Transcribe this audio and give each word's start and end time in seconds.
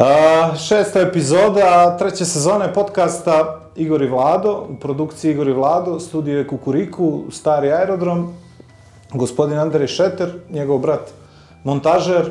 A, 0.00 0.56
šesta 0.56 1.00
epizoda 1.00 1.96
treće 1.98 2.24
sezone 2.24 2.72
podcasta 2.74 3.60
Igor 3.76 4.02
i 4.02 4.08
Vlado, 4.08 4.66
u 4.68 4.76
produkciji 4.76 5.30
Igor 5.30 5.48
i 5.48 5.52
Vlado, 5.52 6.00
studio 6.00 6.38
je 6.38 6.46
Kukuriku, 6.46 7.24
stari 7.30 7.72
aerodrom, 7.72 8.32
gospodin 9.12 9.58
Andrej 9.58 9.86
Šeter, 9.86 10.32
njegov 10.50 10.78
brat 10.78 11.10
montažer, 11.64 12.30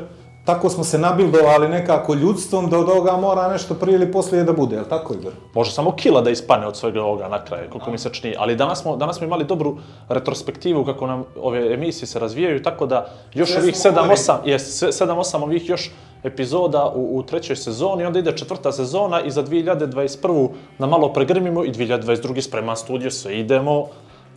tako 0.50 0.70
smo 0.70 0.84
se 0.84 0.98
nabildovali 0.98 1.68
nekako 1.68 2.14
ljudstvom 2.14 2.70
da 2.70 2.80
od 2.80 2.90
ovoga 2.90 3.18
mora 3.18 3.48
nešto 3.48 3.74
prije 3.74 3.96
ili 3.96 4.12
poslije 4.12 4.44
da 4.44 4.54
bude, 4.54 4.76
je 4.76 4.82
li 4.82 4.90
tako 4.90 5.14
Igor? 5.14 5.34
Može 5.54 5.72
samo 5.72 5.92
kila 5.92 6.22
da 6.22 6.30
ispane 6.30 6.68
od 6.68 6.78
svega 6.78 7.04
ovoga 7.04 7.28
na 7.28 7.46
kraju, 7.46 7.70
koliko 7.70 7.92
mi 7.92 7.98
se 7.98 8.10
čini. 8.10 8.36
Ali 8.38 8.56
danas 8.56 8.82
smo, 8.82 8.96
danas 8.96 9.18
smo 9.18 9.26
imali 9.26 9.46
dobru 9.46 9.78
retrospektivu 10.08 10.86
kako 10.86 11.08
nam 11.08 11.24
ove 11.42 11.74
emisije 11.74 12.08
se 12.08 12.20
razvijaju, 12.20 12.64
tako 12.64 12.86
da 12.86 13.06
još 13.34 13.50
Sve 13.50 13.62
ovih 13.62 13.78
smo 13.78 13.92
7-8, 13.92 14.34
jes, 14.46 14.84
7-8 14.84 15.44
ovih 15.44 15.70
još 15.70 15.92
epizoda 16.24 16.92
u, 16.96 17.18
u 17.18 17.24
trećoj 17.24 17.56
sezoni, 17.56 18.06
onda 18.06 18.20
ide 18.20 18.38
četvrta 18.38 18.72
sezona 18.72 19.22
i 19.22 19.32
za 19.32 19.44
2021. 19.44 20.50
na 20.78 20.88
malo 20.88 21.14
pregrmimo 21.14 21.66
i 21.66 21.72
2022. 21.72 22.42
spreman 22.42 22.78
studio, 22.78 23.12
sve 23.12 23.40
idemo 23.40 23.86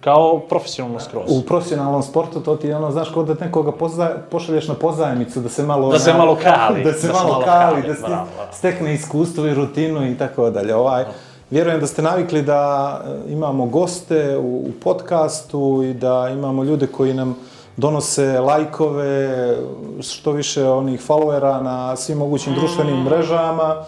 kao 0.03 0.39
profesionalno 0.41 1.00
skroz. 1.00 1.25
U 1.28 1.42
profesionalnom 1.42 2.03
sportu 2.03 2.41
to 2.41 2.56
ti 2.56 2.69
je 2.69 2.77
ono, 2.77 2.91
znaš, 2.91 3.11
kod 3.11 3.27
da 3.27 3.45
nekoga 3.45 3.72
pozaj, 3.72 4.08
pošalješ 4.31 4.69
na 4.69 4.75
pozajmicu 4.75 5.41
da 5.41 5.48
se 5.48 5.62
malo... 5.62 5.92
Da 5.92 5.98
se 5.98 6.11
ona- 6.11 6.19
malo 6.19 6.36
kali, 6.45 6.84
Da 6.84 6.92
se 6.92 7.08
malo 7.08 7.42
kali, 7.45 7.83
da 7.83 7.89
bravo, 7.89 8.06
bravo. 8.08 8.27
stekne 8.53 8.95
iskustvo 8.95 9.47
i 9.47 9.55
rutinu 9.55 10.11
i 10.11 10.19
tako 10.19 10.50
dalje. 10.50 10.75
Ovaj, 10.75 11.05
vjerujem 11.50 11.80
da 11.80 11.86
ste 11.86 12.03
navikli 12.03 12.42
da 12.42 13.00
e, 13.27 13.33
imamo 13.33 13.67
goste 13.67 14.36
u, 14.36 14.56
u 14.58 14.70
podcastu 14.84 15.83
i 15.84 15.95
da 15.95 16.28
imamo 16.33 16.64
ljude 16.64 16.86
koji 16.86 17.14
nam 17.14 17.36
donose 17.77 18.41
lajkove, 18.41 19.56
što 20.01 20.33
više 20.33 20.69
onih 20.69 21.09
followera 21.09 21.62
na 21.62 21.97
svim 21.97 22.19
mogućim 22.19 22.55
društvenim 22.55 23.03
mrežama. 23.03 23.84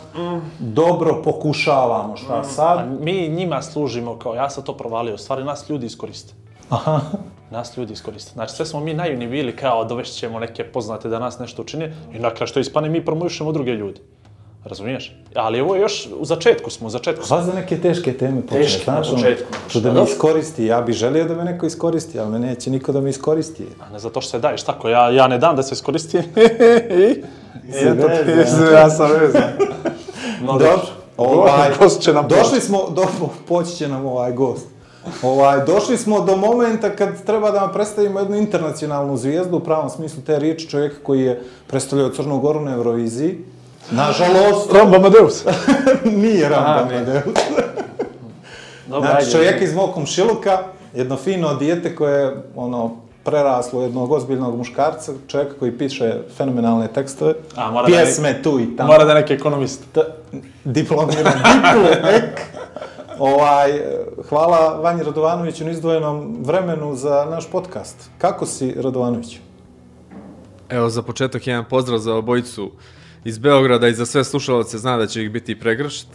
Dobro 0.58 1.22
pokušavamo, 1.24 2.16
šta 2.16 2.44
sad? 2.44 2.78
A 2.78 2.86
mi 3.00 3.28
njima 3.28 3.62
služimo 3.62 4.18
kao, 4.18 4.34
ja 4.34 4.50
sam 4.50 4.64
to 4.64 4.76
provalio, 4.76 5.14
u 5.14 5.18
stvari 5.18 5.44
nas 5.44 5.70
ljudi 5.70 5.86
iskoriste. 5.86 6.34
Aha. 6.70 7.00
Nas 7.50 7.76
ljudi 7.76 7.92
iskoriste. 7.92 8.32
Znači, 8.32 8.54
sve 8.54 8.66
smo 8.66 8.80
mi 8.80 8.94
naivni 8.94 9.26
bili 9.26 9.56
kao 9.56 9.84
dovešćemo 9.84 10.38
neke 10.38 10.64
poznate 10.64 11.08
da 11.08 11.18
nas 11.18 11.38
nešto 11.38 11.62
učine 11.62 11.94
i 12.14 12.18
na 12.18 12.30
kraju 12.30 12.46
što 12.46 12.60
ispane 12.60 12.88
mi 12.88 13.04
promovišemo 13.04 13.52
druge 13.52 13.72
ljudi. 13.72 14.00
Razumiješ? 14.64 15.16
Ali 15.34 15.60
ovo 15.60 15.74
je 15.74 15.80
još, 15.80 16.08
u 16.18 16.24
začetku 16.24 16.70
smo, 16.70 16.86
u 16.86 16.90
začetku 16.90 17.26
smo. 17.26 17.36
Vas 17.36 17.46
za 17.46 17.52
neke 17.52 17.80
teške 17.80 18.12
teme 18.12 18.42
počne, 18.42 18.58
Teške, 18.58 18.84
znaš, 18.84 19.06
na 19.06 19.12
ono, 19.12 19.22
početku. 19.22 19.52
što 19.68 19.80
da 19.80 19.92
me 19.92 20.02
iskoristi. 20.04 20.66
Ja 20.66 20.80
bih 20.80 20.94
želio 20.94 21.24
da 21.24 21.34
me 21.34 21.44
neko 21.44 21.66
iskoristi, 21.66 22.18
ali 22.18 22.30
me 22.30 22.38
neće 22.38 22.70
niko 22.70 22.92
da 22.92 23.00
me 23.00 23.10
iskoristi. 23.10 23.66
A 23.80 23.92
ne 23.92 23.98
zato 23.98 24.20
što 24.20 24.30
se 24.30 24.38
daješ 24.38 24.62
tako, 24.62 24.88
ja, 24.88 25.10
ja 25.10 25.28
ne 25.28 25.38
dam 25.38 25.56
da 25.56 25.62
se 25.62 25.72
iskoristi. 25.72 26.18
Se 27.72 27.90
veze, 28.26 28.72
ja 28.72 28.90
sam 28.90 29.10
vezan. 29.10 29.52
No, 30.42 30.52
Dobro, 30.58 30.80
ovaj, 31.16 31.70
gost 31.78 32.02
će 32.02 32.12
nam 32.12 32.28
došli 32.28 32.60
smo, 32.60 32.90
do, 32.90 33.06
poći 33.48 33.76
će 33.76 33.88
nam 33.88 34.06
ovaj 34.06 34.32
gost. 34.32 34.66
Ovaj, 35.22 35.64
došli 35.64 35.96
smo 35.96 36.20
do 36.20 36.36
momenta 36.36 36.96
kad 36.96 37.24
treba 37.24 37.50
da 37.50 37.60
vam 37.60 37.72
predstavimo 37.72 38.18
jednu 38.20 38.36
internacionalnu 38.36 39.16
zvijezdu, 39.16 39.56
u 39.56 39.60
pravom 39.60 39.90
smislu 39.90 40.22
te 40.26 40.38
riječi, 40.38 40.68
čovjek 40.68 41.02
koji 41.02 41.20
je 41.20 41.42
predstavljao 41.66 42.10
Crnu 42.10 42.38
Goru 42.38 42.60
na 42.60 42.74
Euroviziji. 42.74 43.38
Nažalost, 43.90 44.72
Rambo 44.72 44.96
Amadeus. 44.96 45.44
nije 46.04 46.20
nije. 46.20 46.54
Amadeus. 46.54 47.24
Dobro, 48.88 49.10
Znači, 49.10 49.30
čovjek 49.30 49.62
iz 49.62 49.74
mog 49.74 49.94
komšiluka, 49.94 50.58
jedno 50.94 51.16
fino 51.16 51.54
dijete 51.54 51.96
koje 51.96 52.22
je 52.22 52.42
ono, 52.56 52.96
preraslo 53.24 53.82
jednog 53.82 54.12
ozbiljnog 54.12 54.56
muškarca, 54.56 55.12
čovjek 55.28 55.58
koji 55.58 55.78
piše 55.78 56.14
fenomenalne 56.36 56.88
tekstove, 56.88 57.34
A, 57.56 57.70
mora 57.70 57.86
da 57.86 57.86
pjesme 57.86 58.42
tu 58.42 58.60
i 58.60 58.76
tamo. 58.76 58.92
Mora 58.92 59.04
da 59.04 59.12
je 59.12 59.20
neki 59.20 59.32
ekonomist. 59.32 59.82
T- 59.92 60.04
diplomiran 60.64 61.32
diplomek. 61.48 62.40
Ovaj, 63.18 63.80
hvala 64.28 64.80
Vanji 64.82 65.02
Radovanoviću 65.02 65.64
na 65.64 65.70
izdvojenom 65.70 66.36
vremenu 66.40 66.94
za 66.94 67.26
naš 67.30 67.50
podcast. 67.50 67.96
Kako 68.18 68.46
si, 68.46 68.74
Radovanović? 68.76 69.38
Evo, 70.68 70.88
za 70.88 71.02
početak 71.02 71.46
jedan 71.46 71.64
pozdrav 71.70 71.98
za 71.98 72.14
obojicu 72.14 72.70
iz 73.24 73.38
Beograda 73.38 73.88
i 73.88 73.94
za 73.94 74.06
sve 74.06 74.24
slušalce 74.24 74.78
zna 74.78 74.96
da 74.96 75.06
će 75.06 75.22
ih 75.22 75.30
biti 75.30 75.58
pregršt. 75.58 76.08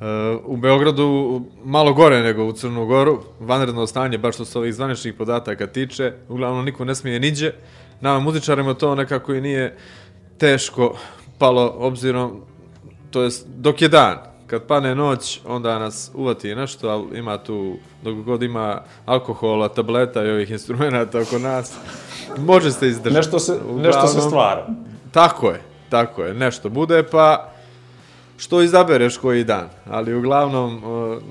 Uh, 0.00 0.06
u 0.44 0.56
Beogradu 0.56 1.40
malo 1.64 1.92
gore 1.92 2.20
nego 2.22 2.44
u 2.44 2.52
Crnu 2.52 2.86
Goru, 2.86 3.22
vanredno 3.40 3.86
stanje, 3.86 4.18
baš 4.18 4.34
što 4.34 4.44
se 4.44 4.58
ovih 4.58 4.74
zvaničnih 4.74 5.14
podataka 5.14 5.66
tiče, 5.66 6.12
uglavnom 6.28 6.64
niko 6.64 6.84
ne 6.84 6.94
smije 6.94 7.20
niđe. 7.20 7.52
Nama 8.00 8.20
muzičarima 8.20 8.74
to 8.74 8.94
nekako 8.94 9.34
i 9.34 9.40
nije 9.40 9.76
teško 10.38 10.96
palo 11.38 11.74
obzirom, 11.78 12.42
to 13.10 13.22
jest 13.22 13.46
dok 13.56 13.82
je 13.82 13.88
dan, 13.88 14.18
kad 14.46 14.66
pane 14.66 14.94
noć, 14.94 15.40
onda 15.46 15.78
nas 15.78 16.10
uvati 16.14 16.54
nešto, 16.54 16.88
ali 16.88 17.18
ima 17.18 17.38
tu, 17.38 17.76
dok 18.02 18.14
god 18.14 18.42
ima 18.42 18.82
alkohola, 19.06 19.68
tableta 19.68 20.24
i 20.24 20.30
ovih 20.30 20.50
instrumenta 20.50 21.20
oko 21.20 21.38
nas, 21.38 21.74
može 22.38 22.72
se 22.72 22.88
izdržati. 22.88 23.16
Nešto 23.16 23.38
se, 23.38 23.58
nešto 23.76 24.06
se 24.06 24.20
stvara. 24.20 24.66
Tako 25.12 25.50
je, 25.50 25.60
tako 25.90 26.22
je, 26.22 26.34
nešto 26.34 26.68
bude, 26.68 27.02
pa 27.02 27.50
što 28.36 28.62
izabereš 28.62 29.16
koji 29.16 29.44
dan. 29.44 29.68
Ali 29.90 30.14
uglavnom, 30.14 30.82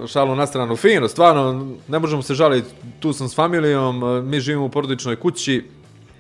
e, 0.03 0.07
šalu 0.07 0.35
na 0.35 0.47
stranu, 0.47 0.75
fino, 0.75 1.07
stvarno, 1.07 1.67
ne 1.87 1.99
možemo 1.99 2.21
se 2.21 2.33
žaliti, 2.33 2.69
tu 2.99 3.13
sam 3.13 3.29
s 3.29 3.35
familijom, 3.35 4.03
e, 4.03 4.21
mi 4.21 4.39
živimo 4.39 4.65
u 4.65 4.69
porodičnoj 4.69 5.15
kući 5.15 5.65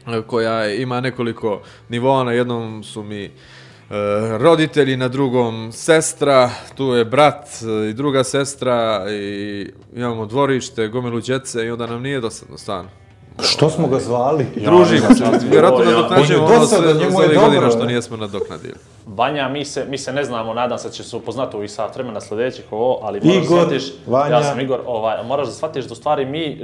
e, 0.07 0.21
koja 0.27 0.73
ima 0.73 1.01
nekoliko 1.01 1.61
nivoa, 1.89 2.23
na 2.23 2.31
jednom 2.31 2.83
su 2.83 3.03
mi 3.03 3.31
roditelji, 4.37 4.97
na 4.97 5.07
drugom 5.07 5.71
sestra, 5.71 6.49
tu 6.75 6.85
je 6.85 7.05
brat 7.05 7.47
i 7.89 7.93
druga 7.93 8.23
sestra 8.23 9.05
i 9.09 9.67
imamo 9.95 10.25
dvorište, 10.25 10.87
gomilu 10.87 11.21
djece 11.21 11.65
i 11.65 11.69
onda 11.69 11.87
nam 11.87 12.01
nije 12.01 12.21
dosadno 12.21 12.57
stvarno. 12.57 12.89
Što 13.41 13.69
smo 13.69 13.87
ga 13.87 13.99
zvali? 13.99 14.45
Družimo 14.55 15.15
se, 15.15 15.47
vjerojatno 15.51 15.83
ja. 15.83 15.91
nadoknađujemo 15.91 16.45
On 16.45 16.51
je 16.51 16.57
ono 16.57 16.67
sve 16.67 16.93
njemu 16.93 17.21
je 17.21 17.27
dobro, 17.33 17.69
što 17.69 17.79
ne? 17.79 17.85
nijesmo 17.85 18.17
nadoknadili. 18.17 18.75
Vanja, 19.05 19.49
mi 19.49 19.65
se, 19.65 19.85
mi 19.89 19.97
se 19.97 20.13
ne 20.13 20.23
znamo, 20.23 20.53
nadam 20.53 20.77
se 20.77 20.87
da 20.87 20.93
će 20.93 21.03
se 21.03 21.15
upoznati 21.15 21.57
u 21.57 21.67
sat 21.67 21.95
vremena 21.95 22.21
sljedećih 22.21 22.65
ovo, 22.71 22.99
ali 23.01 23.19
moraš 23.23 23.45
Igor, 23.45 23.57
da 23.57 23.65
shvatiš, 23.65 23.83
Vanja. 24.07 24.35
ja 24.35 24.43
sam 24.43 24.59
Igor, 24.59 24.79
ovaj, 24.85 25.23
moraš 25.23 25.47
da 25.47 25.53
shvatiš 25.53 25.85
da 25.85 25.93
u 25.93 25.95
stvari 25.95 26.25
mi 26.25 26.45
e, 26.45 26.57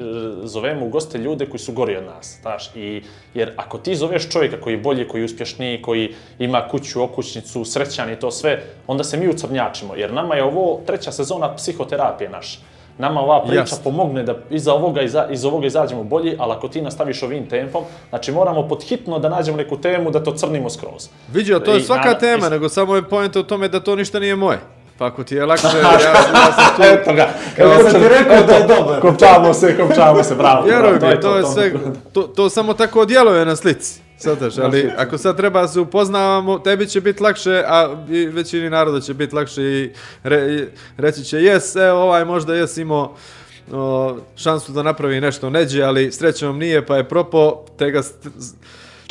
zovemo 0.43 0.85
u 0.85 0.89
goste 0.89 1.17
ljude 1.17 1.45
koji 1.45 1.59
su 1.59 1.73
gori 1.73 1.97
od 1.97 2.03
nas, 2.03 2.37
znaš, 2.41 2.75
i, 2.75 3.03
jer 3.33 3.53
ako 3.55 3.77
ti 3.77 3.95
zoveš 3.95 4.29
čovjeka 4.29 4.61
koji 4.61 4.73
je 4.73 4.77
bolji, 4.77 5.07
koji 5.07 5.21
je 5.21 5.25
uspješniji, 5.25 5.81
koji 5.81 6.15
ima 6.39 6.67
kuću, 6.67 7.03
okućnicu, 7.03 7.65
srećan 7.65 8.13
i 8.13 8.19
to 8.19 8.31
sve, 8.31 8.63
onda 8.87 9.03
se 9.03 9.17
mi 9.17 9.29
ucrnjačimo, 9.29 9.95
jer 9.95 10.13
nama 10.13 10.35
je 10.35 10.43
ovo 10.43 10.81
treća 10.85 11.11
sezona 11.11 11.55
psihoterapije 11.55 12.29
naša. 12.29 12.59
Nama 12.97 13.21
ova 13.21 13.41
priča 13.41 13.59
Jasno. 13.59 13.77
pomogne 13.83 14.23
da 14.23 14.35
iza 14.49 14.73
ovoga, 14.73 15.01
iza, 15.01 15.27
iz 15.29 15.45
ovoga 15.45 15.67
izađemo 15.67 16.03
bolji, 16.03 16.35
ali 16.39 16.53
ako 16.53 16.67
ti 16.67 16.81
nastaviš 16.81 17.23
ovim 17.23 17.45
tempom, 17.45 17.83
znači 18.09 18.31
moramo 18.31 18.67
podhitno 18.67 19.19
da 19.19 19.29
nađemo 19.29 19.57
neku 19.57 19.77
temu 19.77 20.11
da 20.11 20.23
to 20.23 20.31
crnimo 20.33 20.69
skroz. 20.69 21.07
Vidio, 21.29 21.59
to 21.59 21.71
je 21.71 21.77
I 21.79 21.83
svaka 21.83 22.05
nada- 22.05 22.19
tema, 22.19 22.37
ist- 22.39 22.49
nego 22.49 22.69
samo 22.69 22.95
je 22.95 23.03
pojenta 23.03 23.39
u 23.39 23.43
tome 23.43 23.67
da 23.67 23.79
to 23.79 23.95
ništa 23.95 24.19
nije 24.19 24.35
moje. 24.35 24.59
Pa 24.97 25.05
ako 25.05 25.23
ti 25.23 25.35
je 25.35 25.45
lakše, 25.45 25.67
ja, 25.83 25.91
ja 25.91 25.99
sam 26.51 26.75
tu... 26.75 26.81
Eto 26.83 27.13
ga. 27.13 27.27
Ja 27.59 27.79
sam 27.81 28.01
ti 28.01 28.07
rekao 28.09 28.43
da 28.43 28.53
je 28.53 28.67
dobar. 28.69 29.01
Kopčavamo 29.01 29.53
se, 29.53 29.77
kopčavamo 29.77 30.23
se, 30.23 30.35
bravo. 30.35 30.65
Vjeruj 30.65 30.93
mi, 30.93 30.99
to 30.99 31.07
je 31.07 31.19
to. 31.41 31.43
sve, 31.43 31.71
to, 32.13 32.21
to 32.23 32.49
samo 32.49 32.73
tako 32.73 33.05
djeluje 33.05 33.45
na 33.45 33.55
slici. 33.55 34.04
Sataš, 34.25 34.57
ali 34.57 34.91
ako 34.97 35.17
sad 35.17 35.37
treba 35.37 35.67
se 35.67 35.79
upoznavamo, 35.79 36.59
tebi 36.59 36.87
će 36.87 37.01
biti 37.01 37.23
lakše, 37.23 37.63
a 37.67 37.95
i 38.09 38.25
većini 38.25 38.69
naroda 38.69 39.01
će 39.01 39.13
biti 39.13 39.35
lakše 39.35 39.63
i, 39.63 39.91
re, 40.23 40.53
i 40.53 40.65
reći 40.97 41.23
će, 41.23 41.41
jes, 41.41 41.75
evo 41.75 42.01
ovaj 42.01 42.25
možda 42.25 42.55
jes 42.55 42.77
imao 42.77 43.15
o, 43.71 44.17
šansu 44.35 44.71
da 44.71 44.83
napravi 44.83 45.21
nešto 45.21 45.49
neđe, 45.49 45.83
ali 45.83 46.11
srećom 46.11 46.59
nije, 46.59 46.85
pa 46.85 46.97
je 46.97 47.09
propo, 47.09 47.65
te 47.77 47.91
ga, 47.91 48.01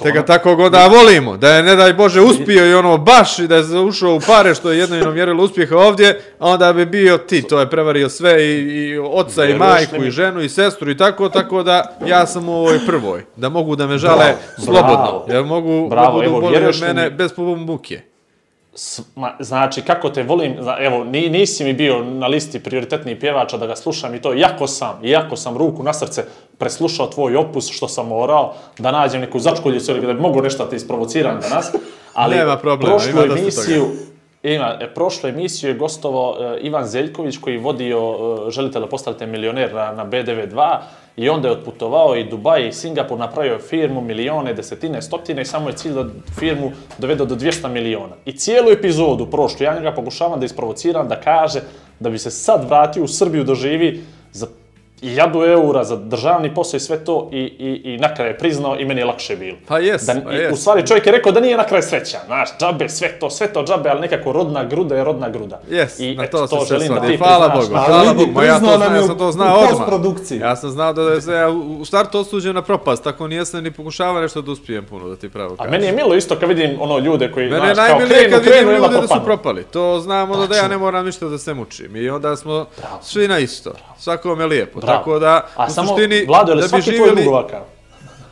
te 0.03 0.11
ga 0.13 0.23
tako 0.25 0.57
god 0.57 0.73
da 0.73 0.87
volimo, 0.87 1.37
da 1.37 1.49
je 1.49 1.63
ne 1.63 1.77
daj 1.77 1.93
Bože 1.93 2.21
uspio 2.21 2.67
i 2.71 2.75
ono 2.75 2.99
baš 2.99 3.39
i 3.39 3.47
da 3.47 3.57
je 3.57 3.81
ušao 3.81 4.15
u 4.15 4.21
pare 4.21 4.55
što 4.55 4.71
je 4.71 4.79
jedno 4.79 5.11
mjerilo 5.13 5.45
uspjeha 5.45 5.77
ovdje, 5.77 6.21
a 6.39 6.49
onda 6.49 6.73
bi 6.73 6.87
bio 6.87 7.19
ti, 7.19 7.43
to 7.43 7.61
je 7.61 7.71
prevario 7.71 8.09
sve 8.09 8.45
i, 8.45 8.53
i 8.53 8.99
oca 8.99 9.45
i 9.45 9.47
Vjeruješ 9.47 9.69
majku 9.69 10.01
mi? 10.01 10.07
i 10.07 10.11
ženu 10.11 10.41
i 10.41 10.49
sestru 10.49 10.91
i 10.91 10.97
tako, 10.97 11.29
tako 11.29 11.63
da 11.63 11.97
ja 12.07 12.27
sam 12.27 12.49
u 12.49 12.53
ovoj 12.53 12.79
prvoj, 12.87 13.25
da 13.37 13.49
mogu 13.49 13.77
da 13.77 13.87
me 13.87 13.99
žale 13.99 14.25
Bravo, 14.25 14.39
slobodno, 14.65 14.97
bravo. 14.97 15.25
jer 15.29 15.45
mogu 15.45 15.89
Bravo, 15.89 16.21
da 16.23 16.29
budu 16.29 16.41
boli 16.41 16.67
od 16.67 16.81
mene 16.81 17.11
mi? 17.11 17.17
bez 17.17 17.31
muke. 17.39 18.14
Ma, 19.17 19.37
znači, 19.41 19.83
kako 19.83 20.11
te 20.11 20.23
volim, 20.23 20.57
evo, 20.81 21.05
ni, 21.05 21.29
nisi 21.29 21.65
mi 21.65 21.73
bio 21.73 22.05
na 22.05 22.27
listi 22.27 22.63
prioritetnih 22.63 23.17
pjevača 23.21 23.57
da 23.57 23.67
ga 23.67 23.77
slušam 23.77 24.15
i 24.15 24.23
to, 24.23 24.33
jako 24.33 24.67
sam, 24.67 24.99
jako 25.03 25.37
sam 25.37 25.57
ruku 25.57 25.83
na 25.83 25.93
srce 25.93 26.25
preslušao 26.59 27.07
tvoj 27.07 27.37
opus 27.37 27.71
što 27.71 27.89
sam 27.89 28.09
morao, 28.09 28.55
da 28.79 28.91
nađem 28.91 29.21
neku 29.21 29.39
začkoljicu 29.39 29.91
ili 29.91 30.07
da 30.07 30.13
bi 30.13 30.21
mogu 30.21 30.43
nešto 30.43 30.65
da 30.65 30.71
te 30.71 30.77
isprovociram 30.77 31.41
danas. 31.41 31.73
Ali 32.15 32.37
Nema 32.37 32.57
problema, 32.57 32.97
prošlu 32.97 33.11
ima 33.11 33.35
emisiju, 33.35 33.87
ima, 34.43 34.79
e, 34.81 34.95
prošlu 34.95 35.29
emisiju 35.29 35.71
je 35.71 35.77
gostovao 35.77 36.37
e, 36.41 36.61
Ivan 36.61 36.87
Zeljković 36.87 37.37
koji 37.39 37.59
vodio 37.59 37.99
e, 37.99 38.51
Želite 38.51 38.81
da 38.81 38.87
postanete 38.87 39.27
milioner 39.27 39.75
na, 39.75 39.93
na 39.93 40.07
BDV2 40.07 40.79
i 41.17 41.29
onda 41.29 41.49
je 41.49 41.53
otputovao 41.53 42.17
i 42.17 42.25
Dubaj 42.25 42.69
i 42.69 42.73
Singapur 42.73 43.19
napravio 43.19 43.59
firmu 43.59 44.01
milione, 44.01 44.55
desetine, 44.55 45.03
stotine 45.03 45.43
i 45.43 45.45
samo 45.45 45.69
je 45.69 45.77
cilj 45.77 45.93
da 45.93 46.05
firmu 46.39 46.73
dovede 46.99 47.25
do 47.25 47.35
200 47.35 47.69
miliona. 47.69 48.15
I 48.25 48.33
cijelu 48.33 48.71
epizodu 48.71 49.27
prošlu, 49.31 49.65
ja 49.65 49.75
njega 49.75 49.93
pokušavam 49.93 50.41
da 50.41 50.47
isprovociram 50.47 51.09
da 51.09 51.21
kaže 51.21 51.61
da 52.01 52.11
bi 52.11 52.19
se 52.19 52.31
sad 52.31 52.65
vratio 52.69 53.05
u 53.05 53.09
Srbiju 53.09 53.45
da 53.45 53.55
živi 53.55 54.05
za 54.33 54.47
jadu 55.03 55.39
eura 55.41 55.85
za 55.85 55.97
državni 55.97 56.55
posao 56.55 56.77
i 56.77 56.81
sve 56.81 56.99
to 56.99 57.29
i, 57.33 57.39
i, 57.39 57.83
i 57.85 57.99
na 57.99 58.15
kraju 58.15 58.31
je 58.31 58.39
priznao 58.39 58.77
i 58.77 58.85
meni 58.85 59.01
je 59.01 59.05
lakše 59.05 59.37
bilo. 59.37 59.57
Pa 59.67 59.79
jes, 59.79 60.03
Da, 60.03 60.15
pa 60.21 60.33
i, 60.33 60.37
jes. 60.37 60.53
U 60.53 60.57
stvari 60.57 60.87
čovjek 60.87 61.07
je 61.07 61.13
rekao 61.13 61.33
da 61.33 61.41
nije 61.41 61.57
na 61.57 61.65
kraju 61.65 61.83
srećan, 61.83 62.21
znaš, 62.27 62.49
džabe, 62.61 62.89
sve 62.89 63.09
to, 63.11 63.31
sve 63.31 63.47
to 63.47 63.65
džabe, 63.65 63.89
ali 63.91 64.01
nekako 64.01 64.33
rodna 64.33 64.65
gruda 64.65 64.97
je 64.97 65.05
rodna 65.05 65.29
gruda. 65.29 65.61
Jes, 65.71 65.99
I 66.01 66.15
na 66.15 66.27
to, 66.27 66.39
to 66.39 66.61
se 66.61 66.67
sve 66.67 66.79
želim 66.79 66.89
da 66.89 66.95
svodi. 66.95 67.09
ti 67.09 67.19
Hvala 67.19 67.49
priznaš. 67.51 67.69
Bogu, 67.79 67.87
hvala 67.87 68.15
Bogu, 68.15 68.33
ma 68.33 68.45
ja 68.45 68.55
to 68.55 68.67
znam, 68.67 68.95
je 68.95 68.99
ja 68.99 69.05
u- 69.05 69.07
sam 69.07 69.19
to 69.19 69.29
u 69.29 69.33
znao 69.33 69.55
odmah. 69.55 69.71
postprodukciji. 69.71 70.39
Ja 70.39 70.57
sam 70.57 70.71
znao 70.71 70.93
da 70.93 71.03
je 71.03 71.21
se 71.21 71.33
ja 71.33 71.49
u 71.51 71.75
u 71.75 71.85
startu 71.85 72.19
osuđen 72.19 72.55
na 72.55 72.63
propast, 72.63 73.05
tako 73.05 73.27
nijesam 73.27 73.63
ni 73.63 73.71
pokušavao 73.71 74.23
nešto 74.23 74.43
da 74.43 74.53
uspijem 74.53 74.85
puno, 74.85 75.09
da 75.09 75.17
ti 75.17 75.29
pravo 75.29 75.53
A 75.53 75.57
kažem. 75.57 75.71
meni 75.71 75.87
je 75.87 75.93
milo 75.95 76.15
isto 76.15 76.37
kad 76.37 76.49
vidim 76.49 76.77
ono 76.81 76.99
ljude 76.99 77.31
koji, 77.31 77.51
Mene 77.51 77.69
je 77.69 77.75
znaš, 77.75 77.89
kao 77.89 77.99
krenu, 77.99 78.31
kad 78.31 78.43
krenu, 78.43 78.73
i 78.73 78.75
onda 78.75 78.87
ljude 78.89 79.01
da 79.01 79.09
su 79.09 79.25
propali. 79.25 79.65
To 79.65 80.01
znam 80.01 80.31
onda 80.31 80.47
da 80.47 80.57
ja 80.57 80.69
ne 80.69 80.79
moram 80.79 81.07
ništa 81.07 81.27
da 81.27 81.39
se 81.39 81.55
mučim. 81.55 81.97
I 81.97 82.11
onda 82.11 82.37
smo 82.37 82.67
svi 83.03 83.29
na 83.29 83.39
isto. 83.39 83.73
Svakome 83.99 84.47
lijepo. 84.47 84.81
Bravo. 84.85 84.99
Tako 84.99 85.19
da, 85.19 85.47
A 85.57 85.67
u 85.67 85.71
samo, 85.71 85.89
suštini, 85.89 86.25
Vlado, 86.29 86.53
je 86.53 86.57
li 86.57 86.61
da 86.61 86.67
bi 86.67 86.71
tvoj 86.71 86.81
živjeli, 86.81 87.27
ovakav? 87.27 87.61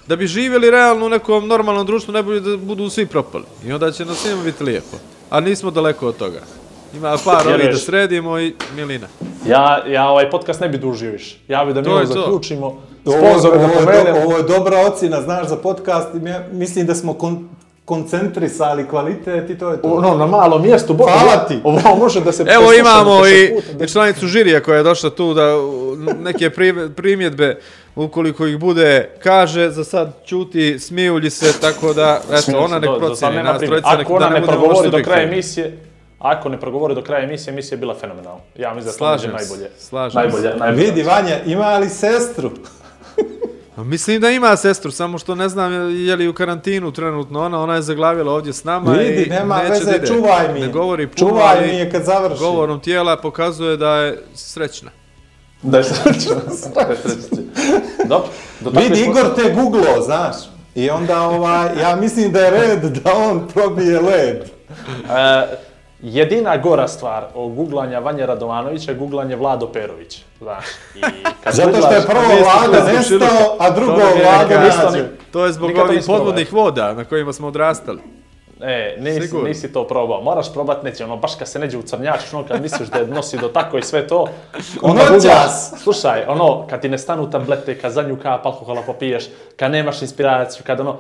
da 0.07 0.17
bi 0.17 0.27
živjeli 0.27 0.71
realno 0.71 1.07
u 1.07 1.09
nekom 1.09 1.49
normalnom 1.49 1.87
društvu, 1.87 2.13
najbolje 2.13 2.41
da 2.41 2.57
budu 2.57 2.91
svi 2.91 3.07
propali. 3.07 3.45
I 3.67 3.73
onda 3.73 3.93
će 3.93 4.05
nam 4.05 4.15
svima 4.15 4.43
biti 4.43 4.65
lijepo. 4.65 4.97
A 5.31 5.41
nismo 5.41 5.71
daleko 5.71 6.09
od 6.09 6.17
toga. 6.17 6.41
Ima 6.97 7.17
par 7.25 7.49
ovih 7.49 7.71
da 7.71 7.77
sredimo 7.77 8.39
i 8.41 8.55
milina. 8.77 9.07
Ja, 9.47 9.83
ja 9.87 10.09
ovaj 10.09 10.31
podcast 10.31 10.61
ne 10.61 10.69
bi 10.69 10.79
dužio 10.79 11.13
više. 11.13 11.39
Ja 11.49 11.65
bi 11.65 11.73
da 11.73 11.81
mi 11.81 11.89
ovo 11.89 12.05
zaključimo. 12.07 12.67
Ovo, 13.07 13.17
Sponzore 13.19 13.59
da 13.59 13.65
ovo, 13.65 13.73
je 13.73 13.81
do, 13.81 13.87
pomenemo. 13.87 14.27
ovo 14.27 14.37
je 14.37 14.43
dobra 14.43 14.77
ocjena, 14.87 15.21
znaš, 15.21 15.49
za 15.49 15.57
podcast. 15.57 16.09
Mislim 16.53 16.87
da 16.87 16.95
smo 16.95 17.15
kon, 17.15 17.49
koncentrisali 17.85 18.89
kvalitet 18.89 19.51
i 19.51 19.59
to 19.59 19.71
je 19.71 19.83
to. 19.83 19.89
Ono, 19.89 20.15
na 20.15 20.27
malom 20.27 20.63
mjestu. 20.63 20.95
bo- 20.95 21.05
Hvala 21.05 21.47
ti. 21.49 21.59
Ovo 21.65 21.97
može 21.97 22.21
da 22.21 22.33
se 22.33 22.45
Evo 22.49 22.73
imamo 22.73 23.27
i, 23.29 23.55
puta. 23.55 23.85
i 23.85 23.89
članicu 23.89 24.27
žirija 24.27 24.61
koja 24.61 24.77
je 24.77 24.83
došla 24.83 25.11
tu 25.11 25.35
da 25.35 25.47
neke 26.21 26.51
pri- 26.51 26.91
primjedbe, 26.91 27.59
ukoliko 27.97 28.47
ih 28.47 28.59
bude, 28.59 29.11
kaže, 29.19 29.71
za 29.71 29.85
sad 29.85 30.13
čuti, 30.25 30.79
smijulji 30.79 31.31
se, 31.31 31.61
tako 31.61 31.93
da, 31.93 32.21
eto, 32.29 32.59
ona 32.59 32.79
nek 32.79 32.91
nema 33.23 33.43
nas 33.43 33.59
trojica, 33.61 33.91
nek, 33.91 34.01
Ako 34.01 34.15
ona 34.15 34.27
da 34.27 34.35
ne 34.35 34.41
ne 34.41 34.47
progovori 34.47 34.91
do 34.91 35.03
kraja 35.03 35.23
emisije, 35.23 35.79
ako 36.19 36.49
ne 36.49 36.61
progovori 36.61 36.95
do 36.95 37.03
kraja 37.03 37.25
emisije, 37.25 37.53
emisija 37.53 37.77
je 37.77 37.81
bila 37.81 37.95
fenomenalna. 37.95 38.41
Ja 38.57 38.75
mislim 38.75 38.93
da 38.93 38.99
to 38.99 39.05
najbolje. 39.29 39.71
slažem 39.79 40.11
se. 40.13 40.19
najbolje, 40.19 40.55
najbolje. 40.57 40.85
Vidi, 40.85 41.03
Vanja, 41.03 41.37
ima 41.47 41.79
li 41.79 41.89
sestru? 41.89 42.51
A 43.77 43.85
Mislim 43.85 44.21
da 44.21 44.31
ima 44.31 44.57
sestru, 44.57 44.91
samo 44.91 45.19
što 45.19 45.35
ne 45.35 45.49
znam 45.49 45.73
je 45.97 46.17
li 46.17 46.29
u 46.29 46.35
karantinu 46.35 46.93
trenutno 46.93 47.41
ona, 47.41 47.61
ona 47.61 47.75
je 47.75 47.83
zaglavila 47.83 48.33
ovdje 48.33 48.53
s 48.53 48.65
nama 48.65 48.93
Vidi, 48.93 49.23
i 49.23 49.31
nema 49.31 49.57
neće 49.59 49.71
veze, 49.71 49.85
da 49.85 49.97
ide. 49.97 50.07
čuvaj 50.07 50.53
mi 50.55 50.61
Ne 50.61 50.69
govori 50.69 51.07
puno, 51.07 51.31
Čuvaj 51.31 51.57
ali 51.59 51.67
mi 51.67 51.75
je 51.75 51.91
kad 51.91 52.05
završi. 52.05 52.39
govorom 52.39 52.81
tijela 52.81 53.17
pokazuje 53.17 53.77
da 53.77 53.97
je 53.97 54.23
srećna. 54.35 54.91
Da 55.63 55.79
je 55.79 55.85
je 55.85 55.91
srećno. 55.91 57.39
Dobro. 58.05 58.29
Vidi, 58.81 59.01
Igor 59.01 59.35
te 59.37 59.55
googlo, 59.55 60.03
znaš. 60.05 60.37
I 60.75 60.91
onda, 60.91 61.21
ovaj, 61.21 61.81
ja 61.81 61.97
mislim 61.97 62.33
da 62.33 62.41
je 62.41 62.51
red 62.51 62.83
da 62.83 63.13
on 63.15 63.49
probije 63.49 64.01
led. 64.01 64.37
E, 64.37 65.47
jedina 66.03 66.57
gora 66.57 66.89
stvar 66.89 67.25
o 67.35 67.49
googlanja 67.49 67.99
Vanje 67.99 68.27
Radovanovića 68.27 68.91
je 68.91 68.97
googlanje 68.97 69.37
Vlado 69.37 69.67
Perović. 69.67 70.25
Znaš, 70.39 70.65
i 70.95 71.01
kad 71.45 71.55
Zato 71.55 71.77
što 71.77 71.93
je 71.93 72.07
prvo 72.07 72.25
slušali. 72.25 72.97
nestao, 72.97 73.57
a 73.59 73.71
drugo 73.71 74.01
isto 74.69 74.91
nađe. 74.91 75.05
To 75.33 75.47
je 75.47 75.53
zbog 75.53 75.71
ovih 75.85 76.05
podvodnih 76.07 76.53
voda 76.53 76.95
na 76.95 77.05
kojima 77.05 77.33
smo 77.33 77.49
odrastali. 77.49 78.01
E, 78.61 78.97
nisi, 78.99 79.21
Sigurno. 79.21 79.49
nisi 79.49 79.73
to 79.73 79.87
probao. 79.87 80.23
Moraš 80.23 80.53
probat 80.53 80.83
neće, 80.83 81.05
ono, 81.05 81.17
baš 81.17 81.35
kad 81.35 81.49
se 81.49 81.59
neđe 81.59 81.79
u 81.79 81.83
crnjač, 81.83 82.21
ono, 82.33 82.47
kad 82.49 82.63
misliš 82.63 82.89
da 82.89 82.99
je 82.99 83.07
nosi 83.07 83.39
do 83.39 83.49
tako 83.49 83.79
i 83.79 83.83
sve 83.83 84.07
to. 84.07 84.27
onda 84.83 85.03
Noćas! 85.11 85.83
Slušaj, 85.83 86.25
ono, 86.29 86.67
kad 86.71 86.81
ti 86.81 86.89
ne 86.89 86.99
stanu 86.99 87.31
tablete, 87.31 87.79
kad 87.79 87.93
zadnju 87.93 88.17
kap 88.23 88.47
alkohola 88.47 88.83
popiješ, 88.87 89.25
kad 89.57 89.71
nemaš 89.71 90.03
inspiraciju, 90.03 90.63
kad 90.67 90.81
ono, 90.81 90.97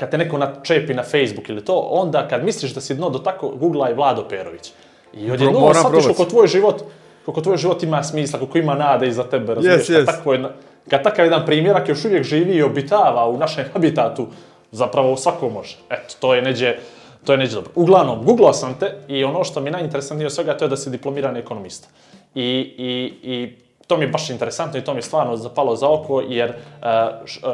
kad 0.00 0.10
te 0.10 0.18
neko 0.18 0.38
načepi 0.38 0.94
na 0.94 1.02
Facebook 1.02 1.48
ili 1.48 1.64
to, 1.64 1.74
onda 1.90 2.28
kad 2.28 2.44
misliš 2.44 2.74
da 2.74 2.80
si 2.80 2.94
dno 2.94 3.10
do 3.10 3.18
tako, 3.18 3.48
googlaj 3.48 3.94
Vlado 3.94 4.24
Perović. 4.28 4.72
I 5.14 5.30
odjednom 5.30 5.62
moram 5.62 5.82
shvatiš 5.82 6.04
koliko 6.04 6.24
tvoj 6.24 6.46
život, 6.46 6.82
koliko 7.24 7.40
tvoj 7.40 7.56
život 7.56 7.82
ima 7.82 8.02
smisla, 8.02 8.38
koliko 8.38 8.58
ima 8.58 8.74
nade 8.74 9.08
iza 9.08 9.24
tebe, 9.24 9.54
razumiješ? 9.54 9.88
yes. 9.88 10.06
Kad, 10.06 10.06
tako 10.06 10.32
je, 10.32 10.44
kad 10.90 11.02
takav 11.02 11.24
jedan 11.24 11.46
primjerak 11.46 11.88
još 11.88 12.04
uvijek 12.04 12.24
živi 12.24 12.52
i 12.52 12.62
obitava 12.62 13.28
u 13.28 13.38
našem 13.38 13.64
habitatu, 13.72 14.26
zapravo 14.72 15.16
svako 15.16 15.48
može. 15.48 15.76
Eto, 15.90 16.14
to 16.20 16.34
je 16.34 16.42
neđe, 16.42 16.76
to 17.24 17.32
je 17.32 17.38
neđe 17.38 17.54
dobro. 17.54 17.70
Uglavnom, 17.74 18.24
googlao 18.24 18.52
sam 18.52 18.74
te 18.80 18.94
i 19.08 19.24
ono 19.24 19.44
što 19.44 19.60
mi 19.60 19.68
je 19.68 19.72
najinteresantnije 19.72 20.26
od 20.26 20.32
svega 20.32 20.56
to 20.56 20.64
je 20.64 20.68
da 20.68 20.76
si 20.76 20.90
diplomirani 20.90 21.38
ekonomista. 21.38 21.88
I, 22.34 22.42
i, 22.78 23.12
i 23.22 23.56
to 23.86 23.96
mi 23.96 24.04
je 24.04 24.08
baš 24.08 24.30
interesantno 24.30 24.78
i 24.78 24.84
to 24.84 24.92
mi 24.92 24.98
je 24.98 25.02
stvarno 25.02 25.36
zapalo 25.36 25.76
za 25.76 25.88
oko 25.88 26.20
jer 26.20 26.50
uh, 26.50 27.26
š, 27.26 27.40
uh, 27.42 27.50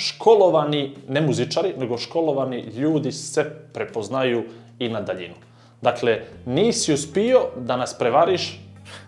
školovani, 0.00 0.96
ne 1.08 1.20
muzičari, 1.20 1.74
nego 1.78 1.98
školovani 1.98 2.60
ljudi 2.60 3.12
se 3.12 3.44
prepoznaju 3.72 4.44
i 4.78 4.88
na 4.88 5.00
daljinu. 5.00 5.34
Dakle, 5.82 6.20
nisi 6.46 6.92
uspio 6.92 7.40
da 7.56 7.76
nas 7.76 7.98
prevariš 7.98 8.60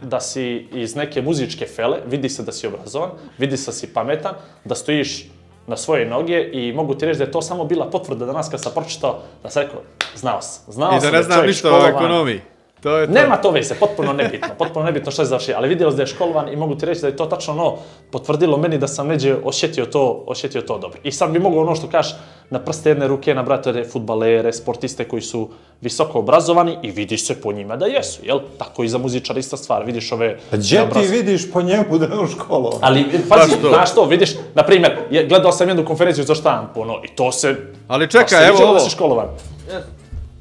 da 0.02 0.20
si 0.20 0.68
iz 0.72 0.94
neke 0.96 1.22
muzičke 1.22 1.66
fele, 1.66 1.98
vidi 2.06 2.28
se 2.28 2.42
da 2.42 2.52
si 2.52 2.66
obrazovan, 2.66 3.10
vidi 3.38 3.56
se 3.56 3.70
da 3.70 3.72
si 3.72 3.92
pametan, 3.94 4.34
da 4.64 4.74
stojiš 4.74 5.26
na 5.66 5.76
svoje 5.76 6.06
noge 6.06 6.50
i 6.52 6.72
mogu 6.72 6.94
ti 6.94 7.06
reći 7.06 7.18
da 7.18 7.24
je 7.24 7.30
to 7.30 7.42
samo 7.42 7.64
bila 7.64 7.90
potvrda 7.90 8.26
danas 8.26 8.48
kad 8.48 8.62
sam 8.62 8.72
pročitao, 8.74 9.18
da 9.42 9.50
sam 9.50 9.62
rekao, 9.62 9.80
znao 10.16 10.42
sam, 10.42 10.72
znao 10.72 10.92
I 10.92 10.94
da 10.94 11.00
sam 11.00 11.12
ne 11.12 11.18
je 11.18 11.22
znam 11.22 11.36
čovjek 11.38 11.48
ništa 11.48 11.68
o 11.68 11.70
školovan. 11.70 11.94
ekonomiji. 11.94 12.40
To 12.82 12.98
je 12.98 13.06
to. 13.06 13.12
Nema 13.12 13.36
to 13.36 13.50
veze, 13.50 13.74
potpuno 13.74 14.12
nebitno, 14.12 14.48
potpuno 14.58 14.84
nebitno 14.84 15.12
što 15.12 15.22
je 15.22 15.26
završio, 15.26 15.54
ali 15.56 15.68
vidjelo 15.68 15.90
se 15.90 15.96
da 15.96 16.02
je 16.02 16.06
školovan 16.06 16.48
i 16.48 16.56
mogu 16.56 16.74
ti 16.74 16.86
reći 16.86 17.00
da 17.00 17.06
je 17.06 17.16
to 17.16 17.26
tačno 17.26 17.52
ono 17.52 17.76
potvrdilo 18.10 18.56
meni 18.56 18.78
da 18.78 18.88
sam 18.88 19.06
neđe 19.06 19.36
osjetio 19.44 19.86
to, 19.86 20.24
osjetio 20.26 20.60
to 20.60 20.78
dobro. 20.78 20.98
I 21.02 21.12
sad 21.12 21.30
bi 21.30 21.38
mogao 21.38 21.60
ono 21.60 21.74
što 21.74 21.86
kažeš 21.86 22.14
na 22.50 22.58
prste 22.58 22.88
jedne 22.88 23.08
ruke 23.08 23.34
nabrati 23.34 23.84
futbalere, 23.84 24.52
sportiste 24.52 25.04
koji 25.04 25.22
su 25.22 25.48
visoko 25.80 26.18
obrazovani 26.18 26.78
i 26.82 26.90
vidiš 26.90 27.26
se 27.26 27.40
po 27.40 27.52
njima 27.52 27.76
da 27.76 27.86
jesu, 27.86 28.20
jel? 28.24 28.40
Tako 28.58 28.84
i 28.84 28.88
za 28.88 28.98
muzičara 28.98 29.38
ista 29.38 29.56
stvar, 29.56 29.84
vidiš 29.84 30.12
ove... 30.12 30.38
Pa 30.50 30.56
Gdje 30.56 30.90
ti 30.90 31.00
vidiš 31.00 31.52
po 31.52 31.62
njemu 31.62 31.98
da 31.98 32.06
je 32.06 32.12
on 32.12 32.28
školovan? 32.28 32.78
Ali, 32.82 33.04
pazi, 33.28 33.52
to. 33.62 33.68
znaš 33.68 33.94
to, 33.94 34.04
vidiš, 34.04 34.30
na 34.54 34.62
primjer, 34.62 34.96
je- 35.10 35.26
gledao 35.26 35.52
sam 35.52 35.68
jednu 35.68 35.84
konferenciju 35.84 36.24
za 36.24 36.34
štampu, 36.34 36.80
ono, 36.80 37.00
i 37.04 37.16
to 37.16 37.32
se... 37.32 37.56
Ali 37.88 38.10
čekaj, 38.10 38.44
evo 38.44 38.52
viđalo 38.52 38.70
ovo. 38.70 38.78
da 38.78 38.80
si 38.80 38.90
školovan. 38.90 39.26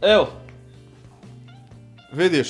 Evo. 0.01 0.27
Vidiš, 2.11 2.49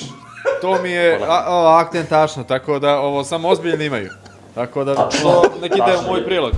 to 0.60 0.82
mi 0.82 0.90
je 0.90 1.20
a, 1.28 1.44
o, 1.48 1.66
akten 1.66 2.06
tačno, 2.06 2.44
tako 2.44 2.78
da 2.78 2.98
ovo 2.98 3.24
samo 3.24 3.48
ozbiljni 3.48 3.84
imaju. 3.86 4.08
Tako 4.54 4.84
da 4.84 4.94
to 4.94 5.42
nek 5.62 5.72
ide 5.72 5.82
u 5.82 5.86
Tačno. 5.86 6.08
moj 6.08 6.24
prilog. 6.24 6.52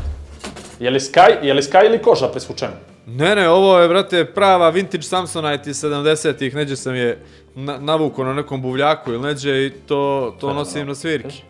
Je 0.81 0.91
li 0.91 1.01
Sky, 1.01 1.43
je 1.43 1.55
li 1.55 1.63
Sky 1.63 1.87
ili 1.87 2.03
koža 2.03 2.29
presvučena? 2.29 2.73
Ne, 3.07 3.35
ne, 3.35 3.49
ovo 3.49 3.79
je, 3.79 3.89
brate, 3.89 4.25
prava 4.25 4.71
vintage 4.71 5.03
Samsonite 5.03 5.71
iz 5.71 5.83
70-ih, 5.85 6.55
neđe 6.55 6.77
sam 6.77 6.95
je 6.95 7.19
na, 7.55 7.79
navukao 7.79 8.25
na 8.25 8.35
nekom 8.35 8.63
buvljaku 8.63 9.13
ili 9.13 9.23
neđe 9.23 9.67
i 9.67 9.71
to, 9.71 10.35
to 10.41 10.53
nosim 10.53 10.87
na 10.87 10.95
svirki. 10.95 11.43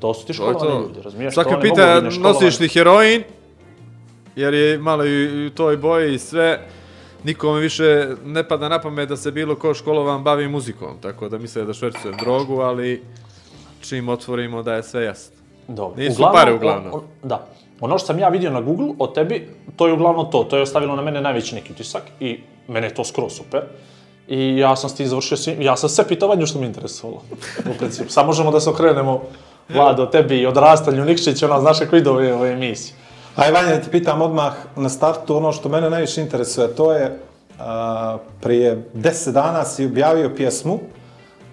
To 0.00 0.14
su 0.14 0.26
ti 0.26 0.32
školovani 0.32 0.70
to. 0.70 0.80
ljudi, 0.80 1.02
razumiješ? 1.02 1.34
Svaka 1.34 1.60
pita, 1.60 2.00
nosiš 2.00 2.60
li 2.60 2.68
heroin? 2.68 3.22
Jer 4.36 4.54
je 4.54 4.78
malo 4.78 5.04
i, 5.04 5.24
i 5.24 5.46
u 5.46 5.50
toj 5.50 5.76
boji 5.76 6.14
i 6.14 6.18
sve. 6.18 6.66
Nikome 7.26 7.60
više 7.60 8.08
ne 8.24 8.48
pada 8.48 8.68
na 8.68 8.78
pamet 8.80 9.08
da 9.08 9.16
se 9.16 9.30
bilo 9.30 9.56
ko 9.56 9.74
školovan 9.74 10.22
bavi 10.22 10.48
muzikom, 10.48 10.98
tako 11.00 11.28
da 11.28 11.38
misle 11.38 11.64
da 11.64 11.74
švercujem 11.74 12.16
drogu, 12.16 12.60
ali 12.60 13.02
čim 13.80 14.08
otvorimo 14.08 14.62
da 14.62 14.74
je 14.74 14.82
sve 14.82 15.04
jasno. 15.04 15.36
Dobro. 15.68 15.96
Nisu 15.96 16.22
pare 16.32 16.54
uglavnom. 16.54 16.92
on- 16.94 17.02
da. 17.22 17.46
Ono 17.80 17.98
što 17.98 18.06
sam 18.06 18.18
ja 18.18 18.28
vidio 18.28 18.50
na 18.50 18.60
Google 18.60 18.94
o 18.98 19.06
tebi, 19.06 19.48
to 19.76 19.86
je 19.86 19.92
uglavnom 19.92 20.30
to. 20.30 20.44
To 20.44 20.56
je 20.56 20.62
ostavilo 20.62 20.96
na 20.96 21.02
mene 21.02 21.20
najveći 21.20 21.54
neki 21.54 21.72
utisak 21.72 22.02
i 22.20 22.40
mene 22.68 22.86
je 22.86 22.94
to 22.94 23.04
skoro 23.04 23.30
super. 23.30 23.62
I 24.28 24.56
ja 24.58 24.76
sam 24.76 24.90
s 24.90 24.94
tim 24.94 25.06
završio 25.06 25.36
svim, 25.36 25.62
ja 25.62 25.76
sam 25.76 25.88
sve 25.88 26.08
pitao 26.08 26.46
što 26.46 26.60
me 26.60 26.66
interesovalo. 26.66 27.22
U 27.70 27.78
principu, 27.78 28.10
sad 28.10 28.26
možemo 28.26 28.50
da 28.50 28.60
se 28.60 28.70
okrenemo 28.70 29.22
Vlado, 29.68 30.06
tebi 30.06 30.36
i 30.36 30.46
odrastanju 30.46 31.04
Nikšić, 31.04 31.42
ona 31.42 31.60
znaš 31.60 31.78
kako 31.78 31.96
ide 31.96 32.10
ove, 32.10 32.34
ove 32.34 32.52
emisije. 32.52 33.05
Aj, 33.36 33.50
Vanja, 33.52 33.76
da 33.76 33.80
ti 33.80 33.90
pitam 33.90 34.22
odmah 34.22 34.52
na 34.76 34.88
startu 34.88 35.36
ono 35.36 35.52
što 35.52 35.68
mene 35.68 35.90
najviše 35.90 36.20
interesuje, 36.20 36.74
to 36.74 36.92
je 36.92 37.18
a, 37.58 38.18
prije 38.40 38.84
deset 38.94 39.34
dana 39.34 39.64
si 39.64 39.86
objavio 39.86 40.34
pjesmu 40.36 40.80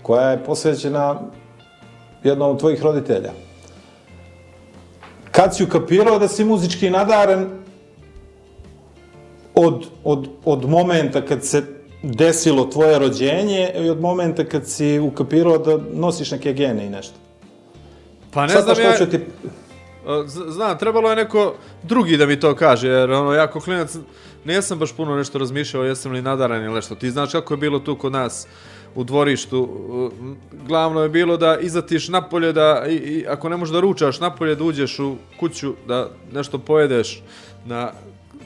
koja 0.01 0.29
je 0.29 0.43
posvećena 0.43 1.19
jednom 2.23 2.51
od 2.51 2.59
tvojih 2.59 2.83
roditelja. 2.83 3.31
Kad 5.31 5.55
si 5.55 5.63
ukapirao 5.63 6.19
da 6.19 6.27
si 6.27 6.45
muzički 6.45 6.89
nadaren 6.89 7.49
od, 9.55 9.85
od, 10.03 10.27
od 10.45 10.69
momenta 10.69 11.21
kad 11.21 11.45
se 11.45 11.63
desilo 12.03 12.65
tvoje 12.65 12.99
rođenje 12.99 13.71
i 13.75 13.89
od 13.89 14.01
momenta 14.01 14.45
kad 14.45 14.67
si 14.67 14.99
ukapirao 14.99 15.57
da 15.57 15.77
nosiš 15.93 16.31
neke 16.31 16.53
gene 16.53 16.85
i 16.85 16.89
nešto? 16.89 17.15
Pa 18.31 18.41
ne 18.41 18.49
Sad 18.49 18.63
znam 18.63 18.77
ja... 18.79 19.05
ti... 19.05 19.19
Znam, 20.25 20.77
trebalo 20.77 21.10
je 21.10 21.15
neko 21.15 21.55
drugi 21.83 22.17
da 22.17 22.25
mi 22.25 22.39
to 22.39 22.55
kaže, 22.55 22.88
jer 22.88 23.12
ono, 23.12 23.33
ja 23.33 23.48
kao 23.48 23.62
klinac 23.62 23.95
nisam 24.45 24.79
baš 24.79 24.93
puno 24.93 25.15
nešto 25.15 25.38
razmišljao, 25.38 25.83
jesam 25.83 26.12
li 26.12 26.22
nadaran 26.22 26.63
ili 26.63 26.74
nešto. 26.74 26.95
Ti 26.95 27.12
znaš 27.12 27.31
kako 27.31 27.53
je 27.53 27.57
bilo 27.57 27.79
tu 27.79 27.95
kod 27.95 28.12
nas 28.12 28.48
u 28.95 29.03
dvorištu. 29.03 29.69
Glavno 30.67 31.01
je 31.01 31.10
bilo 31.10 31.38
da 31.38 31.57
izatiš 31.60 32.07
napolje, 32.07 32.53
da 32.53 32.86
i, 32.89 32.93
i 32.93 33.25
ako 33.27 33.50
ne 33.50 33.57
možeš 33.57 33.74
da 33.74 33.79
ručaš 33.79 34.19
napolje, 34.19 34.55
da 34.55 34.63
uđeš 34.63 35.00
u 35.00 35.15
kuću, 35.39 35.74
da 35.88 36.10
nešto 36.33 36.57
pojedeš 36.57 37.22
na 37.65 37.91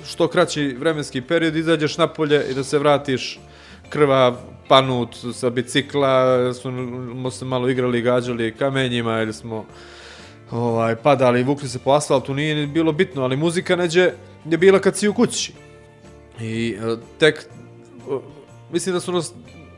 što 0.06 0.28
kraći 0.28 0.76
vremenski 0.80 1.22
period, 1.22 1.56
izađeš 1.56 1.98
napolje 1.98 2.46
i 2.52 2.54
da 2.54 2.64
se 2.64 2.80
vratiš 2.80 3.40
krva 3.90 4.36
panut 4.68 5.16
sa 5.34 5.50
bicikla, 5.50 6.54
smo 6.54 7.32
se 7.32 7.46
malo 7.46 7.70
igrali, 7.70 8.02
gađali 8.02 8.56
kamenjima 8.56 9.22
ili 9.22 9.34
smo 9.34 9.66
ovaj, 10.52 10.96
padali 10.96 11.40
i 11.40 11.44
vukli 11.44 11.70
se 11.70 11.80
po 11.80 11.92
asfaltu, 11.92 12.34
nije 12.34 12.68
bilo 12.68 12.92
bitno, 12.92 13.24
ali 13.24 13.38
muzika 13.38 13.76
neđe 13.76 14.12
je 14.46 14.58
bila 14.58 14.80
kad 14.80 14.98
si 14.98 15.08
u 15.08 15.14
kući. 15.14 15.54
I 16.42 16.78
e, 16.80 16.96
tek, 17.18 17.36
e, 17.38 18.20
mislim 18.72 18.94
da 18.94 19.00
su 19.00 19.12
nas 19.12 19.34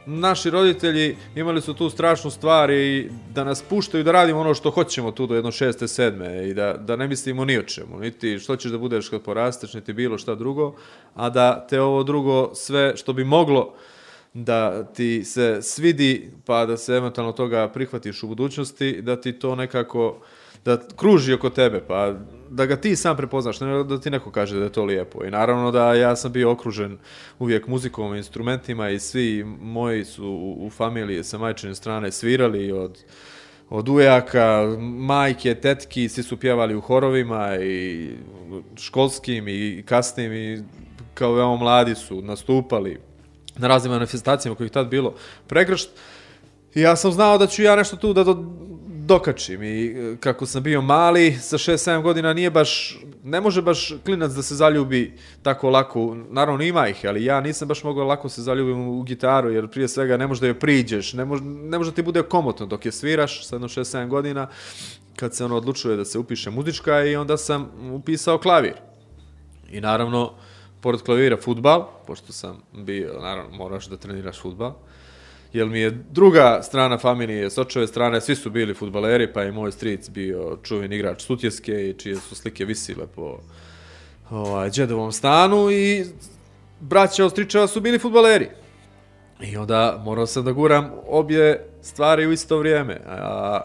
naši 0.05 0.49
roditelji 0.49 1.17
imali 1.35 1.61
su 1.61 1.73
tu 1.73 1.89
strašnu 1.89 2.31
stvar 2.31 2.71
i 2.71 3.09
da 3.33 3.43
nas 3.43 3.61
puštaju 3.61 4.03
da 4.03 4.11
radimo 4.11 4.39
ono 4.39 4.53
što 4.53 4.71
hoćemo 4.71 5.11
tu 5.11 5.27
do 5.27 5.35
jedno 5.35 5.51
šeste, 5.51 5.87
sedme 5.87 6.47
i 6.47 6.53
da, 6.53 6.73
da 6.73 6.95
ne 6.95 7.07
mislimo 7.07 7.45
ni 7.45 7.57
o 7.57 7.63
čemu, 7.63 7.99
niti 7.99 8.39
što 8.39 8.55
ćeš 8.55 8.71
da 8.71 8.77
budeš 8.77 9.09
kad 9.09 9.21
porasteš, 9.21 9.73
niti 9.73 9.93
bilo 9.93 10.17
šta 10.17 10.35
drugo, 10.35 10.75
a 11.15 11.29
da 11.29 11.67
te 11.69 11.81
ovo 11.81 12.03
drugo 12.03 12.51
sve 12.55 12.97
što 12.97 13.13
bi 13.13 13.23
moglo 13.23 13.73
da 14.33 14.83
ti 14.83 15.23
se 15.23 15.61
svidi 15.61 16.31
pa 16.45 16.65
da 16.65 16.77
se 16.77 16.93
eventualno 16.93 17.31
toga 17.31 17.67
prihvatiš 17.67 18.23
u 18.23 18.27
budućnosti, 18.27 19.01
da 19.01 19.21
ti 19.21 19.33
to 19.33 19.55
nekako 19.55 20.21
da 20.65 20.77
kruži 20.95 21.33
oko 21.33 21.49
tebe, 21.49 21.81
pa 21.87 22.13
da 22.49 22.65
ga 22.65 22.75
ti 22.75 22.95
sam 22.95 23.17
prepoznaš, 23.17 23.59
ne 23.59 23.83
da 23.83 23.99
ti 23.99 24.09
neko 24.09 24.31
kaže 24.31 24.57
da 24.57 24.63
je 24.63 24.71
to 24.71 24.85
lijepo. 24.85 25.25
I 25.25 25.31
naravno 25.31 25.71
da 25.71 25.93
ja 25.93 26.15
sam 26.15 26.31
bio 26.31 26.51
okružen 26.51 26.97
uvijek 27.39 27.67
muzikom, 27.67 28.15
instrumentima 28.15 28.89
i 28.89 28.99
svi 28.99 29.43
moji 29.61 30.05
su 30.05 30.25
u, 30.25 30.65
u 30.65 30.69
familiji 30.69 31.23
sa 31.23 31.37
majčine 31.37 31.75
strane 31.75 32.11
svirali 32.11 32.71
od 32.71 33.03
od 33.69 33.89
ujaka, 33.89 34.77
majke, 34.81 35.55
tetki, 35.55 36.09
svi 36.09 36.23
su 36.23 36.37
pjevali 36.37 36.75
u 36.75 36.81
horovima 36.81 37.55
i 37.55 38.09
školskim 38.77 39.47
i 39.47 39.83
kasnim 39.85 40.33
i 40.33 40.63
kao 41.13 41.33
veoma 41.33 41.57
mladi 41.57 41.95
su 41.95 42.21
nastupali 42.21 42.99
na 43.57 43.67
raznim 43.67 43.93
manifestacijama 43.93 44.55
kojih 44.55 44.71
tad 44.71 44.87
bilo 44.87 45.13
pregršt. 45.47 45.89
I 46.75 46.81
ja 46.81 46.95
sam 46.95 47.11
znao 47.11 47.37
da 47.37 47.47
ću 47.47 47.63
ja 47.63 47.75
nešto 47.75 47.95
tu 47.95 48.13
da 48.13 48.23
do, 48.23 48.33
dokačim 49.09 49.63
i 49.63 49.85
e, 49.85 50.17
kako 50.19 50.45
sam 50.45 50.63
bio 50.63 50.81
mali, 50.81 51.33
sa 51.33 51.57
6-7 51.57 52.01
godina 52.01 52.33
nije 52.33 52.51
baš, 52.51 52.99
ne 53.23 53.41
može 53.41 53.61
baš 53.61 53.93
klinac 54.05 54.31
da 54.31 54.43
se 54.43 54.55
zaljubi 54.55 55.13
tako 55.41 55.69
lako, 55.69 56.17
naravno 56.29 56.63
ima 56.63 56.87
ih, 56.87 57.05
ali 57.07 57.25
ja 57.25 57.41
nisam 57.41 57.67
baš 57.67 57.83
mogao 57.83 58.05
lako 58.05 58.29
se 58.29 58.41
zaljubim 58.41 58.87
u 58.87 59.03
gitaru, 59.03 59.51
jer 59.51 59.67
prije 59.67 59.87
svega 59.87 60.17
ne 60.17 60.27
može 60.27 60.41
da 60.41 60.47
joj 60.47 60.59
priđeš, 60.59 61.13
ne 61.13 61.25
može, 61.25 61.43
ne 61.43 61.77
može 61.77 61.91
da 61.91 61.95
ti 61.95 62.01
bude 62.01 62.21
komotno 62.21 62.65
dok 62.65 62.85
je 62.85 62.91
sviraš, 62.91 63.47
sa 63.47 63.55
jedno 63.55 63.67
6-7 63.67 64.07
godina, 64.07 64.47
kad 65.15 65.35
se 65.35 65.45
ono 65.45 65.57
odlučuje 65.57 65.97
da 65.97 66.05
se 66.05 66.19
upiše 66.19 66.49
muzička 66.49 67.03
i 67.03 67.15
onda 67.15 67.37
sam 67.37 67.71
upisao 67.91 68.37
klavir. 68.37 68.77
I 69.71 69.81
naravno, 69.81 70.33
pored 70.81 71.01
klavira 71.01 71.37
futbal, 71.37 71.87
pošto 72.07 72.33
sam 72.33 72.61
bio, 72.73 73.19
naravno, 73.21 73.57
moraš 73.57 73.87
da 73.87 73.97
treniraš 73.97 74.41
futbal, 74.41 74.73
jer 75.53 75.67
mi 75.67 75.79
je 75.79 75.91
druga 76.11 76.59
strana 76.63 76.97
familije, 76.97 77.49
s 77.49 77.57
očeve 77.57 77.87
strane, 77.87 78.21
svi 78.21 78.35
su 78.35 78.49
bili 78.49 78.73
futbaleri, 78.73 79.33
pa 79.33 79.43
i 79.43 79.51
moj 79.51 79.71
stric 79.71 80.09
bio 80.09 80.57
čuven 80.63 80.93
igrač 80.93 81.21
Sutjeske 81.21 81.89
i 81.89 81.93
čije 81.93 82.15
su 82.15 82.35
slike 82.35 82.65
visile 82.65 83.07
po 83.15 83.37
ovaj, 84.29 84.69
džedovom 84.69 85.11
stanu 85.11 85.71
i 85.71 86.05
braća 86.79 87.25
od 87.25 87.31
stričeva 87.31 87.67
su 87.67 87.81
bili 87.81 87.99
futbaleri. 87.99 88.49
I 89.41 89.57
onda 89.57 90.01
morao 90.05 90.25
sam 90.25 90.45
da 90.45 90.51
guram 90.51 90.91
obje 91.07 91.65
stvari 91.81 92.27
u 92.27 92.31
isto 92.31 92.57
vrijeme. 92.57 93.01
A 93.07 93.61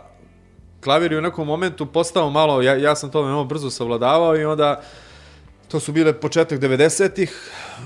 klavir 0.81 1.13
je 1.13 1.19
u 1.19 1.23
nekom 1.23 1.47
momentu 1.47 1.87
postao 1.87 2.31
malo, 2.31 2.63
ja, 2.63 2.77
ja 2.77 2.97
sam 2.97 3.11
to 3.11 3.23
veoma 3.23 3.45
brzo 3.45 3.71
savladavao 3.71 4.37
i 4.37 4.45
onda 4.45 4.83
to 5.69 5.81
su 5.81 5.93
bile 5.93 6.21
početak 6.21 6.61
90-ih, 6.61 7.51
eh, 7.79 7.85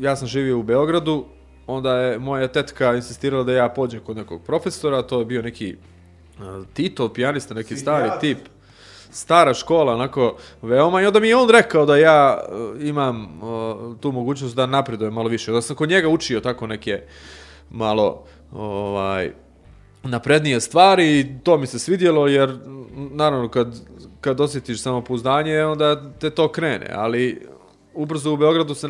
ja 0.00 0.16
sam 0.16 0.28
živio 0.28 0.58
u 0.58 0.62
Beogradu, 0.62 1.26
onda 1.68 1.96
je 1.96 2.18
moja 2.18 2.48
tetka 2.48 2.94
insistirala 2.94 3.44
da 3.44 3.52
ja 3.52 3.68
pođem 3.68 4.00
kod 4.00 4.16
nekog 4.16 4.42
profesora, 4.42 5.02
to 5.02 5.18
je 5.18 5.24
bio 5.24 5.42
neki 5.42 5.76
uh, 6.40 6.66
Tito, 6.74 7.08
pijanista, 7.08 7.54
neki 7.54 7.76
stari 7.76 8.10
tip, 8.20 8.38
stara 9.10 9.54
škola, 9.54 9.94
onako, 9.94 10.36
veoma, 10.62 11.02
i 11.02 11.06
onda 11.06 11.20
mi 11.20 11.28
je 11.28 11.36
on 11.36 11.50
rekao 11.50 11.86
da 11.86 11.96
ja 11.96 12.40
uh, 12.48 12.82
imam 12.88 13.42
uh, 13.42 13.96
tu 14.00 14.12
mogućnost 14.12 14.56
da 14.56 14.66
napredujem 14.66 15.14
malo 15.14 15.28
više. 15.28 15.52
Da 15.52 15.62
sam 15.62 15.76
kod 15.76 15.88
njega 15.88 16.08
učio 16.08 16.40
tako 16.40 16.66
neke 16.66 17.02
malo, 17.70 18.24
ovaj, 18.52 19.32
naprednije 20.02 20.60
stvari 20.60 21.20
i 21.20 21.26
to 21.42 21.58
mi 21.58 21.66
se 21.66 21.78
svidjelo 21.78 22.28
jer 22.28 22.58
naravno 22.94 23.48
kad, 23.48 23.80
kad 24.20 24.40
osjetiš 24.40 24.82
samopouzdanje 24.82 25.64
onda 25.64 26.12
te 26.18 26.30
to 26.30 26.48
krene, 26.48 26.90
ali 26.94 27.46
ubrzo 27.98 28.32
u 28.32 28.36
Beogradu 28.36 28.74
se 28.74 28.88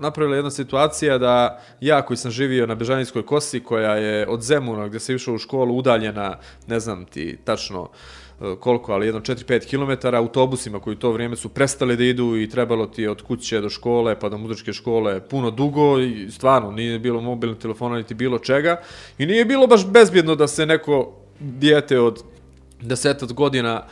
napravila 0.00 0.36
jedna 0.36 0.50
situacija 0.50 1.18
da 1.18 1.60
ja 1.80 2.02
koji 2.02 2.16
sam 2.16 2.30
živio 2.30 2.66
na 2.66 2.74
Bežanijskoj 2.74 3.26
kosi, 3.26 3.60
koja 3.60 3.94
je 3.94 4.28
od 4.28 4.42
Zemuna 4.42 4.88
gdje 4.88 5.00
se 5.00 5.14
išao 5.14 5.34
u 5.34 5.38
školu 5.38 5.76
udaljena, 5.76 6.38
ne 6.66 6.80
znam 6.80 7.04
ti 7.04 7.38
tačno 7.44 7.88
e, 8.40 8.54
koliko, 8.60 8.92
ali 8.92 9.06
jedno 9.06 9.20
4-5 9.20 9.68
km 9.68 10.14
autobusima 10.16 10.80
koji 10.80 10.94
u 10.94 10.98
to 10.98 11.12
vrijeme 11.12 11.36
su 11.36 11.48
prestali 11.48 11.96
da 11.96 12.04
idu 12.04 12.36
i 12.36 12.48
trebalo 12.48 12.86
ti 12.86 13.06
od 13.06 13.22
kuće 13.22 13.60
do 13.60 13.68
škole 13.68 14.20
pa 14.20 14.28
do 14.28 14.38
muzičke 14.38 14.72
škole 14.72 15.20
puno 15.28 15.50
dugo 15.50 16.00
i 16.00 16.30
stvarno 16.30 16.70
nije 16.70 16.98
bilo 16.98 17.20
mobilnog 17.20 17.58
telefona 17.58 17.96
niti 17.96 18.14
bilo 18.14 18.38
čega. 18.38 18.80
I 19.18 19.26
nije 19.26 19.44
bilo 19.44 19.66
baš 19.66 19.86
bezbjedno 19.86 20.34
da 20.34 20.48
se 20.48 20.66
neko 20.66 21.12
dijete 21.40 22.00
od 22.00 22.22
desetat 22.80 23.32
godina 23.32 23.84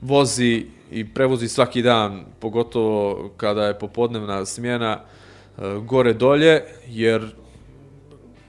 vozi 0.00 0.66
i 0.90 1.14
prevozi 1.14 1.48
svaki 1.48 1.82
dan, 1.82 2.24
pogotovo 2.40 3.30
kada 3.36 3.66
je 3.66 3.78
popodnevna 3.78 4.46
smjena 4.46 5.00
e, 5.00 5.62
gore 5.86 6.12
dolje, 6.12 6.62
jer 6.88 7.34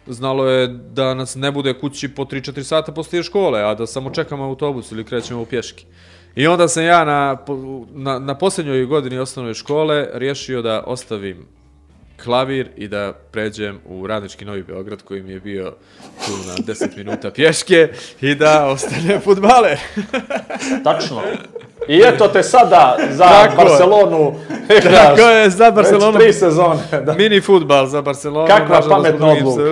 znalo 0.08 0.46
je 0.46 0.68
da 0.68 1.14
nas 1.14 1.36
ne 1.36 1.52
bude 1.52 1.74
kući 1.74 2.08
po 2.08 2.24
3-4 2.24 2.64
sata 2.64 2.92
poslije 2.92 3.24
škole, 3.24 3.64
a 3.64 3.76
da 3.76 3.88
samo 3.88 4.10
čekamo 4.10 4.44
autobus 4.44 4.92
ili 4.92 5.04
krećemo 5.04 5.42
u 5.42 5.46
pješki. 5.46 5.86
I 6.36 6.48
onda 6.48 6.68
sam 6.68 6.84
ja 6.84 7.06
na, 7.06 7.38
na, 7.94 8.20
na 8.20 8.38
posljednjoj 8.38 8.86
godini 8.86 9.20
osnovne 9.20 9.54
škole 9.54 10.08
riješio 10.14 10.62
da 10.62 10.84
ostavim 10.88 11.46
klavir 12.24 12.70
i 12.78 12.88
da 12.88 13.14
pređem 13.32 13.80
u 13.86 14.08
Radnički 14.08 14.46
Novi 14.46 14.64
Beograd 14.64 15.02
koji 15.02 15.24
mi 15.24 15.32
je 15.32 15.40
bio 15.40 15.74
tu 16.26 16.32
na 16.48 16.56
10 16.56 16.98
minuta 16.98 17.32
pješke 17.32 17.90
i 18.22 18.36
da 18.36 18.66
ostane 18.66 19.20
futbaler. 19.20 19.80
Tačno. 20.84 21.22
I 21.88 22.02
eto 22.02 22.28
te 22.28 22.44
sada 22.44 22.98
za 23.12 23.26
Tako 23.26 23.56
Barcelonu. 23.56 24.34
Tako 25.04 25.22
je, 25.22 25.50
za 25.50 25.72
Barcelonu. 25.72 26.18
Već 26.18 26.24
tri 26.24 26.34
sezone. 26.34 26.80
Da. 27.06 27.14
Mini 27.14 27.42
futbal 27.42 27.88
za 27.88 28.02
Barcelonu. 28.02 28.48
Kakva 28.48 28.82
pametna 28.90 29.28
odluka, 29.28 29.64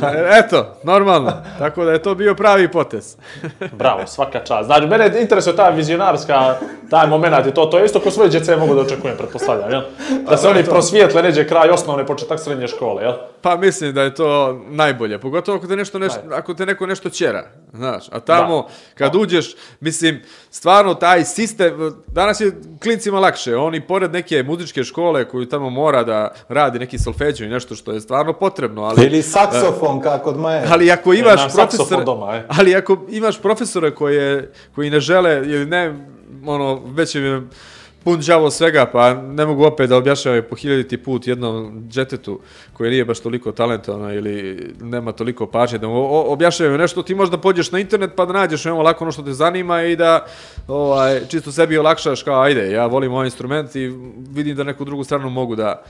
da. 0.00 0.12
Eto, 0.38 0.66
normalno. 0.82 1.32
Tako 1.58 1.84
da 1.84 1.92
je 1.92 2.02
to 2.02 2.14
bio 2.14 2.34
pravi 2.34 2.68
potez. 2.68 3.16
Bravo, 3.72 4.06
svaka 4.06 4.38
čast. 4.44 4.66
Znači, 4.66 4.86
mene 4.86 5.20
interesuje 5.20 5.56
ta 5.56 5.68
vizionarska, 5.68 6.54
taj 6.90 7.06
moment 7.06 7.46
i 7.46 7.54
to, 7.54 7.66
to 7.66 7.78
je 7.78 7.84
isto 7.84 8.00
ko 8.00 8.10
svoje 8.10 8.30
djece 8.30 8.56
mogu 8.56 8.74
da 8.74 8.80
očekujem, 8.80 9.16
pretpostavljam, 9.16 9.70
jel? 9.70 9.82
Da 10.30 10.36
se 10.36 10.48
oni 10.48 10.64
prosvijetle 10.64 11.22
neđe 11.22 11.48
kraj 11.48 11.70
osnovne 11.70 12.06
početak 12.06 12.40
srednje 12.40 12.68
škole, 12.68 13.02
jel? 13.02 13.12
Pa 13.42 13.56
mislim 13.56 13.94
da 13.94 14.02
je 14.02 14.14
to 14.14 14.60
najbolje, 14.68 15.18
pogotovo 15.18 15.58
ako 15.58 15.66
te, 15.66 15.76
nešto 15.76 15.98
neš, 15.98 16.12
ako 16.32 16.54
te 16.54 16.66
neko 16.66 16.86
nešto 16.86 17.10
ćera, 17.10 17.44
znaš, 17.72 18.04
a 18.10 18.20
tamo 18.20 18.62
Da. 18.62 18.68
kad 18.94 19.14
uđeš, 19.14 19.54
mislim, 19.80 20.22
stvarno 20.50 20.94
taj 20.94 21.24
sistem, 21.24 21.94
danas 22.06 22.40
je 22.40 22.52
klincima 22.82 23.20
lakše, 23.20 23.56
oni 23.56 23.80
pored 23.80 24.12
neke 24.12 24.41
muzičke 24.42 24.84
škole 24.84 25.28
koju 25.28 25.46
tamo 25.46 25.70
mora 25.70 26.04
da 26.04 26.32
radi 26.48 26.78
neki 26.78 26.98
solfeđo 26.98 27.44
i 27.44 27.48
nešto 27.48 27.74
što 27.74 27.92
je 27.92 28.00
stvarno 28.00 28.32
potrebno, 28.32 28.82
ali... 28.82 29.06
Ili 29.06 29.22
saksofon, 29.22 30.00
kako 30.00 30.30
od 30.30 30.38
Maje. 30.38 30.66
Ali 30.70 30.90
ako 30.90 31.12
imaš 31.12 31.40
saksofon 31.42 31.66
profesore, 31.66 32.04
doma, 32.04 32.36
e. 32.36 32.46
ali 32.48 32.76
ako 32.76 32.98
imaš 33.10 33.38
profesore 33.38 33.94
koje 33.94 34.52
koji 34.74 34.90
ne 34.90 35.00
žele 35.00 35.42
ili 35.44 35.66
ne 35.66 35.94
ono 36.46 36.80
već 36.86 37.14
im 37.14 37.24
je 37.24 37.42
pun 38.04 38.20
đavo 38.20 38.50
svega, 38.50 38.86
pa 38.86 39.14
ne 39.14 39.46
mogu 39.46 39.64
opet 39.64 39.88
da 39.88 39.96
objašnjavam 39.96 40.42
po 40.50 40.56
hiljaditi 40.56 40.96
put 40.96 41.26
jednom 41.26 41.84
džetetu 41.88 42.40
koji 42.72 42.90
nije 42.90 43.04
baš 43.04 43.20
toliko 43.20 43.52
talentovano 43.52 44.14
ili 44.14 44.66
nema 44.80 45.12
toliko 45.12 45.46
pažnje, 45.46 45.78
da 45.78 45.88
mu 45.88 46.30
objašnjavaju 46.32 46.78
nešto, 46.78 47.02
ti 47.02 47.14
možda 47.14 47.38
pođeš 47.38 47.72
na 47.72 47.78
internet 47.78 48.10
pa 48.16 48.26
da 48.26 48.32
nađeš 48.32 48.66
evo 48.66 48.82
lako 48.82 49.04
ono 49.04 49.12
što 49.12 49.22
te 49.22 49.32
zanima 49.32 49.82
i 49.82 49.96
da 49.96 50.26
ovaj, 50.68 51.20
čisto 51.28 51.52
sebi 51.52 51.78
olakšaš 51.78 52.22
kao 52.22 52.42
ajde, 52.42 52.70
ja 52.70 52.86
volim 52.86 53.12
ovaj 53.12 53.26
instrument 53.26 53.76
i 53.76 53.92
vidim 54.30 54.56
da 54.56 54.64
neku 54.64 54.84
drugu 54.84 55.04
stranu 55.04 55.30
mogu 55.30 55.56
da 55.56 55.82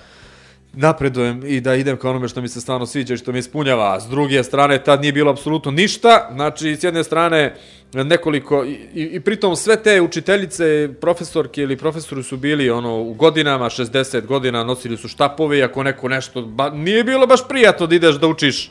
napredujem 0.74 1.42
i 1.46 1.60
da 1.60 1.74
idem 1.74 1.96
ka 1.96 2.10
onome 2.10 2.28
što 2.28 2.40
mi 2.40 2.48
se 2.48 2.60
stvarno 2.60 2.86
sviđa 2.86 3.14
i 3.14 3.16
što 3.16 3.32
mi 3.32 3.38
ispunjava. 3.38 4.00
S 4.00 4.08
druge 4.08 4.42
strane, 4.42 4.84
tad 4.84 5.00
nije 5.00 5.12
bilo 5.12 5.30
apsolutno 5.30 5.70
ništa. 5.70 6.28
Znači, 6.32 6.76
s 6.76 6.84
jedne 6.84 7.04
strane, 7.04 7.54
nekoliko, 7.92 8.64
i, 8.64 8.70
i, 8.94 9.02
i 9.02 9.20
pritom 9.20 9.56
sve 9.56 9.82
te 9.82 10.00
učiteljice, 10.00 10.88
profesorke 11.00 11.62
ili 11.62 11.76
profesori 11.76 12.22
su 12.22 12.36
bili 12.36 12.70
ono, 12.70 13.00
u 13.00 13.14
godinama, 13.14 13.70
60 13.70 14.26
godina, 14.26 14.64
nosili 14.64 14.96
su 14.96 15.08
štapove 15.08 15.58
i 15.58 15.62
ako 15.62 15.82
neko 15.82 16.08
nešto, 16.08 16.42
ba, 16.42 16.70
nije 16.70 17.04
bilo 17.04 17.26
baš 17.26 17.48
prijatno 17.48 17.86
da 17.86 17.94
ideš 17.94 18.14
da 18.14 18.26
učiš 18.26 18.70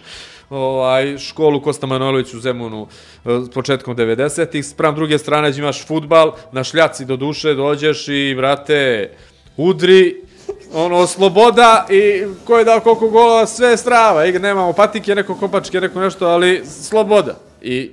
ovaj, 0.49 1.17
školu 1.17 1.61
Kosta 1.61 1.87
Manojlović 1.87 2.33
u 2.33 2.39
Zemunu 2.39 2.87
e, 3.25 3.39
s 3.45 3.49
početkom 3.49 3.95
90-ih. 3.95 4.65
Sprem 4.65 4.95
druge 4.95 5.17
strane 5.17 5.53
imaš 5.57 5.85
futbal, 5.87 6.35
na 6.51 6.63
šljaci 6.63 7.05
do 7.05 7.15
duše 7.15 7.53
dođeš 7.53 8.07
i, 8.07 8.33
vrate, 8.33 9.09
udri, 9.57 10.21
ono, 10.73 11.07
sloboda 11.07 11.85
i 11.89 12.23
ko 12.45 12.57
je 12.57 12.65
dao 12.65 12.79
koliko 12.79 13.09
golova, 13.09 13.45
sve 13.45 13.69
je 13.69 13.77
strava. 13.77 14.25
I 14.25 14.39
nemamo 14.39 14.73
patike, 14.73 15.15
neko 15.15 15.35
kopačke, 15.35 15.81
neko 15.81 15.99
nešto, 15.99 16.27
ali 16.27 16.63
sloboda. 16.65 17.35
I 17.61 17.91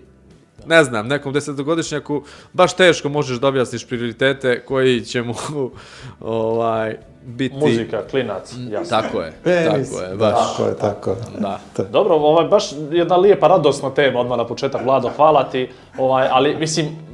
ne 0.67 0.85
znam, 0.85 1.09
nekom 1.09 1.33
desetogodišnjaku 1.33 2.23
baš 2.53 2.77
teško 2.77 3.09
možeš 3.09 3.39
da 3.39 3.49
objasniš 3.49 3.87
prioritete 3.87 4.65
koji 4.65 5.01
će 5.01 5.23
mu 5.23 5.35
ovaj, 6.21 6.97
biti... 7.25 7.57
Muzika, 7.57 8.03
klinac, 8.11 8.55
jasno. 8.71 9.01
Tako 9.01 9.21
je, 9.21 9.33
Penis. 9.45 9.91
tako 9.91 10.05
je, 10.05 10.17
baš. 10.17 10.57
Tako 10.57 10.69
je, 10.69 10.77
tako 10.77 11.11
je. 11.11 11.17
Da. 11.39 11.61
Dobro, 11.93 12.15
ovaj, 12.15 12.49
baš 12.49 12.65
jedna 12.91 13.17
lijepa, 13.17 13.49
radosna 13.49 13.95
tema 13.95 14.21
odmah 14.21 14.39
na 14.39 14.47
početak, 14.47 14.85
Vlado, 14.85 15.11
hvala 15.17 15.51
ti. 15.51 15.69
Ovaj, 15.99 16.29
ali, 16.31 16.57
mislim, 16.57 17.08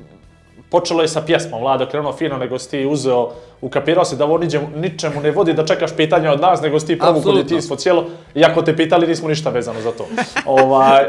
počelo 0.74 1.02
je 1.02 1.08
sa 1.08 1.22
pjesmom, 1.22 1.62
Vlado, 1.62 1.86
krenuo 1.86 2.12
fino, 2.12 2.34
nego 2.38 2.58
si 2.58 2.70
ti 2.70 2.86
uzeo, 2.86 3.30
ukapirao 3.60 4.04
si 4.04 4.16
da 4.16 4.24
ovo 4.24 4.38
niđemu, 4.38 4.68
ničemu 4.76 5.20
ne 5.22 5.30
vodi 5.30 5.52
da 5.54 5.66
čekaš 5.66 5.94
pitanja 5.96 6.32
od 6.32 6.40
nas, 6.40 6.62
nego 6.62 6.80
si 6.80 6.86
ti 6.86 6.98
provuku 6.98 7.18
Apsolutno. 7.18 7.42
djetinjstvo 7.42 7.76
cijelo. 7.76 8.04
Iako 8.34 8.62
te 8.62 8.76
pitali, 8.76 9.06
nismo 9.06 9.28
ništa 9.28 9.50
vezano 9.50 9.80
za 9.80 9.92
to. 9.92 10.06
ovaj, 10.64 11.04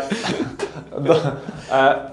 da, 0.98 1.14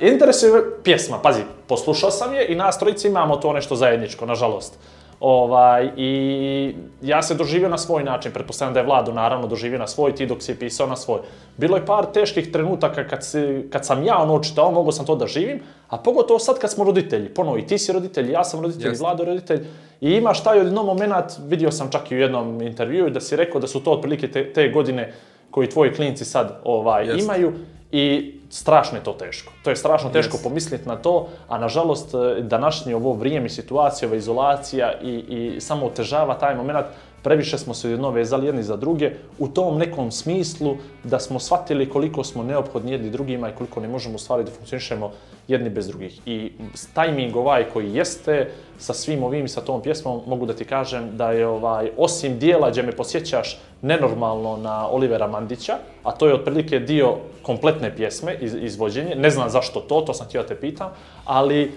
e, 0.00 0.08
interesuje 0.12 0.62
pjesma, 0.84 1.18
pazi, 1.18 1.42
poslušao 1.68 2.10
sam 2.10 2.34
je 2.34 2.46
i 2.48 2.54
nas 2.54 2.78
trojice 2.78 3.08
imamo 3.08 3.36
to 3.36 3.52
nešto 3.52 3.76
zajedničko, 3.76 4.26
nažalost. 4.26 4.78
Ovaj, 5.24 5.90
I 5.96 6.74
ja 7.02 7.22
se 7.22 7.34
doživio 7.34 7.68
na 7.68 7.78
svoj 7.78 8.04
način, 8.04 8.32
pretpostavljam 8.32 8.74
da 8.74 8.80
je 8.80 8.86
Vlado 8.86 9.12
naravno 9.12 9.46
doživio 9.46 9.78
na 9.78 9.86
svoj, 9.86 10.14
ti 10.14 10.26
dok 10.26 10.42
si 10.42 10.52
je 10.52 10.58
pisao 10.58 10.86
na 10.86 10.96
svoj. 10.96 11.20
Bilo 11.56 11.76
je 11.76 11.86
par 11.86 12.06
teških 12.14 12.52
trenutaka 12.52 13.06
kad, 13.08 13.24
se, 13.24 13.62
kad 13.70 13.86
sam 13.86 14.04
ja 14.04 14.16
ono 14.18 14.38
čitao, 14.38 14.70
mogao 14.70 14.92
sam 14.92 15.06
to 15.06 15.16
da 15.16 15.26
živim, 15.26 15.60
a 15.88 15.98
pogotovo 15.98 16.38
sad 16.38 16.58
kad 16.58 16.70
smo 16.70 16.84
roditelji, 16.84 17.28
ponovo 17.28 17.58
i 17.58 17.66
ti 17.66 17.78
si 17.78 17.92
roditelj, 17.92 18.32
ja 18.32 18.44
sam 18.44 18.60
roditelj, 18.60 18.92
i 18.94 18.98
Vlado 19.00 19.24
roditelj, 19.24 19.66
i 20.00 20.10
imaš 20.10 20.42
taj 20.42 20.58
jednom 20.58 20.86
moment, 20.86 21.38
vidio 21.46 21.70
sam 21.70 21.90
čak 21.90 22.10
i 22.10 22.16
u 22.16 22.18
jednom 22.18 22.62
intervjuu 22.62 23.10
da 23.10 23.20
si 23.20 23.36
rekao 23.36 23.60
da 23.60 23.66
su 23.66 23.80
to 23.80 23.92
otprilike 23.92 24.28
te, 24.28 24.52
te 24.52 24.68
godine 24.68 25.12
koji 25.50 25.68
tvoji 25.68 25.92
klinci 25.92 26.24
sad 26.24 26.60
ovaj, 26.64 27.06
Jeste. 27.06 27.24
imaju. 27.24 27.52
I 27.92 28.34
strašno 28.52 28.98
je 28.98 29.04
to 29.04 29.12
teško. 29.12 29.52
To 29.64 29.70
je 29.70 29.76
strašno 29.76 30.10
teško 30.10 30.36
Yes. 30.36 30.42
pomisliti 30.42 30.88
na 30.88 30.96
to, 30.96 31.28
a 31.48 31.58
nažalost 31.58 32.14
e, 32.14 32.42
današnje 32.42 32.96
ovo 32.96 33.12
vrijeme, 33.12 33.48
situacija, 33.48 34.08
ova 34.08 34.16
izolacija 34.16 34.92
i, 35.02 35.10
i 35.10 35.60
samo 35.60 35.86
otežava 35.86 36.34
taj 36.34 36.54
moment, 36.54 36.86
previše 37.22 37.58
smo 37.58 37.74
se 37.74 37.90
jedno 37.90 38.10
vezali 38.10 38.46
jedni 38.46 38.62
za 38.62 38.76
druge 38.76 39.10
u 39.38 39.48
tom 39.48 39.78
nekom 39.78 40.10
smislu 40.10 40.76
da 41.04 41.18
smo 41.18 41.40
shvatili 41.40 41.88
koliko 41.88 42.24
smo 42.24 42.42
neophodni 42.42 42.92
jedni 42.92 43.10
drugima 43.10 43.48
i 43.48 43.54
koliko 43.54 43.80
ne 43.80 43.88
možemo 43.88 44.14
u 44.14 44.18
stvari 44.18 44.44
da 44.44 44.50
funkcionišemo 44.50 45.12
jedni 45.48 45.70
bez 45.70 45.86
drugih. 45.86 46.20
I 46.26 46.52
tajming 46.94 47.36
ovaj 47.36 47.64
koji 47.72 47.94
jeste 47.94 48.50
sa 48.78 48.94
svim 48.94 49.22
ovim 49.22 49.44
i 49.44 49.48
sa 49.48 49.60
tom 49.60 49.82
pjesmom, 49.82 50.20
mogu 50.26 50.46
da 50.46 50.52
ti 50.52 50.64
kažem 50.64 51.16
da 51.16 51.32
je 51.32 51.46
ovaj, 51.46 51.90
osim 51.96 52.38
dijela 52.38 52.70
gdje 52.70 52.82
me 52.82 52.92
posjećaš 52.92 53.58
nenormalno 53.82 54.56
na 54.56 54.88
Olivera 54.88 55.26
Mandića, 55.26 55.78
a 56.02 56.12
to 56.12 56.26
je 56.26 56.34
otprilike 56.34 56.78
dio 56.78 57.16
kompletne 57.42 57.96
pjesme, 57.96 58.36
iz, 58.40 58.54
izvođenje, 58.54 59.14
ne 59.14 59.30
znam 59.30 59.50
zašto 59.50 59.80
to, 59.80 60.00
to 60.00 60.14
sam 60.14 60.26
htio 60.26 60.42
da 60.42 60.48
te 60.48 60.60
pitam, 60.60 60.90
ali 61.24 61.72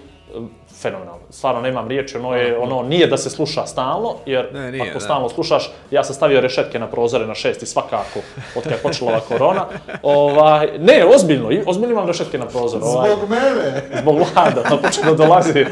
fenomenalno. 0.72 1.20
Stvarno 1.30 1.60
nemam 1.60 1.88
riječi, 1.88 2.16
ono, 2.16 2.34
je, 2.34 2.58
ono 2.58 2.82
nije 2.82 3.06
da 3.06 3.16
se 3.16 3.30
sluša 3.30 3.66
stalno, 3.66 4.14
jer 4.26 4.48
Ne, 4.54 4.72
nije, 4.72 4.82
ako 4.82 4.92
da. 4.92 5.00
stalno 5.00 5.28
slušaš, 5.28 5.70
ja 5.90 6.04
sam 6.04 6.14
stavio 6.14 6.40
rešetke 6.40 6.78
na 6.78 6.86
prozore 6.86 7.26
na 7.26 7.34
šest 7.34 7.62
i 7.62 7.66
svakako, 7.66 8.18
od 8.56 8.62
kada 8.62 8.74
je 8.74 8.80
počela 8.80 9.10
ova 9.10 9.20
korona. 9.20 9.66
Ovaj, 10.02 10.68
ne, 10.78 11.04
ozbiljno, 11.06 11.50
i- 11.50 11.62
ozbiljno 11.66 11.92
imam 11.92 12.06
rešetke 12.06 12.38
na 12.38 12.46
prozore. 12.46 12.84
Ovaj, 12.84 13.10
Zbog 13.10 13.28
mene! 13.30 13.82
zbog 14.00 14.16
vlada, 14.16 14.62
pa 14.62 14.76
počeo 14.78 15.14
dolazi 15.16 15.66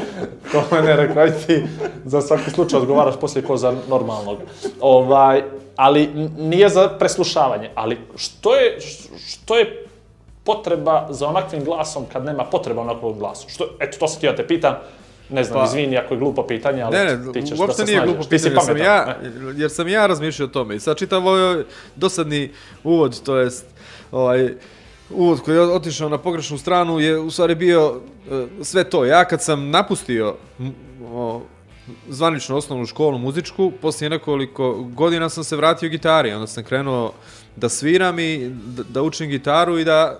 ko 0.51 0.63
mene 0.71 0.95
rekao, 0.95 1.23
aj 1.23 1.31
ti 1.47 1.63
za 2.05 2.21
svaki 2.21 2.51
slučaj 2.51 2.79
odgovaraš 2.79 3.15
poslije 3.17 3.43
ko 3.43 3.57
za 3.57 3.73
normalnog. 3.89 4.37
Ovaj, 4.81 5.43
ali 5.75 6.07
nije 6.37 6.69
za 6.69 6.89
preslušavanje, 6.89 7.69
ali 7.75 7.97
što 8.15 8.55
je, 8.55 8.77
što 9.27 9.57
je 9.57 9.84
potreba 10.45 11.07
za 11.09 11.27
onakvim 11.27 11.63
glasom 11.63 12.05
kad 12.13 12.25
nema 12.25 12.43
potreba 12.43 12.81
onakvog 12.81 13.17
glasu? 13.17 13.49
Što, 13.49 13.67
eto, 13.79 13.97
to 13.99 14.07
sam 14.07 14.17
htio 14.17 14.31
da 14.31 14.37
te 14.37 14.47
pitam, 14.47 14.75
ne 15.29 15.43
znam, 15.43 15.59
Pa- 15.59 15.65
izvini 15.65 15.97
ako 15.97 16.13
je 16.13 16.19
glupo 16.19 16.47
pitanje, 16.47 16.81
ali 16.81 16.97
Ne, 16.97 17.05
ne, 17.05 17.33
ti 17.33 17.41
ćeš 17.47 17.57
da 17.57 17.73
se 17.73 17.85
nije 17.85 17.97
snađeš. 17.97 18.15
glupo 18.15 18.23
Ti 18.23 18.29
pitanje, 18.29 18.55
jer 18.55 18.63
sam, 18.65 18.77
ja, 18.77 19.17
jer 19.55 19.71
sam 19.71 19.87
ja 19.87 20.07
razmišljao 20.07 20.45
o 20.45 20.51
tome. 20.51 20.75
I 20.75 20.79
sad 20.79 20.97
čitav 20.97 21.27
ovaj 21.27 21.63
dosadni 21.95 22.51
uvod, 22.83 23.21
to 23.23 23.37
jest 23.37 23.65
ovaj, 24.11 24.53
uvod 25.09 25.41
koji 25.41 25.55
je 25.55 25.61
otišao 25.61 26.09
na 26.09 26.17
pogrešnu 26.17 26.57
stranu 26.57 26.99
je 26.99 27.19
u 27.19 27.31
stvari 27.31 27.55
bio 27.55 28.01
e, 28.31 28.45
sve 28.63 28.83
to. 28.83 29.05
Ja 29.05 29.25
kad 29.25 29.43
sam 29.43 29.69
napustio 29.69 30.35
o, 31.13 31.41
zvaničnu 32.09 32.57
osnovnu 32.57 32.85
školu 32.85 33.17
muzičku, 33.17 33.71
poslije 33.81 34.09
nekoliko 34.09 34.73
godina 34.73 35.29
sam 35.29 35.43
se 35.43 35.55
vratio 35.55 35.89
gitari. 35.89 36.33
Onda 36.33 36.47
sam 36.47 36.63
krenuo 36.63 37.13
da 37.55 37.69
sviram 37.69 38.19
i 38.19 38.49
da, 38.49 38.83
da 38.83 39.01
učim 39.01 39.29
gitaru 39.29 39.79
i 39.79 39.83
da 39.83 40.19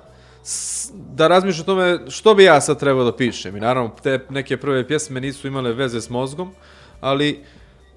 da 0.93 1.27
razmišljam 1.27 1.61
o 1.61 1.65
tome 1.65 1.99
što 2.09 2.35
bi 2.35 2.43
ja 2.43 2.61
sad 2.61 2.79
trebao 2.79 3.03
da 3.03 3.15
pišem. 3.15 3.57
I 3.57 3.59
naravno, 3.59 3.91
te 4.03 4.19
neke 4.29 4.57
prve 4.57 4.87
pjesme 4.87 5.21
nisu 5.21 5.47
imale 5.47 5.73
veze 5.73 6.01
s 6.01 6.09
mozgom, 6.09 6.51
ali 7.01 7.43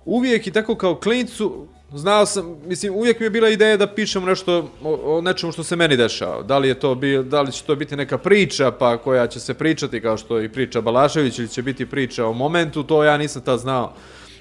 uvijek 0.04 0.46
i 0.46 0.50
tako 0.50 0.74
kao 0.74 0.94
klincu 0.94 1.66
znao 1.92 2.26
sam, 2.26 2.56
mislim, 2.66 2.94
uvijek 2.94 3.20
mi 3.20 3.26
je 3.26 3.30
bila 3.30 3.48
ideja 3.48 3.76
da 3.76 3.86
pišem 3.86 4.24
nešto 4.24 4.70
o, 4.82 5.16
o 5.16 5.20
nečemu 5.20 5.52
što 5.52 5.64
se 5.64 5.76
meni 5.76 5.96
dešava. 5.96 6.42
Da 6.42 6.58
li 6.58 6.68
je 6.68 6.80
to 6.80 6.94
bi, 6.94 7.22
da 7.24 7.42
li 7.42 7.52
će 7.52 7.64
to 7.64 7.76
biti 7.76 7.96
neka 7.96 8.18
priča 8.18 8.70
pa 8.70 8.96
koja 8.96 9.26
će 9.26 9.40
se 9.40 9.54
pričati 9.54 10.00
kao 10.00 10.16
što 10.16 10.40
i 10.40 10.48
priča 10.48 10.80
Balašević 10.80 11.38
ili 11.38 11.48
će 11.48 11.62
biti 11.62 11.86
priča 11.86 12.26
o 12.26 12.32
momentu, 12.32 12.82
to 12.82 13.04
ja 13.04 13.16
nisam 13.16 13.42
tad 13.42 13.58
znao 13.58 13.92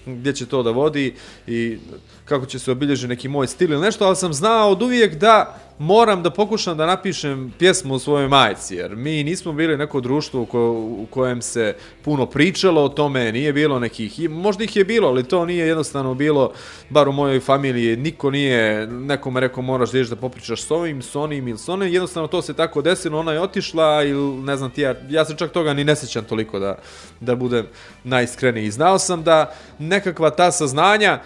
gdje 0.06 0.34
će 0.34 0.46
to 0.46 0.64
da 0.64 0.72
vodi 0.72 1.14
i 1.48 1.78
kako 2.26 2.46
će 2.46 2.60
se 2.60 2.72
obilježiti 2.72 3.08
neki 3.08 3.28
moj 3.28 3.48
stil 3.48 3.72
ili 3.72 3.82
nešto, 3.82 4.06
ali 4.06 4.16
sam 4.16 4.34
znao 4.34 4.72
od 4.72 4.82
uvijek 4.82 5.16
da 5.16 5.60
moram 5.80 6.24
da 6.24 6.30
pokušam 6.30 6.78
da 6.78 6.86
napišem 6.86 7.54
pjesmu 7.60 7.94
o 7.94 8.00
svojoj 8.00 8.28
majci, 8.28 8.76
jer 8.76 8.96
mi 8.96 9.24
nismo 9.24 9.54
bili 9.54 9.78
neko 9.78 10.02
društvo 10.02 10.42
u, 10.42 10.46
ko, 10.46 10.72
u 10.72 11.08
kojem 11.10 11.42
se 11.42 11.76
puno 12.04 12.26
pričalo 12.26 12.84
o 12.84 12.90
tome, 12.90 13.32
nije 13.32 13.54
bilo 13.54 13.80
nekih, 13.80 14.30
možda 14.30 14.64
ih 14.64 14.76
je 14.76 14.86
bilo, 14.86 15.08
ali 15.08 15.24
to 15.24 15.46
nije 15.46 15.68
jednostavno 15.68 16.14
bilo, 16.14 16.52
bar 16.90 17.10
u 17.10 17.12
mojoj 17.12 17.40
familiji, 17.40 17.98
niko 17.98 18.32
nije 18.32 18.88
nekom 18.88 19.38
rekao 19.38 19.64
moraš 19.64 19.92
da 19.92 19.98
ideš 19.98 20.10
da 20.10 20.16
popričaš 20.16 20.62
s 20.62 20.72
ovim, 20.72 21.02
s 21.02 21.16
onim 21.16 21.48
ili 21.48 21.58
s 21.58 21.70
onim, 21.70 21.94
jednostavno 21.94 22.28
to 22.28 22.42
se 22.42 22.54
tako 22.54 22.82
desilo, 22.82 23.20
ona 23.20 23.32
je 23.32 23.42
otišla 23.42 24.04
ili 24.04 24.42
ne 24.42 24.58
znam 24.58 24.72
ti, 24.72 24.82
ja, 24.82 24.96
ja 25.10 25.26
se 25.26 25.36
čak 25.38 25.52
toga 25.52 25.74
ni 25.74 25.84
ne 25.84 25.96
sjećam 25.96 26.26
toliko 26.26 26.60
da, 26.60 26.78
da 27.20 27.36
budem 27.36 27.66
najiskreniji. 28.04 28.72
Znao 28.72 29.00
sam 29.00 29.24
da 29.24 29.54
nekakva 29.80 30.30
ta 30.30 30.52
saznanja 30.52 31.20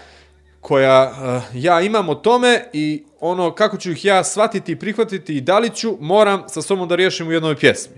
koja 0.62 1.12
uh, 1.12 1.64
ja 1.64 1.82
imam 1.82 2.10
o 2.10 2.16
tome 2.16 2.64
i 2.74 3.04
ono 3.20 3.52
kako 3.52 3.78
ću 3.78 3.92
ih 3.92 4.06
ja 4.06 4.24
shvatiti 4.24 4.72
i 4.72 4.76
prihvatiti 4.76 5.38
i 5.38 5.42
da 5.42 5.60
li 5.60 5.70
ću, 5.70 5.98
moram 6.00 6.44
sa 6.48 6.62
sobom 6.62 6.88
da 6.88 6.96
riješim 6.96 7.28
u 7.28 7.32
jednoj 7.32 7.56
pjesmi. 7.56 7.96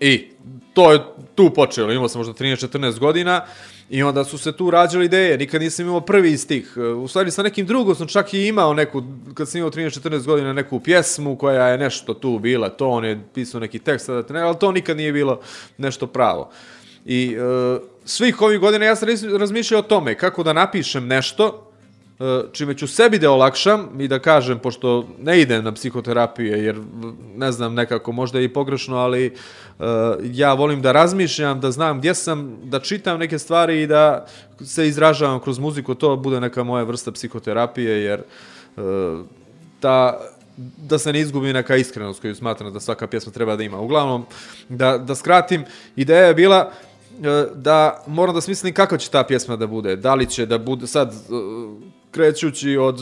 I 0.00 0.30
to 0.74 0.92
je 0.92 1.00
tu 1.34 1.50
počelo, 1.54 1.92
imao 1.92 2.08
sam 2.08 2.18
možda 2.18 2.34
13-14 2.34 2.98
godina 2.98 3.44
i 3.90 4.02
onda 4.02 4.24
su 4.24 4.38
se 4.38 4.52
tu 4.52 4.70
rađale 4.70 5.04
ideje, 5.04 5.38
nikad 5.38 5.60
nisam 5.60 5.86
imao 5.86 6.00
prvi 6.00 6.36
stih. 6.36 6.74
Eh, 6.76 6.80
u 6.80 7.08
stvari 7.08 7.30
sa 7.30 7.42
nekim 7.42 7.66
drugom 7.66 7.94
sam 7.94 8.06
čak 8.06 8.34
i 8.34 8.46
imao 8.46 8.74
neku, 8.74 9.02
kad 9.34 9.48
sam 9.48 9.58
imao 9.58 9.70
13-14 9.70 10.26
godina, 10.26 10.52
neku 10.52 10.80
pjesmu 10.80 11.36
koja 11.36 11.68
je 11.68 11.78
nešto 11.78 12.14
tu 12.14 12.38
bila, 12.38 12.68
to 12.68 12.88
on 12.88 13.04
je 13.04 13.20
pisao 13.34 13.60
neki 13.60 13.78
tekst, 13.78 14.08
da 14.08 14.22
te 14.22 14.32
ne, 14.32 14.40
ali 14.40 14.58
to 14.58 14.72
nikad 14.72 14.96
nije 14.96 15.12
bilo 15.12 15.40
nešto 15.78 16.06
pravo. 16.06 16.50
I 17.04 17.36
e, 17.36 17.78
svih 18.04 18.42
ovih 18.42 18.60
godina 18.60 18.84
ja 18.84 18.96
sam 18.96 19.08
razmišljao 19.38 19.78
o 19.78 19.82
tome 19.82 20.14
kako 20.14 20.42
da 20.42 20.52
napišem 20.52 21.06
nešto, 21.06 21.71
E, 22.22 22.42
čime 22.52 22.74
ću 22.78 22.86
sebi 22.86 23.18
da 23.18 23.30
olakšam 23.30 24.00
i 24.00 24.08
da 24.08 24.18
kažem, 24.18 24.58
pošto 24.58 25.08
ne 25.22 25.40
idem 25.40 25.64
na 25.64 25.72
psihoterapije, 25.72 26.64
jer 26.64 26.76
ne 27.36 27.52
znam 27.52 27.74
nekako, 27.74 28.12
možda 28.12 28.38
je 28.38 28.44
i 28.44 28.52
pogrešno, 28.52 28.96
ali 28.96 29.26
e, 29.26 29.32
ja 30.22 30.54
volim 30.54 30.82
da 30.82 30.92
razmišljam, 30.92 31.60
da 31.60 31.70
znam 31.70 31.98
gdje 31.98 32.14
sam, 32.14 32.56
da 32.64 32.80
čitam 32.80 33.18
neke 33.18 33.38
stvari 33.38 33.82
i 33.82 33.86
da 33.86 34.26
se 34.60 34.88
izražavam 34.88 35.40
kroz 35.40 35.58
muziku, 35.58 35.94
to 35.94 36.16
bude 36.16 36.40
neka 36.40 36.64
moja 36.64 36.84
vrsta 36.84 37.12
psihoterapije, 37.12 38.02
jer 38.02 38.20
e, 38.20 38.82
ta 39.80 40.20
da 40.76 40.98
se 40.98 41.12
ne 41.12 41.20
izgubi 41.20 41.52
neka 41.52 41.76
iskrenost 41.76 42.20
koju 42.20 42.34
smatram 42.34 42.72
da 42.72 42.80
svaka 42.80 43.06
pjesma 43.06 43.32
treba 43.32 43.56
da 43.56 43.62
ima. 43.62 43.80
Uglavnom, 43.80 44.26
da, 44.68 44.98
da 44.98 45.14
skratim, 45.14 45.64
ideja 45.96 46.26
je 46.26 46.34
bila 46.34 46.72
da 47.54 48.04
moram 48.06 48.34
da 48.34 48.40
smislim 48.40 48.74
kako 48.74 48.98
će 48.98 49.10
ta 49.10 49.24
pjesma 49.24 49.56
da 49.56 49.66
bude. 49.66 49.96
Da 49.96 50.14
li 50.14 50.26
će 50.26 50.46
da 50.46 50.58
bude 50.58 50.86
sad 50.86 51.14
krećući 52.12 52.76
od, 52.76 53.00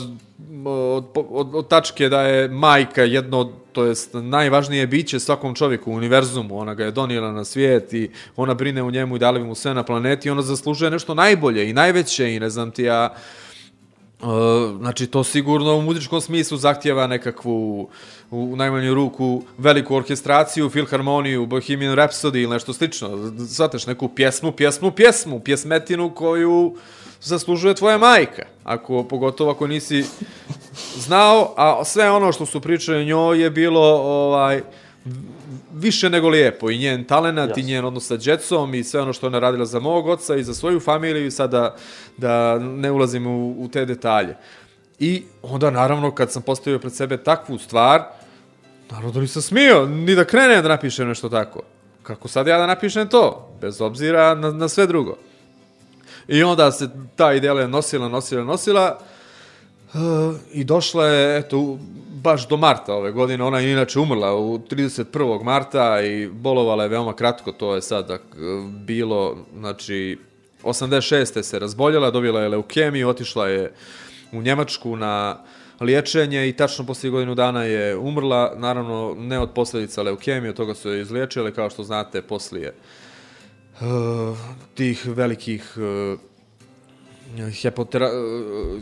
od, 0.65 1.05
od, 1.15 1.55
od 1.55 1.67
tačke 1.67 2.09
da 2.09 2.21
je 2.21 2.47
majka 2.47 3.03
jedno, 3.03 3.51
to 3.71 3.85
jest 3.85 4.09
najvažnije 4.13 4.87
biće 4.87 5.19
svakom 5.19 5.55
čovjeku 5.55 5.91
u 5.91 5.95
univerzumu, 5.95 6.59
ona 6.59 6.73
ga 6.73 6.85
je 6.85 6.91
donijela 6.91 7.31
na 7.31 7.43
svijet 7.43 7.93
i 7.93 8.09
ona 8.35 8.53
brine 8.53 8.83
u 8.83 8.91
njemu 8.91 9.15
i 9.15 9.19
dali 9.19 9.43
mu 9.43 9.55
sve 9.55 9.73
na 9.73 9.83
planeti, 9.83 10.29
ona 10.29 10.41
zaslužuje 10.41 10.91
nešto 10.91 11.13
najbolje 11.13 11.69
i 11.69 11.73
najveće 11.73 12.35
i 12.35 12.39
ne 12.39 12.49
znam 12.49 12.71
ti 12.71 12.83
ja, 12.83 13.13
e, 13.13 14.25
znači, 14.79 15.07
to 15.07 15.23
sigurno 15.23 15.75
u 15.75 15.81
muzičkom 15.81 16.21
smislu 16.21 16.57
zahtjeva 16.57 17.07
nekakvu, 17.07 17.89
u 18.31 18.55
najmanju 18.55 18.93
ruku, 18.93 19.43
veliku 19.57 19.95
orkestraciju, 19.95 20.69
filharmoniju, 20.69 21.45
Bohemian 21.45 21.95
Rhapsody 21.95 22.43
ili 22.43 22.53
nešto 22.53 22.73
slično. 22.73 23.31
Zateš 23.37 23.87
neku 23.87 24.07
pjesmu, 24.07 24.51
pjesmu, 24.51 24.91
pjesmu, 24.91 25.39
pjesmetinu 25.39 26.09
koju 26.15 26.75
zaslužuje 27.21 27.73
tvoja 27.73 27.97
majka. 27.97 28.45
Ako, 28.63 29.03
pogotovo 29.03 29.51
ako 29.51 29.67
nisi 29.67 30.05
znao, 30.97 31.53
a 31.57 31.85
sve 31.85 32.11
ono 32.11 32.31
što 32.31 32.45
su 32.45 32.61
pričali 32.61 33.05
njoj 33.05 33.43
je 33.43 33.49
bilo 33.49 33.81
ovaj, 34.01 34.61
više 35.73 36.09
nego 36.09 36.29
lijepo 36.29 36.69
i 36.69 36.77
njen 36.77 37.03
talenat 37.03 37.57
i 37.57 37.63
njen 37.63 37.85
odnos 37.85 38.07
sa 38.07 38.17
djecom 38.17 38.75
i 38.75 38.83
sve 38.83 39.01
ono 39.01 39.13
što 39.13 39.27
ona 39.27 39.39
radila 39.39 39.65
za 39.65 39.79
mog 39.79 40.07
oca 40.07 40.35
i 40.35 40.43
za 40.43 40.53
svoju 40.53 40.79
familiju 40.79 41.25
i 41.25 41.31
sada 41.31 41.75
da 42.17 42.59
ne 42.59 42.91
ulazim 42.91 43.27
u, 43.27 43.55
u 43.63 43.67
te 43.67 43.85
detalje. 43.85 44.35
I 44.99 45.23
onda 45.41 45.71
naravno 45.71 46.11
kad 46.11 46.31
sam 46.31 46.41
postavio 46.41 46.79
pred 46.79 46.93
sebe 46.93 47.17
takvu 47.17 47.57
stvar, 47.57 48.03
naravno 48.91 49.11
da 49.11 49.19
nisam 49.19 49.41
smio 49.41 49.85
ni 49.85 50.15
da 50.15 50.25
krenem 50.25 50.61
da 50.61 50.69
napišem 50.69 51.07
nešto 51.07 51.29
tako. 51.29 51.61
Kako 52.03 52.27
sad 52.27 52.47
ja 52.47 52.57
da 52.57 52.67
napišem 52.67 53.07
to? 53.07 53.55
Bez 53.61 53.81
obzira 53.81 54.35
na, 54.35 54.51
na 54.51 54.67
sve 54.67 54.87
drugo. 54.87 55.17
I 56.31 56.43
onda 56.43 56.71
se 56.71 56.89
ta 57.15 57.33
ideja 57.33 57.67
nosila, 57.67 58.09
nosila, 58.09 58.43
nosila 58.43 58.99
uh, 59.93 59.99
i 60.51 60.63
došla 60.63 61.07
je, 61.07 61.37
eto, 61.37 61.77
baš 62.09 62.47
do 62.47 62.57
marta 62.57 62.93
ove 62.93 63.11
godine. 63.11 63.43
Ona 63.43 63.59
je 63.59 63.71
inače 63.71 63.99
umrla 63.99 64.35
u 64.35 64.59
31. 64.59 65.43
marta 65.43 66.01
i 66.01 66.27
bolovala 66.27 66.83
je 66.83 66.89
veoma 66.89 67.13
kratko. 67.13 67.51
To 67.51 67.75
je 67.75 67.81
sad 67.81 68.07
dak, 68.07 68.21
bilo, 68.85 69.37
znači, 69.59 70.17
86. 70.63 71.43
se 71.43 71.59
razboljela, 71.59 72.11
dobila 72.11 72.41
je 72.41 72.49
leukemiju, 72.49 73.09
otišla 73.09 73.47
je 73.47 73.73
u 74.31 74.41
Njemačku 74.41 74.95
na 74.95 75.37
liječenje 75.79 76.49
i 76.49 76.53
tačno 76.53 76.85
poslije 76.85 77.11
godinu 77.11 77.35
dana 77.35 77.63
je 77.63 77.97
umrla. 77.97 78.53
Naravno, 78.57 79.15
ne 79.17 79.39
od 79.39 79.51
posljedica 79.51 80.01
leukemije, 80.01 80.49
od 80.49 80.55
toga 80.55 80.73
su 80.73 80.89
je 80.89 81.01
izliječile, 81.01 81.53
kao 81.53 81.69
što 81.69 81.83
znate, 81.83 82.21
poslije 82.21 82.67
uh, 82.69 83.00
Eh, 83.81 84.35
tih 84.73 85.07
velikih 85.07 85.77
uh, 85.77 86.19
hepotera, 87.63 88.09
uh, 88.13 88.81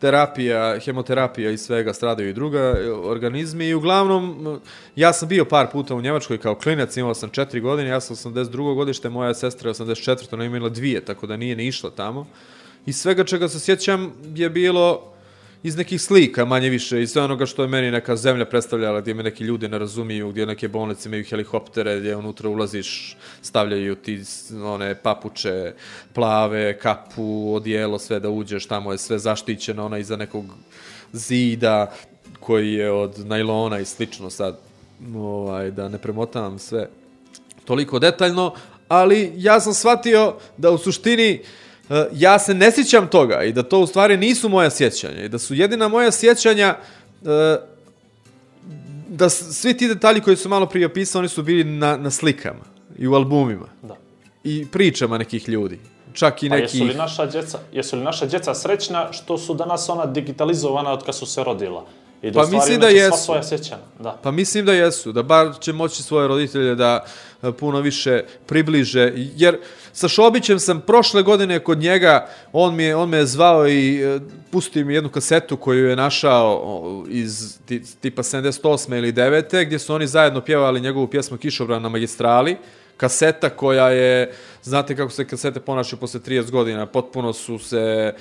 terapija, 0.00 0.78
hemoterapija 0.80 1.50
i 1.50 1.58
svega 1.58 1.92
stradaju 1.92 2.28
i 2.28 2.32
druga 2.32 2.74
organizmi 3.04 3.68
i 3.68 3.74
uglavnom 3.74 4.58
ja 4.96 5.12
sam 5.12 5.28
bio 5.28 5.44
par 5.44 5.66
puta 5.72 5.94
u 5.94 6.00
Njemačkoj 6.00 6.38
kao 6.38 6.54
klinac, 6.54 6.96
imao 6.96 7.14
sam 7.14 7.30
četiri 7.30 7.60
godine, 7.60 7.88
ja 7.88 8.00
sam 8.00 8.16
82. 8.16 8.74
godište, 8.74 9.08
moja 9.08 9.34
sestra 9.34 9.70
je 9.70 9.74
84. 9.74 10.34
ona 10.34 10.44
imala 10.44 10.68
dvije, 10.68 11.04
tako 11.04 11.26
da 11.26 11.36
nije 11.36 11.56
ni 11.56 11.66
išla 11.66 11.90
tamo. 11.90 12.26
I 12.86 12.92
svega 12.92 13.24
čega 13.24 13.48
se 13.48 13.60
sjećam 13.60 14.12
je 14.34 14.50
bilo 14.50 15.15
iz 15.66 15.76
nekih 15.76 16.02
slika, 16.02 16.44
manje 16.44 16.68
više, 16.68 17.02
iz 17.02 17.16
onoga 17.16 17.46
što 17.46 17.62
je 17.62 17.68
meni 17.68 17.90
neka 17.90 18.16
zemlja 18.16 18.44
predstavljala, 18.44 19.00
gdje 19.00 19.14
me 19.14 19.22
neki 19.22 19.44
ljudi 19.44 19.68
ne 19.68 19.78
razumiju, 19.78 20.30
gdje 20.30 20.46
neke 20.46 20.68
bolnice 20.68 21.08
imaju 21.08 21.24
helikoptere, 21.24 21.98
gdje 21.98 22.16
unutra 22.16 22.48
ulaziš, 22.48 23.16
stavljaju 23.42 23.94
ti 23.94 24.22
one 24.64 24.94
papuče, 24.94 25.72
plave, 26.12 26.78
kapu, 26.78 27.54
odijelo, 27.54 27.98
sve 27.98 28.20
da 28.20 28.30
uđeš, 28.30 28.66
tamo 28.66 28.92
je 28.92 28.98
sve 28.98 29.18
zaštićeno, 29.18 29.86
ona 29.86 29.98
iza 29.98 30.16
nekog 30.16 30.44
zida 31.12 31.92
koji 32.40 32.72
je 32.72 32.90
od 32.90 33.26
najlona 33.26 33.80
i 33.80 33.84
slično 33.84 34.30
sad, 34.30 34.58
ovaj, 35.16 35.70
da 35.70 35.88
ne 35.88 35.98
premotavam 35.98 36.58
sve 36.58 36.88
toliko 37.64 37.98
detaljno, 37.98 38.54
ali 38.88 39.32
ja 39.36 39.60
sam 39.60 39.74
shvatio 39.74 40.34
da 40.56 40.70
u 40.70 40.78
suštini 40.78 41.40
uh, 41.42 41.65
ja 42.12 42.38
se 42.38 42.54
ne 42.54 42.72
sjećam 42.72 43.08
toga 43.08 43.42
i 43.42 43.52
da 43.52 43.62
to 43.62 43.80
u 43.80 43.86
stvari 43.86 44.16
nisu 44.16 44.48
moja 44.48 44.70
sjećanja 44.70 45.24
i 45.24 45.28
da 45.28 45.38
su 45.38 45.54
jedina 45.54 45.88
moja 45.88 46.12
sjećanja 46.12 46.76
uh, 47.22 47.28
da 49.08 49.28
svi 49.28 49.76
ti 49.76 49.88
detalji 49.88 50.20
koji 50.20 50.36
su 50.36 50.48
malo 50.48 50.66
prije 50.66 50.86
opisao, 50.86 51.18
oni 51.18 51.28
su 51.28 51.42
bili 51.42 51.64
na, 51.64 51.96
na 51.96 52.10
slikama 52.10 52.64
i 52.98 53.06
u 53.06 53.14
albumima. 53.14 53.66
Da. 53.82 53.96
I 54.44 54.66
pričama 54.72 55.18
nekih 55.18 55.48
ljudi. 55.48 55.78
Čak 56.12 56.42
i 56.42 56.48
neki... 56.48 56.62
A 56.62 56.64
jesu 56.64 56.84
li 56.84 56.94
naša 56.94 57.26
djeca, 57.26 57.58
jesu 57.72 57.96
li 57.96 58.02
naša 58.02 58.26
djeca 58.26 58.54
srećna 58.54 59.12
što 59.12 59.38
su 59.38 59.54
danas 59.54 59.88
ona 59.88 60.06
digitalizovana 60.06 60.92
od 60.92 61.04
kad 61.04 61.16
su 61.16 61.26
se 61.26 61.44
rodila? 61.44 61.84
I 62.22 62.30
da 62.30 62.40
pa 62.40 62.46
mislim 62.46 62.80
da 62.80 62.88
jesu. 62.88 63.24
svoja 63.24 63.42
sjećanja. 63.42 63.82
Da. 63.98 64.18
Pa 64.22 64.30
mislim 64.30 64.64
da 64.64 64.72
jesu. 64.72 65.12
Da 65.12 65.22
bar 65.22 65.52
će 65.60 65.72
moći 65.72 66.02
svoje 66.02 66.28
roditelje 66.28 66.74
da 66.74 67.04
e, 67.42 67.52
puno 67.52 67.80
više 67.80 68.22
približe. 68.46 69.12
Jer 69.16 69.58
sa 69.92 70.08
Šobićem 70.08 70.58
sam 70.58 70.80
prošle 70.80 71.22
godine 71.22 71.58
kod 71.58 71.78
njega, 71.78 72.28
on, 72.52 72.74
mi 72.74 72.82
je, 72.82 72.96
on 72.96 73.08
me 73.08 73.16
je 73.16 73.26
zvao 73.26 73.68
i 73.68 74.02
e, 74.02 74.20
pustio 74.50 74.84
mi 74.84 74.94
jednu 74.94 75.10
kasetu 75.10 75.56
koju 75.56 75.88
je 75.88 75.96
našao 75.96 77.04
iz 77.08 77.58
tipa 78.00 78.22
78. 78.22 78.98
ili 78.98 79.12
9. 79.12 79.64
gdje 79.64 79.78
su 79.78 79.94
oni 79.94 80.06
zajedno 80.06 80.40
pjevali 80.40 80.80
njegovu 80.80 81.06
pjesmu 81.06 81.36
Kišobran 81.36 81.82
na 81.82 81.88
magistrali. 81.88 82.56
Kaseta 82.96 83.50
koja 83.50 83.90
je, 83.90 84.32
znate 84.62 84.96
kako 84.96 85.10
se 85.10 85.28
kasete 85.28 85.60
ponašaju 85.60 86.00
posle 86.00 86.20
30 86.20 86.50
godina, 86.50 86.86
potpuno 86.86 87.32
su 87.32 87.58
se... 87.58 88.14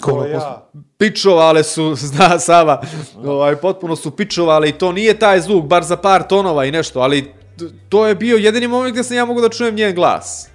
Ko 0.00 0.24
ja. 0.24 0.68
Pičovale 0.98 1.62
su, 1.62 1.94
zna 2.12 2.38
Sava, 2.38 2.82
ovaj, 3.24 3.56
potpuno 3.56 3.96
su 3.96 4.10
pičovale 4.10 4.68
i 4.68 4.72
to 4.72 4.92
nije 4.92 5.18
taj 5.18 5.40
zvuk, 5.40 5.64
bar 5.64 5.82
za 5.82 5.96
par 5.96 6.22
tonova 6.22 6.64
i 6.64 6.70
nešto, 6.70 7.00
ali 7.00 7.34
to 7.88 8.06
je 8.06 8.14
bio 8.14 8.36
jedini 8.36 8.68
moment 8.68 8.92
gdje 8.92 9.04
sam 9.04 9.16
ja 9.16 9.24
mogu 9.24 9.40
da 9.40 9.48
čujem 9.48 9.74
njen 9.74 9.94
glas. 9.94 10.48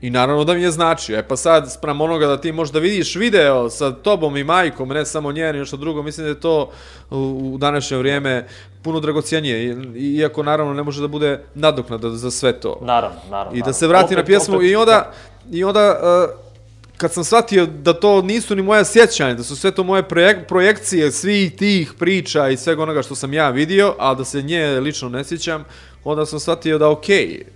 I 0.00 0.10
naravno 0.10 0.44
da 0.44 0.54
mi 0.54 0.62
je 0.62 0.70
značio. 0.70 1.18
E 1.18 1.28
pa 1.28 1.36
sad, 1.36 1.72
sprem 1.72 2.00
onoga 2.00 2.26
da 2.26 2.40
ti 2.40 2.52
možda 2.52 2.78
vidiš 2.78 3.16
video 3.16 3.70
sa 3.70 3.92
tobom 3.92 4.36
i 4.36 4.44
majkom, 4.44 4.88
ne 4.88 5.06
samo 5.06 5.32
njen 5.32 5.56
i 5.56 5.58
nešto 5.58 5.76
drugo, 5.76 6.02
mislim 6.02 6.24
da 6.24 6.28
je 6.28 6.40
to 6.40 6.70
u 7.10 7.56
današnje 7.58 7.96
vrijeme 7.96 8.46
puno 8.82 9.00
dragocijenije. 9.00 9.76
Iako 9.96 10.42
naravno 10.42 10.74
ne 10.74 10.82
može 10.82 11.00
da 11.00 11.08
bude 11.08 11.40
nadoknada 11.54 12.10
za 12.10 12.30
sve 12.30 12.60
to. 12.60 12.78
Naravno, 12.82 13.18
naravno. 13.30 13.58
I 13.58 13.62
da 13.62 13.72
se 13.72 13.86
vrati 13.86 14.04
opet, 14.04 14.16
na 14.16 14.24
pjesmu 14.24 14.56
opet, 14.56 14.70
i 14.70 14.76
onda, 14.76 15.12
i 15.50 15.64
onda 15.64 16.00
uh, 16.00 16.47
kad 16.98 17.12
sam 17.12 17.24
shvatio 17.24 17.66
da 17.66 17.92
to 17.92 18.22
nisu 18.22 18.56
ni 18.56 18.62
moja 18.62 18.84
sjećanja, 18.84 19.34
da 19.34 19.42
su 19.42 19.56
sve 19.56 19.70
to 19.70 19.82
moje 19.82 20.02
projek 20.02 20.46
projekcije 20.48 21.12
svih 21.12 21.56
tih 21.56 21.92
priča 21.98 22.48
i 22.48 22.56
svega 22.56 22.82
onoga 22.82 23.02
što 23.02 23.14
sam 23.14 23.32
ja 23.34 23.50
vidio, 23.50 23.94
a 23.98 24.14
da 24.14 24.24
se 24.24 24.42
nje 24.42 24.66
lično 24.66 25.08
ne 25.08 25.24
sjećam, 25.24 25.64
onda 26.04 26.26
sam 26.26 26.40
shvatio 26.40 26.78
da 26.78 26.88
ok, 26.88 27.08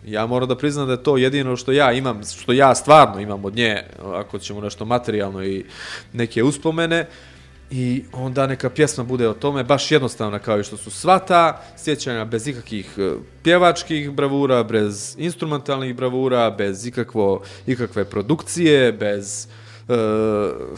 ja 0.07 0.27
moram 0.27 0.49
da 0.49 0.57
priznam 0.57 0.87
da 0.87 0.93
je 0.93 1.03
to 1.03 1.17
jedino 1.17 1.57
što 1.57 1.73
ja 1.73 1.93
imam, 1.93 2.21
što 2.43 2.53
ja 2.53 2.75
stvarno 2.75 3.21
imam 3.21 3.45
od 3.45 3.57
nje, 3.57 3.83
ako 4.15 4.39
ćemo 4.39 4.61
nešto 4.61 4.85
materijalno 4.85 5.45
i 5.45 5.65
neke 6.13 6.43
uspomene, 6.43 7.07
I 7.75 8.05
onda 8.13 8.47
neka 8.47 8.71
pjesma 8.71 9.05
bude 9.05 9.29
o 9.29 9.35
tome, 9.35 9.65
baš 9.65 9.91
jednostavna 9.91 10.39
kao 10.39 10.61
i 10.61 10.65
što 10.65 10.77
su 10.77 10.91
svata, 10.91 11.61
sjećanja, 11.77 12.25
bez 12.25 12.47
ikakvih 12.47 12.95
e, 12.99 13.11
pjevačkih 13.43 14.11
bravura, 14.11 14.63
bez 14.63 15.15
instrumentalnih 15.19 15.97
bravura, 15.97 16.51
bez 16.51 16.87
ikakvo, 16.87 17.43
ikakve 17.67 18.05
produkcije, 18.05 18.93
bez 18.93 19.47
e, 19.89 19.95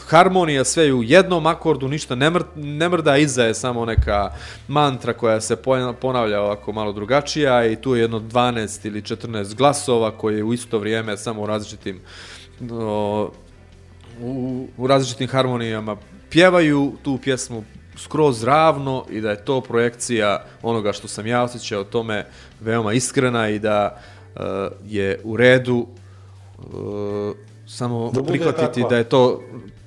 harmonija, 0.07 0.63
sve 0.63 0.93
u 0.93 1.03
jednom 1.03 1.45
akordu, 1.45 1.87
ništa 1.87 2.15
ne, 2.15 2.29
mr, 2.29 2.43
ne 2.55 2.89
mrda, 2.89 3.17
iza 3.17 3.43
je 3.43 3.53
samo 3.53 3.85
neka 3.85 4.31
mantra 4.67 5.13
koja 5.13 5.41
se 5.41 5.55
ponavlja 6.01 6.41
ovako 6.41 6.71
malo 6.71 6.93
drugačija 6.93 7.65
i 7.65 7.75
tu 7.75 7.95
je 7.95 8.01
jedno 8.01 8.19
12 8.19 8.87
ili 8.87 9.01
14 9.01 9.55
glasova 9.55 10.17
koje 10.17 10.43
u 10.43 10.53
isto 10.53 10.79
vrijeme 10.79 11.17
samo 11.17 11.41
u 11.41 11.45
različitim 11.45 11.99
o, 12.71 13.31
u, 14.21 14.67
u 14.77 14.87
različitim 14.87 15.27
harmonijama 15.27 15.97
pjevaju 16.35 16.93
tu 17.03 17.17
pjesmu 17.23 17.63
skroz 17.97 18.43
ravno 18.43 19.05
i 19.09 19.21
da 19.21 19.29
je 19.29 19.45
to 19.45 19.61
projekcija 19.61 20.45
onoga 20.61 20.93
što 20.93 21.07
sam 21.07 21.27
ja 21.27 21.43
osjećao 21.43 21.83
tome 21.83 22.25
veoma 22.61 22.93
iskrena 22.93 23.49
i 23.49 23.59
da 23.59 24.01
uh, 24.35 24.41
je 24.85 25.21
u 25.23 25.37
redu 25.37 25.87
uh, 26.57 27.35
samo 27.67 28.11
da 28.13 28.23
prihvatiti 28.23 28.83
da 28.89 28.97
je 28.97 29.03
to 29.03 29.41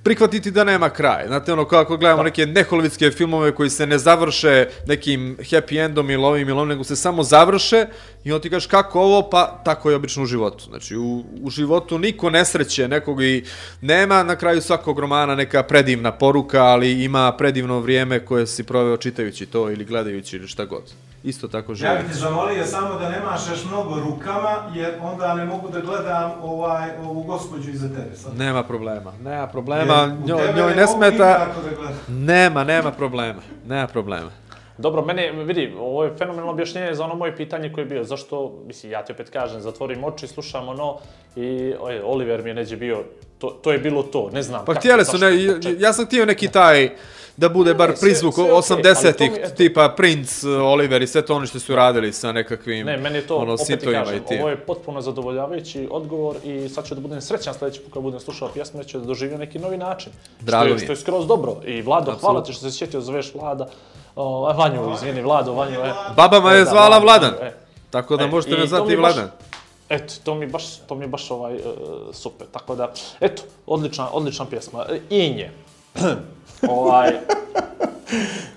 prihvatiti 0.08 0.50
da 0.50 0.64
nema 0.64 0.90
kraj. 0.90 1.26
Znate, 1.26 1.52
ono, 1.52 1.64
kako 1.64 1.96
gledamo 1.96 2.22
neke 2.22 2.46
neholivitske 2.46 3.10
filmove 3.10 3.54
koji 3.54 3.70
se 3.70 3.86
ne 3.86 3.98
završe 3.98 4.68
nekim 4.86 5.36
happy 5.40 5.84
endom 5.84 6.10
ili 6.10 6.24
ovim 6.24 6.48
ili 6.48 6.58
ovim, 6.58 6.68
nego 6.68 6.84
se 6.84 6.96
samo 6.96 7.22
završe 7.22 7.86
i 8.24 8.32
on 8.32 8.40
ti 8.40 8.50
kažeš 8.50 8.66
kako 8.66 9.00
ovo, 9.00 9.30
pa 9.30 9.60
tako 9.64 9.90
je 9.90 9.96
obično 9.96 10.22
u 10.22 10.26
životu. 10.26 10.64
Znači, 10.68 10.96
u, 10.96 11.24
u 11.42 11.50
životu 11.50 11.98
niko 11.98 12.30
ne 12.30 12.44
sreće 12.44 12.88
nekog 12.88 13.22
i 13.22 13.44
nema 13.80 14.22
na 14.22 14.36
kraju 14.36 14.62
svakog 14.62 14.98
romana 14.98 15.34
neka 15.34 15.62
predivna 15.62 16.12
poruka, 16.12 16.62
ali 16.62 17.04
ima 17.04 17.32
predivno 17.32 17.80
vrijeme 17.80 18.24
koje 18.24 18.46
si 18.46 18.64
proveo 18.64 18.96
čitajući 18.96 19.46
to 19.46 19.70
ili 19.70 19.84
gledajući 19.84 20.36
ili 20.36 20.48
šta 20.48 20.64
god. 20.64 20.82
Isto 21.22 21.48
tako 21.48 21.72
Ja 21.72 21.74
život. 21.74 21.98
bih 21.98 22.06
ti 22.08 22.14
zamolio 22.14 22.64
samo 22.66 22.98
da 22.98 23.08
ne 23.08 23.20
mašaš 23.30 23.64
mnogo 23.64 24.00
rukama, 24.00 24.56
jer 24.74 24.94
onda 25.02 25.34
ne 25.34 25.44
mogu 25.44 25.68
da 25.68 25.80
gledam 25.80 26.32
ovaj, 26.42 26.90
ovu 27.04 27.22
gospođu 27.22 27.70
iza 27.70 27.88
tebe. 27.88 28.16
Sad. 28.16 28.36
Nema 28.36 28.62
problema, 28.62 29.12
nema 29.24 29.46
problema, 29.46 30.16
njoj, 30.26 30.52
njoj 30.56 30.74
ne 30.74 30.86
smeta, 30.86 31.46
da 31.78 31.88
nema, 32.08 32.64
nema 32.64 32.90
problema, 32.92 33.40
nema 33.66 33.86
problema. 33.86 34.30
Dobro, 34.78 35.04
mene, 35.04 35.32
vidi, 35.32 35.74
ovo 35.80 36.04
je 36.04 36.16
fenomenalno 36.18 36.52
objašnjenje 36.52 36.94
za 36.94 37.04
ono 37.04 37.14
moje 37.14 37.36
pitanje 37.36 37.72
koje 37.72 37.82
je 37.82 37.86
bio, 37.86 38.04
zašto, 38.04 38.62
mislim, 38.66 38.92
ja 38.92 39.04
ti 39.04 39.12
opet 39.12 39.30
kažem, 39.30 39.60
zatvorim 39.60 40.04
oči, 40.04 40.26
slušam 40.26 40.68
ono 40.68 40.96
i 41.36 41.74
oj, 41.80 42.00
Oliver 42.04 42.42
mi 42.42 42.50
je 42.50 42.54
neđe 42.54 42.76
bio, 42.76 43.04
to, 43.38 43.48
to 43.62 43.72
je 43.72 43.78
bilo 43.78 44.02
to, 44.02 44.30
ne 44.32 44.42
znam 44.42 44.60
Pa 44.60 44.72
kako, 44.72 44.78
htjeli 44.78 45.04
su, 45.04 45.18
ne, 45.18 45.62
čega. 45.62 45.86
ja 45.86 45.92
sam 45.92 46.06
htio 46.06 46.26
neki 46.26 46.48
taj, 46.48 46.90
da 47.38 47.48
bude 47.48 47.74
bar 47.74 47.88
sve- 47.90 48.00
prizvuk 48.00 48.34
sve 48.34 48.44
okej, 48.44 48.52
ali 48.52 48.62
to 48.62 48.76
mi 48.76 48.82
80-ih, 48.82 49.30
je- 49.32 49.38
eto. 49.38 49.54
tipa 49.56 49.88
Prince, 49.90 50.48
Oliver 50.48 51.02
i 51.02 51.06
sve 51.06 51.22
to 51.22 51.34
ono 51.34 51.46
što 51.46 51.60
su 51.60 51.76
radili 51.76 52.12
sa 52.12 52.32
nekakvim 52.32 52.86
Ne, 52.86 52.96
meni 52.96 53.16
je 53.16 53.26
to, 53.26 53.36
ono, 53.36 53.54
opet 53.54 53.80
ti 53.80 53.86
kažem, 53.86 54.22
i 54.30 54.38
ovo 54.38 54.48
je 54.48 54.56
potpuno 54.58 55.00
zadovoljavajući 55.00 55.88
odgovor 55.90 56.36
i 56.44 56.68
sad 56.68 56.86
ću 56.86 56.94
da 56.94 57.00
budem 57.00 57.20
srećan 57.20 57.54
sljedeći 57.54 57.80
put 57.80 57.92
kad 57.92 58.02
budem 58.02 58.20
slušao 58.20 58.48
pjesmu, 58.48 58.84
ću 58.84 58.98
da 58.98 59.04
doživim 59.04 59.38
neki 59.38 59.58
novi 59.58 59.76
način. 59.78 60.12
Drago 60.40 60.64
što 60.66 60.74
je. 60.74 60.78
Što 60.78 60.92
je 60.92 60.96
skroz 60.96 61.26
dobro. 61.26 61.56
I 61.64 61.82
Vlado, 61.82 62.12
hvala 62.12 62.42
ti 62.42 62.52
što 62.52 62.62
se 62.62 62.78
sjetio, 62.78 63.00
zoveš 63.00 63.34
Vlada. 63.34 63.68
O, 64.16 64.40
Vanju, 64.52 64.92
izvini, 64.94 65.22
Vlado, 65.22 65.52
Vanju. 65.52 65.74
E, 65.76 65.92
Baba 66.16 66.40
me 66.40 66.50
E, 66.50 66.54
je 66.54 66.64
da, 66.64 66.70
zvala 66.70 66.98
Vladan, 66.98 67.34
e. 67.42 67.52
tako 67.90 68.16
da 68.16 68.24
E, 68.24 68.28
možete 68.28 68.56
me 68.56 68.66
zvati 68.66 68.96
baš- 68.96 69.14
Vladan. 69.14 69.30
Eto, 69.88 70.14
to 70.24 70.34
mi 70.34 70.46
baš, 70.46 70.64
to 70.78 70.94
mi 70.94 71.06
baš 71.06 71.30
ovaj, 71.30 71.54
e, 71.54 71.60
super. 72.12 72.46
Tako 72.48 72.74
da, 72.74 72.92
eto, 73.20 73.42
odlična, 73.66 74.08
odlična 74.10 74.44
pjesma. 74.46 74.86
E, 74.88 75.00
Inje. 75.10 75.50
ovaj, 76.70 77.10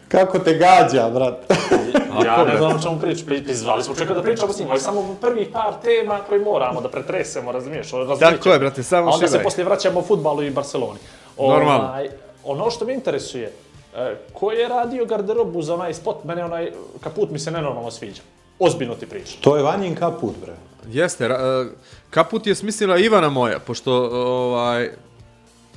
Kako 0.07 0.39
te 0.39 0.53
gađa, 0.53 1.09
brat. 1.09 1.33
ja 2.25 2.45
ne 2.45 2.57
znam 2.57 2.71
o 2.71 2.81
čemu 2.81 2.99
pričam. 2.99 3.27
Pri- 3.27 3.43
pri- 3.43 3.53
Zvali 3.53 3.83
smo 3.83 3.95
čekati 3.95 4.13
da 4.13 4.21
pričamo 4.21 4.53
s 4.53 4.59
njim, 4.59 4.67
ali 4.69 4.79
samo 4.79 5.15
prvih 5.21 5.47
par 5.53 5.73
tema 5.83 6.19
koje 6.19 6.39
moramo 6.41 6.81
da 6.81 6.89
pretresemo, 6.89 7.51
razumiješ? 7.51 7.91
razumiješ? 7.91 8.19
Tako 8.19 8.49
je, 8.49 8.59
brate, 8.59 8.83
samo 8.83 9.07
A 9.07 9.13
onda 9.13 9.27
se 9.27 9.31
šivaj. 9.31 9.43
poslije 9.43 9.65
vraćamo 9.65 9.99
u 9.99 10.03
futbalu 10.03 10.43
i 10.43 10.51
Barceloni. 10.51 10.99
Normalno. 11.39 11.83
Ovaj, 11.83 12.09
ono 12.43 12.71
što 12.71 12.85
me 12.85 12.93
interesuje, 12.93 13.53
e, 13.95 14.15
ko 14.33 14.51
je 14.51 14.67
radio 14.67 15.05
garderobu 15.05 15.61
za 15.61 15.73
onaj 15.73 15.93
spot? 15.93 16.23
Mene 16.23 16.45
onaj 16.45 16.71
kaput 17.01 17.29
mi 17.29 17.39
se 17.39 17.51
nenormalno 17.51 17.91
sviđa. 17.91 18.21
Ozbiljno 18.59 18.95
ti 18.95 19.05
pričam. 19.05 19.37
To 19.41 19.57
je 19.57 19.63
Vanjin 19.63 19.95
kaput, 19.95 20.33
bre. 20.41 20.53
Jeste, 20.87 21.27
ra- 21.27 21.63
e, 21.63 21.69
kaput 22.09 22.47
je 22.47 22.55
smislila 22.55 22.97
Ivana 22.97 23.29
moja, 23.29 23.59
pošto 23.59 23.93
ovaj, 24.05 24.89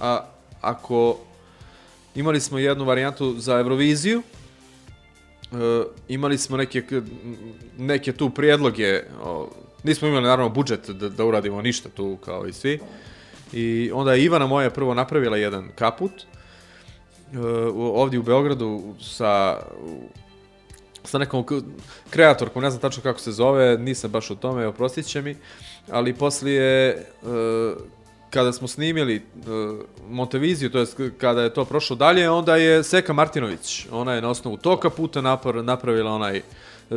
a, 0.01 0.21
ako 0.61 1.17
imali 2.15 2.41
smo 2.41 2.59
jednu 2.59 2.85
varijantu 2.85 3.35
za 3.39 3.59
Euroviziju, 3.59 4.23
e, 5.53 5.57
imali 6.09 6.39
smo 6.39 6.57
neke, 6.57 6.83
neke 7.79 8.13
tu 8.13 8.31
prijedloge, 8.31 9.03
o, 9.23 9.51
nismo 9.83 10.09
imali 10.09 10.25
naravno 10.25 10.49
budžet 10.49 10.91
da, 10.91 11.09
da 11.09 11.25
uradimo 11.25 11.63
ništa 11.63 11.89
tu 11.89 12.19
kao 12.25 12.47
i 12.47 12.53
svi, 12.53 12.81
i 13.53 13.91
onda 13.95 14.15
je 14.15 14.25
Ivana 14.25 14.47
moja 14.47 14.71
prvo 14.71 14.95
napravila 14.95 15.37
jedan 15.37 15.69
kaput, 15.75 16.13
e, 16.13 17.39
ovdje 17.77 18.19
u 18.19 18.23
Beogradu 18.23 18.95
sa 19.01 19.61
sa 21.05 21.19
nekom 21.19 21.45
kreatorkom, 22.11 22.63
ne 22.63 22.71
znam 22.71 22.81
tačno 22.81 23.03
kako 23.03 23.21
se 23.21 23.33
zove, 23.33 23.79
nisam 23.79 24.11
baš 24.11 24.31
u 24.31 24.37
tome, 24.37 24.67
oprostit 24.67 25.07
će 25.07 25.23
mi, 25.23 25.37
ali 25.91 26.15
poslije, 26.15 26.89
e, 26.89 27.05
kada 28.35 28.53
smo 28.53 28.69
snimili 28.69 29.17
e, 29.17 29.21
Monteviziju, 30.09 30.71
to 30.71 30.79
jest 30.79 30.97
kada 31.19 31.43
je 31.43 31.55
to 31.55 31.65
prošlo 31.65 31.97
dalje, 31.97 32.31
onda 32.31 32.57
je 32.57 32.83
Seka 32.85 33.13
Martinović, 33.13 33.87
ona 33.93 34.15
je 34.15 34.23
na 34.23 34.31
osnovu 34.31 34.57
tog 34.57 34.81
kaputa 34.81 35.21
napar, 35.21 35.55
napravila 35.55 36.11
onaj 36.13 36.43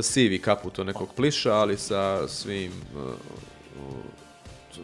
sivi 0.02 0.40
kaput 0.40 0.80
od 0.80 0.86
nekog 0.86 1.10
pliša, 1.16 1.54
ali 1.54 1.78
sa 1.78 2.28
svim 2.28 2.72
e, 2.72 3.00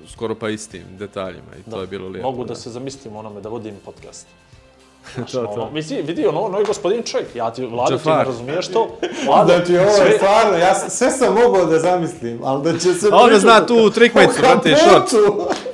skoro 0.08 0.36
pa 0.36 0.50
istim 0.50 0.84
detaljima 0.92 1.52
i 1.60 1.72
to 1.72 1.82
je 1.82 1.88
bilo 1.88 2.08
lijepo. 2.10 2.32
Mogu 2.32 2.46
da 2.46 2.56
se 2.56 2.70
zamislim 2.70 3.16
onome 3.16 3.42
da 3.42 3.50
vodim 3.50 3.74
podcast. 3.86 4.28
Znaš, 5.16 5.32
To, 5.32 5.42
to. 5.42 5.48
ono, 5.48 5.70
vidi, 5.70 6.02
vidi, 6.02 6.26
ono, 6.26 6.42
ono 6.42 6.60
je 6.60 6.66
gospodin 6.66 7.04
čovjek, 7.04 7.36
ja 7.36 7.52
ti, 7.52 7.66
Vlado, 7.66 7.98
ti 7.98 8.10
ne 8.10 8.24
razumiješ 8.24 8.68
to? 8.68 8.98
Vlado, 9.26 9.54
Znači, 9.54 9.78
ovo 9.78 9.86
je 9.86 9.96
sve- 9.96 10.18
stvarno, 10.18 10.58
ja 10.58 10.76
sve 10.90 11.12
sam 11.12 11.34
mogao 11.34 11.66
da 11.66 11.80
zamislim, 11.80 12.40
ali 12.44 12.64
da 12.64 12.80
će 12.80 12.94
se... 12.94 13.08
A 13.12 13.16
on 13.16 13.40
zna 13.40 13.66
tu 13.66 13.92
brate, 14.36 14.76
kaputu. 14.76 15.10
short. 15.10 15.74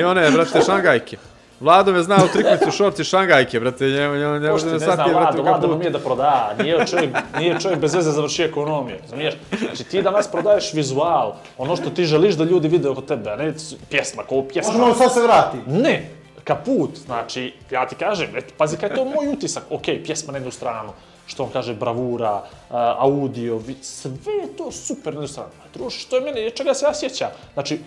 I 0.00 0.04
one, 0.04 0.30
brate, 0.30 0.60
šangajke. 0.66 1.16
Vlado 1.60 1.92
me 1.92 2.02
zna 2.02 2.16
u 2.24 2.28
trikmicu 2.32 2.70
šort 2.70 2.98
i 2.98 3.04
šangajke, 3.04 3.60
brate, 3.60 3.84
njemu, 3.84 4.16
njemu, 4.16 4.34
njemu, 4.38 4.58
njemu, 4.58 4.72
ne 4.72 4.78
zna 4.78 4.96
brate, 4.96 5.12
Vlado, 5.12 5.42
Vlado 5.42 5.74
umije 5.74 5.90
da 5.90 5.98
proda, 5.98 6.54
nije 6.62 6.86
čovjek, 6.86 7.10
nije 7.38 7.60
čovjek 7.60 7.80
bez 7.80 7.94
veze 7.94 8.10
završio 8.10 8.46
ekonomiju, 8.46 8.96
razumiješ? 9.02 9.34
Znači 9.58 9.84
ti 9.84 10.02
danas 10.02 10.28
prodaješ 10.28 10.72
vizual, 10.72 11.34
ono 11.58 11.76
što 11.76 11.90
ti 11.90 12.04
želiš 12.04 12.34
da 12.34 12.44
ljudi 12.44 12.68
vide 12.68 12.88
oko 12.88 13.00
tebe, 13.00 13.30
a 13.30 13.36
ne 13.36 13.54
pjesma, 13.90 14.22
kao 14.28 14.42
pjesma. 14.42 14.72
Možemo 14.72 14.94
sad 14.94 15.14
se 15.14 15.22
vrati. 15.22 15.56
Ne, 15.66 16.10
kaput, 16.44 16.96
znači, 17.06 17.54
ja 17.70 17.86
ti 17.86 17.94
kažem, 17.94 18.36
eto, 18.36 18.54
pazi 18.56 18.76
kaj 18.76 18.88
je 18.88 18.94
to 18.94 19.04
moj 19.04 19.28
utisak, 19.28 19.62
ok, 19.70 19.84
pjesma 20.04 20.32
na 20.32 20.38
jednu 20.38 20.50
stranu, 20.50 20.92
što 21.26 21.42
on 21.42 21.50
kaže, 21.52 21.74
bravura, 21.74 22.42
a, 22.70 22.96
audio, 22.98 23.60
sve 23.82 24.10
je 24.42 24.56
to 24.56 24.72
super 24.72 25.14
na 25.14 25.20
jednu 25.20 25.28
stranu. 25.28 25.50
A 25.64 25.66
drugo, 25.74 25.90
što 25.90 26.16
je 26.16 26.22
mene, 26.22 26.50
čega 26.50 26.74
se 26.74 26.84
ja 26.84 26.94
sjećam? 26.94 27.30
Znači, 27.54 27.78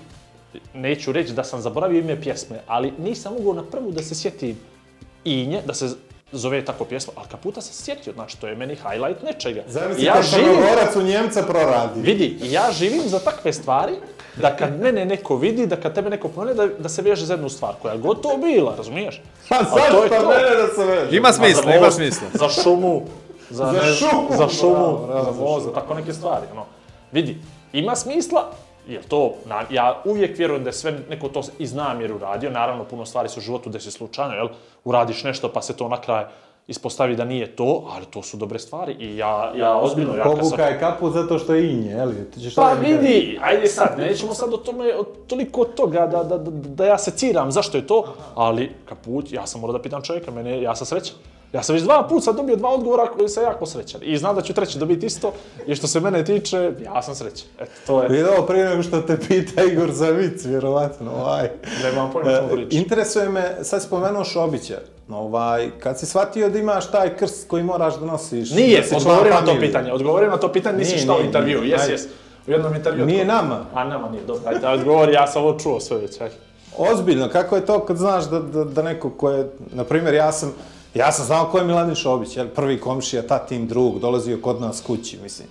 neću 0.73 1.11
reći 1.11 1.33
da 1.33 1.43
sam 1.43 1.61
zaboravio 1.61 1.99
ime 1.99 2.21
pjesme, 2.21 2.59
ali 2.67 2.93
nisam 2.97 3.33
mogao 3.33 3.53
na 3.53 3.63
prvu 3.63 3.91
da 3.91 4.03
se 4.03 4.15
sjetim 4.15 4.57
inje, 5.23 5.61
da 5.65 5.73
se 5.73 5.89
zove 6.31 6.65
tako 6.65 6.85
pjesma, 6.85 7.13
ali 7.15 7.27
kaputa 7.31 7.61
se 7.61 7.73
sjetio, 7.73 8.13
znači, 8.13 8.39
to 8.39 8.47
je 8.47 8.55
meni 8.55 8.75
highlight 8.75 9.23
nečega. 9.23 9.61
Zamisli 9.67 10.03
ja 10.03 10.13
kad 10.13 10.23
živim, 10.25 10.45
Crnogorac 10.45 10.95
u 10.95 11.01
Njemca 11.01 11.43
proradi. 11.43 12.01
Vidi, 12.01 12.37
ja 12.41 12.71
živim 12.71 13.01
za 13.05 13.19
takve 13.19 13.53
stvari, 13.53 13.93
da 14.35 14.55
kad 14.55 14.79
mene 14.81 15.05
neko 15.05 15.35
vidi, 15.37 15.67
da 15.67 15.75
kad 15.75 15.95
tebe 15.95 16.09
neko 16.09 16.27
pomene, 16.27 16.53
da, 16.53 16.67
da 16.67 16.89
se 16.89 17.01
veže 17.01 17.25
za 17.25 17.33
jednu 17.33 17.49
stvar, 17.49 17.73
koja 17.81 17.93
je 17.93 17.99
gotovo 17.99 18.37
bila, 18.37 18.75
razumiješ? 18.77 19.21
Pa 19.49 19.55
A 19.55 19.63
zašto 19.63 20.07
to. 20.09 20.27
mene 20.27 20.55
da 20.57 20.67
se 20.75 20.85
veže? 20.85 21.17
Ima 21.17 21.33
smisla, 21.33 21.75
ima 21.75 21.91
smisla. 21.91 22.27
Za 22.33 22.49
šumu, 22.49 23.01
za, 23.49 23.65
Za 23.65 23.71
ne- 23.71 23.93
šumu, 23.93 24.27
za 24.37 24.49
šumu, 24.49 24.73
bravo, 24.73 25.07
bravo, 25.07 25.59
za 25.59 25.65
za 25.65 25.73
tako 25.73 25.93
neke 25.93 26.13
stvari. 26.13 26.45
Ono. 26.51 26.65
Vidi, 27.11 27.37
ima 27.73 27.95
smisla, 27.95 28.51
jer 28.89 29.03
to, 29.03 29.33
na, 29.45 29.63
ja 29.69 30.01
uvijek 30.05 30.37
vjerujem 30.37 30.63
da 30.63 30.69
je 30.69 30.73
sve 30.73 30.99
neko 31.09 31.29
to 31.29 31.41
iz 31.59 31.73
namjeru 31.73 32.17
radio, 32.17 32.49
naravno 32.49 32.83
puno 32.83 33.05
stvari 33.05 33.29
su 33.29 33.39
u 33.39 33.43
životu 33.43 33.69
da 33.69 33.79
se 33.79 33.91
slučajno, 33.91 34.33
jel, 34.33 34.47
uradiš 34.83 35.23
nešto 35.23 35.49
pa 35.49 35.61
se 35.61 35.77
to 35.77 35.89
na 35.89 36.01
kraj 36.01 36.25
ispostavi 36.69 37.15
da 37.15 37.25
nije 37.25 37.55
to, 37.55 37.87
ali 37.95 38.05
to 38.05 38.21
su 38.23 38.37
dobre 38.37 38.59
stvari 38.59 38.93
i 38.99 39.17
ja, 39.17 39.53
ja 39.55 39.77
ozbiljno, 39.77 40.15
ja 40.15 40.23
kad 40.23 40.31
sam... 40.31 40.39
Pobuka 40.39 40.63
je 40.63 40.79
kaput 40.79 41.13
zato 41.13 41.39
što 41.39 41.53
je 41.53 41.71
inje, 41.71 41.89
jel? 41.89 42.11
Ti 42.33 42.41
ćeš 42.41 42.55
Pa 42.55 42.73
vidi, 42.73 43.39
ajde 43.41 43.67
sad, 43.67 43.95
nećemo 43.97 44.33
sad 44.33 44.53
o 44.53 44.57
tome, 44.57 44.95
o 44.95 45.03
toliko 45.03 45.61
od 45.61 45.73
toga 45.73 46.07
da, 46.07 46.23
da, 46.23 46.37
da, 46.37 46.51
da 46.51 46.85
ja 46.85 46.97
se 46.97 47.11
ciram 47.11 47.51
zašto 47.51 47.77
je 47.77 47.87
to, 47.87 48.13
ali 48.35 48.71
kaput, 48.85 49.31
ja 49.31 49.47
sam 49.47 49.61
morao 49.61 49.77
da 49.77 49.81
pitam 49.81 50.01
čovjeka, 50.01 50.31
mene, 50.31 50.61
ja 50.61 50.75
sam 50.75 50.87
srećan. 50.87 51.15
Ja 51.53 51.63
sam 51.63 51.75
već 51.75 51.83
dva 51.83 52.07
puta 52.09 52.21
sad 52.21 52.35
dobio 52.35 52.55
dva 52.55 52.69
odgovora 52.69 53.05
koji 53.07 53.29
sam 53.29 53.43
jako 53.43 53.65
srećan. 53.65 54.01
I 54.03 54.17
znam 54.17 54.35
da 54.35 54.41
ću 54.41 54.53
treći 54.53 54.79
dobiti 54.79 55.05
isto, 55.05 55.33
i 55.67 55.75
što 55.75 55.87
se 55.87 55.99
mene 55.99 56.25
tiče, 56.25 56.71
ja 56.85 57.01
sam 57.01 57.15
srećan. 57.15 57.47
Eto, 57.59 57.71
to 57.87 58.03
je, 58.03 58.09
Vidi 58.09 58.23
ovo 58.37 58.47
prije 58.47 58.69
nego 58.69 58.83
što 58.83 59.01
te 59.01 59.17
pita 59.27 59.63
Igor 59.63 59.91
za 59.91 60.09
vic, 60.09 60.45
vjerovatno, 60.45 61.11
ovaj. 61.11 61.49
nemam 61.83 62.11
pojma 62.11 62.29
što 62.31 62.45
E, 62.45 62.49
pričam. 62.49 62.79
interesuje 62.79 63.29
me, 63.29 63.55
sad 63.63 63.83
spomenuo 63.83 64.23
Šobića, 64.23 64.79
ovaj, 65.09 65.69
kad 65.79 65.99
si 65.99 66.05
shvatio 66.05 66.49
da 66.49 66.59
imaš 66.59 66.91
taj 66.91 67.17
krst 67.17 67.47
koji 67.47 67.63
moraš 67.63 67.99
da 67.99 68.05
nosiš... 68.05 68.51
Nije, 68.51 68.81
da 68.91 68.97
odgovorim 68.97 69.33
na 69.33 69.45
to 69.45 69.55
pitanje, 69.59 69.93
odgovorim 69.93 70.29
na 70.29 70.37
to 70.37 70.51
pitanje, 70.51 70.77
nisi 70.77 70.97
šta 70.97 71.15
u 71.17 71.21
intervju, 71.21 71.63
jes, 71.63 71.89
jes. 71.89 72.05
U 72.47 72.51
jednom 72.51 72.75
intervju. 72.75 73.05
Nije 73.05 73.25
nama. 73.25 73.65
A 73.73 73.83
nama 73.83 74.09
nije, 74.09 74.23
dobro, 74.27 74.41
ajde, 74.45 74.67
odgovori, 74.67 75.13
ja 75.13 75.27
sam 75.27 75.43
ovo 75.43 75.59
čuo 75.59 75.79
sve 75.79 75.97
već, 75.97 76.21
ajde. 76.21 76.35
Ozbiljno, 76.77 77.29
kako 77.29 77.55
je 77.55 77.65
to 77.65 77.79
kad 77.85 77.97
znaš 77.97 78.25
da, 78.25 78.39
da, 78.39 78.63
da 78.63 78.81
neko 78.81 79.09
ko 79.09 79.29
je, 79.29 79.49
na 79.73 79.83
primjer, 79.83 80.13
ja 80.13 80.31
sam, 80.31 80.53
ja 80.93 81.11
sam 81.11 81.25
znao 81.25 81.49
ko 81.51 81.57
je 81.57 81.63
Miladin 81.63 81.95
Šobić, 81.95 82.37
jel, 82.37 82.47
prvi 82.47 82.79
komšija, 82.79 83.27
tatin 83.27 83.67
drug, 83.67 83.99
dolazio 83.99 84.39
kod 84.41 84.61
nas 84.61 84.81
kući, 84.81 85.17
mislim. 85.23 85.47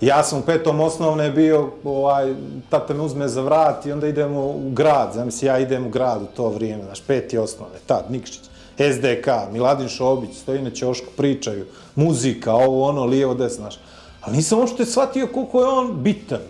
Ja 0.00 0.22
sam 0.22 0.38
u 0.38 0.42
petom 0.42 0.80
osnovne 0.80 1.30
bio, 1.30 1.70
ovaj, 1.84 2.34
tata 2.68 2.94
me 2.94 3.02
uzme 3.02 3.28
za 3.28 3.42
vrat 3.42 3.86
i 3.86 3.92
onda 3.92 4.06
idemo 4.06 4.46
u 4.46 4.70
grad, 4.70 5.12
zamisli, 5.14 5.48
ja 5.48 5.58
idem 5.58 5.86
u 5.86 5.90
grad 5.90 6.22
u 6.22 6.26
to 6.36 6.48
vrijeme, 6.48 6.84
znaš, 6.84 7.00
peti 7.00 7.38
osnovne, 7.38 7.78
tad, 7.86 8.04
Nikšić, 8.10 8.40
SDK, 8.76 9.52
Miladin 9.52 9.88
Šobić, 9.88 10.36
stoji 10.36 10.62
na 10.62 10.70
ćošku, 10.70 11.06
pričaju, 11.16 11.66
muzika, 11.94 12.52
ovo, 12.52 12.88
ono, 12.88 13.04
lijevo, 13.04 13.34
desno, 13.34 13.56
znaš. 13.56 13.78
Ali 14.20 14.36
nisam 14.36 14.58
uopšte 14.58 14.84
shvatio 14.84 15.26
koliko 15.26 15.60
je 15.60 15.68
on 15.68 16.02
bitan. 16.02 16.40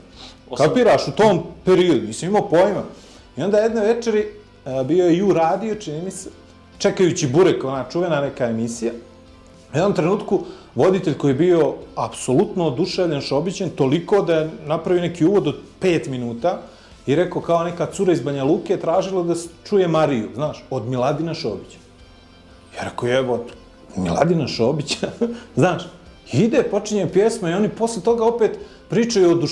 Kapiraš, 0.56 1.08
u 1.08 1.12
tom 1.12 1.42
periodu, 1.64 2.06
nisam 2.06 2.28
imao 2.28 2.48
pojma. 2.48 2.82
I 3.36 3.42
onda 3.42 3.58
jedne 3.58 3.80
večeri 3.80 4.26
a, 4.64 4.82
bio 4.82 5.06
je 5.06 5.16
Ju 5.16 5.32
radio, 5.32 5.74
čini 5.74 6.02
mi 6.02 6.10
se, 6.10 6.30
čekajući 6.82 7.26
Burek, 7.26 7.64
ona 7.64 7.84
čuvena 7.92 8.20
neka 8.20 8.44
emisija. 8.44 8.92
U 9.74 9.76
jednom 9.76 9.94
trenutku 9.94 10.40
voditelj 10.74 11.14
koji 11.18 11.30
je 11.30 11.34
bio 11.34 11.74
apsolutno 11.94 12.66
oduševljen, 12.66 13.20
Šobićem, 13.20 13.70
toliko 13.70 14.22
da 14.22 14.34
je 14.34 14.50
napravio 14.66 15.02
neki 15.02 15.24
uvod 15.24 15.46
od 15.46 15.56
pet 15.80 16.08
minuta 16.08 16.58
i 17.06 17.14
rekao 17.14 17.42
kao 17.42 17.64
neka 17.64 17.86
cura 17.86 18.12
iz 18.12 18.20
Banja 18.20 18.44
Luke 18.44 18.76
tražila 18.76 19.22
da 19.22 19.34
čuje 19.68 19.88
Mariju, 19.88 20.28
znaš, 20.34 20.64
od 20.70 20.88
Miladina 20.88 21.34
Šobića. 21.34 21.78
Ja 22.76 22.84
rekao, 22.84 23.08
evo, 23.08 23.44
Miladina 23.96 24.48
Šobića, 24.48 25.10
znaš, 25.56 25.82
ide, 26.32 26.62
počinje 26.62 27.08
pjesma 27.12 27.50
i 27.50 27.54
oni 27.54 27.68
posle 27.68 28.02
toga 28.02 28.24
opet 28.24 28.58
pričaju 28.88 29.30
o 29.30 29.46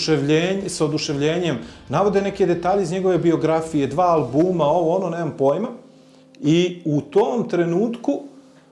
sa 0.68 0.84
oduševljenjem, 0.84 1.58
navode 1.88 2.22
neke 2.22 2.46
detalje 2.46 2.82
iz 2.82 2.90
njegove 2.90 3.18
biografije, 3.18 3.86
dva 3.86 4.04
albuma, 4.04 4.64
ovo, 4.64 4.96
ono, 4.96 5.10
nemam 5.10 5.34
pojma. 5.38 5.68
I 6.42 6.82
u 6.84 7.00
tom 7.00 7.48
trenutku, 7.48 8.20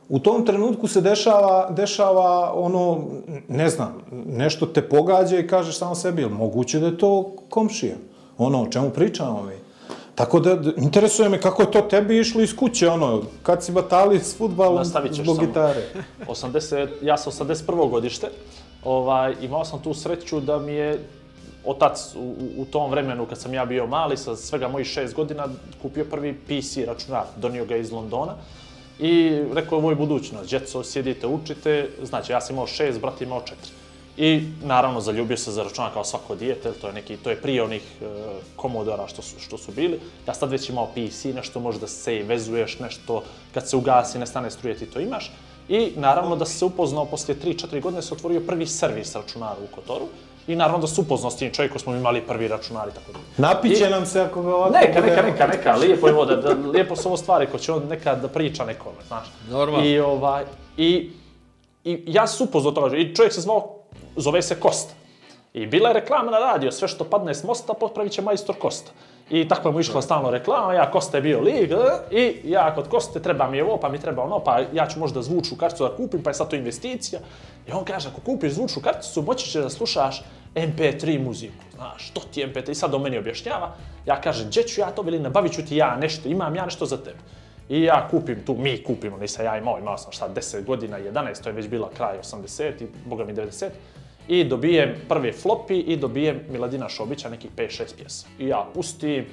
u 0.09 0.19
tom 0.19 0.47
trenutku 0.47 0.89
se 0.89 1.01
dešava, 1.01 1.71
dešava 1.71 2.53
ono, 2.55 3.05
ne 3.49 3.69
znam, 3.69 4.03
nešto 4.27 4.67
te 4.67 4.89
pogađa 4.89 5.39
i 5.39 5.47
kažeš 5.47 5.79
samo 5.79 5.95
sebi, 5.95 6.23
jel 6.23 6.31
moguće 6.31 6.81
da 6.81 6.87
je 6.87 6.99
to 6.99 7.33
komšija? 7.49 7.97
Ono, 8.39 8.63
o 8.63 8.67
čemu 8.67 8.91
pričamo 8.91 9.43
mi? 9.43 9.53
Tako 10.15 10.41
da, 10.41 10.57
interesuje 10.77 11.29
me 11.29 11.41
kako 11.41 11.63
je 11.63 11.71
to 11.71 11.81
tebi 11.81 12.19
išlo 12.19 12.43
iz 12.43 12.57
kuće, 12.57 12.89
ono, 12.89 13.23
kad 13.43 13.65
si 13.65 13.73
batali 13.73 14.19
s 14.19 14.37
futbalom 14.37 14.85
zbog 14.85 15.15
samo. 15.15 15.35
gitare. 15.35 15.83
80, 16.29 16.89
ja 17.03 17.17
sam 17.17 17.33
81. 17.33 17.91
godište, 17.91 18.27
ovaj, 18.85 19.35
imao 19.43 19.65
sam 19.65 19.83
tu 19.83 19.95
sreću 19.95 20.41
da 20.41 20.59
mi 20.59 20.73
je 20.73 20.99
otac 21.69 22.15
u, 22.17 22.35
u- 22.57 22.65
tom 22.65 22.91
vremenu 22.91 23.27
kad 23.27 23.41
sam 23.41 23.55
ja 23.55 23.65
bio 23.65 23.87
mali, 23.87 24.17
sa 24.17 24.37
svega 24.37 24.69
mojih 24.69 24.87
šest 24.87 25.15
godina, 25.15 25.49
kupio 25.83 26.05
prvi 26.05 26.35
PC 26.35 26.77
računar, 26.87 27.25
donio 27.37 27.65
ga 27.65 27.77
iz 27.77 27.93
Londona 27.93 28.35
i 28.99 29.39
rekao 29.53 29.79
ovo 29.79 29.91
je 29.91 29.97
budućnost, 29.97 30.51
djeco, 30.51 30.85
sjedite, 30.85 31.27
učite, 31.27 31.91
znači 32.03 32.33
ja 32.33 32.41
sam 32.41 32.55
imao 32.57 32.67
šest, 32.67 33.01
brat 33.01 33.21
imao 33.21 33.41
četiri. 33.41 33.71
I 34.17 34.43
naravno 34.65 35.01
zaljubio 35.01 35.37
se 35.37 35.53
za 35.53 35.63
računar 35.63 35.93
kao 35.93 36.05
svako 36.05 36.35
dijete, 36.35 36.73
to 36.73 36.87
je 36.87 36.93
neki, 36.93 37.17
to 37.17 37.31
je 37.31 37.37
prije 37.43 37.63
onih 37.63 37.83
e, 38.03 38.05
komodora 38.57 39.07
što 39.09 39.23
su, 39.23 39.41
što 39.41 39.59
su 39.59 39.73
bili. 39.73 40.01
Ja 40.29 40.35
sad 40.35 40.51
već 40.51 40.69
imao 40.69 40.87
PC, 40.87 41.25
nešto 41.25 41.61
možeš 41.61 41.81
da 41.81 41.87
se 41.87 42.23
vezuješ, 42.23 42.79
nešto 42.79 43.23
kad 43.55 43.69
se 43.69 43.77
ugasi, 43.77 44.19
nestane 44.19 44.51
struje, 44.51 44.75
ti 44.77 44.87
to 44.87 45.01
imaš. 45.01 45.31
I 45.69 45.93
naravno 45.97 46.37
da 46.37 46.45
se 46.47 46.65
upoznao 46.65 47.05
poslije 47.05 47.37
3-4 47.45 47.81
godine 47.83 48.03
se 48.03 48.15
otvorio 48.15 48.41
prvi 48.41 48.67
servis 48.67 49.15
računara 49.15 49.57
u 49.65 49.75
Kotoru. 49.75 50.09
I 50.49 50.57
naravno 50.57 50.79
da 50.79 50.87
se 50.87 51.01
upoznao 51.01 51.31
s 51.31 51.37
tim 51.37 51.53
čovjekom, 51.53 51.79
smo 51.79 51.95
imali 51.95 52.21
prvi 52.21 52.49
računar 52.49 52.89
i 52.89 52.93
tako 52.93 53.13
dalje. 53.13 53.25
Napiće 53.37 53.87
I- 53.87 53.91
nam 53.91 54.07
se 54.07 54.21
ako 54.21 54.43
ga 54.43 54.55
ovako 54.55 54.73
Neka, 54.73 55.01
neka, 55.01 55.23
neka, 55.23 55.47
neka, 55.47 55.77
lijepo 55.77 56.07
je 56.07 56.15
ovo 56.15 56.25
da, 56.25 56.37
da 56.37 56.69
lijepo 56.71 56.97
su 56.97 57.09
ovo 57.09 57.17
stvari 57.17 57.47
koje 57.47 57.61
će 57.61 57.73
on 57.73 57.83
nekad 57.89 58.21
da 58.23 58.29
priča 58.29 58.65
nekome, 58.65 58.97
znaš. 59.09 59.27
Normalno. 59.51 59.87
I 59.87 60.01
ovaj, 60.01 60.45
i, 60.77 61.11
i 61.85 62.03
ja 62.07 62.27
sam 62.27 62.47
upoznao 62.47 62.73
toga, 62.73 62.97
i 62.97 63.15
čovjek 63.15 63.33
se 63.33 63.41
zvao, 63.41 63.75
zove 64.17 64.43
se 64.43 64.61
Kosta. 64.61 64.95
I 65.55 65.67
bila 65.67 65.89
je 65.89 65.95
reklama 65.95 66.31
na 66.31 66.39
radio, 66.39 66.73
sve 66.73 66.89
što 66.89 67.05
padne 67.05 67.35
s 67.35 67.45
mosta 67.45 67.75
popravit 67.75 68.13
će 68.13 68.23
majstor 68.23 68.57
Kosta. 68.59 68.91
I 69.31 69.49
tako 69.49 69.69
je 69.69 69.73
mu 69.73 69.81
išla 69.81 70.03
stalno 70.03 70.31
reklama, 70.31 70.75
ja 70.75 70.91
Kosta 70.91 71.17
je 71.17 71.23
bio 71.23 71.41
lig, 71.41 71.71
e, 71.71 71.77
i 72.11 72.51
ja 72.51 72.75
kod 72.75 72.89
Koste 72.89 73.23
treba 73.23 73.51
mi 73.51 73.61
ovo, 73.61 73.77
pa 73.77 73.89
mi 73.89 73.99
treba 73.99 74.23
ono, 74.23 74.39
pa 74.39 74.61
ja 74.73 74.87
ću 74.87 75.01
možda 75.01 75.23
zvučnu 75.23 75.57
karticu 75.57 75.85
da 75.85 75.97
kupim, 75.97 76.23
pa 76.23 76.31
je 76.31 76.35
sad 76.35 76.51
to 76.51 76.57
investicija. 76.57 77.21
I 77.69 77.73
on 77.73 77.85
kaže, 77.85 78.09
ako 78.09 78.21
kupiš 78.21 78.53
zvučnu 78.53 78.83
karticu, 78.83 79.23
moći 79.23 79.51
će 79.51 79.61
da 79.61 79.71
slušaš 79.71 80.23
MP3 80.55 81.25
muziku, 81.25 81.65
znaš, 81.75 82.09
što 82.09 82.21
ti 82.21 82.45
MP3, 82.45 82.71
i 82.71 82.75
sad 82.75 82.95
on 82.95 83.03
meni 83.03 83.19
objašnjava, 83.19 83.75
ja 84.07 84.21
kažem, 84.21 84.47
gdje 84.49 84.63
ću 84.63 84.81
ja 84.81 84.91
to, 84.91 85.03
veli, 85.03 85.19
nabavit 85.19 85.53
ću 85.53 85.67
ti 85.67 85.77
ja 85.77 85.97
nešto, 85.97 86.29
imam 86.29 86.57
ja 86.57 86.65
nešto 86.65 86.87
za 86.87 86.97
tebe. 86.97 87.19
I 87.69 87.83
ja 87.83 88.09
kupim 88.11 88.45
tu, 88.47 88.55
mi 88.55 88.83
kupimo, 88.83 89.17
nisam 89.17 89.45
ja 89.45 89.59
imao, 89.59 89.79
imao 89.79 89.99
sam 89.99 90.13
šta, 90.13 90.29
10 90.35 90.65
godina, 90.65 90.99
11, 90.99 91.43
to 91.43 91.49
je 91.49 91.53
već 91.53 91.69
bila 91.69 91.91
kraj 91.97 92.19
80 92.19 92.83
i 92.83 92.87
boga 93.05 93.25
mi 93.25 93.35
90. 93.35 93.69
I 94.29 94.45
dobijem 94.45 94.95
prvi 95.09 95.33
flopi 95.33 95.79
i 95.79 95.97
dobijem 95.97 96.41
Miladina 96.51 96.89
Šobića, 96.89 97.29
nekih 97.29 97.51
5-6 97.57 97.97
pjesama. 97.97 98.35
I 98.39 98.47
ja 98.47 98.67
pustim, 98.75 99.27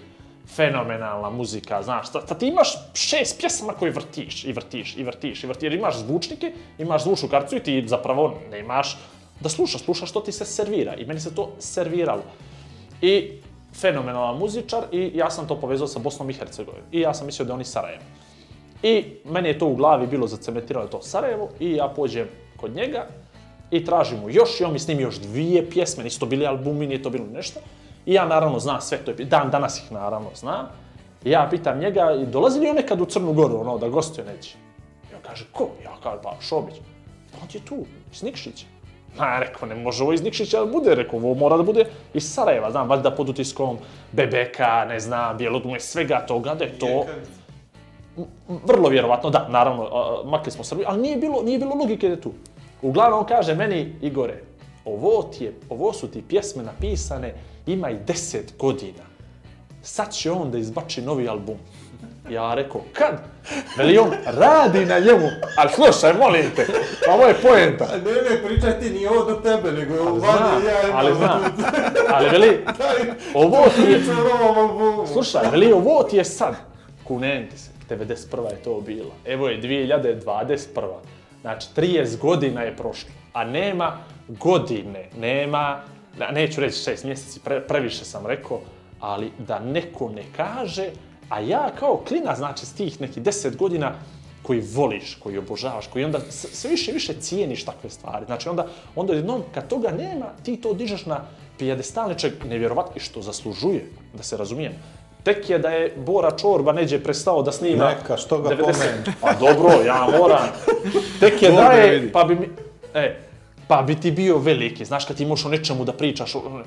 fenomenalna 0.55 1.29
muzika, 1.29 1.83
znaš, 1.83 2.11
ta, 2.11 2.21
ta 2.25 2.35
ti 2.35 2.47
imaš 2.47 2.73
šest 2.93 3.39
pjesama 3.39 3.73
koje 3.73 3.91
vrtiš 3.91 4.45
i 4.45 4.51
vrtiš 4.51 4.97
i 4.97 5.03
vrtiš 5.03 5.43
i 5.43 5.47
vrtiš, 5.47 5.63
jer 5.63 5.73
imaš 5.73 5.97
zvučnike, 5.97 6.53
imaš 6.77 7.03
zvučnu 7.03 7.29
karticu 7.29 7.55
i 7.55 7.63
ti 7.63 7.87
zapravo 7.87 8.37
nemaš 8.51 8.97
da 9.39 9.49
slušaš, 9.49 9.81
slušaš 9.81 10.09
što 10.09 10.19
ti 10.19 10.31
se 10.31 10.45
servira 10.45 10.95
i 10.95 11.05
meni 11.05 11.19
se 11.19 11.35
to 11.35 11.51
serviralo. 11.59 12.23
I 13.01 13.31
fenomenalan 13.73 14.37
muzičar 14.37 14.83
i 14.91 15.11
ja 15.13 15.29
sam 15.29 15.47
to 15.47 15.59
povezao 15.59 15.87
sa 15.87 15.99
Bosnom 15.99 16.29
i 16.29 16.33
Hercegovinom. 16.33 16.87
I 16.91 16.99
ja 16.99 17.13
sam 17.13 17.25
mislio 17.25 17.45
da 17.45 17.53
oni 17.53 17.65
Sarajevo. 17.65 18.03
I 18.83 19.03
meni 19.25 19.49
je 19.49 19.59
to 19.59 19.67
u 19.67 19.75
glavi 19.75 20.07
bilo 20.07 20.27
zacementirano 20.27 20.87
to 20.87 21.01
Sarajevo 21.01 21.49
i 21.59 21.71
ja 21.71 21.87
pođem 21.95 22.27
kod 22.57 22.75
njega 22.75 23.07
i 23.71 23.85
tražim 23.85 24.19
mu 24.19 24.29
još 24.29 24.61
i 24.61 24.63
on 24.63 24.73
mi 24.73 24.79
snimi 24.79 25.01
još 25.03 25.15
dvije 25.15 25.69
pjesme, 25.69 26.03
nisu 26.03 26.19
to 26.19 26.25
bili 26.25 26.47
albumi, 26.47 26.87
nije 26.87 27.03
to 27.03 27.09
bilo 27.09 27.25
nešto. 27.33 27.59
I 28.05 28.13
ja 28.13 28.25
naravno 28.25 28.59
znam 28.59 28.81
sve 28.81 28.97
to, 28.97 29.11
je- 29.11 29.25
dan 29.25 29.51
danas 29.51 29.77
ih 29.79 29.91
naravno 29.91 30.29
znam. 30.35 30.65
I 31.23 31.31
ja 31.31 31.47
pitam 31.49 31.79
njega, 31.79 32.15
dolazi 32.25 32.59
li 32.59 32.69
on 32.69 32.75
nekad 32.75 33.01
u 33.01 33.05
Crnu 33.05 33.33
Goru, 33.33 33.59
ono, 33.59 33.77
da 33.77 33.89
gostuje 33.89 34.25
neće? 34.27 34.55
I 35.11 35.15
on 35.15 35.21
kaže, 35.21 35.45
ko? 35.51 35.69
Ja 35.83 35.91
kažem, 36.03 36.19
pa 36.23 36.35
Šobić. 36.41 36.75
Pa 37.31 37.37
on 37.41 37.47
je 37.53 37.59
tu, 37.59 37.77
iz 38.13 38.23
Nikšića. 38.23 38.65
Ma, 39.17 39.39
rekao, 39.39 39.67
ne 39.67 39.75
može 39.75 40.03
ovo 40.03 40.13
iz 40.13 40.21
Nikšića 40.21 40.59
da 40.59 40.65
bude, 40.65 40.95
rekao, 40.95 41.19
ovo 41.19 41.33
mora 41.33 41.57
da 41.57 41.63
bude 41.63 41.85
iz 42.13 42.33
Sarajeva, 42.33 42.71
znam, 42.71 42.89
valjda 42.89 43.11
pod 43.11 43.29
utiskom 43.29 43.77
Bebeka, 44.11 44.85
ne 44.85 44.99
znam, 44.99 45.37
Bjelodume, 45.37 45.79
svega 45.79 46.25
toga, 46.27 46.55
da 46.55 46.63
je 46.63 46.79
to... 46.79 47.05
Vrlo 48.47 48.89
vjerovatno, 48.89 49.29
da, 49.29 49.47
naravno, 49.49 49.89
makli 50.25 50.51
smo 50.51 50.63
Srbiju, 50.63 50.85
ali 50.89 51.01
nije 51.01 51.17
bilo, 51.17 51.41
nije 51.43 51.59
bilo 51.59 51.75
logike 51.75 52.07
da 52.07 52.13
je 52.13 52.21
tu. 52.21 52.31
Uglavnom 52.85 53.25
kaže 53.25 53.55
meni, 53.55 53.95
Igore, 54.01 54.37
ovo, 54.85 55.23
ti 55.23 55.43
je, 55.43 55.53
ovo 55.69 55.93
su 55.93 56.07
ti 56.07 56.21
pjesme 56.21 56.63
napisane, 56.63 57.33
ima 57.67 57.89
i 57.89 57.95
10 57.97 58.37
godina. 58.59 59.03
Sad 59.81 60.13
će 60.13 60.31
on 60.31 60.51
da 60.51 60.57
izbači 60.57 61.01
novi 61.01 61.27
album. 61.27 61.55
Ja 62.29 62.53
rekao, 62.53 62.81
kad? 62.93 63.21
Veli 63.77 63.97
on, 63.97 64.11
radi 64.25 64.85
na 64.85 64.99
njemu. 64.99 65.27
Ali 65.57 65.69
slušaj, 65.71 66.13
molim 66.13 66.45
te, 66.55 66.65
ovo 67.09 67.25
je 67.25 67.33
poenta. 67.35 67.85
Ne, 67.87 68.11
ne, 68.29 68.43
pričaj 68.45 68.79
ti 68.79 68.89
nije 68.89 69.09
ovo 69.09 69.23
do 69.23 69.35
tebe, 69.35 69.71
nego 69.71 69.93
je 69.93 70.01
ovo 70.01 70.19
Znam, 70.19 70.33
vanje, 70.35 70.65
ja 70.65 70.91
ali 70.93 71.15
znam. 71.17 71.43
tu- 71.43 71.63
Ali 72.09 72.29
veli, 72.29 72.65
ovo 73.33 73.65
ti 73.67 73.81
je. 73.83 74.01
Slušaj, 75.13 75.41
veli, 75.51 75.71
ovo 75.73 76.03
ti 76.03 76.17
je 76.17 76.25
sad. 76.25 76.55
Kunem 77.03 77.49
ti 77.49 77.57
se, 77.57 77.69
91. 77.89 78.15
je 78.43 78.55
to 78.55 78.81
bilo. 78.81 79.11
Evo 79.25 79.47
je 79.49 79.61
2021. 79.61 80.57
Znači, 81.45 81.67
30 81.75 82.17
godina 82.17 82.61
je 82.61 82.75
prošlo, 82.75 83.09
a 83.33 83.43
nema 83.43 83.97
godine, 84.27 85.09
nema, 85.19 85.81
neću 86.31 86.61
reći 86.61 86.91
6 86.91 87.05
mjeseci, 87.05 87.39
pre, 87.39 87.67
previše 87.67 88.05
sam 88.05 88.25
rekao, 88.25 88.59
ali 88.99 89.31
da 89.47 89.59
neko 89.59 90.09
ne 90.09 90.23
kaže, 90.35 90.89
a 91.29 91.39
ja 91.39 91.69
kao 91.79 92.03
klina, 92.07 92.35
znači, 92.35 92.65
s 92.65 92.73
tih 92.73 93.01
nekih 93.01 93.23
10 93.23 93.55
godina, 93.55 93.93
koji 94.41 94.63
voliš, 94.73 95.15
koji 95.15 95.37
obožavaš, 95.37 95.87
koji 95.87 96.05
onda 96.05 96.19
sve 96.29 96.69
više 96.69 96.91
više 96.91 97.13
cijeniš 97.13 97.65
takve 97.65 97.89
stvari. 97.89 98.25
Znači 98.25 98.49
onda, 98.49 98.67
onda 98.95 99.13
jednom, 99.13 99.43
kad 99.53 99.67
toga 99.67 99.91
nema, 99.91 100.25
ti 100.43 100.57
to 100.57 100.73
dižeš 100.73 101.05
na 101.05 101.25
pijedestal 101.57 102.09
nečeg 102.09 102.33
nevjerovatno 102.45 102.93
i 102.95 102.99
što 102.99 103.21
zaslužuje, 103.21 103.89
da 104.13 104.23
se 104.23 104.37
razumijem. 104.37 104.73
Tek 105.25 105.49
je 105.49 105.59
da 105.59 105.69
je 105.69 105.93
Bora 105.97 106.31
Čorba 106.33 106.71
neđe 106.71 106.99
prestao 106.99 107.41
da 107.41 107.51
snima 107.51 107.85
Neka, 107.89 108.17
što 108.17 108.37
ga 108.39 108.49
90. 108.49 108.55
pomene. 108.57 109.03
Pa 109.21 109.33
dobro, 109.35 109.69
ja 109.81 110.07
moram. 110.13 110.47
Tek 111.19 111.41
je 111.41 111.51
da 111.51 111.61
je, 111.63 112.11
pa 112.11 112.23
bi 112.23 112.35
mi, 112.35 112.49
e, 112.93 113.15
pa 113.67 113.81
bi 113.81 113.95
ti 113.95 114.11
bio 114.11 114.37
veliki, 114.37 114.85
znaš 114.85 115.05
kad 115.05 115.17
ti 115.17 115.25
možeš 115.25 115.45
o 115.45 115.49
nečemu 115.49 115.85
da 115.85 115.93
pričaš. 115.93 116.35
o- 116.35 116.61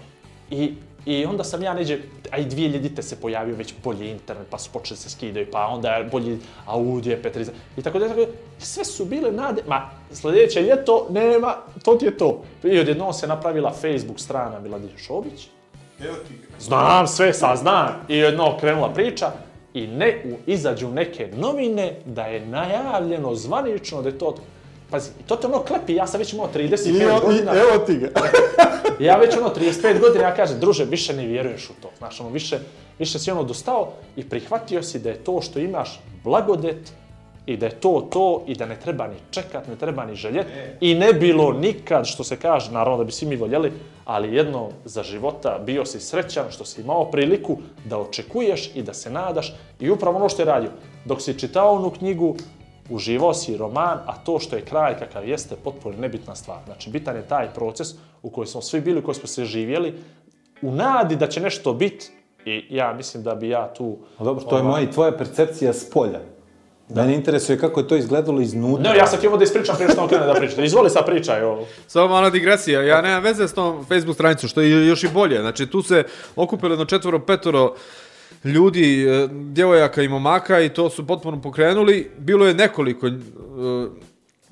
I, 0.51 0.75
I 1.07 1.25
onda 1.25 1.45
sam 1.45 1.63
ja 1.63 1.75
neđe, 1.75 1.99
a 2.31 2.39
i 2.39 2.45
2000-te 2.45 3.03
se 3.03 3.17
pojavio 3.17 3.57
već 3.57 3.75
bolji 3.85 4.11
internet, 4.11 4.47
pa 4.51 4.59
su 4.59 4.71
počeli 4.73 4.99
se 4.99 5.11
skidaju, 5.11 5.47
pa 5.53 5.67
onda 5.67 5.91
je 5.91 6.05
bolji 6.05 6.39
audio, 6.67 7.17
P30, 7.17 7.49
i 7.77 7.83
tako 7.83 7.99
da, 7.99 8.09
tako 8.09 8.21
da, 8.21 8.27
sve 8.59 8.85
su 8.85 9.05
bile 9.05 9.33
nade, 9.33 9.63
ma 9.67 9.91
sljedeće 10.13 10.63
ljeto 10.63 11.07
nema, 11.11 11.55
to 11.83 11.95
ti 11.95 12.05
je 12.05 12.17
to. 12.17 12.43
I 12.65 12.79
odjednom 12.79 13.13
se 13.13 13.27
napravila 13.27 13.71
Facebook 13.73 14.21
strana 14.21 14.61
Miladin 14.61 14.91
Šobić. 14.99 15.49
Znam 16.61 17.07
sve, 17.07 17.33
sad 17.33 17.59
znam. 17.59 17.89
I 18.09 18.17
jedno 18.17 18.57
krenula 18.61 18.93
priča 18.93 19.33
i 19.75 19.87
ne 19.87 20.23
u, 20.25 20.37
izađu 20.47 20.89
neke 20.89 21.29
novine 21.37 21.95
da 22.05 22.23
je 22.23 22.47
najavljeno 22.47 23.35
zvanično 23.35 24.03
da 24.03 24.09
je 24.09 24.19
to... 24.19 24.35
Pazi, 24.91 25.11
i 25.21 25.23
to 25.23 25.37
te 25.37 25.47
ono 25.47 25.59
klepi, 25.59 25.95
ja 25.95 26.07
sam 26.07 26.19
već 26.19 26.33
imao 26.33 26.49
35 26.55 26.87
I, 26.87 26.97
i, 26.97 27.27
godina. 27.27 27.53
evo 27.53 27.85
ti 27.87 27.97
ga. 27.97 28.09
Ja 28.99 29.17
već 29.17 29.37
ono 29.37 29.49
35 29.55 30.01
godina, 30.01 30.25
ja 30.25 30.35
kažem, 30.35 30.61
druže, 30.61 30.85
više 30.85 31.15
ne 31.15 31.27
vjeruješ 31.27 31.71
u 31.71 31.73
to. 31.83 31.91
Znaš, 31.99 32.21
ono, 32.21 32.31
više, 32.31 32.59
više 32.99 33.19
si 33.19 33.31
ono 33.31 33.43
dostao 33.43 33.93
i 34.17 34.29
prihvatio 34.29 34.83
si 34.83 34.99
da 34.99 35.09
je 35.09 35.25
to 35.25 35.41
što 35.41 35.59
imaš 35.59 36.01
blagodet 36.25 36.93
i 37.49 37.57
da 37.57 37.67
je 37.67 37.81
to 37.81 38.09
to 38.13 38.43
i 38.47 38.55
da 38.55 38.67
ne 38.67 38.77
treba 38.77 39.07
ni 39.07 39.17
čekat, 39.31 39.69
ne 39.69 39.77
treba 39.77 40.05
ni 40.07 40.15
željet 40.15 40.47
i 40.81 40.95
ne 40.95 41.13
bilo 41.13 41.53
nikad, 41.53 42.07
što 42.07 42.25
se 42.25 42.37
kaže, 42.37 42.73
naravno 42.73 42.99
da 42.99 43.05
bi 43.05 43.13
svi 43.13 43.27
mi 43.27 43.37
voljeli, 43.37 43.73
ali 44.05 44.35
jedno 44.37 44.69
za 44.85 45.03
života 45.03 45.59
bio 45.67 45.85
si 45.85 46.01
srećan 46.01 46.51
što 46.51 46.65
si 46.65 46.81
imao 46.81 47.11
priliku 47.11 47.57
da 47.85 47.99
očekuješ 47.99 48.71
i 48.75 48.83
da 48.83 48.95
se 48.95 49.11
nadaš 49.11 49.55
i 49.81 49.91
upravo 49.91 50.17
ono 50.17 50.29
što 50.29 50.43
je 50.43 50.47
radio. 50.47 50.71
Dok 51.05 51.23
si 51.23 51.39
čitao 51.39 51.75
onu 51.75 51.91
knjigu, 51.91 52.37
uživao 52.91 53.35
si 53.35 53.57
roman, 53.57 53.99
a 54.07 54.19
to 54.25 54.39
što 54.39 54.57
je 54.57 54.65
kraj 54.65 54.99
kakav 54.99 55.29
jeste 55.29 55.57
potpuno 55.65 55.97
nebitna 55.99 56.35
stvar. 56.35 56.59
Znači, 56.67 56.91
bitan 56.91 57.17
je 57.17 57.29
taj 57.29 57.55
proces 57.55 57.89
u 58.23 58.31
kojoj 58.31 58.47
smo 58.47 58.63
svi 58.63 58.81
bili, 58.81 59.01
u 59.01 59.03
kojoj 59.03 59.15
smo 59.15 59.29
se 59.29 59.45
živjeli, 59.45 59.95
u 60.63 60.73
nadi 60.73 61.17
da 61.17 61.29
će 61.29 61.41
nešto 61.41 61.75
biti 61.75 62.11
i 62.45 62.77
ja 62.77 62.93
mislim 62.93 63.23
da 63.23 63.35
bi 63.35 63.49
ja 63.49 63.75
tu... 63.75 63.99
Dobro, 64.19 64.45
to 64.45 64.57
je 64.57 64.63
ovaj, 64.63 64.73
moja 64.73 64.83
i 64.83 64.91
tvoja 64.91 65.13
percepcija 65.13 65.73
s 65.73 65.91
polja. 65.91 66.21
Da. 66.89 67.03
Mene 67.03 67.15
interesuje 67.15 67.59
kako 67.59 67.81
je 67.81 67.89
to 67.89 67.97
izgledalo 67.97 68.41
iznutra. 68.41 68.93
Ne, 68.93 68.99
ja 68.99 69.07
sam 69.07 69.19
htio 69.19 69.37
da 69.37 69.45
ispričam 69.45 69.77
prije 69.77 69.91
što 69.91 70.03
on 70.03 70.09
krene 70.09 70.27
da 70.27 70.35
priča. 70.35 70.65
Izvoli 70.65 70.91
sad 70.91 71.07
pričaj 71.07 71.43
ovo. 71.43 71.67
Samo 71.87 72.09
mala 72.09 72.31
digresija, 72.31 72.83
ja 72.83 73.03
nemam 73.03 73.23
veze 73.23 73.49
s 73.49 73.55
tom 73.55 73.85
Facebook 73.85 74.15
stranicom, 74.15 74.49
što 74.49 74.61
je 74.61 74.87
još 74.87 75.05
i 75.05 75.09
bolje. 75.09 75.41
Znači, 75.41 75.67
tu 75.67 75.83
se 75.83 76.05
okupilo 76.37 76.73
jedno 76.73 76.85
četvoro, 76.85 77.19
petoro 77.19 77.75
ljudi, 78.45 79.09
e, 79.09 79.29
djevojaka 79.31 80.03
i 80.03 80.09
momaka 80.09 80.61
i 80.61 80.69
to 80.69 80.91
su 80.91 81.07
potpuno 81.07 81.43
pokrenuli. 81.43 82.11
Bilo 82.19 82.47
je 82.47 82.55
nekoliko 82.55 83.07
e, 83.07 83.13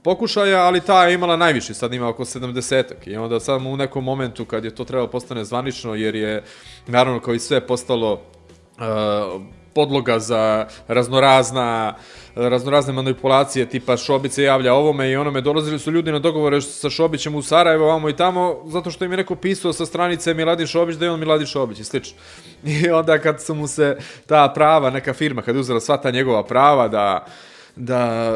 pokušaja, 0.03 0.63
ali 0.63 0.81
ta 0.81 1.05
je 1.05 1.15
imala 1.15 1.37
najviše, 1.37 1.75
sad 1.75 1.95
ima 1.95 2.09
oko 2.09 2.25
70-ak. 2.25 3.09
I 3.09 3.17
onda 3.17 3.41
samo 3.41 3.71
u 3.71 3.77
nekom 3.77 4.05
momentu 4.05 4.45
kad 4.45 4.65
je 4.65 4.75
to 4.75 4.85
trebalo 4.85 5.11
postane 5.11 5.45
zvanično, 5.45 5.95
jer 5.95 6.15
je, 6.15 6.43
naravno, 6.87 7.21
kao 7.21 7.35
i 7.35 7.39
sve, 7.39 7.61
postalo 7.61 8.13
uh, 8.13 9.43
podloga 9.77 10.19
za 10.19 10.67
raznorazna 10.89 11.95
raznorazne 12.37 12.93
manipulacije, 12.93 13.67
tipa 13.67 13.97
Šobić 13.97 14.33
se 14.33 14.43
javlja 14.43 14.75
ovome 14.75 15.11
i 15.11 15.17
onome, 15.17 15.41
dolazili 15.41 15.79
su 15.79 15.91
ljudi 15.91 16.13
na 16.13 16.19
dogovore 16.19 16.61
sa 16.61 16.91
Šobićem 16.91 17.35
u 17.35 17.43
Sarajevo, 17.43 17.85
ovamo 17.85 18.09
i 18.09 18.17
tamo, 18.17 18.63
zato 18.67 18.91
što 18.91 19.05
im 19.05 19.11
je 19.11 19.17
neko 19.17 19.35
pisao 19.35 19.73
sa 19.73 19.87
stranice 19.87 20.35
Miladin 20.35 20.67
Šobić 20.67 20.97
da 20.97 21.05
je 21.05 21.11
on 21.11 21.21
Miladin 21.21 21.47
Šobić 21.47 21.81
i 21.81 21.85
slično. 21.85 22.19
I 22.73 22.91
onda 22.91 23.19
kad 23.19 23.43
su 23.43 23.55
mu 23.55 23.67
se 23.67 23.97
ta 24.27 24.49
prava, 24.55 24.91
neka 24.91 25.15
firma, 25.15 25.43
kad 25.43 25.55
je 25.55 25.61
uzela 25.61 25.81
sva 25.81 25.97
ta 25.97 26.11
njegova 26.11 26.45
prava 26.45 26.89
da 26.89 27.27
da 27.77 28.33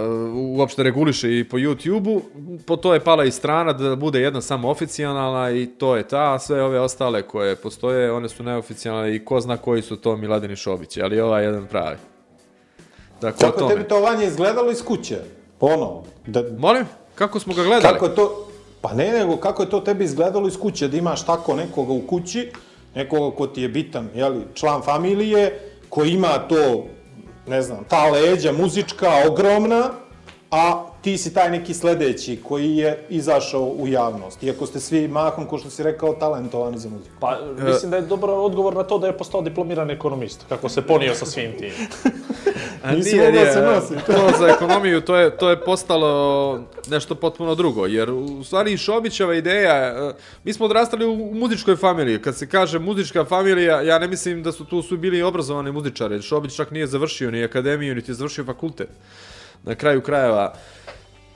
uopšte 0.57 0.83
reguliše 0.83 1.39
i 1.39 1.45
po 1.45 1.57
YouTube-u, 1.57 2.23
po 2.67 2.77
to 2.77 2.95
je 2.95 3.01
pala 3.01 3.25
i 3.25 3.31
strana 3.31 3.73
da 3.73 3.97
bude 3.97 4.21
jedna 4.21 4.41
samo 4.41 4.69
oficijalna 4.69 5.51
i 5.51 5.67
to 5.67 5.97
je 5.97 6.09
ta, 6.09 6.35
a 6.35 6.39
sve 6.39 6.63
ove 6.63 6.81
ostale 6.81 7.23
koje 7.23 7.57
postoje, 7.57 8.13
one 8.13 8.29
su 8.29 8.43
neoficijalne 8.43 9.15
i 9.15 9.25
ko 9.25 9.41
zna 9.41 9.57
koji 9.57 9.83
su 9.83 9.97
to 9.97 10.17
Miladini 10.17 10.57
Šobići, 10.57 11.03
ali 11.03 11.21
ova 11.21 11.41
je 11.41 11.45
jedan 11.45 11.67
pravi. 11.67 11.97
Dakle, 13.21 13.47
Kako 13.47 13.59
tome. 13.59 13.75
tebi 13.75 13.89
to 13.89 14.01
vanje 14.01 14.27
izgledalo 14.27 14.71
iz 14.71 14.83
kuće? 14.85 15.19
Ono, 15.61 16.03
da, 16.27 16.43
Molim, 16.59 16.85
kako 17.15 17.41
smo 17.41 17.55
ga 17.55 17.63
gledali? 17.63 17.93
kako 17.95 18.07
je 18.07 18.15
to... 18.15 18.47
Pa 18.81 18.95
ne, 18.95 19.13
nego 19.13 19.37
kako 19.37 19.63
je 19.63 19.71
to 19.71 19.81
tebi 19.81 20.05
izgledalo 20.05 20.49
iz 20.49 20.59
kuće, 20.59 20.89
da 20.89 20.97
imaš 20.97 21.27
tako 21.27 21.55
nekoga 21.55 21.93
u 21.93 22.01
kući, 22.01 22.53
nekoga 22.95 23.37
ko 23.37 23.47
ti 23.47 23.63
je 23.63 23.69
bitan, 23.69 24.09
jeli, 24.15 24.45
član 24.55 24.83
familije, 24.83 25.61
koji 25.89 26.11
ima 26.11 26.39
to, 26.49 26.87
ne 27.51 27.63
znam, 27.63 27.85
ta 27.89 28.11
leđa 28.11 28.53
muzička, 28.53 29.11
ogromna, 29.27 29.91
a 30.51 30.90
ti 31.03 31.19
si 31.19 31.35
taj 31.35 31.51
neki 31.51 31.75
sledeći 31.75 32.41
koji 32.49 32.77
je 32.77 33.07
izašao 33.09 33.65
u 33.65 33.89
javnost. 33.89 34.43
Iako 34.43 34.67
ste 34.67 34.81
svi 34.81 35.09
mahom, 35.09 35.47
ko 35.47 35.59
što 35.59 35.71
si 35.71 35.83
rekao, 35.83 36.13
talentovani 36.13 36.79
za 36.79 36.89
muziku. 36.89 37.15
Pa, 37.21 37.39
mislim 37.65 37.91
da 37.91 37.97
je 37.97 38.03
dobar 38.03 38.31
odgovor 38.31 38.75
na 38.75 38.83
to 38.83 38.99
da 38.99 39.07
je 39.07 39.17
postao 39.17 39.43
diplomirani 39.43 39.93
ekonomist, 39.93 40.45
kako 40.49 40.69
se 40.69 40.83
ponio 40.83 41.15
sa 41.15 41.27
svim 41.27 41.53
tim. 41.59 41.71
Nisi 42.95 43.17
nije, 43.17 43.33
nije, 43.33 43.53
se 43.53 43.61
nositi. 43.63 44.01
To 44.13 44.31
za 44.39 44.49
ekonomiju, 44.49 45.01
to 45.01 45.17
je, 45.17 45.37
to 45.37 45.51
je 45.51 45.61
postalo 45.61 46.61
nešto 46.91 47.15
potpuno 47.15 47.55
drugo, 47.55 47.87
jer 47.87 48.11
u 48.11 48.45
stvari 48.45 48.77
Šobićeva 48.77 49.35
ideja, 49.35 49.75
e, 49.75 50.13
mi 50.45 50.53
smo 50.53 50.67
odrastali 50.67 51.07
u, 51.07 51.13
u 51.13 51.35
muzičkoj 51.35 51.77
familiji, 51.77 52.23
kad 52.23 52.37
se 52.37 52.49
kaže 52.49 52.79
muzička 52.79 53.25
familija, 53.25 53.81
ja 53.81 53.99
ne 53.99 54.09
mislim 54.09 54.43
da 54.43 54.53
su 54.53 54.65
tu 54.65 54.83
su 54.83 54.97
bili 54.97 55.23
obrazovani 55.23 55.73
muzičari, 55.73 56.23
Šobić 56.23 56.57
čak 56.57 56.71
nije 56.71 56.87
završio 56.87 57.31
ni 57.31 57.45
akademiju, 57.45 57.95
niti 57.95 58.11
je 58.11 58.15
završio 58.15 58.45
fakultet. 58.45 58.89
Na 59.65 59.75
kraju 59.75 60.01
krajeva, 60.01 60.55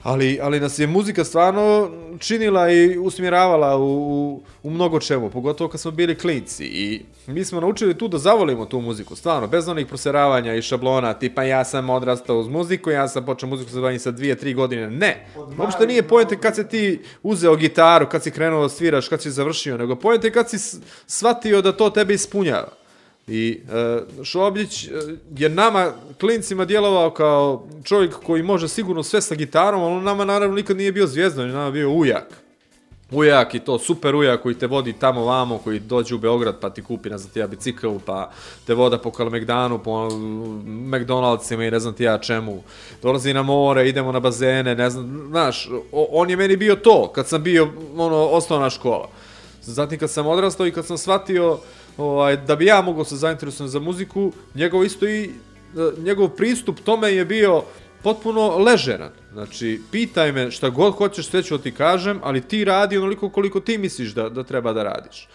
Ali, 0.05 0.39
ali 0.41 0.59
nas 0.59 0.79
je 0.79 0.87
muzika 0.87 1.23
stvarno 1.23 1.89
činila 2.19 2.71
i 2.71 2.97
usmjeravala 2.97 3.77
u, 3.77 3.83
u, 3.83 4.41
u 4.63 4.69
mnogo 4.69 4.99
čemu, 4.99 5.29
pogotovo 5.29 5.69
kad 5.69 5.79
smo 5.81 5.91
bili 5.91 6.15
klinci. 6.15 6.65
I 6.65 7.05
mi 7.27 7.45
smo 7.45 7.61
naučili 7.61 7.97
tu 7.97 8.07
da 8.07 8.17
zavolimo 8.17 8.65
tu 8.65 8.81
muziku, 8.81 9.15
stvarno, 9.15 9.47
bez 9.47 9.67
onih 9.67 9.87
proseravanja 9.87 10.53
i 10.53 10.61
šablona, 10.61 11.13
tipa 11.13 11.43
ja 11.43 11.63
sam 11.65 11.89
odrastao 11.89 12.39
uz 12.39 12.47
muziku, 12.47 12.91
ja 12.91 13.07
sam 13.07 13.25
počeo 13.25 13.49
muziku 13.49 13.71
sa 13.71 13.81
bavim 13.81 13.99
sa 13.99 14.11
dvije, 14.11 14.35
tri 14.35 14.53
godine. 14.53 14.89
Ne, 14.89 15.27
uopšte 15.59 15.87
nije 15.87 16.07
pojente 16.07 16.37
kad 16.39 16.55
se 16.55 16.67
ti 16.67 17.01
uzeo 17.23 17.55
gitaru, 17.55 18.09
kad 18.09 18.23
si 18.23 18.31
krenuo 18.31 18.61
da 18.61 18.69
sviraš, 18.69 19.07
kad 19.07 19.21
si 19.21 19.31
završio, 19.31 19.77
nego 19.77 19.95
pojente 19.95 20.31
kad 20.31 20.49
si 20.49 20.57
shvatio 21.07 21.61
da 21.61 21.71
to 21.71 21.89
tebe 21.89 22.13
ispunjava. 22.13 22.84
I 23.27 23.61
e, 23.71 24.23
Šobljić 24.23 24.87
e, 24.87 24.89
je 25.37 25.49
nama, 25.49 25.93
klincima, 26.19 26.65
djelovao 26.65 27.09
kao 27.09 27.67
čovjek 27.83 28.15
koji 28.25 28.43
može 28.43 28.67
sigurno 28.67 29.03
sve 29.03 29.21
sa 29.21 29.35
gitarom, 29.35 29.81
ali 29.81 29.95
on 29.95 30.03
nama 30.03 30.25
naravno 30.25 30.55
nikad 30.55 30.77
nije 30.77 30.91
bio 30.91 31.07
zvijezda, 31.07 31.41
on 31.41 31.47
je 31.47 31.53
nama 31.53 31.71
bio 31.71 31.91
ujak. 31.91 32.45
Ujak 33.11 33.55
i 33.55 33.59
to 33.59 33.79
super 33.79 34.15
ujak 34.15 34.41
koji 34.41 34.55
te 34.55 34.67
vodi 34.67 34.93
tamo 34.93 35.25
vamo, 35.25 35.57
koji 35.57 35.79
dođe 35.79 36.15
u 36.15 36.17
Beograd 36.17 36.59
pa 36.59 36.69
ti 36.69 36.83
kupi, 36.83 37.09
ne 37.09 37.17
znam 37.17 37.33
ti 37.33 37.39
ja, 37.39 37.47
bicikl, 37.47 37.87
pa 38.05 38.31
te 38.67 38.73
voda 38.73 38.97
po 38.97 39.11
Kalemegdanu, 39.11 39.79
po 39.83 39.91
ono, 39.91 40.17
McDonaldsima 40.97 41.65
i 41.65 41.71
ne 41.71 41.79
znam 41.79 41.93
ti 41.93 42.03
ja 42.03 42.17
čemu. 42.17 42.63
Dolazi 43.01 43.33
na 43.33 43.43
more, 43.43 43.89
idemo 43.89 44.11
na 44.11 44.19
bazene, 44.19 44.75
ne 44.75 44.89
znam, 44.89 45.27
znaš, 45.29 45.69
on 45.91 46.29
je 46.29 46.35
meni 46.35 46.57
bio 46.57 46.75
to, 46.75 47.11
kad 47.15 47.27
sam 47.27 47.43
bio, 47.43 47.69
ono, 47.97 48.25
osnovna 48.25 48.69
škola. 48.69 49.09
Zatim 49.61 49.99
kad 49.99 50.11
sam 50.11 50.27
odrastao 50.27 50.67
i 50.67 50.71
kad 50.71 50.85
sam 50.85 50.97
shvatio 50.97 51.57
ovaj, 51.97 52.37
da 52.37 52.55
bi 52.55 52.65
ja 52.65 52.81
mogao 52.81 53.05
se 53.05 53.15
zainteresujem 53.15 53.69
za 53.69 53.79
muziku, 53.79 54.31
njegov 54.55 54.85
isto 54.85 55.07
i, 55.07 55.23
e, 55.23 55.29
njegov 56.01 56.29
pristup 56.29 56.79
tome 56.79 57.13
je 57.13 57.25
bio 57.25 57.63
potpuno 58.03 58.57
ležeran. 58.57 59.11
Znači, 59.33 59.81
pitaj 59.91 60.31
me 60.31 60.51
šta 60.51 60.69
god 60.69 60.93
hoćeš, 60.93 61.27
sve 61.27 61.43
ću 61.43 61.57
ti 61.57 61.71
kažem, 61.71 62.19
ali 62.23 62.41
ti 62.41 62.65
radi 62.65 62.97
onoliko 62.97 63.29
koliko 63.29 63.59
ti 63.59 63.77
misliš 63.77 64.13
da, 64.13 64.29
da 64.29 64.43
treba 64.43 64.73
da 64.73 64.83
radiš. 64.83 65.27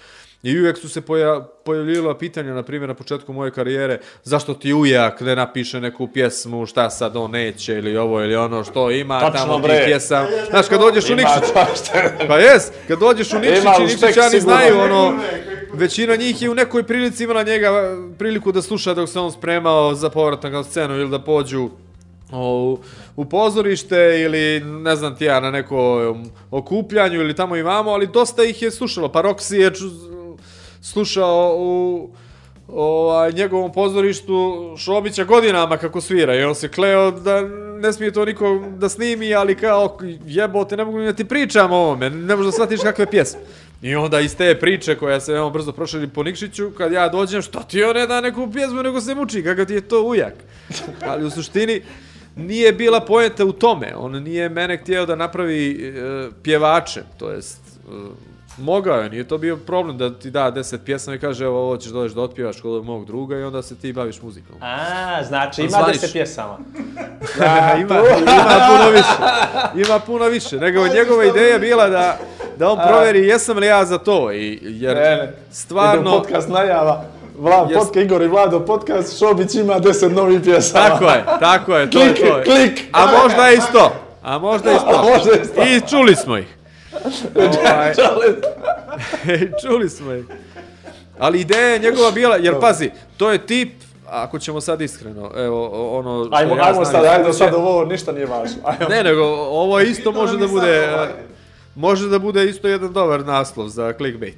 I 0.43 0.59
uvijek 0.59 0.79
su 0.79 0.89
se 0.89 1.01
poja, 1.01 1.41
pojavljivala 1.65 2.19
pitanja, 2.19 2.55
na 2.55 2.63
primjer, 2.63 2.89
na 2.89 2.95
početku 2.95 3.33
moje 3.33 3.51
karijere, 3.51 3.99
zašto 4.25 4.55
ti 4.55 4.75
ujak 4.75 5.21
ne 5.21 5.37
napiše 5.37 5.81
neku 5.81 6.07
pjesmu, 6.07 6.67
šta 6.67 6.91
sad 6.91 7.17
on 7.17 7.31
neće, 7.31 7.75
ili 7.75 7.97
ovo, 7.97 8.23
ili 8.23 8.37
ono, 8.37 8.65
što 8.65 8.91
ima 8.91 9.21
Tačno, 9.21 9.39
tamo 9.39 9.59
bre. 9.59 9.77
tih 9.77 9.85
pjesama. 9.85 10.29
Znaš, 10.51 10.69
kad 10.69 10.81
dođeš 10.81 11.11
u 11.11 11.15
Nikšić. 11.15 11.53
Pa 12.29 12.39
jes, 12.39 12.71
kad 12.89 12.99
dođeš 12.99 13.33
u 13.33 13.39
Nikšić 13.39 13.65
i 13.81 13.83
Nikšićani 13.83 14.41
znaju, 14.41 14.81
ono, 14.81 15.15
većina 15.73 16.17
njih 16.17 16.43
je 16.43 16.51
u 16.51 16.55
nekoj 16.55 16.83
prilici 16.83 17.25
imala 17.25 17.43
njega 17.43 17.97
priliku 18.19 18.53
da 18.53 18.63
sluša 18.63 18.95
dok 18.95 19.09
se 19.09 19.21
on 19.21 19.33
spremao 19.33 19.95
za 19.95 20.11
povratak 20.11 20.53
na 20.53 20.65
scenu 20.65 20.95
ili 20.95 21.11
da 21.11 21.19
pođu 21.19 21.71
o, 22.33 22.79
u 23.17 23.25
pozorište 23.25 24.21
ili 24.25 24.61
ne 24.61 24.97
znam 24.97 25.17
ti 25.17 25.25
ja 25.25 25.41
na 25.41 25.51
neko 25.51 26.11
um, 26.11 26.31
okupljanju 26.51 27.21
ili 27.21 27.37
tamo 27.37 27.57
i 27.57 27.63
vamo, 27.63 27.91
ali 27.91 28.07
dosta 28.07 28.45
ih 28.45 28.63
je 28.63 28.71
slušalo. 28.71 29.09
Pa 29.09 29.23
je 29.51 29.73
slušao 30.83 31.55
u 31.59 32.11
ovaj, 32.69 33.33
njegovom 33.33 33.73
pozorištu 33.73 34.75
Šobića 34.79 35.25
godinama 35.25 35.77
kako 35.77 36.01
svira 36.01 36.35
i 36.35 36.45
on 36.45 36.55
se 36.55 36.69
kleo 36.69 37.11
da 37.11 37.41
ne 37.81 37.93
smije 37.93 38.13
to 38.13 38.25
niko 38.25 38.63
da 38.79 38.89
snimi, 38.89 39.35
ali 39.35 39.55
kao 39.55 39.99
jebote, 40.27 40.77
ne 40.77 40.85
mogu 40.85 41.01
da 41.01 41.13
ti 41.13 41.25
pričam 41.25 41.73
o 41.73 41.77
ovome, 41.77 42.11
ne 42.11 42.37
možeš 42.37 42.47
da 42.47 42.53
shvatiš 42.53 42.81
kakve 42.81 43.07
pjesme. 43.07 43.41
I 43.83 43.95
onda 43.95 44.21
iz 44.21 44.37
te 44.37 44.61
priče 44.61 44.95
koja 44.95 45.21
se 45.21 45.33
veoma 45.33 45.51
brzo 45.51 45.73
prošli 45.73 46.09
po 46.09 46.23
Nikšiću, 46.23 46.71
kad 46.71 46.93
ja 46.93 47.09
dođem, 47.09 47.43
što 47.43 47.63
ti 47.63 47.85
on 47.85 47.97
ne 47.97 48.07
da 48.07 48.21
neku 48.21 48.53
pjesmu, 48.53 48.83
nego 48.83 49.01
se 49.01 49.15
muči, 49.15 49.43
kakav 49.43 49.67
ti 49.67 49.73
je 49.73 49.81
to 49.81 50.03
ujak. 50.03 50.35
Ali 51.07 51.25
u 51.25 51.31
suštini, 51.31 51.83
nije 52.37 52.73
bila 52.73 53.01
poenta 53.01 53.45
u 53.45 53.53
tome. 53.53 53.93
On 53.97 54.23
nije 54.23 54.49
mene 54.49 54.77
htjeo 54.77 55.07
da 55.07 55.17
napravi 55.17 55.71
e, 55.73 56.29
pjevače, 56.43 57.03
to 57.19 57.31
jest 57.31 57.59
e, 57.59 57.93
mogao 58.61 58.97
je, 58.97 59.11
nije 59.11 59.29
to 59.29 59.39
bio 59.39 59.57
problem 59.57 59.99
da 59.99 60.11
ti 60.11 60.31
da 60.31 60.51
deset 60.51 60.81
pjesama 60.85 61.17
i 61.17 61.21
kaže 61.21 61.45
evo 61.45 61.59
ovo 61.59 61.77
ćeš 61.77 61.91
doći 61.91 62.15
da 62.15 62.21
otpjevaš 62.21 62.61
kod 62.61 62.85
mog 62.85 63.05
druga 63.07 63.37
i 63.37 63.43
onda 63.43 63.63
se 63.63 63.77
ti 63.77 63.93
baviš 63.93 64.23
muzikom. 64.23 64.57
A, 64.61 64.77
znači 65.25 65.61
ima 65.61 65.71
Zvanično. 65.71 65.93
deset 65.93 66.13
pjesama. 66.13 66.59
ima, 67.81 67.95
ima 68.23 68.67
puno 68.69 68.91
više. 68.91 69.17
Ima 69.87 69.99
puno 69.99 70.25
više. 70.27 70.57
Nego 70.57 70.87
njegova 70.89 71.25
ideja 71.25 71.59
bila 71.59 71.89
da, 71.89 72.19
da 72.57 72.71
on 72.71 72.79
proveri 72.89 73.27
jesam 73.27 73.59
li 73.59 73.67
ja 73.67 73.85
za 73.85 73.99
to. 73.99 74.33
I, 74.33 74.59
jer 74.63 74.97
Ne, 74.97 75.03
ne. 75.03 75.33
stvarno... 75.51 76.01
Ide 76.03 76.11
podcast 76.13 76.49
najava. 76.49 77.05
Vlad, 77.39 77.71
Jes- 77.71 77.75
podcast, 77.75 77.97
Igor 77.97 78.23
i 78.23 78.29
Vlado 78.29 78.61
podcast, 78.61 79.19
Šobić 79.19 79.55
ima 79.55 79.79
deset 79.79 80.13
novih 80.13 80.41
pjesama. 80.41 80.89
Tako 80.89 81.05
je, 81.05 81.25
tako 81.41 81.77
je, 81.77 81.91
to 81.91 81.99
Klik, 81.99 82.21
je 82.21 82.27
to. 82.27 82.41
klik. 82.45 82.85
A 82.93 83.07
možda 83.19 83.47
je 83.47 83.57
isto. 83.57 83.93
A 84.23 84.39
možda 84.39 84.71
je 84.71 84.77
isto. 84.77 84.89
A 84.91 85.03
možda 85.05 85.31
je 85.31 85.41
isto. 85.43 85.63
I 85.63 85.91
čuli 85.91 86.15
smo 86.17 86.37
ih. 86.37 86.47
Ovaj, 87.35 87.95
čuli 89.63 89.89
smo 89.89 90.13
ih. 90.13 90.25
Ali 91.19 91.41
ideja 91.41 91.69
je 91.69 91.79
njegova 91.79 92.11
bila, 92.11 92.37
jer 92.37 92.61
pazi, 92.61 92.91
to 93.17 93.33
je 93.33 93.47
tip, 93.47 93.73
ako 94.09 94.39
ćemo 94.39 94.61
sad 94.61 94.81
iskreno, 94.81 95.31
evo, 95.37 95.69
ono... 95.99 96.29
Ajmo, 96.33 96.57
ja 96.57 96.65
ajmo 96.65 96.85
sad, 96.85 97.25
kuće- 97.27 97.33
sad 97.33 97.55
ovo 97.55 97.85
ništa 97.85 98.13
nije 98.13 98.27
važno. 98.27 98.57
Ajmo. 98.65 98.89
Ne, 98.89 99.03
nego 99.03 99.23
ovo 99.51 99.81
isto 99.81 100.13
može 100.13 100.37
da 100.39 100.47
bude... 100.47 100.91
ovaj. 100.95 101.09
Može 101.75 102.09
da 102.09 102.19
bude 102.19 102.45
isto 102.49 102.69
jedan 102.69 102.93
dobar 102.93 103.25
naslov 103.25 103.69
za 103.69 103.93
clickbait. 103.93 104.37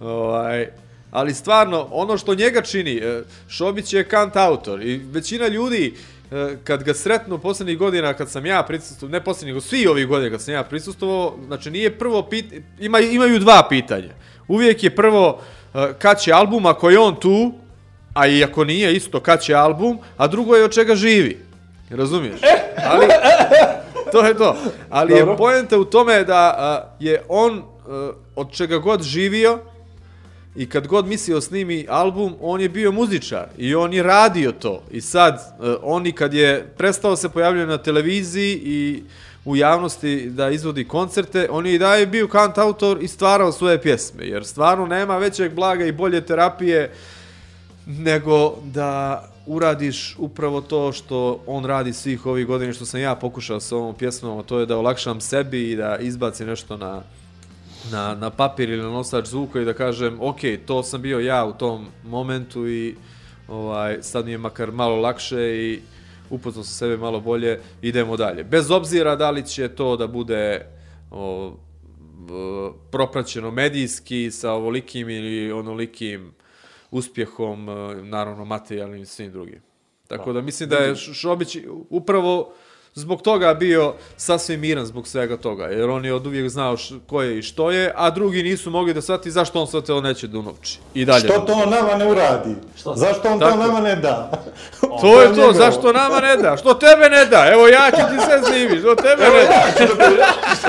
Ovaj, 0.00 0.68
ali 1.12 1.34
stvarno, 1.34 1.88
ono 1.90 2.18
što 2.18 2.34
njega 2.34 2.62
čini, 2.62 2.96
e, 2.96 3.22
Šobić 3.48 3.92
je 3.92 4.08
kant 4.08 4.36
autor 4.36 4.82
i 4.82 4.96
većina 4.96 5.48
ljudi 5.48 5.94
e, 6.30 6.56
kad 6.64 6.82
ga 6.82 6.94
sretnu 6.94 7.38
poslednjih 7.38 7.78
godina 7.78 8.14
kad 8.14 8.30
sam 8.30 8.46
ja 8.46 8.62
prisustvovao, 8.62 9.12
ne 9.12 9.24
poslednjih, 9.24 9.54
nego 9.54 9.60
svi 9.60 9.86
ovih 9.86 10.06
godina 10.06 10.30
kad 10.30 10.42
sam 10.42 10.54
ja 10.54 10.62
prisustvovao, 10.62 11.36
znači 11.46 11.70
nije 11.70 11.98
prvo 11.98 12.22
pit, 12.22 12.54
ima, 12.80 13.00
imaju 13.00 13.38
dva 13.38 13.66
pitanja. 13.68 14.14
Uvijek 14.48 14.84
je 14.84 14.96
prvo 14.96 15.40
e, 15.74 15.92
kad 15.98 16.20
će 16.20 16.32
album, 16.32 16.66
ako 16.66 16.90
je 16.90 16.98
on 16.98 17.16
tu, 17.20 17.52
a 18.14 18.26
i 18.26 18.44
ako 18.44 18.64
nije 18.64 18.96
isto 18.96 19.20
kad 19.20 19.42
će 19.42 19.54
album, 19.54 19.98
a 20.16 20.26
drugo 20.26 20.56
je 20.56 20.64
od 20.64 20.72
čega 20.72 20.94
živi. 20.94 21.38
Razumiješ? 21.90 22.40
Ali, 22.90 23.06
to 24.12 24.26
je 24.26 24.34
to. 24.34 24.56
Ali 24.90 25.12
je 25.12 25.36
poenta 25.36 25.78
u 25.78 25.84
tome 25.84 26.24
da 26.24 26.54
a, 26.58 26.94
je 27.00 27.22
on 27.28 27.62
a, 27.86 28.12
od 28.36 28.52
čega 28.52 28.78
god 28.78 29.02
živio 29.02 29.58
i 30.56 30.68
kad 30.68 30.86
god 30.86 31.06
mislio 31.06 31.40
snimi 31.40 31.86
album, 31.88 32.34
on 32.40 32.60
je 32.60 32.68
bio 32.68 32.92
muzičar 32.92 33.46
i 33.58 33.74
on 33.74 33.92
je 33.92 34.02
radio 34.02 34.52
to. 34.52 34.82
I 34.90 35.00
sad, 35.00 35.34
e, 35.34 35.74
oni 35.82 36.12
kad 36.12 36.34
je 36.34 36.72
prestao 36.76 37.16
se 37.16 37.28
pojavljaju 37.28 37.66
na 37.66 37.78
televiziji 37.78 38.60
i 38.64 39.02
u 39.44 39.56
javnosti 39.56 40.30
da 40.30 40.50
izvodi 40.50 40.88
koncerte, 40.88 41.48
on 41.50 41.66
je 41.66 41.74
i 41.74 41.78
dalje 41.78 42.06
bio 42.06 42.28
kantautor 42.28 43.02
i 43.02 43.08
stvarao 43.08 43.52
svoje 43.52 43.82
pjesme, 43.82 44.26
jer 44.26 44.44
stvarno 44.44 44.86
nema 44.86 45.18
većeg 45.18 45.54
blaga 45.54 45.84
i 45.84 45.92
bolje 45.92 46.20
terapije 46.20 46.90
nego 47.86 48.56
da 48.64 49.24
uradiš 49.46 50.16
upravo 50.18 50.60
to 50.60 50.92
što 50.92 51.42
on 51.46 51.64
radi 51.64 51.92
svih 51.92 52.26
ovih 52.26 52.46
godina 52.46 52.72
što 52.72 52.84
sam 52.84 53.00
ja 53.00 53.14
pokušao 53.14 53.60
sa 53.60 53.76
ovom 53.76 53.94
pjesmom, 53.94 54.38
a 54.38 54.42
to 54.42 54.58
je 54.58 54.66
da 54.66 54.78
olakšam 54.78 55.20
sebi 55.20 55.70
i 55.70 55.76
da 55.76 55.96
izbacim 55.96 56.46
nešto 56.46 56.76
na, 56.76 57.02
na, 57.90 58.14
na 58.14 58.30
papir 58.30 58.70
ili 58.70 58.82
na 58.82 58.88
nosač 58.88 59.26
zvuka 59.26 59.60
i 59.60 59.64
da 59.64 59.72
kažem, 59.72 60.18
ok, 60.20 60.40
to 60.66 60.82
sam 60.82 61.02
bio 61.02 61.18
ja 61.18 61.44
u 61.44 61.52
tom 61.52 61.86
momentu 62.04 62.68
i 62.68 62.94
ovaj, 63.48 64.02
sad 64.02 64.24
mi 64.24 64.30
je 64.30 64.38
makar 64.38 64.72
malo 64.72 64.96
lakše 64.96 65.40
i 65.40 65.80
upoznao 66.30 66.64
sam 66.64 66.74
sebe 66.74 66.96
malo 66.96 67.20
bolje, 67.20 67.60
idemo 67.82 68.16
dalje. 68.16 68.44
Bez 68.44 68.70
obzira 68.70 69.16
da 69.16 69.30
li 69.30 69.46
će 69.46 69.68
to 69.68 69.96
da 69.96 70.06
bude 70.06 70.66
o, 71.10 71.56
propraćeno 72.90 73.50
medijski 73.50 74.30
sa 74.30 74.52
ovolikim 74.52 75.10
ili 75.10 75.52
onolikim 75.52 76.32
uspjehom, 76.90 77.68
e, 77.68 77.72
naravno 78.02 78.44
materijalnim 78.44 79.02
i 79.02 79.06
svim 79.06 79.32
drugim. 79.32 79.60
Tako 80.08 80.32
da 80.32 80.40
mislim 80.40 80.68
da 80.68 80.76
je 80.76 80.96
Šobić 80.96 81.56
upravo 81.90 82.54
zbog 82.94 83.22
toga 83.22 83.54
bio 83.54 83.94
sasvim 84.16 84.60
miran 84.60 84.86
zbog 84.86 85.08
svega 85.08 85.36
toga, 85.36 85.64
jer 85.64 85.90
on 85.90 86.04
je 86.04 86.14
od 86.14 86.26
uvijek 86.26 86.48
znao 86.48 86.76
š, 86.76 86.94
ko 87.06 87.22
je 87.22 87.38
i 87.38 87.42
što 87.42 87.70
je, 87.70 87.92
a 87.96 88.10
drugi 88.10 88.42
nisu 88.42 88.70
mogli 88.70 88.94
da 88.94 89.02
shvati 89.02 89.30
zašto 89.30 89.60
on 89.60 89.66
sve 89.66 89.80
to 89.84 90.00
neće 90.00 90.26
da 90.28 90.38
unovči. 90.38 90.78
I 90.94 91.04
dalje. 91.04 91.20
Što 91.20 91.38
to 91.38 91.52
on 91.52 91.70
nama 91.70 91.94
ne 91.96 92.06
uradi? 92.06 92.54
Zašto 92.94 93.28
on 93.28 93.38
to 93.40 93.46
Tako. 93.46 93.58
nama 93.58 93.80
ne 93.80 93.96
da? 93.96 94.30
To 95.00 95.20
je 95.22 95.26
to, 95.28 95.34
njegovo. 95.34 95.52
zašto 95.52 95.92
nama 95.92 96.20
ne 96.20 96.36
da? 96.36 96.56
Što 96.56 96.74
tebe 96.74 97.08
ne 97.08 97.24
da? 97.26 97.48
Evo 97.52 97.68
ja 97.68 97.90
ću 97.90 97.96
ti 97.96 98.24
sve 98.26 98.42
snimiti, 98.52 98.78
što 98.80 98.94
tebe 98.94 99.22
ne 99.22 99.44
da? 99.44 99.86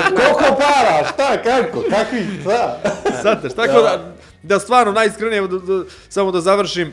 Koliko 0.08 0.54
para? 0.60 1.08
Šta? 1.12 1.42
Kako? 1.42 1.82
Kakvi? 1.90 2.26
Šta? 2.40 2.78
Znate, 3.22 3.48
tako 3.48 3.72
da, 3.82 4.13
da 4.44 4.58
stvarno 4.58 4.92
najiskrenije, 4.92 5.48
da, 5.48 5.58
da, 5.58 5.84
samo 6.08 6.32
da 6.32 6.40
završim, 6.40 6.92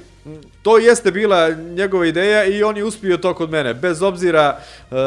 to 0.61 0.77
jeste 0.77 1.11
bila 1.11 1.49
njegova 1.49 2.05
ideja 2.05 2.45
i 2.45 2.63
on 2.63 2.77
je 2.77 2.83
uspio 2.83 3.17
to 3.17 3.33
kod 3.33 3.51
mene, 3.51 3.73
bez 3.73 4.01
obzira 4.01 4.57
uh, 4.91 4.97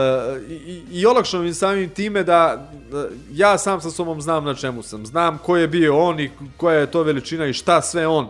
i, 0.51 0.83
i 0.91 1.07
olakšao 1.07 1.43
mi 1.43 1.55
samim 1.55 1.91
time 1.91 2.23
da, 2.23 2.71
da 2.91 3.09
ja 3.33 3.59
sam 3.59 3.81
sa 3.81 3.91
sobom 3.91 4.21
znam 4.21 4.45
na 4.45 4.55
čemu 4.55 4.83
sam, 4.83 5.07
znam 5.07 5.39
ko 5.39 5.57
je 5.57 5.69
bio 5.69 5.99
on 5.99 6.21
i 6.21 6.31
koja 6.57 6.79
je 6.79 6.91
to 6.91 7.03
veličina 7.03 7.47
i 7.47 7.53
šta 7.53 7.83
sve 7.83 8.07
on 8.07 8.29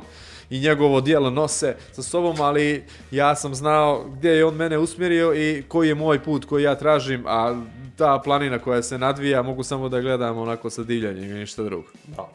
i 0.51 0.61
njegovo 0.61 1.01
dijelo 1.01 1.31
nose 1.31 1.77
sa 1.93 2.03
sobom, 2.03 2.41
ali 2.41 2.85
ja 3.11 3.37
sam 3.37 3.55
znao 3.55 4.05
gdje 4.17 4.31
je 4.31 4.45
on 4.45 4.55
mene 4.55 4.79
usmjerio 4.79 5.35
i 5.35 5.63
koji 5.69 5.89
je 5.89 5.95
moj 5.95 6.23
put 6.23 6.45
koji 6.45 6.63
ja 6.63 6.75
tražim, 6.75 7.25
a 7.27 7.63
ta 7.97 8.21
planina 8.25 8.59
koja 8.59 8.83
se 8.83 8.99
nadvija 8.99 9.43
mogu 9.43 9.63
samo 9.63 9.89
da 9.89 10.01
gledam 10.01 10.39
onako 10.39 10.71
sa 10.71 10.83
divljanjem 10.83 11.31
i 11.31 11.35
ništa 11.35 11.63
drugo. 11.63 11.89
Da. 12.17 12.29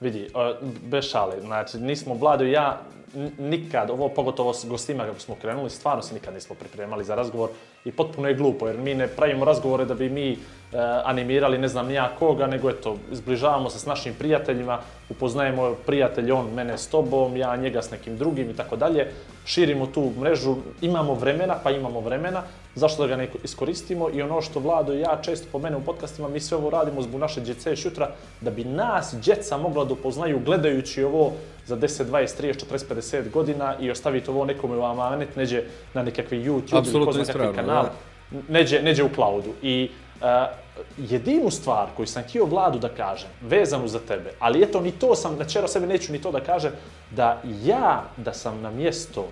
Vidi, 0.00 0.28
bez 0.82 1.04
šale, 1.04 1.40
znači 1.40 1.78
nismo 1.78 2.14
Vlado 2.14 2.44
i 2.44 2.52
ja 2.52 2.80
nikad, 3.38 3.90
ovo 3.90 4.08
pogotovo 4.08 4.54
s 4.54 4.64
gostima 4.68 5.04
kako 5.04 5.20
smo 5.20 5.34
krenuli, 5.34 5.70
stvarno 5.70 6.02
se 6.02 6.14
nikad 6.14 6.34
nismo 6.34 6.54
pripremali 6.54 7.04
za 7.04 7.14
razgovor 7.14 7.50
i 7.84 7.92
potpuno 7.92 8.28
je 8.28 8.34
glupo 8.34 8.66
jer 8.66 8.78
mi 8.78 8.94
ne 8.94 9.08
pravimo 9.08 9.44
razgovore 9.44 9.84
da 9.84 9.94
bi 9.94 10.08
mi 10.08 10.38
animirali 11.04 11.58
ne 11.58 11.68
znam 11.68 11.86
nija 11.86 12.10
koga, 12.18 12.46
nego 12.46 12.70
eto, 12.70 12.96
zbližavamo 13.12 13.70
se 13.70 13.78
s 13.78 13.86
našim 13.86 14.14
prijateljima, 14.18 14.78
upoznajemo 15.08 15.74
prijatelj, 15.86 16.32
on 16.32 16.46
mene 16.54 16.78
s 16.78 16.88
tobom, 16.88 17.36
ja 17.36 17.56
njega 17.56 17.82
s 17.82 17.90
nekim 17.90 18.16
drugim 18.16 18.50
i 18.50 18.56
tako 18.56 18.76
dalje, 18.76 19.12
širimo 19.44 19.86
tu 19.86 20.12
mrežu, 20.20 20.56
imamo 20.80 21.14
vremena, 21.14 21.54
pa 21.64 21.70
imamo 21.70 22.00
vremena, 22.00 22.42
zašto 22.74 23.02
da 23.02 23.08
ga 23.08 23.16
ne 23.16 23.28
iskoristimo 23.44 24.10
i 24.14 24.22
ono 24.22 24.42
što 24.42 24.60
Vlado 24.60 24.94
i 24.94 25.00
ja 25.00 25.18
često 25.22 25.48
pomene 25.52 25.76
u 25.76 25.80
podcastima, 25.80 26.28
mi 26.28 26.40
sve 26.40 26.56
ovo 26.56 26.70
radimo 26.70 27.02
zbog 27.02 27.20
naše 27.20 27.40
djece 27.40 27.76
šutra, 27.76 28.10
da 28.40 28.50
bi 28.50 28.64
nas 28.64 29.14
djeca 29.24 29.56
mogla 29.56 29.84
da 29.84 29.92
upoznaju 29.92 30.40
gledajući 30.44 31.04
ovo 31.04 31.32
za 31.66 31.76
10, 31.76 32.04
20, 32.04 32.42
30, 32.42 32.64
40, 32.70 32.84
50 32.94 33.30
godina 33.30 33.74
i 33.80 33.90
ostaviti 33.90 34.30
ovo 34.30 34.44
nekome 34.44 34.76
u 34.76 34.84
amanet, 34.84 35.36
neđe 35.36 35.62
na 35.94 36.02
nekakvi 36.02 36.38
YouTube 36.38 36.72
ili 36.72 36.78
Apsolutno 36.78 37.12
ko 37.12 37.24
zna 37.24 37.32
kakvi 37.32 37.54
kanal, 37.54 37.84
da. 37.84 38.38
neđe, 38.48 38.82
neđe 38.82 39.04
u 39.04 39.08
cloudu. 39.14 39.52
I 39.62 39.90
uh, 40.20 40.28
jedinu 40.98 41.50
stvar 41.50 41.88
koju 41.96 42.06
sam 42.06 42.22
htio 42.22 42.44
Vladu 42.44 42.78
da 42.78 42.88
kažem, 42.88 43.28
vezanu 43.42 43.88
za 43.88 43.98
tebe, 43.98 44.32
ali 44.38 44.62
eto 44.62 44.80
ni 44.80 44.92
to 44.92 45.14
sam, 45.14 45.36
načero 45.38 45.68
sebe 45.68 45.86
neću 45.86 46.12
ni 46.12 46.20
to 46.20 46.32
da 46.32 46.40
kažem, 46.40 46.72
da 47.10 47.42
ja, 47.64 48.04
da 48.16 48.32
sam 48.32 48.60
na 48.60 48.70
mjesto 48.70 49.28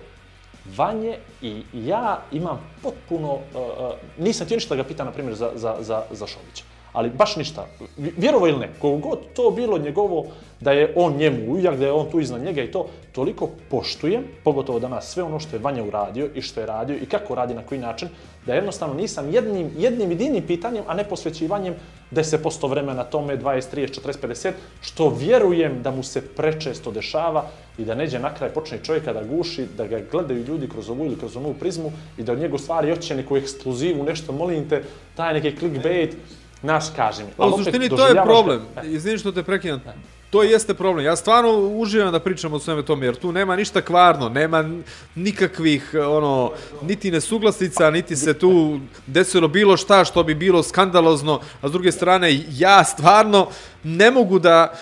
Vanje 0.77 1.17
i 1.41 1.63
ja 1.73 2.21
imam 2.31 2.59
potpuno, 2.83 3.33
uh, 3.33 3.39
uh, 3.53 3.93
nisam 4.17 4.45
htio 4.45 4.57
ništa 4.57 4.75
da 4.75 4.81
ga 4.81 4.87
pita, 4.87 5.03
na 5.03 5.11
primjer, 5.11 5.35
za, 5.35 5.51
za, 5.55 5.75
za, 5.79 6.03
za 6.11 6.27
Šobića. 6.27 6.63
Ali 6.95 7.09
baš 7.09 7.35
ništa. 7.35 7.67
Vjerovo 7.97 8.47
ili 8.47 8.59
ne, 8.59 8.69
kogod 8.79 9.01
god 9.01 9.19
to 9.33 9.51
bilo 9.51 9.77
njegovo, 9.77 10.25
da 10.59 10.71
je 10.71 10.93
on 10.95 11.17
njemu 11.17 11.53
ujak, 11.53 11.77
da 11.77 11.85
je 11.85 11.91
on 11.91 12.11
tu 12.11 12.19
iznad 12.19 12.41
njega 12.41 12.63
i 12.63 12.71
to, 12.71 12.87
toliko 13.11 13.49
poštujem, 13.69 14.23
pogotovo 14.43 14.79
danas 14.79 15.11
sve 15.11 15.23
ono 15.23 15.39
što 15.39 15.55
je 15.55 15.59
Vanja 15.59 15.83
uradio 15.83 16.29
i 16.35 16.41
što 16.41 16.59
je 16.59 16.65
radio 16.65 16.95
i 16.95 17.05
kako 17.05 17.35
radi, 17.35 17.53
na 17.53 17.61
koji 17.61 17.79
način, 17.81 18.09
da 18.45 18.53
jednostavno 18.53 18.95
nisam 18.95 19.33
jednim, 19.33 19.71
jednim 19.77 20.11
jedinim 20.11 20.43
pitanjem, 20.47 20.83
a 20.87 20.93
ne 20.93 21.03
posvećivanjem 21.03 21.75
10% 22.11 22.69
vremena 22.69 23.03
tome, 23.03 23.37
20, 23.37 23.75
30, 23.75 24.01
40, 24.01 24.27
50, 24.27 24.51
što 24.81 25.09
vjerujem 25.09 25.81
da 25.83 25.91
mu 25.91 26.03
se 26.03 26.21
prečesto 26.21 26.91
dešava 26.91 27.45
i 27.77 27.85
da 27.85 27.95
neđe 27.95 28.19
na 28.19 28.33
kraj 28.33 28.49
počne 28.49 28.79
čovjeka 28.83 29.13
da 29.13 29.23
guši, 29.23 29.67
da 29.77 29.87
ga 29.87 29.99
gledaju 30.11 30.43
ljudi 30.43 30.69
kroz 30.69 30.89
ovu 30.89 31.05
ili 31.05 31.19
kroz 31.19 31.37
onu 31.37 31.53
prizmu 31.59 31.91
i 32.17 32.23
da 32.23 32.31
od 32.31 32.39
njegov 32.39 32.59
stvari 32.59 32.95
hoće 32.95 33.15
neku 33.15 33.37
ekskluzivu, 33.37 34.03
nešto, 34.03 34.31
molim 34.31 34.69
te, 34.69 34.83
taj 35.15 35.33
neki 35.33 35.57
clickbait, 35.57 36.17
naš 36.65 36.85
kažem. 36.95 37.27
Pa 37.37 37.45
u 37.45 37.57
suštini 37.57 37.89
to 37.89 38.07
je 38.07 38.23
problem. 38.23 38.61
Izvini 38.83 39.17
što 39.17 39.31
te 39.31 39.43
prekidam. 39.43 39.81
To 40.29 40.43
jeste 40.43 40.73
problem. 40.73 41.05
Ja 41.05 41.15
stvarno 41.15 41.51
uživam 41.59 42.11
da 42.11 42.19
pričam 42.19 42.53
o 42.53 42.59
sveme 42.59 42.85
tome, 42.85 43.05
jer 43.05 43.15
tu 43.15 43.31
nema 43.31 43.55
ništa 43.55 43.81
kvarno, 43.81 44.29
nema 44.29 44.69
nikakvih, 45.15 45.95
ono, 46.07 46.51
niti 46.81 47.11
nesuglasica, 47.11 47.91
niti 47.91 48.15
se 48.15 48.33
tu 48.33 48.79
desilo 49.07 49.47
bilo 49.47 49.77
šta 49.77 50.05
što 50.05 50.23
bi 50.23 50.35
bilo 50.35 50.63
skandalozno, 50.63 51.39
a 51.61 51.69
s 51.69 51.71
druge 51.71 51.91
strane, 51.91 52.43
ja 52.49 52.83
stvarno 52.83 53.47
ne 53.83 54.11
mogu 54.11 54.39
da 54.39 54.73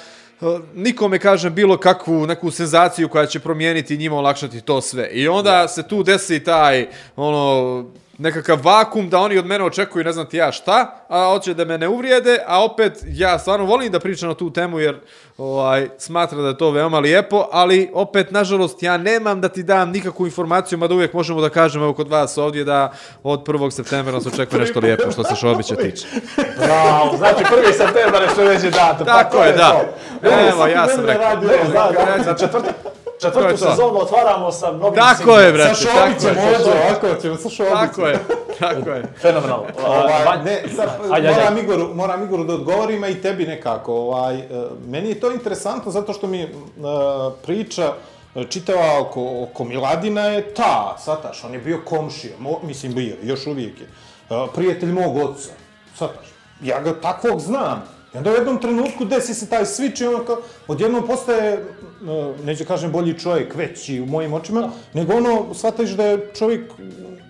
e, 0.42 0.46
nikome 0.76 1.20
kažem 1.20 1.54
bilo 1.54 1.78
kakvu 1.78 2.28
neku 2.28 2.52
senzaciju 2.52 3.10
koja 3.10 3.26
će 3.26 3.40
promijeniti 3.40 3.98
njima 3.98 4.16
olakšati 4.16 4.62
to 4.62 4.82
sve. 4.82 5.10
I 5.12 5.28
onda 5.28 5.68
se 5.68 5.88
tu 5.88 6.04
desi 6.04 6.44
taj, 6.44 6.88
ono, 7.16 7.86
nekakav 8.18 8.60
vakum 8.64 9.10
da 9.10 9.20
oni 9.20 9.38
od 9.38 9.46
mene 9.46 9.64
očekuju 9.64 10.04
ne 10.04 10.12
znam 10.12 10.26
ti 10.26 10.38
ja 10.38 10.52
šta, 10.52 11.06
a 11.10 11.26
hoće 11.34 11.54
da 11.54 11.66
me 11.66 11.78
ne 11.78 11.88
uvrijede, 11.88 12.40
a 12.48 12.64
opet 12.64 12.94
ja 13.08 13.40
stvarno 13.40 13.66
volim 13.66 13.92
da 13.92 14.00
pričam 14.00 14.30
na 14.30 14.36
tu 14.36 14.54
temu 14.54 14.80
jer 14.80 15.00
ovaj, 15.38 15.90
smatra 15.98 16.42
da 16.42 16.48
je 16.48 16.58
to 16.58 16.72
veoma 16.72 17.00
lijepo, 17.00 17.48
ali 17.52 17.90
opet 17.94 18.32
nažalost 18.32 18.84
ja 18.84 18.98
nemam 18.98 19.42
da 19.42 19.50
ti 19.50 19.64
dam 19.64 19.90
nikakvu 19.90 20.26
informaciju, 20.26 20.78
mada 20.78 20.94
uvijek 20.94 21.14
možemo 21.14 21.42
da 21.42 21.50
kažemo 21.50 21.86
evo 21.86 21.94
kod 21.94 22.10
vas 22.10 22.38
ovdje 22.38 22.64
da 22.64 22.94
od 23.24 23.44
1. 23.48 23.72
septembra 23.72 24.14
nas 24.14 24.26
očekuje 24.26 24.60
nešto 24.60 24.80
lijepo 24.80 25.12
što 25.12 25.24
se 25.24 25.36
Šobića 25.36 25.76
tiče. 25.76 26.08
Bravo, 26.58 27.18
znači 27.18 27.44
prvi 27.50 27.74
septembar 27.74 28.22
je 28.22 28.30
sljedeći 28.36 28.72
datum. 28.72 29.06
pa 29.06 29.24
Tako 29.24 29.38
to 29.38 29.44
je, 29.44 29.54
da. 29.54 29.70
to. 29.70 30.30
Evo, 30.50 30.68
ja 30.68 30.88
sam 30.88 31.06
rekao. 31.06 31.24
Radio. 31.24 31.50
Za 32.26 32.34
četvrtu, 32.34 32.70
To 32.70 32.90
je 32.90 33.03
četvrtu 33.22 33.58
sezonu 33.58 34.00
otvaramo 34.00 34.52
sa 34.52 34.72
novim 34.72 34.96
Tako 34.96 35.40
je, 35.40 35.52
Sa 35.52 35.54
brate, 35.54 35.84
tako 35.86 35.98
Šobicem, 36.00 36.36
je. 36.36 36.56
ovdje, 36.58 36.74
ovako 36.90 37.22
ćemo 37.22 37.36
sa 37.38 37.50
Šobicem. 37.50 37.78
Tako 37.88 38.08
je, 38.08 38.20
tako 38.60 38.90
je. 38.90 39.04
Fenomenalno. 39.22 39.66
Ovaj, 39.88 40.26
Vanj- 40.26 40.44
ne, 40.44 40.64
sad, 40.76 40.90
Ajde, 41.12 41.30
moram, 41.32 41.58
Igoru, 41.58 41.94
moram 41.94 42.24
Igoru 42.24 42.44
da 42.44 42.54
odgovorim, 42.54 43.04
a 43.04 43.08
i 43.08 43.22
tebi 43.22 43.46
nekako. 43.46 43.94
Ovaj, 43.94 44.36
e, 44.36 44.46
meni 44.88 45.10
je 45.10 45.20
to 45.20 45.32
interesantno 45.32 45.92
zato 45.92 46.14
što 46.14 46.28
mi 46.28 46.42
e, 46.42 46.50
priča 47.46 47.94
čitava 48.50 49.00
oko, 49.00 49.44
oko 49.44 49.64
Miladina 49.64 50.22
je 50.22 50.54
ta, 50.54 50.98
sataš, 51.00 51.44
on 51.44 51.54
je 51.54 51.60
bio 51.60 51.82
komšija, 51.86 52.34
mo, 52.40 52.60
mislim 52.64 52.94
bio, 52.94 53.16
još 53.24 53.48
uvijek 53.48 53.80
je, 53.82 53.88
e, 54.30 54.48
prijatelj 54.56 54.92
mog 54.92 55.18
oca, 55.18 55.50
sataš, 55.96 56.26
ja 56.62 56.82
ga 56.82 57.02
takvog 57.02 57.40
znam. 57.40 57.84
I 58.14 58.18
onda 58.18 58.32
u 58.32 58.34
jednom 58.34 58.58
trenutku 58.62 59.06
desi 59.06 59.34
se 59.34 59.50
taj 59.50 59.66
switch 59.66 60.04
i 60.04 60.08
ono 60.08 60.26
kao, 60.26 60.38
odjednom 60.68 61.08
postaje, 61.08 61.54
e, 61.54 61.60
neću 62.44 62.66
kažem 62.66 62.92
bolji 62.92 63.20
čovjek, 63.20 63.56
veći 63.56 64.02
u 64.02 64.06
mojim 64.06 64.34
očima, 64.34 64.70
nego 64.94 65.14
ono, 65.14 65.54
shvataš 65.54 65.90
da 65.90 66.06
je 66.06 66.32
čovjek 66.38 66.72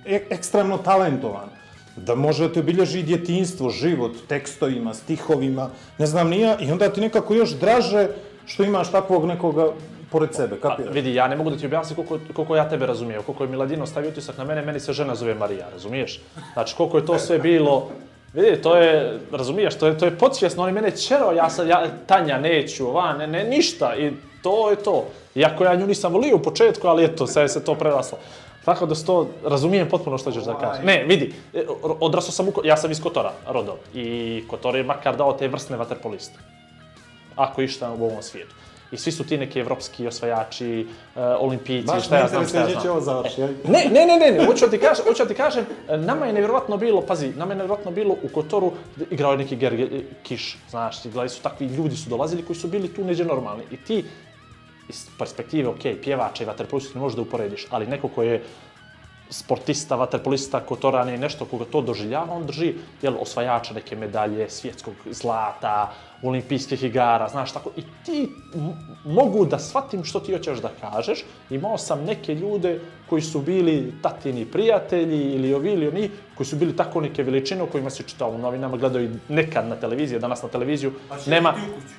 e 0.06 0.28
ekstremno 0.30 0.78
talentovan. 0.78 1.50
Da 1.96 2.16
može 2.16 2.48
da 2.48 2.54
te 2.54 2.60
obilježi 2.60 3.00
i 3.00 3.04
djetinstvo, 3.04 3.70
život, 3.70 4.12
tekstovima, 4.28 4.94
stihovima, 4.94 5.70
ne 5.98 6.06
znam 6.06 6.30
nija, 6.30 6.58
i 6.60 6.72
onda 6.72 6.90
ti 6.90 7.02
nekako 7.02 7.34
još 7.34 7.50
draže 7.52 8.08
što 8.46 8.64
imaš 8.64 8.92
takvog 8.92 9.26
nekoga 9.26 9.72
pored 10.12 10.36
sebe, 10.36 10.56
A, 10.56 10.60
kapiraš? 10.62 10.96
vidi, 10.96 11.14
ja 11.16 11.28
ne 11.28 11.36
mogu 11.36 11.50
da 11.50 11.58
ti 11.58 11.66
objasnim 11.66 11.96
koliko, 11.96 12.34
koliko 12.34 12.56
ja 12.56 12.70
tebe 12.70 12.86
razumio, 12.86 13.22
koliko 13.22 13.44
je 13.44 13.50
Miladino 13.50 13.86
stavio 13.86 14.10
utisak 14.10 14.38
na 14.38 14.44
mene, 14.44 14.62
meni 14.62 14.80
se 14.80 14.94
žena 14.94 15.16
zove 15.16 15.36
Marija, 15.36 15.70
razumiješ? 15.74 16.22
Znači, 16.54 16.76
koliko 16.76 16.98
je 16.98 17.06
to 17.06 17.20
sve 17.20 17.40
bilo, 17.40 17.90
vidi, 18.34 18.62
to 18.62 18.76
je, 18.76 19.20
razumiješ, 19.32 19.76
to 19.78 19.88
je, 19.88 19.98
to 19.98 20.06
je 20.06 20.18
podsvjesno, 20.18 20.64
on 20.64 20.70
je 20.70 20.74
mene 20.74 20.98
čero, 20.98 21.32
ja 21.32 21.50
sam, 21.50 21.70
ja, 21.70 21.88
Tanja, 22.06 22.38
neću, 22.38 22.88
ova, 22.88 23.14
ne, 23.14 23.28
ne, 23.28 23.44
ništa, 23.44 23.96
i 23.96 24.12
to 24.42 24.70
je 24.70 24.76
to. 24.76 25.06
Iako 25.36 25.64
ja 25.64 25.76
nju 25.76 25.88
nisam 25.88 26.14
volio 26.14 26.36
u 26.36 26.42
početku, 26.42 26.88
ali 26.88 27.04
eto, 27.04 27.28
sve 27.28 27.50
se 27.50 27.64
to 27.64 27.76
preraslo. 27.76 28.18
Tako 28.66 28.86
da 28.86 28.96
sto, 28.96 29.28
razumijem 29.46 29.90
potpuno 29.90 30.18
što 30.18 30.32
ćeš 30.32 30.44
da 30.44 30.58
kažeš. 30.58 30.86
Ne, 30.86 31.04
vidi, 31.04 31.34
e, 31.54 31.66
odrasao 32.00 32.32
sam 32.32 32.48
u, 32.48 32.54
ja 32.64 32.78
sam 32.78 32.92
iz 32.92 33.02
Kotora, 33.02 33.32
rodom, 33.48 33.76
i 33.94 34.44
Kotor 34.50 34.76
je 34.76 34.84
makar 34.84 35.18
dao 35.18 35.34
te 35.34 35.48
vrsne 35.48 35.78
vaterpoliste 35.78 36.40
ako 37.36 37.62
išta 37.62 37.92
u 37.92 38.06
ovom 38.06 38.22
svijetu. 38.22 38.56
I 38.94 38.98
svi 38.98 39.12
su 39.12 39.24
ti 39.24 39.38
neki 39.38 39.60
evropski 39.60 40.08
osvajači, 40.08 40.88
uh, 41.16 41.22
olimpijci, 41.40 41.88
Baš 41.88 42.06
šta 42.06 42.18
ja 42.18 42.28
znam, 42.28 42.48
šta 42.48 42.60
ja 42.60 42.82
će 42.82 42.92
ovo 42.92 43.02
znam. 43.02 43.16
završi. 43.16 43.42
ajde. 43.42 43.56
Ne, 43.68 43.86
ne, 43.92 44.06
ne, 44.06 44.18
ne, 44.18 44.32
ne, 44.32 44.46
hoću 44.46 44.70
ti 44.70 44.78
kažem, 44.80 45.06
hoću 45.06 45.26
ti 45.28 45.34
kažem, 45.34 45.66
e, 45.90 45.98
nama 45.98 46.26
je 46.26 46.34
nevjerovatno 46.34 46.78
bilo, 46.78 47.02
pazi, 47.02 47.34
nama 47.36 47.52
je 47.52 47.58
nevjerovatno 47.58 47.92
bilo 47.92 48.16
u 48.24 48.30
Kotoru, 48.34 48.72
igrao 49.12 49.32
je 49.32 49.38
neki 49.38 49.56
Gerge 49.56 49.84
e, 49.84 50.02
Kiš, 50.24 50.58
znaš, 50.70 51.02
ti 51.02 51.10
gledali 51.10 51.30
su 51.30 51.42
takvi 51.42 51.68
ljudi 51.68 51.96
su 51.96 52.10
dolazili 52.10 52.46
koji 52.46 52.58
su 52.58 52.68
bili 52.68 52.94
tu 52.94 53.04
neđe 53.04 53.26
normalni. 53.26 53.64
I 53.72 53.78
ti, 53.78 54.06
iz 54.90 55.08
perspektive, 55.20 55.70
ok, 55.70 55.82
pjevača 56.04 56.44
i 56.44 56.48
vaterpolista 56.48 57.00
ne 57.00 57.02
možeš 57.02 57.16
da 57.16 57.22
uporediš, 57.22 57.68
ali 57.70 57.88
neko 57.88 58.08
ko 58.08 58.24
je 58.24 58.44
sportista, 59.30 59.96
vaterpolista, 59.96 60.60
kotoran 60.60 61.10
je 61.10 61.18
nešto 61.18 61.46
koga 61.46 61.66
to 61.66 61.82
doživljava, 61.82 62.34
on 62.34 62.46
drži 62.46 62.74
jel, 63.02 63.16
osvajača 63.20 63.74
neke 63.74 63.96
medalje, 63.96 64.50
svjetskog 64.50 64.94
zlata, 65.12 65.94
olimpijskih 66.24 66.84
igara, 66.84 67.28
znaš 67.30 67.52
tako. 67.52 67.70
I 67.78 67.82
ti 68.06 68.30
mogu 69.06 69.46
da 69.46 69.60
shvatim 69.60 70.04
što 70.04 70.20
ti 70.20 70.34
hoćeš 70.34 70.60
da 70.60 70.70
kažeš. 70.82 71.24
Imao 71.50 71.78
sam 71.78 72.04
neke 72.04 72.36
ljude 72.36 72.80
koji 73.10 73.22
su 73.22 73.42
bili 73.42 73.94
tatini 74.02 74.46
prijatelji 74.46 75.34
ili 75.34 75.54
ovi 75.54 75.72
ili 75.72 75.88
oni, 75.88 76.10
koji 76.36 76.48
su 76.48 76.56
bili 76.56 76.76
tako 76.76 77.02
neke 77.02 77.24
veličine 77.24 77.64
o 77.64 77.66
kojima 77.66 77.90
se 77.90 78.04
čitao 78.04 78.30
u 78.30 78.38
novinama, 78.38 78.78
gledaju 78.78 79.12
nekad 79.30 79.68
na 79.68 79.76
televiziji, 79.76 80.20
danas 80.20 80.44
na 80.44 80.50
televiziju 80.50 80.92
nema... 81.28 81.54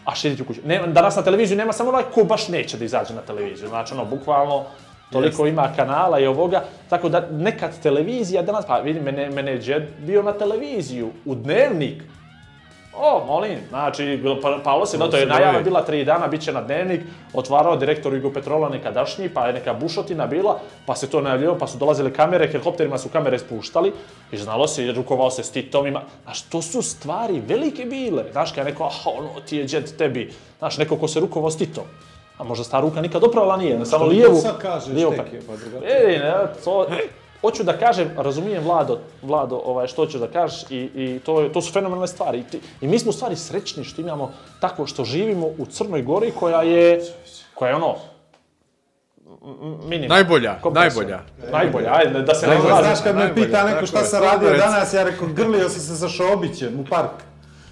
A 0.04 0.14
širiti 0.14 0.42
u 0.42 0.44
kuću. 0.44 0.60
Nema, 0.64 0.86
danas 0.86 1.16
na 1.16 1.22
televiziju 1.22 1.58
nema 1.58 1.72
samo 1.72 1.90
ovaj 1.90 2.04
ko 2.14 2.24
baš 2.24 2.48
neće 2.48 2.76
da 2.76 2.84
izađe 2.84 3.14
na 3.14 3.20
televiziju. 3.20 3.68
Znači, 3.68 3.94
ono, 3.94 4.04
bukvalno, 4.04 4.64
toliko 5.12 5.46
ima 5.46 5.72
kanala 5.76 6.20
i 6.20 6.26
ovoga, 6.26 6.64
tako 6.88 7.08
da 7.08 7.28
nekad 7.30 7.82
televizija 7.82 8.42
danas, 8.42 8.66
pa 8.66 8.78
vidi, 8.78 9.00
mene, 9.00 9.30
mene 9.30 9.52
je 9.52 9.60
džed 9.60 9.82
bio 10.06 10.22
na 10.22 10.32
televiziju, 10.32 11.10
u 11.24 11.34
dnevnik. 11.34 12.02
O, 12.98 13.24
molim, 13.26 13.58
znači, 13.68 14.22
pa, 14.42 14.58
Pavlo 14.64 14.86
se, 14.86 14.98
no, 14.98 15.08
to 15.08 15.16
je 15.16 15.26
najava 15.26 15.60
bila 15.62 15.82
tri 15.82 16.04
dana, 16.04 16.26
bit 16.26 16.42
će 16.42 16.52
na 16.52 16.62
dnevnik, 16.62 17.00
otvarao 17.32 17.76
direktor 17.76 18.14
Jugo 18.14 18.30
Petrola 18.30 18.68
nekadašnji, 18.68 19.28
pa 19.28 19.46
je 19.46 19.52
neka 19.52 19.74
bušotina 19.74 20.26
bila, 20.26 20.58
pa 20.86 20.94
se 20.96 21.10
to 21.10 21.20
najavljivalo, 21.20 21.58
pa 21.58 21.66
su 21.66 21.78
dolazile 21.78 22.12
kamere, 22.12 22.48
helikopterima 22.48 22.98
su 22.98 23.08
kamere 23.08 23.38
spuštali 23.38 23.92
i 24.32 24.36
znalo 24.36 24.66
se, 24.68 24.92
rukovao 24.92 25.30
se 25.30 25.42
s 25.42 25.50
Titom, 25.50 25.86
ima, 25.86 26.02
znaš, 26.22 26.42
to 26.42 26.62
su 26.62 26.82
stvari 26.82 27.42
velike 27.46 27.84
bile, 27.84 28.24
znaš, 28.32 28.52
kada 28.52 28.68
je 28.68 28.72
neko, 28.72 28.84
aha, 28.84 29.10
ono, 29.18 29.40
ti 29.48 29.56
je 29.56 29.66
džed 29.66 29.96
tebi, 29.98 30.32
znaš, 30.58 30.78
neko 30.78 30.96
ko 30.96 31.08
se 31.08 31.20
rukovao 31.20 31.50
s 31.50 31.56
Titom. 31.56 31.84
A 32.38 32.44
možda 32.44 32.64
ta 32.64 32.80
ruka 32.80 33.00
nikad 33.00 33.24
oprala 33.24 33.56
nije, 33.56 33.78
ne 33.78 33.86
samo 33.86 34.04
lijevu. 34.06 34.40
lijevu 34.94 35.12
pa-. 35.16 35.86
Ej, 35.86 36.18
ne, 36.18 36.34
to... 36.64 36.86
Hoću 37.44 37.62
da 37.62 37.78
kažem, 37.78 38.10
razumijem 38.16 38.64
Vlado, 38.64 38.98
Vlado 39.22 39.56
ovaj, 39.56 39.86
što 39.86 40.06
ćeš 40.06 40.20
da 40.20 40.26
kažeš 40.28 40.62
i, 40.70 40.76
i 40.94 41.20
to, 41.24 41.40
je- 41.40 41.52
to 41.52 41.62
su 41.62 41.72
fenomenalne 41.72 42.06
stvari. 42.06 42.38
I, 42.38 42.42
ti, 42.42 42.60
I 42.80 42.88
mi 42.88 42.98
smo 42.98 43.10
u 43.10 43.12
stvari 43.12 43.36
srećni 43.36 43.84
što 43.84 44.00
imamo 44.00 44.30
tako 44.60 44.86
što 44.86 45.04
živimo 45.04 45.46
u 45.48 45.66
Crnoj 45.66 46.02
Gori 46.02 46.30
koja 46.30 46.62
je, 46.62 47.00
koja 47.54 47.68
je 47.68 47.74
ono, 47.74 47.94
minimum. 49.84 50.08
Najbolja, 50.08 50.56
najbolja. 50.74 51.20
Najbolja, 51.52 51.92
ajde, 51.92 52.22
da 52.22 52.34
se 52.34 52.46
ne 52.46 52.60
zlažem. 52.60 52.84
znaš 52.84 52.98
kad 53.04 53.16
me 53.16 53.34
pita 53.34 53.64
neko 53.64 53.86
šta 53.86 53.98
je, 53.98 54.04
sam 54.04 54.22
radio 54.22 54.50
danas, 54.50 54.94
ja 54.94 55.04
rekao, 55.04 55.28
grlio 55.28 55.68
sam 55.68 55.80
se 55.80 55.96
sa 55.96 56.08
Šobićem 56.08 56.80
u 56.80 56.84
park. 56.90 57.10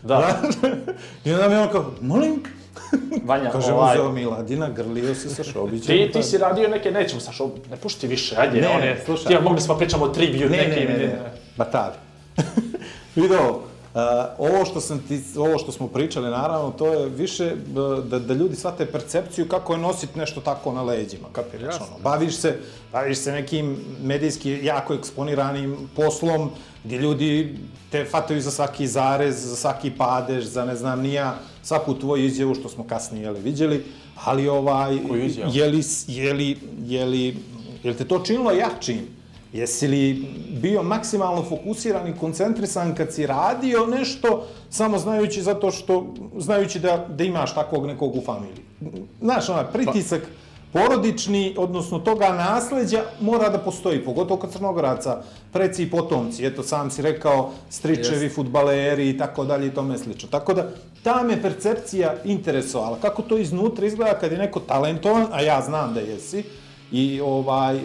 Da, 0.03 0.37
I 1.25 1.33
onda 1.33 1.49
mi 1.49 1.57
on 1.57 1.69
kao, 1.69 1.85
molim? 2.01 2.43
Vanja, 3.25 3.51
Kaže, 3.51 3.73
ovaj, 3.73 3.97
uzeo 3.97 4.13
Miladina, 4.13 4.71
grlio 4.71 5.15
se 5.15 5.29
sa 5.29 5.45
Šobićem. 5.45 5.87
ti, 5.87 6.07
ti 6.07 6.13
park. 6.13 6.25
si 6.25 6.39
radio 6.39 6.69
neke, 6.69 6.91
nećemo 6.91 7.21
sa 7.21 7.33
šo, 7.33 7.51
ne 7.71 7.77
pušti 7.77 8.07
više, 8.07 8.37
ajde, 8.39 8.61
Ne, 8.61 8.69
one, 8.69 8.97
slušaj. 9.05 9.27
ti 9.27 9.33
ja 9.33 9.41
mogli 9.41 9.61
smo 9.61 9.79
pričamo 9.79 10.05
o 10.05 10.09
tribute 10.09 10.45
Ne, 10.45 10.57
ne, 10.57 10.69
nekim, 10.69 10.89
ne, 10.89 10.99
ne, 10.99 11.33
batali. 11.57 11.95
Video, 13.17 13.51
uh, 13.51 13.61
ovo 14.39 14.65
što 14.65 14.81
sam 14.81 14.99
ti, 15.09 15.23
ovo 15.37 15.59
što 15.59 15.73
smo 15.73 15.89
pričali, 15.89 16.31
naravno, 16.31 16.71
to 16.71 16.87
je 16.87 17.09
više 17.09 17.53
da, 17.67 18.19
da 18.19 18.35
ljudi 18.35 18.57
shvate 18.57 18.87
percepciju 18.87 19.49
kako 19.49 19.73
je 19.73 19.79
nositi 19.79 20.19
nešto 20.19 20.41
tako 20.41 20.73
na 20.73 20.83
leđima, 20.83 21.29
kapiraš 21.33 21.75
ono. 21.77 21.99
Baviš 22.03 22.37
se, 22.37 22.59
baviš 22.93 23.19
se 23.19 23.33
nekim 23.33 23.77
medijski 24.03 24.61
jako 24.63 24.95
eksponiranim 24.95 25.77
poslom 25.97 26.51
gdje 26.85 26.99
ljudi 26.99 27.59
te 27.91 28.05
fataju 28.05 28.41
za 28.41 28.51
svaki 28.51 28.87
zarez, 28.87 29.49
za 29.49 29.57
svaki 29.57 29.91
padež, 29.91 30.45
za 30.45 30.65
ne 30.65 30.77
znam 30.77 31.01
nija, 31.01 31.35
svaku 31.63 31.95
tvoju 31.95 32.25
izjavu 32.27 32.55
što 32.55 32.69
smo 32.69 32.85
kasnije 32.85 33.23
jeli, 33.23 33.41
vidjeli, 33.41 33.85
ali 34.25 34.49
ovaj, 34.49 34.99
je 35.53 35.69
li, 35.69 35.83
je 36.07 36.33
li, 36.33 36.59
je 36.87 37.05
li, 37.05 37.37
je 37.83 37.91
li 37.91 37.97
te 37.97 38.05
to 38.05 38.19
činilo 38.19 38.53
jačim? 38.53 39.23
Jesi 39.53 39.89
li 39.89 40.27
bio 40.63 40.83
maksimalno 40.83 41.43
fokusiran 41.43 42.09
i 42.09 42.17
koncentrisan 42.21 42.95
kad 42.95 43.13
si 43.15 43.27
radio 43.27 43.87
nešto, 43.87 44.47
samo 44.71 44.99
znajući 44.99 45.43
zato 45.43 45.71
što, 45.71 46.15
znajući 46.39 46.81
da, 46.81 47.07
da 47.09 47.25
imaš 47.25 47.55
takvog 47.55 47.87
nekog 47.87 48.17
u 48.17 48.21
familiji? 48.21 48.63
Znaš, 49.21 49.49
onaj 49.49 49.65
pritisak 49.73 50.23
porodični, 50.73 51.55
odnosno 51.59 51.99
toga 51.99 52.29
nasleđa, 52.29 53.03
mora 53.21 53.49
da 53.49 53.59
postoji, 53.59 54.05
pogotovo 54.05 54.41
kod 54.41 54.53
crnogoraca, 54.53 55.23
preci 55.53 55.83
i 55.83 55.91
potomci, 55.91 56.47
eto 56.47 56.63
sam 56.63 56.91
si 56.91 57.03
rekao, 57.03 57.51
stričevi, 57.71 58.29
futbaleri 58.29 59.11
i 59.11 59.19
tako 59.19 59.45
dalje 59.45 59.67
i 59.67 59.75
tome 59.75 59.99
slično. 59.99 60.29
Tako 60.29 60.55
da, 60.55 60.69
ta 61.03 61.23
me 61.23 61.43
percepcija 61.43 62.15
interesovala. 62.25 62.99
Kako 63.03 63.23
to 63.23 63.39
iznutra 63.39 63.87
izgleda 63.87 64.19
kad 64.19 64.33
je 64.33 64.39
neko 64.39 64.61
talentovan, 64.61 65.27
a 65.33 65.43
ja 65.43 65.61
znam 65.63 65.95
da 65.95 66.01
jesi, 66.01 66.45
i 66.93 67.21
ovaj, 67.21 67.81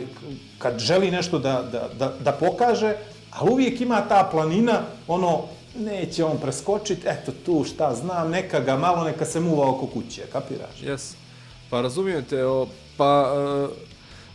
kad 0.57 0.79
želi 0.79 1.11
nešto 1.11 1.39
da, 1.39 1.61
da, 1.71 1.89
da, 1.99 2.13
da 2.23 2.31
pokaže, 2.31 2.95
ali 3.31 3.51
uvijek 3.51 3.81
ima 3.81 4.01
ta 4.01 4.29
planina, 4.31 4.81
ono, 5.07 5.41
neće 5.79 6.25
on 6.25 6.37
preskočiti, 6.37 7.07
eto 7.07 7.31
tu 7.45 7.63
šta 7.63 7.95
znam, 7.95 8.29
neka 8.29 8.59
ga 8.59 8.77
malo, 8.77 9.03
neka 9.03 9.25
se 9.25 9.39
muva 9.39 9.69
oko 9.69 9.87
kuće, 9.87 10.21
kapiraš? 10.31 10.81
Jes. 10.83 11.26
Pa 11.69 11.81
razumijem 11.81 12.23
te, 12.23 12.45
o, 12.45 12.67
pa, 12.97 13.33
e, 13.35 13.67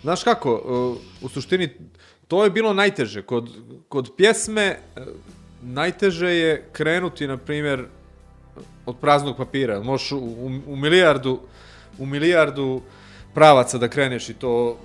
znaš 0.03 0.25
kako, 0.25 0.51
e, 0.51 1.25
u 1.25 1.29
suštini, 1.29 1.69
to 2.29 2.45
je 2.45 2.51
bilo 2.51 2.75
najteže. 2.75 3.23
Kod, 3.23 3.51
kod 3.89 4.13
pjesme, 4.17 4.63
e, 4.63 4.79
najteže 5.63 6.29
je 6.29 6.69
krenuti, 6.73 7.27
na 7.27 7.37
primjer, 7.37 7.87
od 8.87 8.97
praznog 9.01 9.37
papira. 9.37 9.81
Možeš 9.81 10.13
u, 10.13 10.19
u, 10.19 10.51
u 10.67 10.77
milijardu, 10.77 11.41
u 11.99 12.07
milijardu 12.07 12.83
pravaca 13.35 13.79
da 13.79 13.89
kreneš 13.89 14.29
i 14.29 14.35
to 14.35 14.79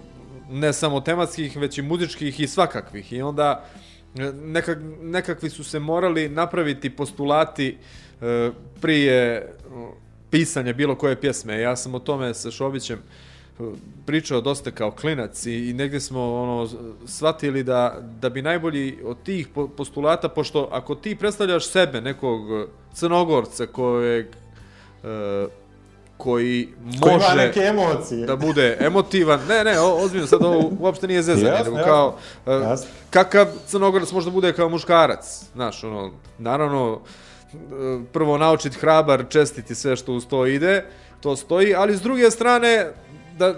ne 0.49 0.73
samo 0.73 1.01
tematskih, 1.01 1.57
već 1.57 1.77
i 1.77 1.81
muzičkih 1.81 2.39
i 2.39 2.47
svakakvih. 2.47 3.13
I 3.13 3.21
onda 3.21 3.65
e, 4.19 4.31
nekak, 4.31 4.77
nekakvi 5.01 5.49
su 5.49 5.63
se 5.63 5.79
morali 5.79 6.29
napraviti 6.29 6.89
postulati 6.89 7.77
e, 8.21 8.51
prije 8.81 9.47
pisanja 10.29 10.73
bilo 10.73 10.95
koje 10.95 11.21
pjesme. 11.21 11.61
Ja 11.61 11.75
sam 11.75 11.95
o 11.95 11.99
tome 11.99 12.33
sa 12.33 12.51
Šobićem 12.51 12.99
e, 12.99 13.63
pričao 14.05 14.41
dosta 14.41 14.71
kao 14.71 14.91
klinac 14.91 15.45
i, 15.45 15.69
i 15.69 15.73
negdje 15.73 15.99
smo 15.99 16.33
ono 16.35 16.69
shvatili 17.05 17.63
da, 17.63 17.97
da 18.21 18.29
bi 18.29 18.41
najbolji 18.41 18.97
od 19.05 19.17
tih 19.23 19.47
po- 19.47 19.67
postulata, 19.67 20.29
pošto 20.29 20.69
ako 20.71 20.95
ti 20.95 21.15
predstavljaš 21.15 21.67
sebe, 21.69 22.01
nekog 22.01 22.51
e, 22.51 22.65
crnogorca 22.93 23.65
kojeg 23.65 24.25
e, 25.03 25.47
koji 26.17 26.67
može 26.99 27.35
neke 27.35 27.59
emocije. 27.59 28.25
da 28.25 28.35
bude 28.35 28.77
emotivan. 28.79 29.39
Ne, 29.49 29.63
ne, 29.63 29.79
o, 29.79 29.95
ozbiljno, 30.03 30.27
sad 30.27 30.43
ovo 30.43 30.71
uopšte 30.79 31.07
nije 31.07 31.23
zezanje, 31.23 31.51
nego 31.51 31.77
jasno. 31.77 31.83
kao, 31.85 32.17
e, 32.47 32.51
Jasno. 32.51 32.87
kakav 33.09 33.47
crnogorac 33.67 34.11
može 34.11 34.25
da 34.25 34.31
bude 34.31 34.53
kao 34.53 34.69
muškarac, 34.69 35.43
znaš, 35.53 35.83
ono, 35.83 36.11
naravno, 36.37 37.01
prvo 38.13 38.37
naučiti 38.37 38.79
hrabar, 38.79 39.25
čestiti 39.29 39.75
sve 39.75 39.95
što 39.95 40.13
uz 40.13 40.27
to 40.27 40.45
ide, 40.45 40.85
to 41.21 41.35
stoji, 41.35 41.75
ali 41.75 41.97
s 41.97 42.01
druge 42.01 42.31
strane, 42.31 42.91
da 43.37 43.55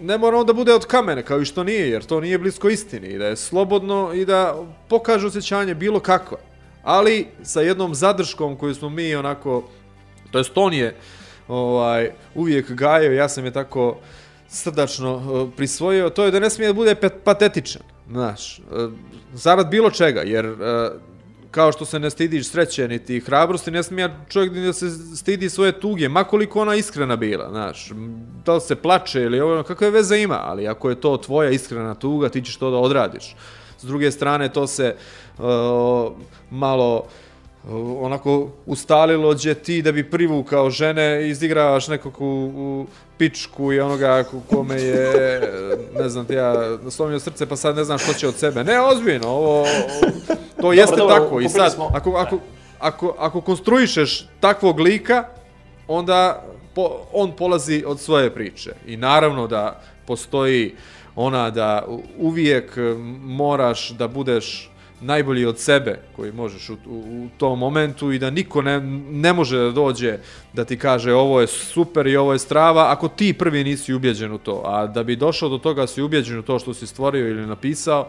ne 0.00 0.18
mora 0.18 0.38
on 0.38 0.46
da 0.46 0.52
bude 0.52 0.74
od 0.74 0.86
kamene, 0.86 1.22
kao 1.22 1.40
i 1.40 1.44
što 1.44 1.64
nije, 1.64 1.90
jer 1.90 2.04
to 2.04 2.20
nije 2.20 2.38
blisko 2.38 2.68
istini, 2.68 3.06
i 3.06 3.18
da 3.18 3.26
je 3.26 3.36
slobodno 3.36 4.12
i 4.14 4.24
da 4.24 4.54
pokaže 4.88 5.26
osjećanje 5.26 5.74
bilo 5.74 6.00
kakva. 6.00 6.38
Ali 6.82 7.26
sa 7.42 7.60
jednom 7.60 7.94
zadrškom 7.94 8.56
koju 8.56 8.74
smo 8.74 8.88
mi 8.88 9.14
onako, 9.14 9.64
to 10.30 10.38
jest 10.38 10.52
on 10.54 10.72
je 10.72 10.96
ovaj, 11.48 12.10
uvijek 12.34 12.70
gajao, 12.72 13.12
ja 13.12 13.28
sam 13.28 13.44
je 13.44 13.52
tako 13.52 13.96
srdačno 14.48 15.16
eh, 15.16 15.56
prisvojio, 15.56 16.10
to 16.10 16.24
je 16.24 16.30
da 16.30 16.40
ne 16.40 16.50
smije 16.50 16.68
da 16.68 16.74
bude 16.74 16.94
patetičan, 17.24 17.82
znaš, 18.10 18.58
eh, 18.58 18.62
zarad 19.32 19.70
bilo 19.70 19.90
čega, 19.90 20.20
jer 20.20 20.46
eh, 20.46 20.90
kao 21.54 21.72
što 21.72 21.84
se 21.84 21.98
ne 21.98 22.10
stidiš 22.10 22.48
sreće 22.48 22.88
niti 22.88 23.20
hrabrosti, 23.20 23.70
ne 23.70 23.82
smije 23.82 24.16
čovjek 24.28 24.52
da 24.52 24.72
se 24.72 24.90
stidi 25.16 25.50
svoje 25.50 25.80
tuge, 25.80 26.08
makoliko 26.08 26.60
ona 26.60 26.74
iskrena 26.74 27.16
bila, 27.16 27.48
znaš, 27.50 27.92
da 28.44 28.54
li 28.54 28.60
se 28.60 28.76
plače 28.76 29.22
ili 29.22 29.40
ovo, 29.40 29.62
kakve 29.62 29.90
veze 29.90 30.18
ima, 30.18 30.40
ali 30.44 30.68
ako 30.68 30.90
je 30.90 31.00
to 31.00 31.16
tvoja 31.16 31.50
iskrena 31.50 31.94
tuga, 31.94 32.28
ti 32.28 32.42
ćeš 32.42 32.56
to 32.56 32.70
da 32.70 32.76
odradiš. 32.76 33.36
S 33.78 33.84
druge 33.84 34.10
strane, 34.10 34.48
to 34.52 34.66
se 34.66 34.96
uh, 35.38 35.44
malo 36.50 36.96
uh, 36.96 37.23
onako 38.00 38.48
ustalilo 38.66 39.34
gdje 39.34 39.54
ti 39.54 39.82
da 39.82 39.92
bi 39.92 40.10
privukao 40.10 40.70
žene, 40.70 41.28
izigravaš 41.28 41.88
nekog 41.88 42.20
u, 42.20 42.24
u 42.54 42.86
pičku 43.18 43.72
i 43.72 43.80
onoga 43.80 44.24
ko- 44.24 44.40
kome 44.50 44.82
je, 44.82 45.40
ne 45.98 46.08
znam 46.08 46.26
ti 46.26 46.34
ja, 46.34 46.78
naslomio 46.82 47.20
srce 47.20 47.46
pa 47.46 47.56
sad 47.56 47.76
ne 47.76 47.84
znam 47.84 47.98
što 47.98 48.12
će 48.12 48.28
od 48.28 48.34
sebe. 48.34 48.64
Ne, 48.64 48.80
ozbiljno, 48.80 49.28
ovo, 49.28 49.66
to 50.60 50.72
jeste 50.72 50.96
dobro, 50.96 51.14
tako 51.14 51.40
i 51.40 51.48
sad, 51.48 51.72
smo- 51.72 51.90
ako, 51.94 52.10
ako, 52.12 52.38
ako, 52.78 53.14
ako 53.18 53.40
konstruišeš 53.40 54.28
takvog 54.40 54.80
lika, 54.80 55.24
onda 55.88 56.44
po, 56.74 56.90
on 57.12 57.32
polazi 57.32 57.84
od 57.86 58.00
svoje 58.00 58.34
priče. 58.34 58.72
I 58.86 58.96
naravno 58.96 59.46
da 59.46 59.80
postoji 60.06 60.74
ona 61.16 61.50
da 61.50 61.86
uvijek 62.18 62.76
moraš 63.22 63.90
da 63.90 64.08
budeš 64.08 64.70
najbolji 65.00 65.46
od 65.46 65.58
sebe 65.58 65.98
koji 66.16 66.32
možeš 66.32 66.70
u, 66.70 66.76
u, 66.86 66.96
u 66.96 67.28
tom 67.38 67.58
momentu 67.58 68.12
i 68.12 68.18
da 68.18 68.30
niko 68.30 68.62
ne, 68.62 68.80
ne 69.10 69.32
može 69.32 69.58
da 69.58 69.70
dođe 69.70 70.18
da 70.52 70.64
ti 70.64 70.78
kaže 70.78 71.14
ovo 71.14 71.40
je 71.40 71.46
super 71.46 72.06
i 72.06 72.16
ovo 72.16 72.32
je 72.32 72.38
strava 72.38 72.92
ako 72.92 73.08
ti 73.08 73.32
prvi 73.32 73.64
nisi 73.64 73.94
ubjeđen 73.94 74.32
u 74.32 74.38
to. 74.38 74.62
A 74.64 74.86
da 74.86 75.02
bi 75.02 75.16
došao 75.16 75.48
do 75.48 75.58
toga 75.58 75.86
si 75.86 76.02
ubjeđen 76.02 76.38
u 76.38 76.42
to 76.42 76.58
što 76.58 76.74
si 76.74 76.86
stvorio 76.86 77.28
ili 77.28 77.46
napisao, 77.46 78.08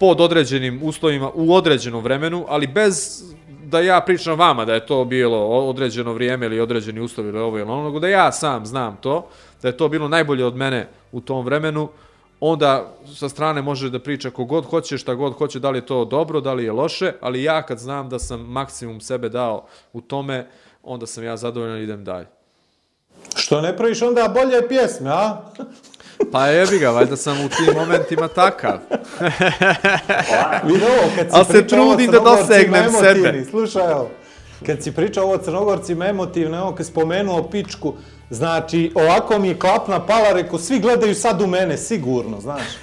pod 0.00 0.20
određenim 0.20 0.80
uslovima 0.82 1.30
u 1.34 1.54
određenom 1.54 2.02
vremenu, 2.02 2.44
ali 2.48 2.66
bez 2.66 3.24
da 3.64 3.80
ja 3.80 4.00
pričam 4.00 4.38
vama 4.38 4.64
da 4.64 4.74
je 4.74 4.86
to 4.86 5.04
bilo 5.04 5.46
određeno 5.48 6.12
vrijeme 6.12 6.46
ili 6.46 6.60
određeni 6.60 7.00
uslovi 7.00 7.28
ili 7.28 7.38
ovo 7.38 7.58
ili 7.58 7.70
ono, 7.70 7.84
nego 7.84 8.00
da 8.00 8.08
ja 8.08 8.32
sam 8.32 8.66
znam 8.66 8.96
to, 9.00 9.28
da 9.62 9.68
je 9.68 9.76
to 9.76 9.88
bilo 9.88 10.08
najbolje 10.08 10.44
od 10.44 10.56
mene 10.56 10.88
u 11.12 11.20
tom 11.20 11.44
vremenu, 11.44 11.88
onda 12.44 12.94
sa 13.14 13.28
strane 13.28 13.62
može 13.62 13.90
da 13.90 13.98
priča 13.98 14.30
kogod 14.30 14.64
hoće, 14.64 14.98
šta 14.98 15.14
god 15.14 15.32
hoće, 15.32 15.58
da 15.58 15.70
li 15.70 15.78
je 15.78 15.86
to 15.86 16.04
dobro, 16.04 16.40
da 16.40 16.52
li 16.52 16.64
je 16.64 16.72
loše, 16.72 17.12
ali 17.20 17.42
ja 17.42 17.62
kad 17.62 17.78
znam 17.78 18.08
da 18.08 18.18
sam 18.18 18.40
maksimum 18.40 19.00
sebe 19.00 19.28
dao 19.28 19.66
u 19.92 20.00
tome, 20.00 20.46
onda 20.82 21.06
sam 21.06 21.24
ja 21.24 21.36
zadovoljan 21.36 21.78
i 21.78 21.82
idem 21.82 22.04
dalje. 22.04 22.26
Što 23.34 23.60
ne 23.60 23.76
praviš 23.76 24.02
onda 24.02 24.28
bolje 24.34 24.68
pjesme, 24.68 25.10
a? 25.10 25.36
Pa 26.32 26.46
jebi 26.46 26.78
ga, 26.78 26.90
valjda 26.90 27.16
sam 27.16 27.44
u 27.44 27.48
tim 27.48 27.74
momentima 27.74 28.28
takav. 28.28 28.78
Vidi 30.64 30.84
ovo, 30.84 31.10
kad 31.16 31.30
si 31.30 31.36
Al 31.36 31.44
se 31.44 31.66
trudim 31.66 32.10
da 32.10 32.18
dosegnem 32.18 32.90
sebe. 32.90 33.44
Slušaj, 33.50 33.90
evo, 33.90 34.10
kad 34.66 34.82
si 34.82 34.92
pričao 34.92 35.24
ovo 35.24 35.38
Crnogorcima 35.38 36.06
emotivno, 36.06 36.56
evo, 36.56 36.74
kad 36.74 36.86
spomenuo 36.86 37.48
pičku, 37.48 37.94
znači, 38.30 38.92
ovako 38.94 39.38
mi 39.38 39.48
je 39.48 39.58
klapna 39.58 40.06
pala, 40.06 40.32
reko, 40.32 40.58
svi 40.58 40.80
gledaju 40.80 41.14
sad 41.14 41.42
u 41.42 41.46
mene, 41.46 41.76
sigurno, 41.76 42.40
znaš. 42.40 42.62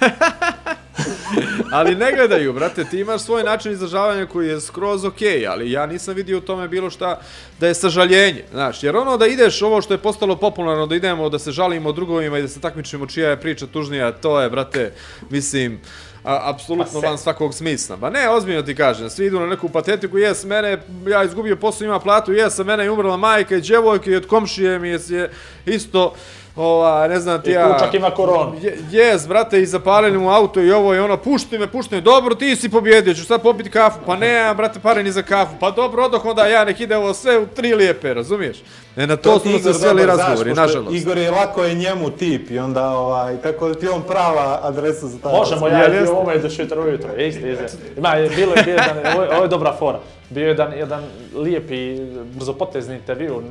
Ali 1.72 1.94
ne 1.94 2.12
gledaju, 2.12 2.52
brate, 2.52 2.84
ti 2.84 3.00
imaš 3.00 3.22
svoj 3.22 3.44
način 3.44 3.72
izražavanja 3.72 4.26
koji 4.26 4.48
je 4.48 4.60
skroz 4.60 5.04
okej, 5.04 5.46
ali 5.46 5.70
ja 5.70 5.86
nisam 5.86 6.14
vidio 6.14 6.38
u 6.38 6.40
tome 6.40 6.68
bilo 6.68 6.90
šta 6.90 7.20
da 7.60 7.66
je 7.66 7.74
sažaljenje, 7.74 8.44
znaš, 8.50 8.82
jer 8.82 8.96
ono 8.96 9.16
da 9.16 9.26
ideš, 9.26 9.62
ovo 9.62 9.82
što 9.82 9.94
je 9.94 9.98
postalo 9.98 10.36
popularno, 10.36 10.86
da 10.86 10.94
idemo, 10.94 11.28
da 11.28 11.38
se 11.38 11.52
žalimo 11.52 11.92
drugovima 11.92 12.38
i 12.38 12.42
da 12.42 12.48
se 12.48 12.60
takmičimo 12.60 13.06
čija 13.06 13.30
je 13.30 13.40
priča 13.40 13.66
tužnija, 13.66 14.12
to 14.12 14.40
je, 14.40 14.50
brate, 14.50 14.92
mislim, 15.30 15.80
a, 16.24 16.50
apsolutno 16.50 17.00
Pa 17.00 17.08
van 17.08 17.18
svakog 17.18 17.54
smisla. 17.54 17.96
Ba 17.96 18.10
ne, 18.10 18.28
ozbiljno 18.28 18.62
ti 18.62 18.74
kažem, 18.74 19.10
svi 19.10 19.26
idu 19.26 19.40
na 19.40 19.46
neku 19.46 19.68
patetiku, 19.68 20.18
jes, 20.18 20.44
mene, 20.44 20.78
ja 21.08 21.24
izgubio 21.24 21.56
posao, 21.56 21.84
ima 21.84 22.00
platu, 22.00 22.32
jes, 22.32 22.58
mene 22.58 22.84
je 22.84 22.90
umrla 22.90 23.16
majka 23.16 23.56
i 23.56 23.60
djevojka 23.60 24.10
i 24.10 24.16
od 24.16 24.26
komšije 24.26 24.78
mi 24.78 24.88
je, 24.88 25.00
je 25.08 25.30
isto, 25.66 26.14
ova, 26.56 27.08
ne 27.08 27.20
znam 27.20 27.42
ti 27.42 27.50
I 27.50 27.52
ja... 27.52 27.72
kučak 27.72 27.94
ima 27.94 28.10
koronu. 28.10 28.52
Je, 28.62 28.78
jes, 28.90 29.28
brate, 29.28 29.60
i 29.60 29.66
zapalili 29.66 30.18
mu 30.18 30.30
auto 30.30 30.60
i 30.60 30.72
ovo 30.72 30.94
i 30.94 30.98
ono, 30.98 31.16
pušti 31.16 31.58
me, 31.58 31.66
pušti 31.66 31.94
me, 31.94 32.00
dobro, 32.00 32.34
ti 32.34 32.56
si 32.56 32.68
pobjedio, 32.68 33.14
ću 33.14 33.24
sad 33.24 33.42
popiti 33.42 33.70
kafu, 33.70 33.98
pa 34.06 34.16
ne, 34.16 34.54
brate, 34.54 34.80
pare 34.80 35.02
ni 35.02 35.12
za 35.12 35.22
kafu, 35.22 35.52
pa 35.60 35.70
dobro, 35.70 36.04
odoh 36.04 36.24
onda 36.24 36.46
ja, 36.46 36.64
nek 36.64 36.80
ide 36.80 36.96
ovo 36.96 37.14
sve 37.14 37.38
u 37.38 37.46
tri 37.46 37.74
lijepe, 37.74 38.14
razumiješ? 38.14 38.56
E, 38.96 39.06
na 39.06 39.16
to, 39.16 39.38
ti 39.38 39.48
smo 39.50 39.72
se 39.72 39.78
sveli 39.78 40.06
razgovori, 40.06 40.54
nažalost. 40.54 40.96
Igor 40.96 41.18
je 41.18 41.30
lako 41.30 41.64
je 41.64 41.74
njemu 41.74 42.10
tip 42.10 42.50
i 42.50 42.58
onda, 42.58 42.90
ovaj, 42.90 43.36
tako 43.36 43.68
da 43.68 43.74
ti 43.74 43.86
je 43.86 43.90
on 43.90 44.02
prava 44.02 44.60
adresa 44.62 45.06
za 45.06 45.18
taj 45.18 45.32
Možemo 45.32 45.68
ja 45.68 45.88
i 45.88 45.94
jeste? 45.94 46.10
ovome 46.10 46.38
do 46.38 46.50
šutra 46.50 46.80
ujutro. 46.80 47.16
Isti, 47.16 47.50
isti. 47.50 47.76
Ima, 47.96 48.08
je, 48.08 48.28
bilo 48.30 48.52
je 48.56 48.76
ovo, 49.14 49.22
je- 49.22 49.30
ovo 49.30 49.42
je 49.42 49.48
dobra 49.48 49.76
fora. 49.78 49.98
Bio 50.30 50.42
je 50.42 50.48
jedan, 50.48 50.72
jedan 50.72 51.02
lijepi, 51.34 51.96
brzopotezni 52.34 52.94
intervju. 52.94 53.42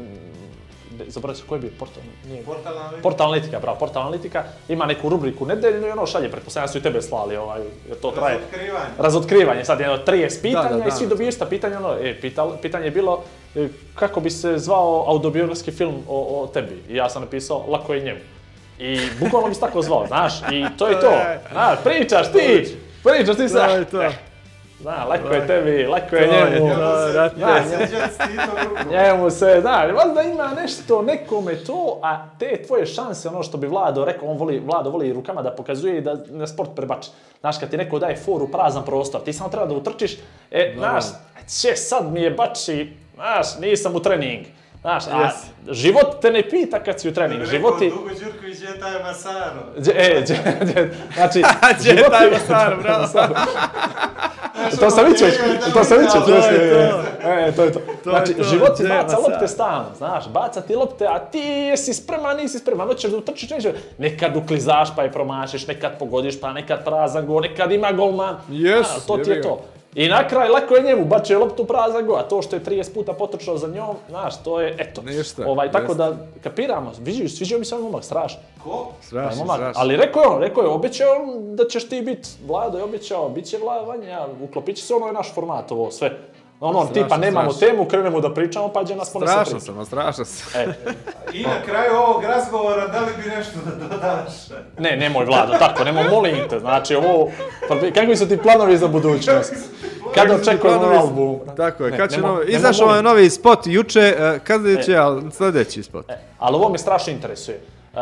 Zaboravio 1.10 1.40
sam 1.40 1.48
koji 1.48 1.58
je 1.58 1.62
bio 1.62 1.72
portal, 1.80 2.04
nije. 2.28 2.44
Portal 2.44 2.78
Analitika. 2.78 3.02
Portal 3.02 3.28
Analitika, 3.28 3.60
bravo, 3.60 3.78
Portal 3.80 4.02
Analitika 4.02 4.44
ima 4.68 4.86
neku 4.86 5.10
rubriku 5.10 5.46
nedeljnu 5.46 5.88
i 5.88 5.92
ono 5.92 6.06
šalje, 6.06 6.32
pretpostavljam 6.32 6.68
da 6.68 6.72
su 6.72 6.78
i 6.78 6.82
tebe 6.82 7.02
slali, 7.02 7.38
ovaj, 7.38 7.62
jer 7.88 7.98
to 8.00 8.12
traje. 8.12 8.36
Razotkrivanje. 8.36 8.90
Razotkrivanje, 8.98 9.66
sad 9.66 9.80
jedno 9.80 9.98
30 10.08 10.42
pitanja 10.42 10.70
Da, 10.70 10.76
da, 10.76 10.82
da. 10.82 10.88
i 10.88 10.92
svi 10.92 11.08
dobiju 11.08 11.28
ista 11.28 11.46
pitanja, 11.46 11.78
ono, 11.78 11.94
e, 12.02 12.22
pital, 12.22 12.58
pitanje 12.62 12.86
je 12.86 12.92
bilo 12.92 13.24
e, 13.56 13.68
kako 13.96 14.20
bi 14.20 14.30
se 14.30 14.58
zvao 14.58 15.06
autobiografski 15.08 15.72
film 15.72 15.96
o, 16.08 16.42
o 16.42 16.48
tebi. 16.48 16.84
I 16.90 16.96
ja 16.96 17.10
sam 17.10 17.22
napisao, 17.22 17.66
lako 17.68 17.94
je 17.94 18.02
njemu. 18.02 18.20
I 18.80 19.00
bukvalno 19.20 19.48
bi 19.48 19.54
se 19.56 19.60
tako 19.62 19.82
zvao, 19.82 20.08
znaš, 20.08 20.34
i 20.52 20.66
to 20.78 20.88
je 20.88 21.00
to. 21.00 21.12
Znaš, 21.52 21.80
pričaš 21.84 22.32
ti, 22.32 22.78
pričaš 23.04 23.36
ti 23.36 23.44
To 23.44 23.50
sad. 23.50 23.80
je 23.80 23.86
to. 23.86 24.02
Zna, 24.82 25.06
lako 25.06 25.28
je 25.28 25.48
tebi, 25.48 25.86
lako 25.86 26.16
je 26.16 26.22
je 26.22 26.50
njemu. 26.52 26.70
to, 26.70 27.12
brate. 27.14 27.40
Ja, 27.40 27.64
Njemu 28.92 29.30
se, 29.30 29.58
znaš, 29.62 29.92
valjda 29.92 30.22
ima 30.22 30.54
nešto 30.62 31.02
nekome 31.02 31.56
to, 31.56 32.00
a 32.04 32.26
te 32.40 32.64
tvoje 32.68 32.86
šanse, 32.86 33.30
ono 33.30 33.44
što 33.44 33.58
bi 33.58 33.68
Vlado 33.68 34.06
rekao, 34.06 34.28
on 34.30 34.38
voli, 34.38 34.60
Vlado 34.60 34.90
voli 34.90 35.14
rukama 35.14 35.42
da 35.42 35.52
pokazuje 35.52 35.98
i 35.98 36.02
da 36.02 36.18
na 36.28 36.48
sport 36.48 36.70
prebači. 36.76 37.10
Znaš, 37.40 37.58
kad 37.58 37.70
ti 37.70 37.78
neko 37.78 38.00
daje 38.00 38.16
foru 38.16 38.48
prazan 38.52 38.86
prostor, 38.86 39.22
ti 39.24 39.34
samo 39.34 39.50
treba 39.50 39.66
da 39.66 39.74
utrčiš, 39.74 40.18
e, 40.52 40.74
znaš, 40.78 41.04
će 41.48 41.76
sad 41.76 42.14
mi 42.14 42.22
je 42.22 42.32
bači, 42.32 42.94
znaš, 43.16 43.60
nisam 43.60 43.96
u 43.96 44.00
trening. 44.00 44.46
Znaš, 44.82 45.04
a 45.06 45.10
Yes. 45.12 45.32
život 45.72 46.22
te 46.22 46.32
ne 46.32 46.42
pita 46.44 46.80
kad 46.80 47.00
si 47.00 47.10
u 47.10 47.14
trening, 47.14 47.46
život 47.46 47.80
ti... 47.80 47.90
Dugo 47.90 48.10
Đurković 48.10 48.62
je 48.62 48.80
taj 48.80 49.04
Masaro. 49.04 49.62
Đe- 49.78 49.94
E, 49.96 50.22
đe- 50.22 50.66
đe- 50.66 50.90
znači, 51.16 51.44
Gdje 51.80 51.90
je 51.90 51.98
život 51.98 52.12
taj 52.12 52.30
ti- 52.30 52.36
Masaro, 52.42 52.78
bravo? 52.84 53.08
To 54.72 54.90
sam 54.90 55.06
vidio, 55.06 55.28
to 55.74 55.84
sam 55.84 55.98
vidio, 55.98 56.22
To 56.22 56.36
je 56.36 56.72
to. 56.72 57.02
E, 57.24 57.52
to 57.52 57.64
je 57.64 57.72
to. 57.72 57.80
Znači, 58.04 58.36
život 58.44 58.78
ti 58.78 58.84
baca 58.86 59.18
lopte 59.20 59.48
stalno, 59.48 59.86
znaš, 59.98 60.30
baca 60.30 60.62
ti 60.62 60.76
lopte, 60.76 61.06
a 61.06 61.20
ti 61.22 61.40
jesi 61.40 61.94
spreman, 61.94 62.38
nisi 62.38 62.60
spreman, 62.60 62.88
hoćeš 62.88 63.12
da 63.12 63.18
utrčiš, 63.18 63.50
nećeš. 63.50 63.72
Nekad 63.98 64.36
uklizaš 64.36 64.96
pa 64.96 65.04
je 65.04 65.12
promašiš, 65.12 65.68
nekad 65.68 66.00
pogodiš 66.00 66.40
pa 66.42 66.54
nekad 66.54 66.84
prazan 66.84 67.26
gol, 67.26 67.42
nekad 67.42 67.72
ima 67.72 67.92
golman. 67.92 68.36
Yes, 68.50 68.86
to 69.08 69.18
ti 69.18 69.30
je 69.30 69.42
to. 69.42 69.62
I 69.96 70.08
na 70.08 70.28
kraj 70.28 70.50
lako 70.50 70.76
je 70.76 70.84
njemu, 70.84 71.06
bače 71.06 71.38
loptu 71.38 71.66
prazan 71.66 72.06
gol, 72.06 72.18
a 72.18 72.24
to 72.24 72.42
što 72.42 72.56
je 72.56 72.64
30 72.64 72.94
puta 72.94 73.14
potrčao 73.14 73.58
za 73.58 73.68
njom, 73.68 73.96
znaš, 74.10 74.44
to 74.44 74.62
je, 74.62 74.76
eto. 74.78 75.02
Ništa, 75.02 75.44
Ovaj, 75.48 75.72
tako 75.72 75.92
jeste. 75.92 75.98
da, 75.98 76.18
kapiramo, 76.44 76.92
vidiš, 77.00 77.38
sviđao 77.38 77.60
mi 77.60 77.66
se 77.66 77.76
ovaj 77.76 77.84
momak, 77.86 78.04
strašno. 78.04 78.40
Ko? 78.64 78.92
Strašno, 79.02 79.40
momak. 79.40 79.58
strašno. 79.58 79.82
Ali 79.82 79.96
rekao 79.96 80.22
je 80.22 80.28
on, 80.28 80.42
rekao 80.42 80.64
je, 80.64 80.70
obećao 80.70 81.14
on 81.14 81.56
da 81.56 81.68
ćeš 81.68 81.90
ti 81.90 82.02
biti, 82.02 82.30
Vlado 82.48 82.78
je 82.78 82.84
obećao, 82.84 83.30
bit 83.30 83.46
će 83.46 83.58
Vlado 83.58 83.86
Vanja, 83.86 84.28
uklopit 84.44 84.76
će 84.78 84.84
se 84.84 84.94
ono 84.94 85.08
je 85.08 85.14
naš 85.14 85.34
format, 85.34 85.72
ovo 85.72 85.92
sve. 85.92 86.18
Ono, 86.62 86.80
Strašno, 86.82 86.94
tipa, 86.96 87.18
nemamo 87.18 87.52
strašno. 87.52 87.68
temu, 87.68 87.86
krenemo 87.86 88.22
da 88.22 88.34
pričamo, 88.34 88.68
pa 88.70 88.86
će 88.86 88.96
nas 88.96 89.08
Strašno 89.10 89.44
priča. 89.44 89.60
sam, 89.60 89.80
a 89.80 89.86
strašno 89.86 90.26
sam. 90.26 90.62
E, 90.62 90.68
I 91.34 91.44
na 91.44 91.62
kraju 91.66 91.92
ovog 91.98 92.24
razgovora, 92.24 92.88
da 92.88 93.00
li 93.00 93.12
bi 93.18 93.30
nešto 93.30 93.52
da 93.66 93.88
dodaš? 93.88 94.34
ne, 94.80 94.98
nemoj 94.98 95.26
Vlado, 95.26 95.54
tako, 95.54 95.84
nemoj, 95.84 96.04
molim 96.06 96.36
te, 96.50 96.60
znači 96.60 96.96
ovo, 96.96 97.30
pa, 97.68 97.76
kakvi 97.92 98.18
su 98.18 98.28
ti 98.28 98.38
planovi 98.38 98.78
za 98.78 98.88
budućnost? 98.88 99.54
Kada 100.16 100.36
očekujemo 100.36 100.80
Planovi- 100.80 100.98
album? 100.98 101.40
Tako 101.58 101.86
je, 101.86 101.92
Ne, 101.92 101.98
kad 101.98 102.12
će 102.12 102.22
novi, 102.22 102.46
izašao 102.48 102.90
je 102.90 103.04
novi 103.04 103.30
spot 103.30 103.60
juče, 103.66 104.00
e, 104.20 104.40
kada 104.40 104.82
će, 104.82 104.96
ali 104.98 105.32
sljedeći 105.32 105.84
spot. 105.84 106.10
E, 106.10 106.18
ali 106.40 106.56
ovo 106.56 106.70
me 106.70 106.78
strašno 106.78 107.14
interesuje. 107.14 107.60
E, 107.94 108.00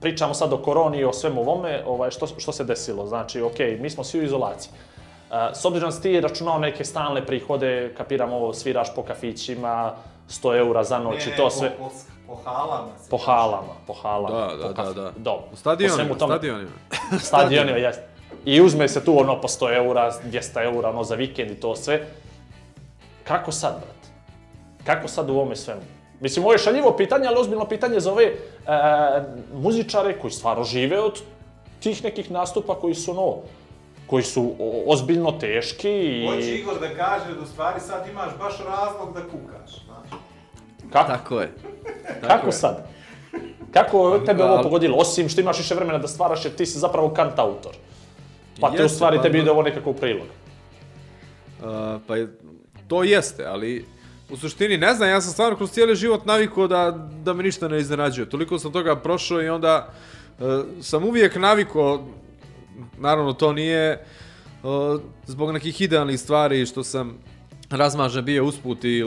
pričamo 0.00 0.34
sad 0.34 0.52
o 0.52 0.58
koroni 0.58 0.98
i 0.98 1.04
o 1.04 1.12
svemu 1.12 1.40
ovome, 1.40 1.82
ovaj, 1.86 2.10
što, 2.10 2.26
što 2.28 2.52
se 2.52 2.64
desilo. 2.64 3.06
Znači, 3.06 3.40
ok, 3.42 3.58
mi 3.80 3.90
smo 3.90 4.04
svi 4.04 4.20
u 4.20 4.24
izolaciji. 4.24 4.72
E, 5.30 5.54
s 5.54 5.64
obzirom 5.64 5.90
da 5.90 5.96
si 5.96 6.02
ti 6.02 6.20
računao 6.20 6.58
neke 6.58 6.84
stalne 6.84 7.26
prihode, 7.26 7.94
kapiram 7.96 8.32
ovo, 8.32 8.54
sviraš 8.54 8.94
po 8.94 9.02
kafićima, 9.02 9.94
100 10.28 10.58
eura 10.58 10.84
za 10.84 10.98
noć 10.98 11.26
i 11.26 11.36
to 11.36 11.50
sve. 11.50 11.70
Po, 11.78 11.84
po, 11.84 11.90
po 12.26 12.40
halama. 12.44 12.88
Po 13.10 13.16
halama, 13.18 13.74
po 13.86 13.92
halama. 13.92 14.40
Da, 14.40 14.56
da, 14.56 14.62
po 14.62 14.72
da, 14.72 14.82
kaf- 14.82 14.94
da. 14.94 15.12
Do. 15.16 15.44
U 15.52 15.56
stadionima, 15.56 16.12
u 16.12 16.18
tome. 16.18 16.34
stadionima. 16.34 16.70
Stadionima, 17.28 17.78
jeste. 17.78 18.02
I 18.44 18.60
uzme 18.60 18.88
se 18.88 19.04
tu 19.04 19.20
ono 19.20 19.40
po 19.40 19.48
100 19.48 19.76
eura, 19.76 20.12
200 20.24 20.64
eura 20.64 20.90
ono 20.90 21.04
za 21.04 21.14
vikend 21.14 21.50
i 21.50 21.60
to 21.60 21.76
sve. 21.76 22.06
Kako 23.24 23.52
sad, 23.52 23.74
brat? 23.80 24.12
Kako 24.84 25.08
sad 25.08 25.30
u 25.30 25.32
ovome 25.32 25.56
svemu? 25.56 25.80
Mislim, 26.20 26.44
ovo 26.44 26.52
je 26.52 26.58
šaljivo 26.58 26.96
pitanje, 26.96 27.26
ali 27.26 27.40
ozbiljno 27.40 27.64
pitanje 27.64 28.00
za 28.00 28.12
ove 28.12 28.24
e, 28.24 28.34
muzičare 29.54 30.18
koji 30.18 30.30
stvarno 30.30 30.64
žive 30.64 31.00
od 31.00 31.20
tih 31.80 32.04
nekih 32.04 32.30
nastupa 32.30 32.74
koji 32.74 32.94
su 32.94 33.10
ono, 33.10 33.36
koji 34.06 34.22
su 34.22 34.54
ozbiljno 34.86 35.32
teški 35.32 35.90
i... 35.90 36.26
Hoće 36.26 36.54
Igor 36.54 36.80
da 36.80 36.88
kaže 36.88 37.34
da 37.34 37.40
u 37.42 37.46
stvari 37.46 37.80
sad 37.80 38.08
imaš 38.08 38.30
baš 38.38 38.54
razlog 38.58 39.14
da 39.14 39.20
kukaš, 39.20 39.84
znaš. 39.84 40.20
Kako? 40.92 41.08
Tako 41.08 41.40
je. 41.40 41.52
Kako 42.20 42.52
sad? 42.52 42.88
Kako 43.72 44.18
tebe 44.26 44.44
ovo 44.44 44.62
pogodilo? 44.62 44.96
Osim 44.96 45.28
što 45.28 45.40
imaš 45.40 45.58
više 45.58 45.74
vremena 45.74 45.98
da 45.98 46.08
stvaraš 46.08 46.44
jer 46.44 46.54
ti 46.54 46.66
si 46.66 46.78
zapravo 46.78 47.10
kant 47.10 47.38
autor. 47.38 47.72
Pa 48.60 48.70
te 48.70 48.76
u 48.76 48.82
Jeste, 48.82 48.94
stvari 48.94 49.16
pa 49.16 49.22
tebi 49.22 49.38
ide 49.38 49.50
ovo 49.50 49.62
nekako 49.62 49.90
u 49.90 49.94
prilog. 49.94 50.26
Uh, 51.60 51.66
pa 52.06 52.16
je, 52.16 52.38
to 52.88 53.02
jeste, 53.02 53.44
ali 53.46 53.84
u 54.30 54.36
suštini 54.36 54.78
ne 54.78 54.94
znam, 54.94 55.08
ja 55.08 55.20
sam 55.20 55.32
stvarno 55.32 55.56
kroz 55.56 55.70
cijeli 55.70 55.96
život 55.96 56.26
navikao 56.26 56.66
da, 56.66 57.08
da 57.24 57.32
me 57.32 57.42
ništa 57.42 57.68
ne 57.68 57.78
iznenađuje. 57.78 58.30
Toliko 58.30 58.58
sam 58.58 58.72
toga 58.72 58.96
prošao 58.96 59.42
i 59.42 59.48
onda 59.48 59.88
uh, 60.38 60.46
sam 60.82 61.04
uvijek 61.04 61.36
navikao, 61.36 62.04
naravno 62.98 63.32
to 63.32 63.52
nije 63.52 64.04
uh, 64.62 65.00
zbog 65.26 65.52
nekih 65.52 65.80
idealnih 65.80 66.20
stvari 66.20 66.66
što 66.66 66.84
sam 66.84 67.18
razmažen 67.70 68.24
bio 68.24 68.44
usput 68.44 68.84
i 68.84 69.04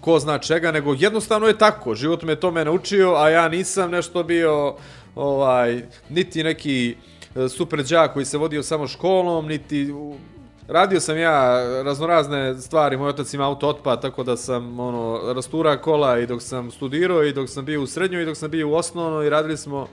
ko 0.00 0.18
zna 0.18 0.38
čega, 0.38 0.72
nego 0.72 0.94
jednostavno 0.98 1.46
je 1.46 1.58
tako. 1.58 1.94
Život 1.94 2.22
me 2.22 2.36
tome 2.36 2.64
naučio, 2.64 3.14
a 3.14 3.28
ja 3.28 3.48
nisam 3.48 3.90
nešto 3.90 4.22
bio 4.22 4.74
ovaj, 5.14 5.82
niti 6.08 6.44
neki 6.44 6.96
e, 7.36 7.48
super 7.48 7.84
đak 7.84 8.12
koji 8.12 8.24
se 8.24 8.38
vodio 8.38 8.62
samo 8.62 8.88
školom, 8.88 9.46
niti 9.46 9.92
Radio 10.68 11.00
sam 11.00 11.18
ja 11.18 11.64
raznorazne 11.82 12.60
stvari, 12.60 12.96
moj 12.96 13.08
otac 13.08 13.34
ima 13.34 13.46
auto 13.46 13.68
otpad, 13.68 14.02
tako 14.02 14.22
da 14.22 14.36
sam 14.36 14.80
ono, 14.80 15.32
rastura 15.32 15.76
kola 15.76 16.18
i 16.18 16.26
dok 16.26 16.42
sam 16.42 16.70
studirao 16.70 17.24
i 17.24 17.32
dok 17.32 17.48
sam 17.48 17.64
bio 17.64 17.82
u 17.82 17.86
srednjoj 17.86 18.22
i 18.22 18.26
dok 18.26 18.36
sam 18.36 18.50
bio 18.50 18.68
u 18.68 18.74
osnovnoj 18.74 19.26
i 19.26 19.30
radili 19.30 19.56
smo 19.56 19.88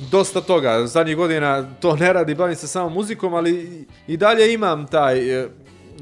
dosta 0.00 0.40
toga. 0.40 0.86
Zadnjih 0.86 1.16
godina 1.16 1.66
to 1.80 1.96
ne 1.96 2.12
radi, 2.12 2.34
bavim 2.34 2.56
se 2.56 2.66
samo 2.66 2.88
muzikom, 2.88 3.34
ali 3.34 3.50
i- 3.52 3.84
i 4.06 4.16
dalje 4.16 4.54
imam 4.54 4.86
taj 4.86 5.40
e, 5.40 5.48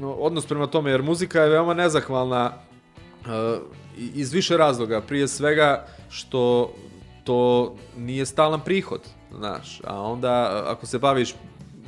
odnos 0.01 0.45
prema 0.45 0.67
tome, 0.67 0.91
jer 0.91 1.01
muzika 1.01 1.41
je 1.41 1.49
veoma 1.49 1.73
nezahvalna 1.73 2.51
e, 3.25 3.57
iz 4.13 4.33
više 4.33 4.57
razloga. 4.57 5.01
Prije 5.01 5.27
svega 5.27 5.85
što 6.09 6.73
to 7.23 7.73
nije 7.97 8.25
stalan 8.25 8.59
prihod, 8.59 9.01
znaš. 9.31 9.81
A 9.83 10.01
onda 10.01 10.29
e, 10.65 10.71
ako 10.71 10.85
se 10.85 10.99
baviš 10.99 11.35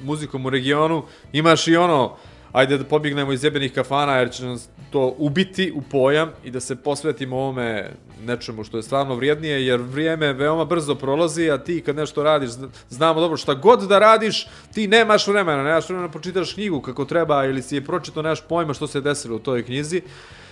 muzikom 0.04 0.46
u 0.46 0.50
regionu, 0.50 1.04
imaš 1.32 1.68
i 1.68 1.76
ono, 1.76 2.16
ajde 2.52 2.78
da 2.78 2.84
pobjegnemo 2.84 3.32
iz 3.34 3.44
jebenih 3.44 3.74
kafana 3.74 4.16
jer 4.16 4.32
će 4.32 4.46
nas 4.46 4.70
to 4.90 5.16
ubiti 5.18 5.72
u 5.76 5.82
pojam 5.82 6.30
i 6.44 6.52
da 6.52 6.60
se 6.60 6.76
posvetimo 6.76 7.38
ovome 7.38 7.92
nečemu 8.26 8.64
što 8.64 8.78
je 8.78 8.84
stvarno 8.84 9.16
vrijednije, 9.16 9.66
jer 9.66 9.82
vrijeme 9.82 10.34
veoma 10.34 10.66
brzo 10.66 10.96
prolazi, 10.96 11.52
a 11.52 11.58
ti 11.58 11.82
kad 11.82 11.96
nešto 11.96 12.24
radiš, 12.24 12.50
znamo 12.90 13.20
dobro, 13.20 13.38
šta 13.38 13.54
god 13.54 13.88
da 13.88 14.00
radiš, 14.00 14.48
ti 14.74 14.88
nemaš 14.88 15.28
vremena, 15.28 15.64
nemaš 15.64 15.90
vremena 15.90 16.10
pročitaš 16.10 16.54
knjigu 16.54 16.82
kako 16.82 17.06
treba 17.06 17.46
ili 17.46 17.62
si 17.62 17.76
je 17.76 17.86
pročito, 17.86 18.22
nemaš 18.22 18.42
pojma 18.42 18.74
što 18.74 18.88
se 18.88 19.02
desilo 19.02 19.36
u 19.36 19.40
toj 19.40 19.64
knjizi, 19.64 20.02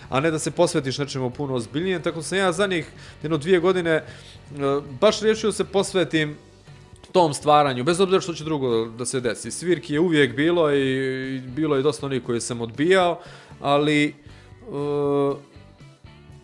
a 0.09 0.19
ne 0.19 0.31
da 0.31 0.39
se 0.39 0.51
posvetiš 0.51 0.97
nečemu 0.97 1.29
puno 1.29 1.53
ozbiljnijem. 1.53 2.01
Tako 2.01 2.21
sam 2.21 2.37
ja 2.37 2.51
za 2.51 2.67
njih 2.67 2.91
jedno 3.23 3.37
dvije 3.37 3.59
godine 3.59 3.91
e, 3.91 4.03
baš 5.01 5.21
riješio 5.21 5.51
se 5.51 5.63
posvetim 5.63 6.37
tom 7.11 7.33
stvaranju, 7.33 7.83
bez 7.83 7.99
obzira 7.99 8.21
što 8.21 8.33
će 8.33 8.43
drugo 8.43 8.85
da 8.85 9.05
se 9.05 9.19
desi. 9.19 9.51
Svirki 9.51 9.93
je 9.93 9.99
uvijek 9.99 10.35
bilo 10.35 10.71
i, 10.71 11.35
i 11.35 11.39
bilo 11.39 11.75
je 11.75 11.81
dosta 11.81 12.05
onih 12.05 12.23
koje 12.23 12.41
sam 12.41 12.61
odbijao, 12.61 13.19
ali 13.61 14.15
uh, 14.69 15.37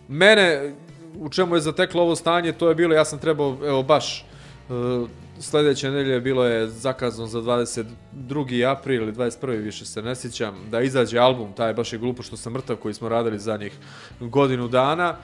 mene 0.08 0.74
u 1.20 1.30
čemu 1.30 1.56
je 1.56 1.62
zateklo 1.62 2.02
ovo 2.02 2.16
stanje, 2.16 2.52
to 2.52 2.70
je 2.70 2.76
bilo, 2.76 2.96
ja 2.96 3.06
sam 3.06 3.20
trebao, 3.20 3.58
evo 3.66 3.84
baš, 3.84 4.26
e, 4.70 4.74
uh, 4.74 5.10
sljedeće 5.40 5.92
nedelje 5.92 6.22
bilo 6.22 6.46
je 6.46 6.68
zakazano 6.68 7.28
za 7.28 7.42
22. 7.42 8.72
april 8.72 9.02
ili 9.02 9.14
21. 9.14 9.64
više 9.64 9.86
se 9.86 10.02
ne 10.02 10.16
sjećam, 10.16 10.56
da 10.72 10.82
izađe 10.82 11.20
album, 11.20 11.54
taj 11.54 11.74
baš 11.74 11.94
je 11.94 12.00
glupo 12.00 12.24
što 12.24 12.38
sam 12.38 12.54
mrtav 12.54 12.76
koji 12.76 12.94
smo 12.94 13.10
radili 13.10 13.40
za 13.40 13.58
njih 13.58 13.74
godinu 14.20 14.68
dana. 14.68 15.16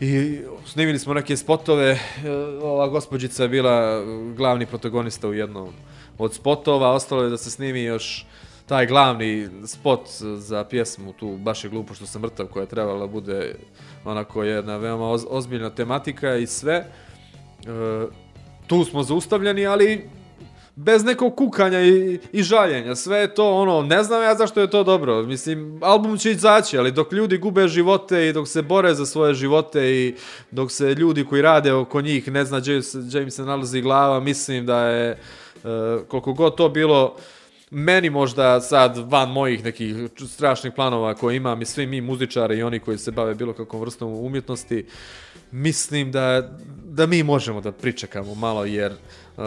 I 0.00 0.40
snimili 0.66 0.98
smo 0.98 1.14
neke 1.14 1.36
spotove, 1.36 1.90
e, 1.90 1.98
ova 2.62 2.88
gospođica 2.88 3.42
je 3.42 3.48
bila 3.48 4.04
glavni 4.36 4.66
protagonista 4.66 5.28
u 5.28 5.34
jednom 5.34 5.68
od 6.18 6.34
spotova, 6.34 6.92
ostalo 6.92 7.22
je 7.22 7.30
da 7.30 7.36
se 7.36 7.50
snimi 7.50 7.82
još 7.82 8.26
taj 8.66 8.86
glavni 8.86 9.48
spot 9.66 10.08
za 10.36 10.64
pjesmu, 10.64 11.12
tu 11.12 11.36
baš 11.36 11.64
je 11.64 11.70
glupo 11.70 11.94
što 11.94 12.06
sam 12.06 12.22
mrtav, 12.22 12.46
koja 12.46 12.62
je 12.62 12.68
trebala 12.68 13.06
bude 13.06 13.54
onako 14.04 14.42
jedna 14.42 14.76
veoma 14.76 15.10
oz, 15.10 15.26
ozbiljna 15.30 15.70
tematika 15.70 16.36
i 16.36 16.46
sve. 16.46 16.74
E, 16.74 16.86
tu 18.66 18.84
smo 18.84 19.02
zaustavljeni, 19.02 19.66
ali 19.66 20.10
bez 20.76 21.04
nekog 21.04 21.36
kukanja 21.36 21.80
i, 21.80 22.18
i 22.32 22.42
žaljenja. 22.42 22.94
Sve 22.96 23.18
je 23.18 23.34
to 23.34 23.54
ono, 23.54 23.82
ne 23.82 24.02
znam 24.02 24.22
ja 24.22 24.34
zašto 24.34 24.60
je 24.60 24.70
to 24.70 24.84
dobro. 24.84 25.22
Mislim, 25.22 25.78
album 25.82 26.18
će 26.18 26.30
izaći, 26.30 26.78
ali 26.78 26.92
dok 26.92 27.12
ljudi 27.12 27.38
gube 27.38 27.68
živote 27.68 28.28
i 28.28 28.32
dok 28.32 28.48
se 28.48 28.62
bore 28.62 28.94
za 28.94 29.06
svoje 29.06 29.34
živote 29.34 29.90
i 29.90 30.14
dok 30.50 30.72
se 30.72 30.94
ljudi 30.94 31.24
koji 31.24 31.42
rade 31.42 31.72
oko 31.72 32.00
njih 32.00 32.28
ne 32.28 32.44
zna 32.44 32.82
se, 32.82 32.98
gdje 32.98 33.22
im 33.22 33.30
se 33.30 33.44
nalazi 33.44 33.80
glava, 33.80 34.20
mislim 34.20 34.66
da 34.66 34.80
je 34.80 35.10
e, 35.10 35.18
koliko 36.08 36.32
god 36.32 36.56
to 36.56 36.68
bilo 36.68 37.16
meni 37.70 38.10
možda 38.10 38.60
sad 38.60 38.98
van 38.98 39.30
mojih 39.30 39.64
nekih 39.64 39.94
strašnih 40.28 40.72
planova 40.72 41.14
koje 41.14 41.36
imam 41.36 41.62
i 41.62 41.64
svi 41.64 41.86
mi 41.86 42.00
muzičari 42.00 42.58
i 42.58 42.62
oni 42.62 42.78
koji 42.78 42.98
se 42.98 43.10
bave 43.10 43.34
bilo 43.34 43.52
kakvom 43.52 43.80
vrstom 43.82 44.12
umjetnosti, 44.12 44.86
mislim 45.50 46.12
da, 46.12 46.50
da 46.84 47.06
mi 47.06 47.22
možemo 47.22 47.60
da 47.60 47.72
pričekamo 47.72 48.34
malo 48.34 48.64
jer 48.64 48.92
uh, 48.92 49.44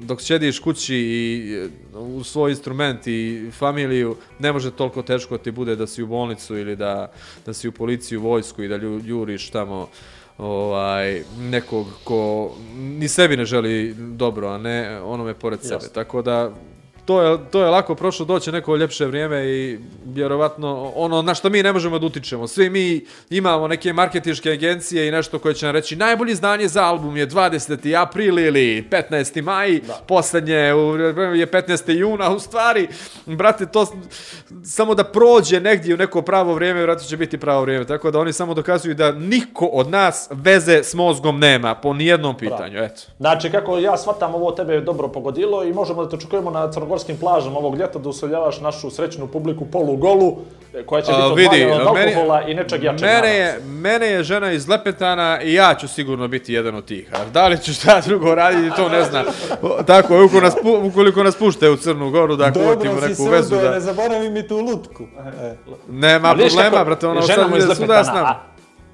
dok 0.00 0.22
sjediš 0.22 0.58
kući 0.58 0.96
i 0.96 1.56
uh, 1.94 2.16
u 2.16 2.24
svoj 2.24 2.50
instrument 2.50 3.06
i 3.06 3.50
familiju, 3.58 4.16
ne 4.38 4.52
može 4.52 4.70
toliko 4.70 5.02
teško 5.02 5.38
ti 5.38 5.50
bude 5.50 5.76
da 5.76 5.86
si 5.86 6.02
u 6.02 6.06
bolnicu 6.06 6.58
ili 6.58 6.76
da, 6.76 7.12
da 7.46 7.52
si 7.52 7.68
u 7.68 7.72
policiju, 7.72 8.20
vojsku 8.20 8.62
i 8.62 8.68
da 8.68 8.78
lju- 8.78 9.02
juriš 9.04 9.50
tamo 9.50 9.88
ovaj 10.38 11.22
nekog 11.38 11.86
ko 12.04 12.52
ni 12.74 13.08
sebi 13.08 13.36
ne 13.36 13.44
želi 13.44 13.94
dobro, 13.98 14.48
a 14.48 14.58
ne 14.58 15.00
onome 15.00 15.34
pored 15.34 15.62
sebe. 15.62 15.74
Jasno. 15.74 15.88
Tako 15.94 16.22
da 16.22 16.52
to 17.10 17.22
je, 17.22 17.38
to 17.50 17.62
je 17.62 17.70
lako 17.70 17.94
prošlo, 17.94 18.26
doće 18.26 18.52
neko 18.52 18.76
ljepše 18.76 19.06
vrijeme 19.06 19.46
i 19.46 19.78
vjerovatno 20.04 20.92
ono 20.94 21.22
na 21.22 21.34
što 21.34 21.50
mi 21.50 21.62
ne 21.62 21.72
možemo 21.72 21.98
da 21.98 22.06
utičemo. 22.06 22.46
Svi 22.46 22.70
mi 22.70 23.04
imamo 23.30 23.68
neke 23.68 23.92
marketinške 23.92 24.50
agencije 24.50 25.08
i 25.08 25.10
nešto 25.10 25.38
koje 25.38 25.54
će 25.54 25.66
nam 25.66 25.74
reći 25.74 25.96
najbolji 25.96 26.32
izdanje 26.32 26.68
za 26.68 26.84
album 26.84 27.16
je 27.16 27.28
20. 27.28 28.02
april 28.02 28.38
ili 28.38 28.88
15. 28.90 29.42
maj, 29.42 29.80
da. 29.80 30.00
posljednje 30.08 30.54
je 30.54 31.46
15. 31.46 31.90
juna, 31.90 32.30
u 32.30 32.38
stvari, 32.38 32.88
brate, 33.26 33.66
to 33.66 33.86
samo 34.64 34.94
da 34.94 35.04
prođe 35.04 35.60
negdje 35.60 35.94
u 35.94 35.98
neko 35.98 36.22
pravo 36.22 36.54
vrijeme, 36.54 36.78
vjerojatno 36.78 37.08
će 37.08 37.16
biti 37.16 37.38
pravo 37.38 37.62
vrijeme. 37.62 37.86
Tako 37.86 38.10
da 38.10 38.18
oni 38.18 38.32
samo 38.32 38.54
dokazuju 38.54 38.94
da 38.94 39.12
niko 39.12 39.66
od 39.66 39.90
nas 39.90 40.28
veze 40.30 40.82
s 40.82 40.94
mozgom 40.94 41.38
nema 41.38 41.74
po 41.74 41.92
nijednom 41.92 42.36
pitanju, 42.36 42.78
eto. 42.78 43.02
Znači, 43.18 43.50
kako 43.50 43.78
ja 43.78 43.96
shvatam, 43.96 44.34
ovo 44.34 44.50
tebe 44.50 44.74
je 44.74 44.80
dobro 44.80 45.08
pogodilo 45.08 45.64
i 45.64 45.72
možemo 45.72 46.04
da 46.04 46.10
te 46.10 46.16
očekujemo 46.16 46.50
na 46.50 46.70
crnogorskim 47.00 47.16
plažama 47.18 47.58
ovog 47.58 47.76
ljeta 47.76 47.98
da 47.98 48.08
usoljavaš 48.08 48.60
našu 48.60 48.90
srećnu 48.90 49.26
publiku 49.26 49.66
polugolu, 49.66 50.36
e, 50.74 50.82
koja 50.82 51.02
će 51.02 51.12
biti 51.12 51.22
A, 51.22 51.26
odvaljena 51.26 51.74
od 51.82 51.96
meni- 51.96 52.06
alkohola 52.08 52.42
i 52.42 52.54
nečeg 52.54 52.82
jačeg. 52.82 53.00
Mene 53.02 53.28
je, 53.30 53.60
mene 53.62 54.06
je 54.08 54.22
žena 54.22 54.52
iz 54.52 54.68
Lepetana 54.68 55.40
i 55.42 55.54
ja 55.54 55.74
ću 55.74 55.88
sigurno 55.88 56.28
biti 56.28 56.52
jedan 56.52 56.74
od 56.74 56.84
tih. 56.84 57.08
A 57.12 57.24
da 57.26 57.48
li 57.48 57.58
ću 57.58 57.74
šta 57.74 58.00
drugo 58.00 58.34
raditi, 58.34 58.76
to 58.76 58.88
ne 58.88 59.04
znam. 59.04 59.24
Tako 59.86 60.14
je, 60.14 60.22
ukoliko 60.22 60.40
nas, 60.40 60.54
pu- 60.56 60.86
ukoliko 60.86 61.22
nas 61.22 61.36
pušte 61.36 61.70
u 61.70 61.76
Crnu 61.76 62.10
Goru 62.10 62.36
da 62.36 62.50
Dobro 62.50 62.80
si 62.80 62.88
neku 63.00 63.14
se 63.16 63.30
vezu. 63.30 63.54
uzeo, 63.56 63.62
ne 63.62 63.70
Da... 63.70 63.80
zaboravi 63.80 64.30
mi 64.30 64.48
tu 64.48 64.56
lutku. 64.58 65.04
E. 65.40 65.54
Nema 65.88 66.28
Ali 66.28 66.38
problema, 66.40 66.70
kako, 66.70 66.84
brate, 66.84 67.06
ono 67.06 67.20
žena 67.22 67.34
sad 67.34 67.50
mu 67.50 67.56
iz 67.56 67.64
ide 67.64 67.74
svuda 67.74 67.94
s 67.94 67.98
Lepetana, 67.98 68.14
nama. 68.14 68.28
a, 68.30 68.40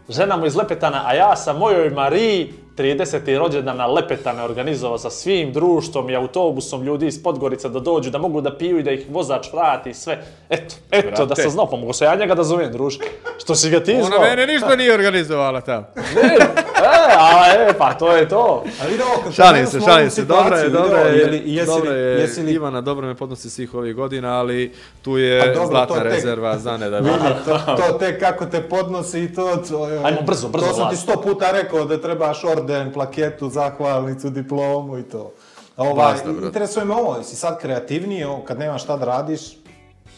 žena 0.09 0.37
mu 0.37 0.47
iz 0.47 0.57
Lepetana, 0.57 1.03
a 1.07 1.15
ja 1.15 1.37
sa 1.37 1.53
mojoj 1.53 1.91
Mariji 1.91 2.53
30. 2.77 3.07
rođendan 3.39 3.77
na 3.77 3.87
Lepetane 3.87 4.43
organizovao 4.43 4.99
sa 4.99 5.11
svim 5.11 5.53
društvom 5.53 6.11
i 6.11 6.17
autobusom 6.17 6.83
ljudi 6.83 7.07
iz 7.07 7.23
Podgorica 7.23 7.69
da 7.69 7.81
dođu, 7.81 8.11
da 8.11 8.19
mogu 8.19 8.41
da 8.41 8.57
piju 8.57 8.79
i 8.79 8.83
da 8.83 8.91
ih 8.91 9.07
vozač 9.11 9.53
vrati 9.53 9.91
i 9.91 9.95
sve. 9.95 10.19
Eto, 10.51 10.75
eto, 10.91 11.11
da 11.17 11.27
Brate. 11.27 11.43
sa 11.43 11.49
znopom, 11.49 11.81
mogu 11.81 11.93
se 11.93 12.05
ja 12.05 12.15
njega 12.15 12.35
da 12.35 12.45
zovem, 12.45 12.73
druška. 12.73 13.05
Što 13.39 13.55
si 13.55 13.71
ga 13.71 13.81
ti 13.81 13.93
Ona 13.93 14.05
zvao? 14.05 14.21
mene 14.21 14.47
ništa 14.47 14.77
nije 14.77 14.95
organizovala 14.95 15.61
tamo. 15.61 15.87
Ne, 15.97 16.37
a, 16.77 16.91
a 17.33 17.55
e, 17.61 17.75
pa 17.79 17.95
to 17.95 18.13
je 18.13 18.29
to. 18.29 18.65
A 18.83 18.87
vidi 18.87 19.03
ovo, 19.05 19.23
kad 19.25 19.35
Šalim 19.35 19.67
se, 19.67 19.81
šalim 19.81 20.11
se, 20.11 20.25
dobro 20.25 20.57
je, 20.57 20.69
dobro 20.69 20.97
je, 20.99 21.43
jesi 21.45 21.67
dobro 21.69 21.93
je, 21.93 22.21
jesi 22.21 22.43
li- 22.43 22.53
Ivana 22.53 22.81
dobro 22.81 23.07
me 23.07 23.15
podnosi 23.15 23.51
svih 23.51 23.75
ovih 23.75 23.95
godina, 23.95 24.39
ali 24.39 24.73
tu 25.03 25.19
je 25.19 25.41
Pa 25.41 25.47
dobro, 25.47 25.67
zlatna 25.67 25.97
tek- 25.97 26.03
rezerva 26.05 26.59
za 26.59 26.77
ne 26.77 26.91
da 26.91 26.99
Vidi, 26.99 27.17
to, 27.45 27.59
to 27.77 27.99
te 27.99 28.19
kako 28.19 28.47
te 28.47 28.63
podnosi 28.63 29.21
i 29.21 29.35
to... 29.35 29.57
to 29.59 29.83
Ajmo 30.05 30.21
brzo, 30.23 30.49
brzo, 30.49 30.67
To 30.67 30.73
sam 30.73 30.91
ti 30.91 30.97
sto 30.97 31.21
puta 31.21 31.51
rekao 31.53 31.85
da 31.85 32.01
trebaš 32.01 32.45
orden, 32.67 32.93
plaketu, 32.93 33.49
zahvalnicu, 33.49 34.31
diplomu 34.31 34.99
i 34.99 35.03
to. 35.03 35.33
A 35.77 35.83
Ovaj, 35.83 35.95
Basta, 35.95 36.33
brate. 36.33 36.47
interesuje 36.47 36.85
me 36.85 36.95
ovo, 36.95 37.17
jesi 37.17 37.37
sad 37.37 37.61
kreativniji 37.61 38.25
ovo, 38.25 38.43
kad 38.43 38.59
nemaš 38.59 38.83
šta 38.83 38.97
da 38.97 39.05
radiš? 39.07 39.41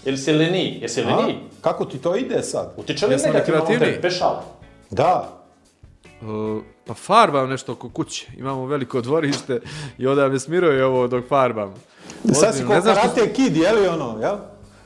Jel 0.05 0.17
si 0.17 0.33
leni? 0.33 0.79
Jesi 0.83 1.03
leni? 1.03 1.39
Kako 1.61 1.85
ti 1.85 1.99
to 1.99 2.17
ide 2.17 2.43
sad? 2.43 2.73
Utiče 2.77 3.07
li 3.07 3.13
Jesam 3.13 3.33
negativno 3.33 3.61
te 3.61 4.01
pešava? 4.01 4.43
Da. 4.91 5.29
Uh, 6.23 6.29
pa 6.87 6.95
farbam 6.95 7.49
nešto 7.49 7.73
oko 7.73 7.89
kuće. 7.89 8.27
Imamo 8.37 8.67
veliko 8.67 9.01
dvorište 9.01 9.61
i 9.99 10.07
onda 10.07 10.29
me 10.29 10.39
smiruje 10.39 10.85
ovo 10.85 11.09
dok 11.09 11.29
farbam. 11.29 11.75
Sad 12.33 12.55
si 12.55 12.63
ko 12.63 12.73
ne 12.73 12.81
znam 12.81 12.95
što- 12.95 13.03
karate 13.05 13.33
kid, 13.33 13.57
je 13.57 13.73
li 13.73 13.89
ono, 13.89 14.19
jel? 14.21 14.37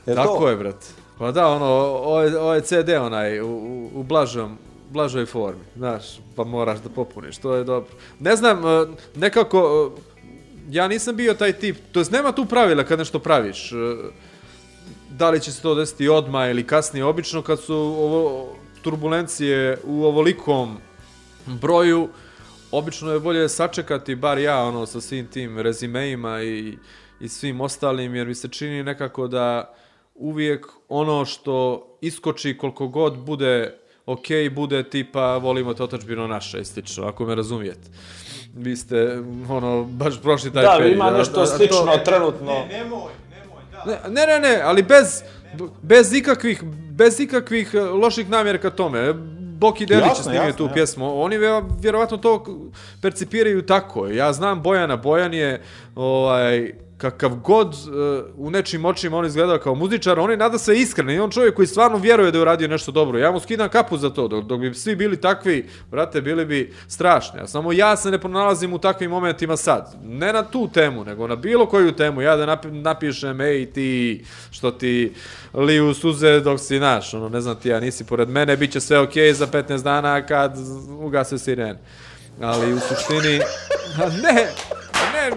Je 0.05 0.15
Tako 0.15 0.37
to? 0.37 0.49
je, 0.49 0.55
brat. 0.55 0.85
Pa 1.19 1.31
da, 1.31 1.47
ono, 1.47 2.21
je 2.53 2.61
CD 2.61 2.89
onaj, 2.91 3.39
u, 3.39 3.47
u, 3.47 3.89
u 3.95 4.03
blažom, 4.03 4.57
blažoj 4.93 5.25
formi, 5.25 5.63
znaš, 5.75 6.19
pa 6.35 6.43
moraš 6.43 6.79
da 6.79 6.89
popuniš, 6.89 7.37
to 7.37 7.55
je 7.55 7.63
dobro. 7.63 7.91
Ne 8.19 8.35
znam, 8.35 8.65
e, 8.65 8.85
nekako, 9.15 9.91
e, 9.97 10.01
ja 10.69 10.87
nisam 10.87 11.15
bio 11.15 11.33
taj 11.33 11.53
tip, 11.53 11.77
to 11.91 11.99
jest 11.99 12.11
nema 12.11 12.31
tu 12.31 12.45
pravila 12.45 12.83
kad 12.83 12.99
nešto 12.99 13.19
praviš. 13.19 13.71
E, 13.71 13.75
da 15.09 15.29
li 15.29 15.41
će 15.41 15.51
se 15.51 15.61
to 15.61 15.75
desiti 15.75 16.09
odma 16.09 16.47
ili 16.49 16.67
kasnije, 16.67 17.05
obično 17.05 17.41
kad 17.41 17.59
su 17.59 17.75
ovo 17.75 18.55
turbulencije 18.81 19.77
u 19.83 20.05
ovolikom 20.05 20.77
broju, 21.45 22.09
obično 22.71 23.11
je 23.11 23.19
bolje 23.19 23.49
sačekati, 23.49 24.15
bar 24.15 24.37
ja, 24.37 24.63
ono, 24.63 24.85
sa 24.85 25.01
svim 25.01 25.27
tim 25.27 25.59
rezimeima 25.59 26.41
i, 26.41 26.77
i 27.19 27.29
svim 27.29 27.61
ostalim, 27.61 28.15
jer 28.15 28.27
mi 28.27 28.35
se 28.35 28.47
čini 28.47 28.83
nekako 28.83 29.27
da 29.27 29.73
uvijek 30.15 30.67
ono 30.89 31.25
što 31.25 31.87
iskoči 32.01 32.57
koliko 32.57 32.87
god 32.87 33.17
bude 33.17 33.82
ok, 34.05 34.25
bude 34.51 34.83
tipa 34.85 35.37
volimo 35.37 35.73
te 35.73 35.83
otačbino 35.83 36.27
naše 36.27 36.59
i 36.59 36.65
slično, 36.65 37.03
ako 37.05 37.25
me 37.25 37.35
razumijete. 37.35 37.89
Vi 38.55 38.75
ste, 38.75 39.17
ono, 39.49 39.83
baš 39.83 40.21
prošli 40.21 40.53
taj 40.53 40.63
Da, 40.63 40.75
period. 40.77 40.93
ima 40.93 41.05
a- 41.05 41.07
a- 41.07 41.17
nešto 41.17 41.31
a 41.33 41.35
to- 41.35 41.45
slično 41.47 41.97
trenutno. 41.97 42.53
Nemoj, 42.67 43.11
nemoj, 43.31 43.61
da. 43.85 44.09
Ne, 44.09 44.25
ne, 44.25 44.27
ne, 44.29 44.49
ne, 44.49 44.61
ali 44.61 44.83
bez, 44.83 45.23
bez 45.81 46.13
ikakvih, 46.13 46.63
bez 46.89 47.19
ikakvih 47.19 47.73
e, 47.73 47.79
loših 47.81 48.29
namjera 48.29 48.57
ka 48.57 48.69
tome. 48.71 49.13
Boki 49.55 49.85
Delić 49.85 50.05
je 50.09 50.15
snimio 50.15 50.41
tu 50.43 50.63
jasno. 50.63 50.69
pjesmu. 50.69 51.21
Oni 51.21 51.37
vje- 51.37 51.63
vjerovatno 51.79 52.17
to 52.17 52.43
percipiraju 53.01 53.61
tako. 53.61 54.07
Ja 54.07 54.33
znam 54.33 54.61
Bojana. 54.61 54.97
Bojan 54.97 55.33
je 55.33 55.61
ovaj, 55.95 56.73
kakav 57.03 57.35
god 57.35 57.67
uh, 57.67 58.25
u 58.37 58.51
nečim 58.51 58.85
očima 58.85 59.17
on 59.17 59.25
izgledao 59.25 59.57
kao 59.57 59.75
muzičar, 59.75 60.19
on 60.19 60.31
je 60.31 60.37
nada 60.37 60.57
se 60.57 60.75
iskren 60.75 61.09
i 61.09 61.19
on 61.19 61.31
čovjek 61.31 61.55
koji 61.55 61.67
stvarno 61.67 61.97
vjeruje 61.97 62.31
da 62.31 62.37
je 62.37 62.41
uradio 62.41 62.67
nešto 62.67 62.91
dobro. 62.91 63.19
Ja 63.19 63.31
mu 63.31 63.39
skidam 63.39 63.69
kapu 63.69 63.97
za 63.97 64.09
to, 64.09 64.27
dok, 64.27 64.45
dok 64.45 64.59
bi 64.59 64.73
svi 64.73 64.95
bili 64.95 65.21
takvi, 65.21 65.69
brate, 65.91 66.21
bili 66.21 66.45
bi 66.45 66.73
strašni. 66.87 67.39
A 67.39 67.47
samo 67.47 67.71
ja 67.71 67.95
se 67.95 68.11
ne 68.11 68.19
pronalazim 68.19 68.73
u 68.73 68.79
takvim 68.79 69.11
momentima 69.11 69.57
sad. 69.57 69.95
Ne 70.03 70.33
na 70.33 70.43
tu 70.43 70.69
temu, 70.73 71.03
nego 71.03 71.27
na 71.27 71.35
bilo 71.35 71.65
koju 71.65 71.91
temu. 71.91 72.21
Ja 72.21 72.35
da 72.35 72.45
napi 72.45 72.71
napišem, 72.71 73.41
ej 73.41 73.65
ti, 73.65 74.23
što 74.51 74.71
ti 74.71 75.13
liju 75.53 75.93
suze 75.93 76.39
dok 76.39 76.59
si 76.59 76.79
naš, 76.79 77.13
ono, 77.13 77.29
ne 77.29 77.41
znam 77.41 77.55
ti, 77.55 77.69
ja 77.69 77.79
nisi 77.79 78.03
pored 78.03 78.29
mene, 78.29 78.57
bit 78.57 78.71
će 78.71 78.79
sve 78.79 78.99
okej 78.99 79.33
za 79.33 79.47
15 79.47 79.83
dana 79.83 80.25
kad 80.25 80.57
ugase 80.99 81.37
sirene. 81.37 81.79
Ali 82.41 82.73
u 82.73 82.79
suštini, 82.79 83.39
ne, 84.23 84.47
ne, 85.13 85.31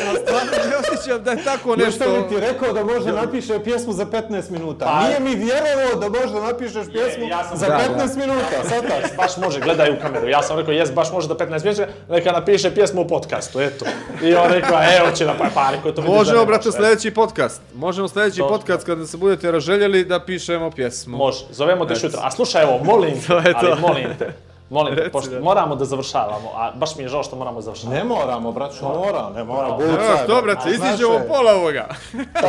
ja 0.00 0.14
stvarno 0.16 0.50
ne 0.70 0.76
osjećam 0.78 1.22
da 1.24 1.30
je 1.30 1.44
tako 1.44 1.76
Nešto 1.76 2.04
nešto... 2.04 2.22
mi 2.22 2.28
ti 2.30 2.40
rekao 2.42 2.72
da 2.72 2.84
može 2.84 3.12
napiše 3.14 3.58
pjesmu 3.60 3.92
za 3.92 4.06
15 4.06 4.50
minuta. 4.50 4.84
Pa- 4.84 5.00
Nije 5.00 5.20
mi 5.20 5.34
vjerovao 5.36 6.00
da 6.00 6.08
može 6.10 6.34
napišeš 6.42 6.86
pjesmu 6.92 7.24
ja 7.26 7.44
sam- 7.44 7.56
za 7.56 7.66
Da, 7.66 7.80
15 7.98 8.16
minuta. 8.16 8.46
Sad 8.64 8.82
tak. 8.82 9.16
Baš 9.16 9.36
može, 9.36 9.60
gledaj 9.60 9.90
u 9.90 9.96
kameru. 10.02 10.28
Ja 10.28 10.42
sam 10.42 10.58
rekao, 10.58 10.72
jes, 10.72 10.92
baš 10.92 11.12
može 11.12 11.28
da 11.28 11.34
15 11.36 11.64
minuta, 11.64 11.86
neka 12.08 12.32
napiše 12.32 12.70
pjesmu 12.70 13.02
u 13.02 13.08
podcastu, 13.08 13.60
eto. 13.60 13.84
I 14.22 14.34
on 14.34 14.48
rekao, 14.48 14.78
evo 14.98 15.10
će 15.10 15.24
da 15.24 15.34
pa, 15.34 15.46
pa 15.54 15.70
rekao, 15.70 15.92
to 15.92 16.02
da 16.02 16.08
Možemo, 16.08 16.44
brate, 16.44 16.72
sljedeći 16.72 17.10
podcast. 17.12 17.60
Možemo 17.74 18.08
sljedeći 18.08 18.38
To- 18.38 18.48
podcast 18.48 18.86
kada 18.86 19.06
se 19.06 19.16
budete 19.16 19.50
raželjeli 19.50 20.04
da 20.04 20.20
pišemo 20.20 20.70
pjesmu. 20.70 21.16
Može, 21.16 21.44
zovemo 21.50 21.84
te 21.84 21.94
šutra. 21.96 22.20
A 22.22 22.30
slušaj, 22.30 22.62
evo, 22.62 22.80
molim 22.84 23.14
te, 23.16 23.26
To 23.28 23.38
je 23.38 23.52
to. 23.52 23.58
ali 23.62 23.80
molim 23.80 24.08
te, 24.18 24.32
molim 24.70 24.96
te, 24.96 25.10
pošto 25.10 25.30
da. 25.30 25.40
moramo 25.40 25.76
da 25.76 25.84
završavamo, 25.84 26.50
a 26.54 26.72
baš 26.74 26.96
mi 26.96 27.02
je 27.02 27.08
žao 27.08 27.22
što 27.22 27.36
moramo 27.36 27.60
završavati. 27.60 27.98
Ne 27.98 28.04
moramo, 28.04 28.52
braćo, 28.52 28.88
mora, 28.88 29.30
ne 29.34 29.44
mora. 29.44 29.68
Evo, 29.68 29.76
Bucaj, 29.76 30.26
to, 30.26 30.42
brate, 30.42 30.70
znaš 30.74 30.90
iziđemo 30.90 31.14
je. 31.14 31.28
pola 31.28 31.52
ovoga. 31.52 31.88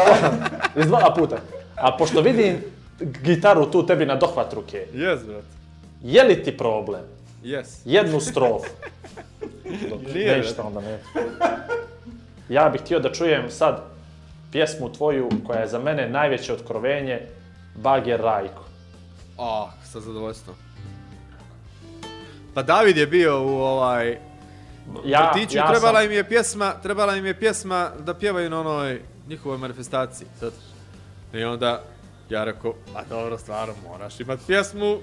Iz 0.81 0.87
dva 0.87 1.13
puta. 1.17 1.37
A 1.75 1.97
pošto 1.97 2.21
vidim 2.21 2.63
gitaru 2.99 3.65
tu 3.71 3.85
tebi 3.85 4.05
na 4.05 4.15
dohvat 4.15 4.53
ruke, 4.53 4.87
Jes, 4.93 5.23
brate. 5.23 5.45
je 6.01 6.23
li 6.23 6.43
ti 6.43 6.57
problem 6.57 7.01
Jes. 7.43 7.81
jednu 7.85 8.19
strofu? 8.19 8.69
Nije, 10.13 10.37
ništa 10.37 10.63
onda 10.63 10.81
ne. 10.81 10.99
Ja 12.49 12.69
bih 12.69 12.81
htio 12.81 12.99
da 12.99 13.11
čujem 13.11 13.51
sad 13.51 13.81
pjesmu 14.51 14.93
tvoju 14.93 15.29
koja 15.47 15.59
je 15.59 15.67
za 15.67 15.79
mene 15.79 16.09
najveće 16.09 16.53
otkrovenje, 16.53 17.27
Bager 17.75 18.21
Rajko. 18.21 18.63
Ah, 19.37 19.69
sa 19.91 19.99
zadovoljstvom. 19.99 20.55
Pa 22.59 22.63
David 22.63 22.97
je 22.97 23.07
bio 23.07 23.43
u 23.43 23.61
ovaj 23.61 24.17
Ja, 25.05 25.31
vrtiću, 25.31 25.57
ja 25.57 25.71
trebala 25.71 25.99
sam, 25.99 26.05
im 26.05 26.11
je 26.11 26.23
pjesma, 26.23 26.73
trebala 26.83 27.15
im 27.15 27.25
je 27.25 27.39
pjesma 27.39 27.91
da 27.99 28.13
pjevaju 28.13 28.49
na 28.49 28.59
onoj 28.59 29.01
njihovoj 29.27 29.57
manifestaciji. 29.57 30.27
Sad. 30.39 30.53
I 31.33 31.43
onda 31.43 31.83
ja 32.29 32.43
rekao, 32.43 32.73
a 32.95 33.03
dobro, 33.09 33.37
stvarno, 33.37 33.73
moraš 33.89 34.19
imat 34.19 34.39
pjesmu 34.47 34.97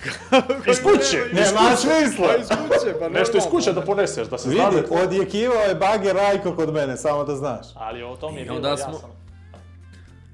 Iz 0.70 0.82
kuće! 0.82 1.18
Nema 1.40 1.76
smisla. 1.76 2.28
Pa 2.28 2.36
iz 2.36 2.48
kuće, 2.48 2.94
pa 3.00 3.08
Nešto 3.08 3.38
iz 3.38 3.44
kuće 3.50 3.72
da 3.72 3.80
poneseš, 3.80 4.28
da 4.28 4.38
se 4.38 4.50
zna 4.50 4.68
Vidi, 4.68 4.86
da... 4.88 5.02
odjekivao 5.02 5.62
je 5.62 5.74
Bager 5.74 6.16
Rajko 6.16 6.56
kod 6.56 6.72
mene, 6.72 6.96
samo 6.96 7.24
da 7.24 7.36
znaš. 7.36 7.66
Ali 7.74 8.02
o 8.02 8.16
tom 8.16 8.38
je 8.38 8.44
bilo, 8.44 8.56
onda 8.56 8.68
ja 8.68 8.76
smo- 8.76 8.98
sam... 8.98 9.10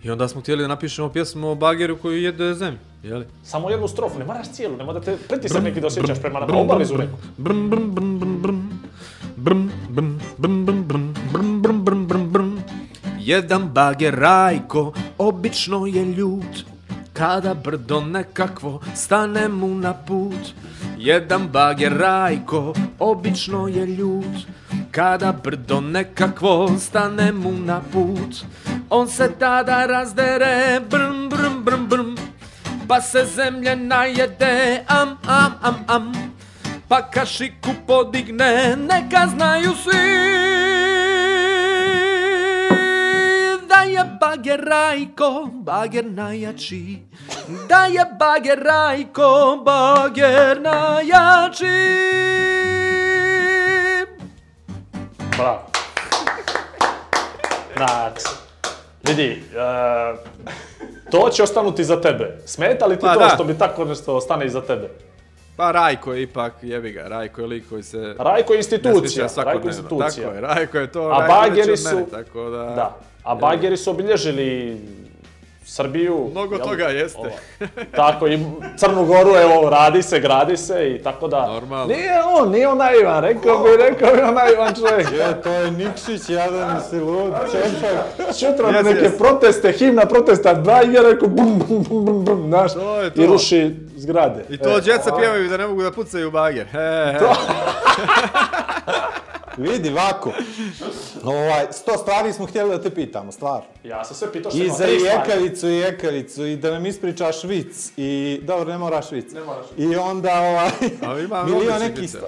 I 0.03 0.11
onda 0.11 0.29
smo 0.29 0.41
htjeli 0.41 0.63
da 0.63 0.69
napišemo 0.69 1.09
pjesmu 1.09 1.51
o 1.51 1.55
bageru 1.55 1.97
koji 1.97 2.23
jede 2.23 2.55
zemlju, 2.55 2.79
jeli? 3.03 3.27
Samo 3.43 3.71
jednu 3.71 3.89
strofu, 3.89 4.19
ne 4.19 4.25
moraš 4.25 4.51
cijelu, 4.53 4.77
ne 4.77 4.93
da 4.93 5.01
te 5.01 5.17
pritisak 5.29 5.63
neki 5.63 5.81
da 5.81 5.87
osjećaš 5.87 6.21
prema 6.21 6.41
na 6.41 6.59
obalizu 6.59 6.95
neku. 6.95 7.19
Brum, 7.37 7.71
brum, 7.71 7.95
brum, 7.95 8.19
brum, 8.19 8.41
brum, 9.37 9.71
brum, 9.97 10.21
brum, 11.63 12.07
brum, 12.07 12.31
brum. 12.31 12.61
Jedan 13.19 13.69
bager 13.69 14.15
rajko 14.15 14.93
obično 15.19 15.87
je 15.87 16.05
ljut 16.05 16.78
Kada 17.19 17.55
brdo 17.55 18.01
nekakvo 18.01 18.81
stane 18.95 19.49
mu 19.49 19.75
na 19.75 19.95
put 19.95 20.55
Jedan 20.99 21.49
bager 21.49 21.93
rajko 21.99 22.75
obično 22.99 23.69
je 23.69 23.87
ljud 23.87 24.47
Kada 24.91 25.33
brdo 25.33 25.81
nekakvo 25.81 26.79
stane 26.79 27.33
mu 27.33 27.53
na 27.53 27.81
put 27.93 28.45
On 28.91 29.09
se 29.09 29.29
tada 29.39 29.87
razdere 29.87 30.81
brum 30.91 31.29
brum 31.29 31.65
brum 31.65 31.87
brum. 31.89 32.17
Pa 32.89 33.01
se 33.01 33.25
zemlje 33.37 33.77
najede 33.77 34.85
am 34.87 35.19
am 35.27 35.53
am 35.63 35.77
am. 35.89 36.13
Pa 36.89 37.11
kašiku 37.11 37.71
podigne 37.87 38.77
neka 38.77 39.27
znaju 39.27 39.73
svi. 39.85 40.38
Da 43.79 43.85
je 43.85 44.05
bager 44.21 44.61
rajko, 44.61 45.49
bager 45.53 46.05
najjači 46.07 46.99
Da 47.69 47.85
je 47.85 48.05
bager 48.19 48.59
rajko, 48.59 49.63
bager 49.65 50.61
najjači 50.61 51.65
Bravo. 55.37 55.61
Znači, 57.77 58.25
vidi, 59.03 59.43
e, 59.55 60.17
to 61.11 61.29
će 61.29 61.43
ostanuti 61.43 61.85
za 61.85 62.01
tebe. 62.01 62.39
Smeta 62.47 62.87
li 62.87 62.97
ti 62.97 63.01
Pa 63.01 63.15
to 63.15 63.21
da. 63.21 63.29
što 63.29 63.45
bi 63.45 63.59
tako 63.59 63.85
nešto 63.85 64.17
ostane 64.17 64.47
iza 64.47 64.61
tebe? 64.61 64.89
Pa 65.57 65.73
Rajko 65.73 66.13
je 66.13 66.23
ipak, 66.23 66.53
jebi 66.63 66.93
ga, 66.93 67.09
Rajko 67.09 67.41
je 67.41 67.47
lik 67.47 67.69
koji 67.69 67.83
se... 67.83 68.15
Rajko 68.19 68.53
je 68.53 68.57
institucija, 68.57 69.27
Rajko 69.37 69.67
je 69.67 69.69
institucija. 69.69 70.27
Tako 70.27 70.35
je, 70.35 70.41
Rajko 70.41 70.79
je 70.79 70.93
to, 70.93 71.09
A 71.09 71.27
Rajko 71.27 71.57
je 71.57 71.63
od 71.63 71.69
mene, 71.69 71.77
su- 71.77 72.07
tako 72.11 72.51
da... 72.51 72.65
Da, 72.65 72.97
a 73.29 73.35
bageri 73.35 73.77
su 73.77 73.91
obilježili 73.91 74.77
Srbiju. 75.65 76.29
Mnogo 76.31 76.55
jel? 76.55 76.65
toga 76.67 76.85
jeste. 76.85 77.19
Ovo, 77.19 77.31
tako 77.97 78.29
i 78.29 78.39
Crnu 78.77 79.05
Goru, 79.05 79.37
evo, 79.37 79.71
radi 79.71 80.03
se, 80.03 80.21
gradi 80.21 80.57
se 80.57 80.91
i 80.91 81.03
tako 81.03 81.29
da. 81.29 81.47
Normalno. 81.47 81.87
Nije 81.87 82.11
on, 82.39 82.51
nije 82.51 82.69
on 82.69 82.79
naivan, 82.79 83.25
rekao 83.25 83.59
bi, 83.59 83.69
rekao 83.79 84.15
bi 84.15 84.21
on 84.21 84.35
naivan 84.35 84.75
čovjek. 84.75 85.13
Je, 85.13 85.43
to 85.43 85.53
je 85.53 85.71
Nikšić, 85.71 86.29
jadan 86.29 86.81
si 86.91 87.01
lud, 87.01 87.33
čepak. 87.53 88.35
Sutra 88.35 88.69
Jes, 88.69 88.85
neke 88.87 89.05
jes. 89.05 89.19
proteste, 89.19 89.73
himna 89.73 90.07
protesta, 90.07 90.55
dva 90.55 90.83
i 90.83 90.93
ja 90.93 91.03
rekao 91.03 91.29
bum, 91.29 91.59
bum, 91.59 91.83
bum, 91.89 92.05
bum, 92.05 92.25
bum, 92.25 92.45
znaš, 92.49 92.73
To 92.73 93.01
je 93.01 93.15
to. 93.15 93.23
i 93.23 93.27
ruši 93.27 93.75
zgrade. 93.97 94.45
I 94.49 94.59
to 94.59 94.81
djeca 94.81 95.15
pjevaju 95.19 95.49
da 95.49 95.57
ne 95.57 95.67
mogu 95.67 95.83
da 95.83 95.93
pucaju 95.93 96.31
bager. 96.31 96.67
He, 96.67 96.79
he. 97.13 97.19
Vidi, 99.59 99.91
vako. 99.91 100.33
Ovaj, 101.25 101.67
sto 101.71 101.99
stvari 101.99 102.33
smo 102.33 102.47
htjeli 102.47 102.71
da 102.71 102.83
te 102.83 102.91
pitamo, 102.91 103.33
stvar. 103.33 103.63
Ja 103.85 104.05
sam 104.05 104.17
sve 104.17 104.33
pitao 104.33 104.51
što 104.51 104.63
I 104.63 104.71
za 104.71 104.85
jekavicu 104.85 105.69
i 105.69 105.77
jekavicu 105.77 106.47
i 106.47 106.57
da 106.57 106.71
nam 106.71 106.87
ispričaš 106.87 107.45
vic 107.45 107.93
i 107.97 108.41
dobro 108.43 108.73
ne 108.73 108.79
moraš 108.79 109.11
vic. 109.11 109.33
Ne 109.33 109.41
moraš 109.41 109.67
I 109.77 109.97
onda 109.97 110.41
ovaj 110.41 110.71
A 111.07 111.19
ima 111.19 111.45
milion 111.45 111.77
odličnih 111.77 111.91
neki 111.91 112.09
sta. 112.09 112.27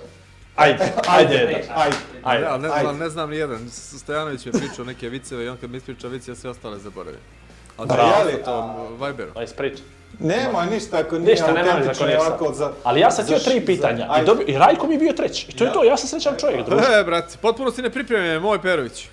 Ajde, 0.57 0.93
ajde, 1.09 1.65
ajde. 1.75 1.97
ajde. 2.23 2.45
Ne, 2.45 2.49
ali 2.51 2.63
ne, 2.63 2.69
ajde. 2.75 2.89
ali 2.89 2.99
ne 2.99 3.09
znam 3.09 3.31
ni 3.31 3.37
jedan. 3.37 3.71
Stojanović 3.71 4.47
je 4.47 4.53
pričao 4.53 4.85
neke 4.85 5.09
viceve 5.09 5.45
i 5.45 5.49
on 5.49 5.57
kad 5.57 5.71
mi 5.71 5.77
ispriča 5.77 6.09
vice, 6.09 6.31
ja 6.31 6.35
sve 6.35 6.51
ostale 6.51 6.79
zaboravim. 6.79 7.21
Ali 7.77 7.89
Pa 7.89 7.95
treba 7.95 8.13
je 8.13 8.25
li? 8.25 8.45
to 8.45 8.89
Viberu. 9.01 9.31
Ajde, 9.35 9.51
spričaj. 9.51 10.00
Nema 10.19 10.65
ništa 10.65 10.99
ako 10.99 11.19
nije 11.19 11.31
Ništa, 11.31 11.47
autentično 11.49 12.07
nije 12.07 12.21
ovako 12.21 12.53
za... 12.53 12.73
Ali 12.85 13.01
ja 13.01 13.11
sam 13.11 13.25
htio 13.25 13.39
za- 13.39 13.45
tri 13.45 13.61
za- 13.61 13.67
pitanja. 13.67 14.05
I, 14.05 14.09
ajde. 14.11 14.27
dobio, 14.27 14.45
I 14.47 14.59
Rajko 14.59 14.87
mi 14.87 14.95
je 14.95 14.99
bio 14.99 15.13
treći. 15.13 15.47
I 15.49 15.57
to 15.57 15.65
je 15.65 15.73
to, 15.73 15.85
ja 15.85 15.97
sam 15.97 16.09
srećan 16.09 16.35
čovjek, 16.41 16.67
druže. 16.67 16.85
E, 17.01 17.05
brate, 17.05 17.37
potpuno 17.43 17.71
si 17.71 17.83
nepripremljen, 17.83 18.43
moj 18.43 18.63
Perović. 18.63 19.09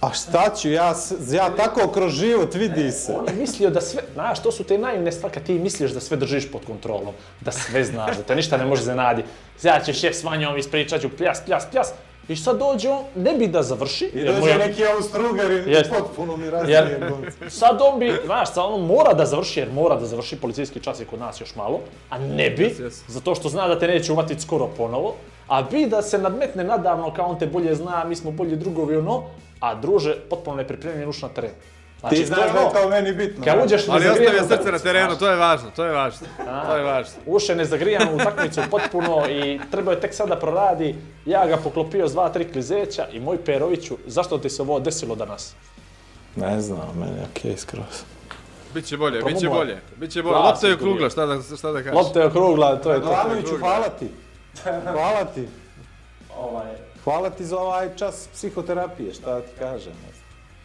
A 0.00 0.12
šta 0.12 0.54
ću, 0.54 0.70
ja, 0.70 0.94
ja 1.30 1.50
tako 1.56 1.88
kroz 1.88 2.12
život 2.12 2.54
vidi 2.54 2.92
se. 2.92 3.12
On 3.12 3.28
je 3.28 3.34
mislio 3.34 3.70
da 3.70 3.80
sve, 3.80 4.02
znaš, 4.14 4.42
to 4.42 4.52
su 4.52 4.64
te 4.64 4.78
naivne 4.78 5.12
stvari 5.12 5.34
kad 5.34 5.42
ti 5.42 5.52
misliš 5.54 5.90
da 5.90 6.00
sve 6.00 6.16
držiš 6.16 6.52
pod 6.52 6.64
kontrolom, 6.66 7.14
da 7.40 7.52
sve 7.52 7.84
znaš, 7.84 8.16
da 8.16 8.22
te 8.22 8.36
ništa 8.36 8.56
ne 8.56 8.64
može 8.66 8.82
zanadi. 8.82 9.24
Ja 9.62 9.80
ću 9.80 9.92
šef 9.92 10.16
s 10.16 10.24
vanjom, 10.24 10.58
ispričat 10.58 11.00
ću 11.00 11.08
pljas, 11.08 11.40
pljas, 11.46 11.66
pljas. 11.72 11.92
I 12.28 12.36
sad 12.36 12.58
dođe 12.58 12.90
on, 12.90 13.04
ne 13.16 13.32
bi 13.32 13.46
da 13.46 13.62
završi. 13.62 14.04
I 14.06 14.18
jer 14.18 14.26
dođe 14.26 14.40
mu 14.40 14.46
je- 14.48 14.58
neki 14.58 14.82
Austrougarin, 14.86 15.68
Jest. 15.68 15.90
potpuno 15.90 16.36
mi 16.36 16.50
razlije 16.50 17.00
sad 17.48 17.78
on 17.82 17.98
bi, 17.98 18.12
znaš, 18.24 18.48
sad 18.48 18.64
on 18.66 18.80
mora 18.82 19.14
da 19.14 19.26
završi, 19.26 19.60
jer 19.60 19.72
mora 19.72 19.96
da 19.96 20.06
završi 20.06 20.36
policijski 20.36 20.80
čas 20.80 21.00
je 21.00 21.04
kod 21.04 21.18
nas 21.18 21.40
još 21.40 21.54
malo, 21.54 21.80
a 22.10 22.18
ne 22.18 22.50
bi, 22.50 22.62
Jes, 22.64 22.78
jes. 22.78 23.02
zato 23.08 23.34
što 23.34 23.48
zna 23.48 23.68
da 23.68 23.78
te 23.78 23.86
neće 23.86 24.12
uvatiti 24.12 24.40
skoro 24.40 24.66
ponovo, 24.68 25.14
a 25.48 25.62
bi 25.62 25.86
da 25.86 26.02
se 26.02 26.18
nadmetne 26.18 26.64
nadavno 26.64 27.14
kao 27.14 27.26
on 27.26 27.38
te 27.38 27.46
bolje 27.46 27.74
zna, 27.74 28.04
mi 28.04 28.16
smo 28.16 28.30
bolji 28.30 28.56
drugovi 28.56 28.96
ono, 28.96 29.22
a 29.60 29.74
druže, 29.74 30.16
potpuno 30.20 30.56
nepripremljen 30.56 31.08
uš 31.08 31.22
na 31.22 31.28
teren. 31.28 31.50
Znači, 32.08 32.16
Ti 32.16 32.22
to 32.22 32.34
znaš 32.34 32.52
da 32.52 32.60
je 32.60 32.82
to 32.82 32.88
meni 32.88 33.12
bitno. 33.12 33.44
Kad 33.44 33.64
uđeš 33.64 33.88
Ali 33.88 34.08
ostavio 34.08 34.44
u 34.44 34.48
srce 34.48 34.72
na 34.72 34.78
terenu, 34.78 35.16
to 35.16 35.30
je 35.30 35.36
važno, 35.36 35.70
to 35.76 35.84
je 35.84 35.92
važno. 35.92 36.26
To 36.66 36.76
je 36.76 36.82
važno. 36.82 37.12
Uše 37.26 37.54
nezagrijan 37.54 38.08
u 38.12 38.16
utakmicu 38.16 38.60
potpuno 38.70 39.28
i 39.28 39.60
treba 39.70 39.92
je 39.92 40.00
tek 40.00 40.14
sada 40.14 40.36
proradi. 40.36 40.94
Ja 41.26 41.46
ga 41.46 41.56
poklopio 41.56 42.08
s 42.08 42.12
dva, 42.12 42.28
tri 42.28 42.52
klizeća 42.52 43.06
i 43.12 43.20
moj 43.20 43.44
Peroviću, 43.44 43.96
zašto 44.06 44.38
ti 44.38 44.50
se 44.50 44.62
ovo 44.62 44.80
desilo 44.80 45.14
danas? 45.14 45.54
Ne 46.36 46.60
znam, 46.60 46.88
meni 46.98 47.16
je 47.16 47.26
okej 47.30 47.56
skroz. 47.56 48.02
Biće 48.74 48.96
bolje, 48.96 49.22
biće 49.22 49.48
bolje. 49.48 49.80
Biće 49.96 50.22
bolje. 50.22 50.36
Lopta 50.36 50.66
je 50.66 50.74
okrugla, 50.74 51.10
šta 51.10 51.26
da, 51.26 51.56
šta 51.56 51.72
da 51.72 51.82
kažeš? 51.82 51.94
Lopta 51.94 52.20
je 52.20 52.26
okrugla, 52.26 52.76
to 52.76 52.92
je 52.92 53.00
to. 53.00 53.06
Milanoviću, 53.06 53.58
hvala 53.58 53.88
ti. 53.88 54.08
Hvala 54.92 55.24
ti. 55.34 55.48
Ovaj, 56.36 56.66
Hvala 57.04 57.30
ti 57.30 57.44
za 57.44 57.58
ovaj 57.58 57.96
čas 57.96 58.28
psihoterapije, 58.32 59.14
šta 59.14 59.34
da 59.34 59.40
ti 59.40 59.52
kažem. 59.58 59.92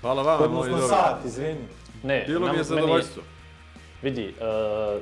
Hvala 0.02 0.22
vama, 0.24 0.47
moji 0.47 0.72
Odnosno 0.72 0.72
dobro. 0.72 0.88
sat, 0.88 1.26
izvini. 1.26 1.60
ne, 2.04 2.24
Bilo 2.28 2.39
mi 2.39 2.45
nam- 2.45 2.56
je 2.56 2.58
meni 2.58 2.64
zadovoljstvo. 2.66 3.24
Vidi, 4.02 4.34
uh, 4.95 5.02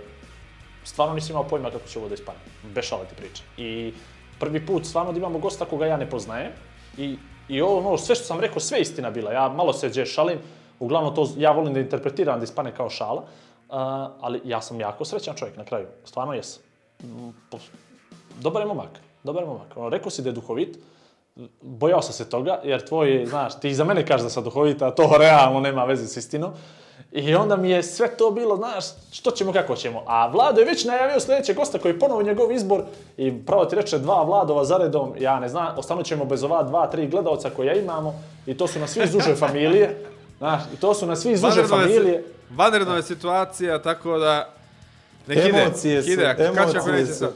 stvarno 0.84 1.14
nisam 1.16 1.32
imao 1.32 1.44
pojma 1.44 1.72
kako 1.72 1.88
će 1.88 2.00
ovo 2.00 2.08
da 2.08 2.14
ispane. 2.14 2.38
Bešala 2.66 3.06
ti 3.06 3.16
priča. 3.16 3.44
I 3.58 3.94
prvi 4.40 4.66
put 4.66 4.86
stvarno 4.86 5.12
da 5.12 5.18
imamo 5.18 5.40
gosta 5.40 5.66
koga 5.66 5.86
ja 5.86 5.98
ne 5.98 6.10
poznajem. 6.10 6.52
I, 6.98 7.18
i 7.50 7.62
ovo, 7.62 7.78
ono, 7.80 7.98
sve 7.98 8.16
što 8.16 8.26
sam 8.26 8.40
rekao, 8.40 8.60
sve 8.60 8.82
istina 8.82 9.12
bila. 9.12 9.32
Ja 9.32 9.50
malo 9.50 9.74
se 9.74 9.90
gdje 9.90 10.06
šalim, 10.06 10.40
uglavnom 10.80 11.16
to 11.16 11.30
ja 11.38 11.52
volim 11.52 11.74
da 11.74 11.80
interpretiram 11.80 12.40
da 12.40 12.44
ispane 12.44 12.72
kao 12.72 12.90
šala. 12.90 13.22
Uh, 13.22 13.76
ali 14.22 14.42
ja 14.46 14.62
sam 14.62 14.80
jako 14.80 15.06
srećan 15.06 15.36
čovjek 15.36 15.58
na 15.58 15.66
kraju. 15.66 15.88
Stvarno 16.06 16.34
jesam. 16.34 16.64
Mm, 17.04 17.30
Dobar 18.40 18.62
je 18.62 18.68
momak. 18.68 18.90
Dobar 19.24 19.44
je 19.44 19.50
momak. 19.50 19.78
Ono, 19.78 19.90
rekao 19.90 20.10
si 20.12 20.22
da 20.22 20.30
je 20.30 20.34
duhovit. 20.34 20.78
Bojao 21.62 22.02
sam 22.02 22.14
se 22.14 22.30
toga, 22.30 22.60
jer 22.64 22.86
tvoj, 22.86 23.26
znaš, 23.30 23.60
ti 23.60 23.76
za 23.76 23.84
mene 23.84 24.06
kažeš 24.06 24.24
da 24.24 24.30
sam 24.30 24.44
duhovit, 24.44 24.82
a 24.82 24.92
to 24.92 25.18
realno 25.20 25.60
nema 25.60 25.86
veze 25.86 26.08
s 26.08 26.18
istinom. 26.18 26.52
I 27.12 27.36
onda 27.36 27.56
mi 27.58 27.70
je 27.70 27.84
sve 27.84 28.18
to 28.18 28.32
bilo, 28.32 28.56
znaš, 28.56 28.86
što 29.12 29.32
ćemo, 29.32 29.54
kako 29.54 29.76
ćemo. 29.76 30.04
A 30.06 30.28
Vlado 30.28 30.62
je 30.62 30.66
već 30.66 30.86
najavio 30.86 31.20
sljedećeg 31.20 31.56
gosta 31.56 31.80
koji 31.80 31.92
je 31.92 32.00
ponovo 32.00 32.22
njegov 32.22 32.52
izbor 32.52 32.82
i 33.18 33.34
pravo 33.46 33.66
ti 33.66 33.76
reče 33.76 33.98
dva 33.98 34.24
Vladova 34.24 34.66
zaredom, 34.66 35.14
ja 35.20 35.40
ne 35.40 35.50
znam, 35.50 35.68
ostanut 35.78 36.06
ćemo 36.06 36.26
bez 36.26 36.44
ova 36.44 36.64
dva, 36.64 36.88
tri 36.88 37.08
gledalca 37.08 37.50
koja 37.50 37.74
imamo 37.74 38.24
i 38.46 38.58
to 38.58 38.68
su 38.68 38.80
na 38.80 38.88
svi 38.88 39.04
iz 39.04 39.16
uže 39.16 39.36
familije. 39.36 40.06
Znaš, 40.38 40.62
i 40.74 40.78
to 40.78 40.94
su 40.94 41.06
na 41.06 41.16
svi 41.16 41.32
iz 41.32 41.44
uže 41.44 41.62
Vanredno 41.62 41.78
je, 41.78 41.98
familije. 41.98 42.24
vanredno 42.50 42.96
je 42.96 43.04
situacija, 43.04 43.82
tako 43.82 44.18
da... 44.18 44.50
Nek 45.28 45.38
ide, 45.38 45.60
Emocije 45.60 46.04
su, 46.04 46.12
ide, 46.12 46.22
će 46.22 46.28
ako 46.30 46.42
emocije 46.44 46.94
neće 46.94 47.14
su. 47.14 47.28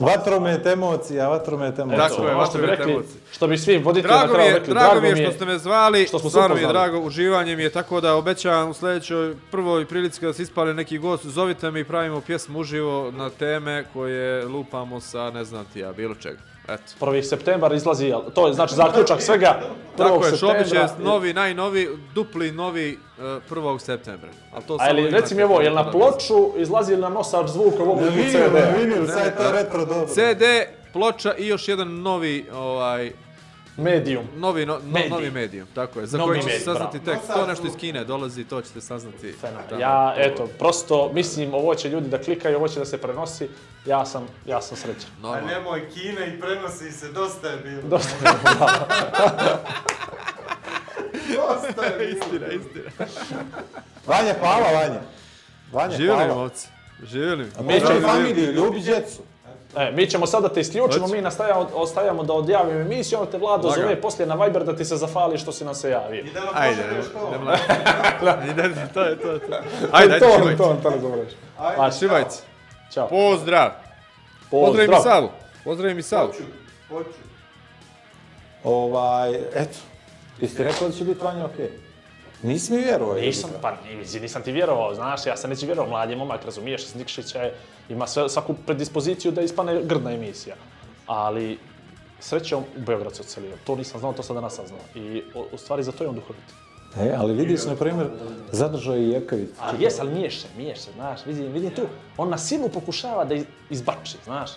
Vatromet 0.00 0.66
emocija, 0.66 1.28
vatromet 1.28 1.78
emocija. 1.78 2.08
Tako 2.08 2.22
je, 2.22 2.28
ono 2.30 2.38
vatromet 2.38 2.70
rekli, 2.70 2.92
emocije. 2.92 3.20
što 3.32 3.46
bi 3.46 3.58
svi 3.58 3.78
voditelji 3.78 4.12
na 4.14 4.18
Drago 4.18 4.32
mi 4.32 4.34
kraju 4.34 4.50
je, 4.50 4.58
rekli. 4.58 4.74
drago 4.74 5.00
mi 5.00 5.08
je 5.08 5.16
što 5.26 5.32
ste 5.32 5.44
me 5.44 5.58
zvali, 5.58 6.06
što 6.06 6.18
smo 6.18 6.30
se 6.30 6.34
stvarno 6.34 6.56
mi 6.56 6.62
je 6.62 6.66
drago, 6.68 6.98
uživanje 6.98 7.56
mi 7.56 7.62
je, 7.62 7.70
tako 7.70 8.00
da 8.00 8.14
obećavam 8.14 8.70
u 8.70 8.74
sljedećoj 8.74 9.34
prvoj 9.50 9.86
prilici 9.86 10.20
kada 10.20 10.32
se 10.32 10.42
ispali 10.42 10.74
neki 10.74 10.98
gost, 10.98 11.26
zovite 11.26 11.70
me 11.70 11.80
i 11.80 11.84
pravimo 11.84 12.20
pjesmu 12.20 12.58
uživo 12.58 13.10
na 13.10 13.30
teme 13.30 13.84
koje 13.92 14.44
lupamo 14.44 15.00
sa, 15.00 15.30
ne 15.30 15.44
znam 15.44 15.64
ti 15.72 15.80
ja, 15.80 15.92
bilo 15.92 16.14
čega. 16.14 16.51
Eto. 16.72 17.06
1. 17.06 17.22
septembar 17.22 17.72
izlazi, 17.72 18.12
to 18.34 18.46
je 18.46 18.54
znači 18.54 18.74
zaključak 18.74 19.22
svega 19.22 19.60
1. 19.60 19.98
Tako 19.98 20.26
je, 20.26 20.36
Šobić 20.36 20.58
je 20.58 20.64
septembra. 20.64 21.04
novi, 21.04 21.32
najnovi, 21.32 21.88
dupli 22.14 22.52
novi 22.52 22.98
uh, 23.18 23.24
1. 23.50 23.78
septembra. 23.78 24.28
Ali 24.54 24.64
to 24.64 24.76
A 24.80 24.88
reci 25.10 25.34
mi 25.34 25.42
ovo, 25.42 25.60
jel 25.60 25.74
na 25.74 25.90
ploču 25.90 26.52
izlazi 26.56 26.92
ili 26.92 27.02
na 27.02 27.08
nosač 27.08 27.48
zvuka 27.48 27.82
u 27.82 27.82
ovom 27.82 28.04
Na 28.04 28.10
CD? 28.10 28.16
vinil, 28.16 28.52
na 28.52 28.76
vinil, 28.76 29.06
sad 29.06 29.24
je 29.24 29.36
to 29.36 29.52
retro 29.52 29.84
dobro. 29.84 30.06
CD, 30.06 30.42
ploča 30.92 31.34
i 31.34 31.46
još 31.46 31.68
jedan 31.68 32.02
novi, 32.02 32.46
ovaj, 32.54 33.12
Medium. 33.76 34.24
novi, 34.36 34.66
no, 34.66 34.74
no, 34.74 34.80
Medij. 34.84 35.10
novi 35.10 35.30
medijum, 35.30 35.66
tako 35.68 36.00
je, 36.00 36.06
za 36.06 36.18
Novi 36.18 36.28
koji 36.30 36.40
ćete 36.40 36.52
medij, 36.52 36.64
saznati 36.64 36.98
bravo. 37.00 37.20
tek, 37.20 37.28
to 37.28 37.46
nešto 37.46 37.66
iz 37.66 37.72
Kine 37.74 38.04
dolazi, 38.04 38.44
to 38.44 38.60
ćete 38.62 38.80
saznati. 38.80 39.34
tamo. 39.68 39.80
Ja, 39.80 40.14
eto, 40.16 40.48
prosto 40.48 41.10
mislim 41.12 41.54
ovo 41.54 41.74
će 41.74 41.88
ljudi 41.88 42.08
da 42.08 42.18
klikaju, 42.18 42.56
ovo 42.56 42.68
će 42.68 42.78
da 42.78 42.84
se 42.84 42.98
prenosi, 42.98 43.48
ja 43.86 44.06
sam, 44.06 44.26
ja 44.46 44.60
sam 44.62 44.76
srećan. 44.76 45.10
Normalno. 45.22 45.46
nemoj 45.48 45.88
Kina 45.90 46.24
i 46.26 46.40
prenosi 46.40 46.92
se, 46.92 47.08
dosta 47.08 47.48
je 47.48 47.56
bilo. 47.56 47.82
Dosta 47.82 48.14
Dosta 51.28 51.84
je 51.84 51.98
bilo. 51.98 52.10
Istina, 52.10 52.46
istina. 52.48 52.90
Vanja, 54.06 54.34
hvala 54.40 54.66
Vanja. 54.70 55.00
Vanja, 55.72 55.96
Živjeli 55.96 56.18
hvala. 56.18 56.34
momci. 56.34 56.68
Živjeli 57.02 57.36
mi. 57.38 57.64
Mi 57.64 57.80
ćemo 57.80 57.90
Drago 57.90 57.92
mi 57.92 57.96
je. 57.98 58.12
familiju, 58.12 58.52
ljubi 58.52 58.80
djecu. 58.80 59.22
E, 59.76 59.90
mi 59.92 60.10
ćemo 60.10 60.26
sada 60.26 60.48
te 60.48 60.60
isključimo, 60.60 61.06
mi 61.06 61.20
nastajamo, 61.20 61.68
ostajamo 61.74 62.22
da 62.22 62.32
odjavimo 62.32 62.80
emisiju, 62.80 63.18
onda 63.18 63.30
te 63.30 63.38
Vlado 63.38 63.68
Lagano. 63.68 63.86
zove 63.86 64.00
poslije 64.00 64.26
na 64.26 64.34
Viber 64.34 64.64
da 64.64 64.76
ti 64.76 64.84
se 64.84 64.96
zafali 64.96 65.38
što 65.38 65.52
si 65.52 65.64
nam 65.64 65.74
se 65.74 65.90
javio. 65.90 66.24
Ajde, 66.54 66.82
idemo 67.28 67.44
na... 67.44 67.56
Ide, 68.50 68.74
to 68.94 69.02
je 69.02 69.18
to, 69.18 69.38
to. 69.38 69.54
Ajde, 69.92 70.14
ajde, 70.14 70.18
to, 70.18 70.32
šivajci. 70.38 70.58
to, 70.58 70.76
to 70.82 70.90
razumiješ. 70.90 71.32
A, 71.58 71.90
šivajci. 71.90 72.42
Ćao. 72.92 73.08
Pozdrav. 73.08 73.70
Pozdrav 74.50 74.86
mi 74.88 74.92
Pozdrav. 74.92 75.02
Savu. 75.02 75.28
Pozdrav 75.64 75.94
mi 75.94 76.02
Savu. 76.02 76.32
Ovaj, 78.64 79.34
eto. 79.34 79.78
Jeste 80.40 80.64
rekao 80.64 80.88
da 80.88 80.94
će 80.94 81.04
biti 81.04 81.24
Vanja 81.24 81.44
okej? 81.44 81.70
Nisi 82.42 82.72
mi 82.72 82.78
vjerovao. 82.78 83.14
Nisam, 83.16 83.50
pa 83.62 83.70
ni- 83.72 84.20
nisam 84.20 84.42
ti 84.42 84.52
vjerovao, 84.52 84.94
znaš, 84.94 85.26
ja 85.26 85.36
sam 85.36 85.50
neće 85.50 85.66
vjerovao, 85.66 85.90
mlad 85.90 86.10
je 86.10 86.16
momak, 86.16 86.44
razumiješ, 86.44 86.86
s 86.86 86.94
Nikšića 86.94 87.38
je, 87.38 87.54
ima 87.88 88.06
sve, 88.06 88.28
svaku 88.28 88.54
predispoziciju 88.56 89.32
da 89.32 89.42
ispane 89.42 89.82
grdna 89.82 90.12
emisija. 90.12 90.56
Ali 91.06 91.58
srećom 92.20 92.64
u 92.76 92.80
Beograd 92.80 93.14
se 93.14 93.22
odselio, 93.22 93.56
to 93.64 93.76
nisam 93.76 94.00
znao, 94.00 94.12
to 94.12 94.22
sam 94.22 94.36
danas 94.36 94.54
saznao. 94.54 94.80
I 94.94 95.22
o- 95.34 95.46
u 95.52 95.58
stvari 95.58 95.82
za 95.82 95.92
to 95.92 96.04
je 96.04 96.08
on 96.08 96.14
duhovit. 96.14 96.42
E, 96.98 97.14
ali 97.18 97.34
vidiš, 97.34 97.64
na 97.64 97.76
primjer, 97.76 98.06
zadržao 98.52 98.94
je 98.94 99.08
Jekavicu. 99.10 99.54
Ali 99.60 99.84
jes, 99.84 100.00
ali 100.00 100.10
miješ 100.10 100.40
se, 100.40 100.48
miješ 100.56 100.78
se, 100.78 100.90
znaš, 100.92 101.26
vidim, 101.26 101.52
vidim 101.52 101.70
tu, 101.70 101.82
on 102.16 102.28
na 102.28 102.38
silu 102.38 102.68
pokušava 102.68 103.24
da 103.24 103.34
iz- 103.34 103.44
izbači, 103.70 104.16
znaš. 104.24 104.50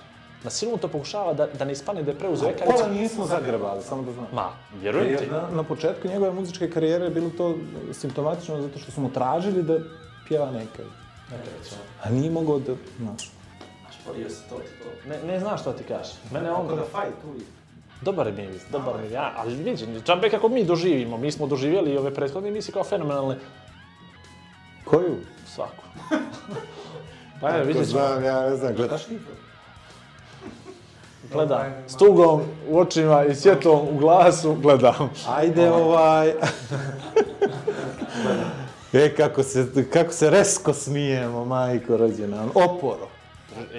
Na 0.45 0.51
silu 0.51 0.77
to 0.77 0.87
pokušava 0.87 1.33
da, 1.33 1.47
da 1.47 1.65
ne 1.65 1.71
ispane 1.73 2.03
da 2.03 2.11
je 2.11 2.17
preuzeo 2.17 2.49
Ekavicu. 2.49 2.77
Pola 2.77 2.87
nismo 2.87 3.25
zagrebali, 3.25 3.83
samo 3.83 4.01
da 4.01 4.13
znam. 4.13 4.27
Ma, 4.33 4.49
vjerujem 4.81 5.17
ti. 5.17 5.27
Na, 5.31 5.47
na 5.55 5.63
početku 5.63 6.07
njegove 6.07 6.31
muzičke 6.31 6.69
karijere 6.69 7.05
je 7.05 7.09
bilo 7.09 7.29
to 7.37 7.55
simptomatično 7.93 8.61
zato 8.61 8.79
što 8.79 8.91
smo 8.91 9.03
mu 9.03 9.13
tražili 9.13 9.63
da 9.63 9.79
pjeva 10.27 10.51
nekaj. 10.51 10.85
A 12.03 12.09
nije 12.09 12.31
mogao 12.31 12.59
da, 12.59 12.75
znaš. 12.99 13.31
Šporio 14.01 14.29
se 14.29 14.41
to, 14.49 14.55
to. 14.55 15.09
Ne, 15.09 15.23
ne 15.23 15.39
znaš 15.39 15.61
što 15.61 15.73
ti 15.73 15.83
kažeš. 15.83 16.13
Mene 16.31 16.51
on... 16.51 16.67
fajt 16.91 17.15
uvijek. 17.29 17.47
Dobar 18.01 18.31
mi 18.31 18.41
je, 18.41 18.59
dobar 18.71 18.97
mi 19.01 19.05
je, 19.05 19.11
ja, 19.11 19.33
ali 19.37 19.55
vidi, 19.55 20.01
džabe 20.05 20.29
kako 20.29 20.49
mi 20.49 20.63
doživimo, 20.63 21.17
mi 21.17 21.31
smo 21.31 21.47
doživjeli 21.47 21.91
i 21.91 21.97
ove 21.97 22.13
prethodne 22.13 22.49
emisije 22.49 22.73
kao 22.73 22.83
fenomenalne. 22.83 23.37
Koju? 24.85 25.15
Svaku. 25.47 25.83
Pa 27.41 27.49
vidjet 27.49 27.89
ćemo. 27.89 27.99
Znam, 27.99 28.23
ja 28.23 28.49
ne 28.49 28.55
znam, 28.55 28.73
gledaš 28.73 29.05
ti? 29.05 29.19
Gledam. 31.35 31.73
S 31.87 31.95
tugom 31.95 32.41
u 32.69 32.79
očima 32.79 33.25
i 33.25 33.35
svjetom 33.35 33.87
u 33.91 33.97
glasu 33.97 34.53
gledam. 34.53 35.09
Ajde 35.29 35.71
ovaj... 35.71 36.29
e, 38.93 39.15
kako 39.17 39.43
se, 39.43 39.67
kako 39.93 40.11
se 40.13 40.29
resko 40.29 40.73
smijemo, 40.73 41.45
majko 41.45 41.97
rođena. 41.97 42.45
Oporo. 42.53 43.07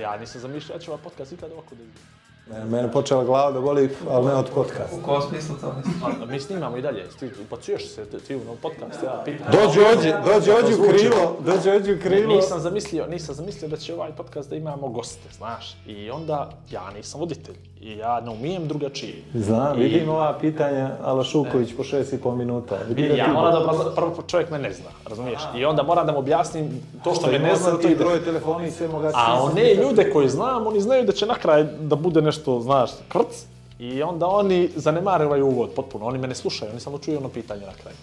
Ja 0.00 0.16
nisam 0.16 0.40
zamišljao 0.40 0.78
da 0.78 0.84
će 0.84 0.90
ovaj 0.90 1.02
podcast 1.04 1.32
ikad 1.32 1.52
ovako 1.52 1.74
da 1.74 1.82
izgleda. 1.82 2.15
Mene, 2.50 2.64
mene 2.64 2.92
počela 2.92 3.24
glava 3.24 3.52
da 3.52 3.60
boli, 3.60 3.90
ali 4.10 4.26
ne 4.26 4.34
od 4.34 4.50
podcasta. 4.54 4.96
U 4.96 5.02
kom 5.02 5.22
smislu 5.22 5.56
to 5.60 5.74
misliš? 5.76 6.02
A 6.22 6.26
mi 6.26 6.40
snimamo 6.40 6.76
i 6.76 6.82
dalje, 6.82 7.08
ti 7.18 7.30
upacuješ 7.42 7.88
se 7.88 8.04
ti 8.04 8.36
u 8.36 8.44
nov 8.44 8.56
podcast, 8.56 9.02
ja 9.02 9.22
pitam. 9.24 9.46
Dođi 9.52 9.80
ođi, 9.80 10.12
dođi 10.24 10.50
ođi 10.50 10.74
u 10.74 10.88
krilo, 10.88 11.36
dođi 11.40 11.70
ođi 11.70 11.92
u 11.94 12.00
krilo. 12.00 12.34
Nisam 12.34 12.60
zamislio, 12.60 13.06
nisam 13.06 13.34
zamislio 13.34 13.68
da 13.68 13.76
će 13.76 13.94
ovaj 13.94 14.12
podcast 14.16 14.50
da 14.50 14.56
imamo 14.56 14.88
goste, 14.88 15.28
znaš. 15.36 15.76
I 15.86 16.10
onda 16.10 16.50
ja 16.70 16.90
nisam 16.90 17.20
voditelj 17.20 17.56
i 17.86 17.96
ja 17.96 18.20
ne 18.20 18.30
umijem 18.30 18.68
drugačije. 18.68 19.14
Znam, 19.34 19.76
I- 19.76 19.82
vidim 19.82 20.08
ova 20.08 20.38
pitanja, 20.40 20.90
Ala 21.02 21.24
Šuković 21.24 21.76
po 21.76 21.84
šest 21.84 22.12
i 22.12 22.18
pol 22.18 22.34
minuta. 22.34 22.78
Vidim 22.88 23.16
Ja 23.16 23.24
ti- 23.24 23.30
moram 23.30 23.52
da 23.52 23.58
obrazla- 23.60 23.94
prvo 23.94 24.22
čovjek 24.26 24.50
me 24.50 24.58
ne 24.58 24.72
zna, 24.72 24.90
razumiješ? 25.06 25.40
I 25.56 25.64
onda 25.64 25.82
moram 25.82 26.06
da 26.06 26.12
mu 26.12 26.18
objasnim 26.18 26.70
to 27.04 27.14
što 27.14 27.26
me 27.26 27.36
Ima 27.36 27.48
ne 27.48 27.56
zna, 27.56 27.64
sad 27.64 27.72
to 27.72 27.78
ti 27.78 27.86
ide. 27.86 27.94
broj 27.96 28.24
telefona 28.24 28.66
i 28.66 28.70
sve 28.70 28.88
moga 28.88 29.10
A 29.14 29.42
one 29.42 29.74
ljude 29.74 30.10
koji 30.10 30.28
znam, 30.28 30.66
oni 30.66 30.80
znaju 30.80 31.04
da 31.04 31.12
će 31.12 31.26
na 31.26 31.34
kraj 31.34 31.64
da 31.64 31.96
bude 31.96 32.22
nešto, 32.22 32.60
znaš, 32.60 32.90
krc. 33.08 33.44
I 33.78 34.02
onda 34.02 34.26
oni 34.26 34.70
zanemare 34.76 35.26
ovaj 35.26 35.42
uvod 35.42 35.70
potpuno. 35.70 36.06
Oni 36.06 36.18
me 36.18 36.28
ne 36.28 36.34
slušaju, 36.34 36.70
oni 36.70 36.80
samo 36.80 36.98
čuju 36.98 37.18
ono 37.18 37.28
pitanje 37.28 37.60
na 37.62 37.72
kraju. 37.72 37.96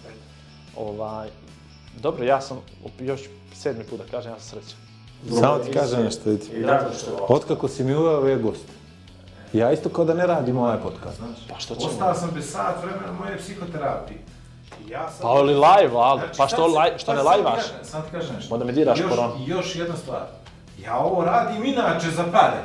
Ovaj, 0.78 1.28
dobro, 1.98 2.24
ja 2.26 2.42
sam, 2.42 2.58
još 3.00 3.22
sedmi 3.54 3.84
put 3.84 4.00
da 4.00 4.06
kažem, 4.08 4.32
ja 4.32 4.40
sam 4.40 4.60
srećan. 4.60 4.80
Samo 5.40 5.58
ti 5.60 5.72
kažem 5.72 6.04
nešto, 6.04 6.30
vidi. 6.30 6.46
Otkako 7.30 7.68
si 7.68 7.84
mi 7.84 7.96
uveo 7.96 8.18
ove 8.18 8.36
goste, 8.36 8.72
ja 9.54 9.72
isto 9.72 9.90
kao 9.90 10.06
da 10.06 10.14
ne 10.14 10.28
radim 10.28 10.58
ovaj 10.58 10.78
podcast. 10.78 11.22
Pa 11.50 11.60
što 11.60 11.76
ćemo? 11.76 11.88
Ostao 11.92 12.14
sam 12.14 12.32
bez 12.36 12.52
sat 12.52 12.76
vremena 12.84 13.12
moje 13.20 13.38
psihoterapije. 13.38 14.20
I 14.88 14.90
ja 14.90 15.10
sam... 15.12 15.22
Pa 15.22 15.28
ali 15.28 15.54
live, 15.54 15.96
Aldo, 15.96 16.24
Znači, 16.26 16.38
pa 16.38 16.48
što, 16.48 16.68
laj, 16.68 16.92
što 16.98 17.14
ne 17.14 17.22
lajvaš? 17.22 17.64
Sad 17.84 18.06
ti 18.06 18.12
kažem 18.12 18.36
nešto. 18.36 18.54
Onda 18.54 18.66
me 18.66 18.72
diraš 18.72 19.00
još, 19.00 19.10
koronu. 19.10 19.34
I 19.40 19.50
još 19.50 19.76
jedna 19.76 19.96
stvar. 19.96 20.22
Ja 20.84 20.98
ovo 20.98 21.26
radim 21.26 21.66
inače 21.66 22.10
za 22.12 22.24
pare. 22.24 22.58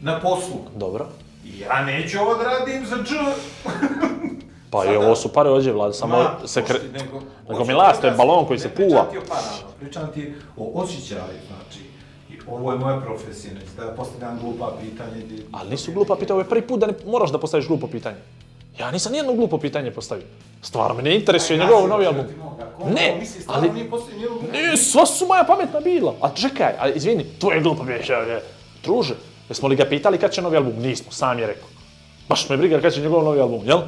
Na 0.00 0.20
poslu. 0.20 0.56
Dobro. 0.76 1.06
Ja 1.44 1.84
neću 1.84 2.18
ovo 2.20 2.34
da 2.34 2.44
radim 2.44 2.86
za 2.86 2.96
dž... 2.96 3.12
Pa 4.70 4.84
i 4.84 4.96
ovo 4.96 5.16
su 5.16 5.32
pare 5.32 5.50
ođe, 5.50 5.72
Vlada, 5.72 5.92
samo 5.92 6.16
Ma, 6.16 6.48
se 6.48 6.64
kre... 6.64 6.78
nego- 6.92 7.20
nego 7.48 7.64
mi 7.64 7.72
las, 7.72 8.00
to 8.00 8.06
je 8.06 8.12
balon 8.12 8.46
koji 8.46 8.58
se 8.58 8.68
puva. 8.68 9.04
Pričam 9.04 9.10
ti 9.12 9.18
o 9.18 9.22
parama, 9.28 9.72
pričam 9.80 10.12
ti 10.14 10.34
o 10.56 10.82
osjećaju, 10.82 11.20
znači. 11.46 11.85
Ovo 12.50 12.72
je 12.72 12.78
moja 12.78 13.00
profesija, 13.00 13.54
neću 13.54 13.70
da 13.76 13.92
postavljam 13.92 14.38
glupa 14.42 14.72
pitanje. 14.80 15.22
Gdje... 15.24 15.42
Ali 15.52 15.70
nisu 15.70 15.92
glupa 15.92 16.16
pitanja, 16.16 16.34
ovo 16.34 16.40
je 16.44 16.48
prvi 16.48 16.62
put 16.62 16.80
da 16.80 16.86
ne 16.86 16.94
moraš 17.06 17.30
da 17.30 17.38
postaviš 17.38 17.66
glupo 17.66 17.86
pitanje. 17.86 18.16
Ja 18.78 18.90
nisam 18.90 19.12
nijedno 19.12 19.34
glupo 19.34 19.58
pitanje 19.58 19.90
postavio. 19.90 20.24
Stvarno 20.62 20.96
me 20.96 21.02
ne 21.02 21.14
interesuje 21.14 21.58
njegov 21.58 21.88
novi 21.88 22.06
album. 22.06 22.24
Ne, 22.94 23.20
ali... 23.46 23.70
Ne, 24.52 24.76
sva 24.76 25.06
su 25.06 25.26
moja 25.26 25.44
pametna 25.44 25.80
bila. 25.80 26.14
A 26.20 26.34
čekaj, 26.34 26.72
a 26.78 26.88
izvini, 26.88 27.24
tvoje 27.38 27.60
glupo 27.60 27.84
biće, 27.84 28.12
je. 28.12 28.42
Druže, 28.84 29.14
jesmo 29.48 29.68
li 29.68 29.76
ga 29.76 29.84
pitali 29.84 30.18
kad 30.18 30.32
će 30.32 30.42
novi 30.42 30.56
album? 30.56 30.72
Nismo, 30.78 31.12
sam 31.12 31.38
je 31.38 31.46
rekao. 31.46 31.68
Baš 32.28 32.48
me 32.48 32.56
briga 32.56 32.80
kad 32.80 32.94
će 32.94 33.00
njegov 33.00 33.24
novi 33.24 33.40
album, 33.40 33.60
jel? 33.64 33.80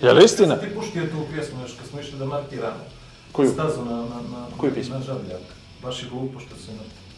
Je 0.00 0.12
li 0.12 0.24
istina? 0.24 0.56
Ti 0.56 0.74
puštio 0.74 1.06
tu 1.06 1.26
pjesmu 1.32 1.60
još 1.62 1.72
kad 1.78 1.86
smo 1.86 2.00
išli 2.00 2.18
da 2.18 2.24
markiramo. 2.24 2.84
Koju? 3.32 3.50
Stazu 3.50 3.84
na, 3.84 3.96
na, 3.96 4.20
na, 4.32 4.46
Koju 4.56 4.74
pjesmu? 4.74 4.94
Na 4.94 5.00
žavljak. 5.00 5.40
Baš 5.82 6.02
je 6.02 6.08
glupo 6.08 6.40
što 6.40 6.56
se... 6.56 6.72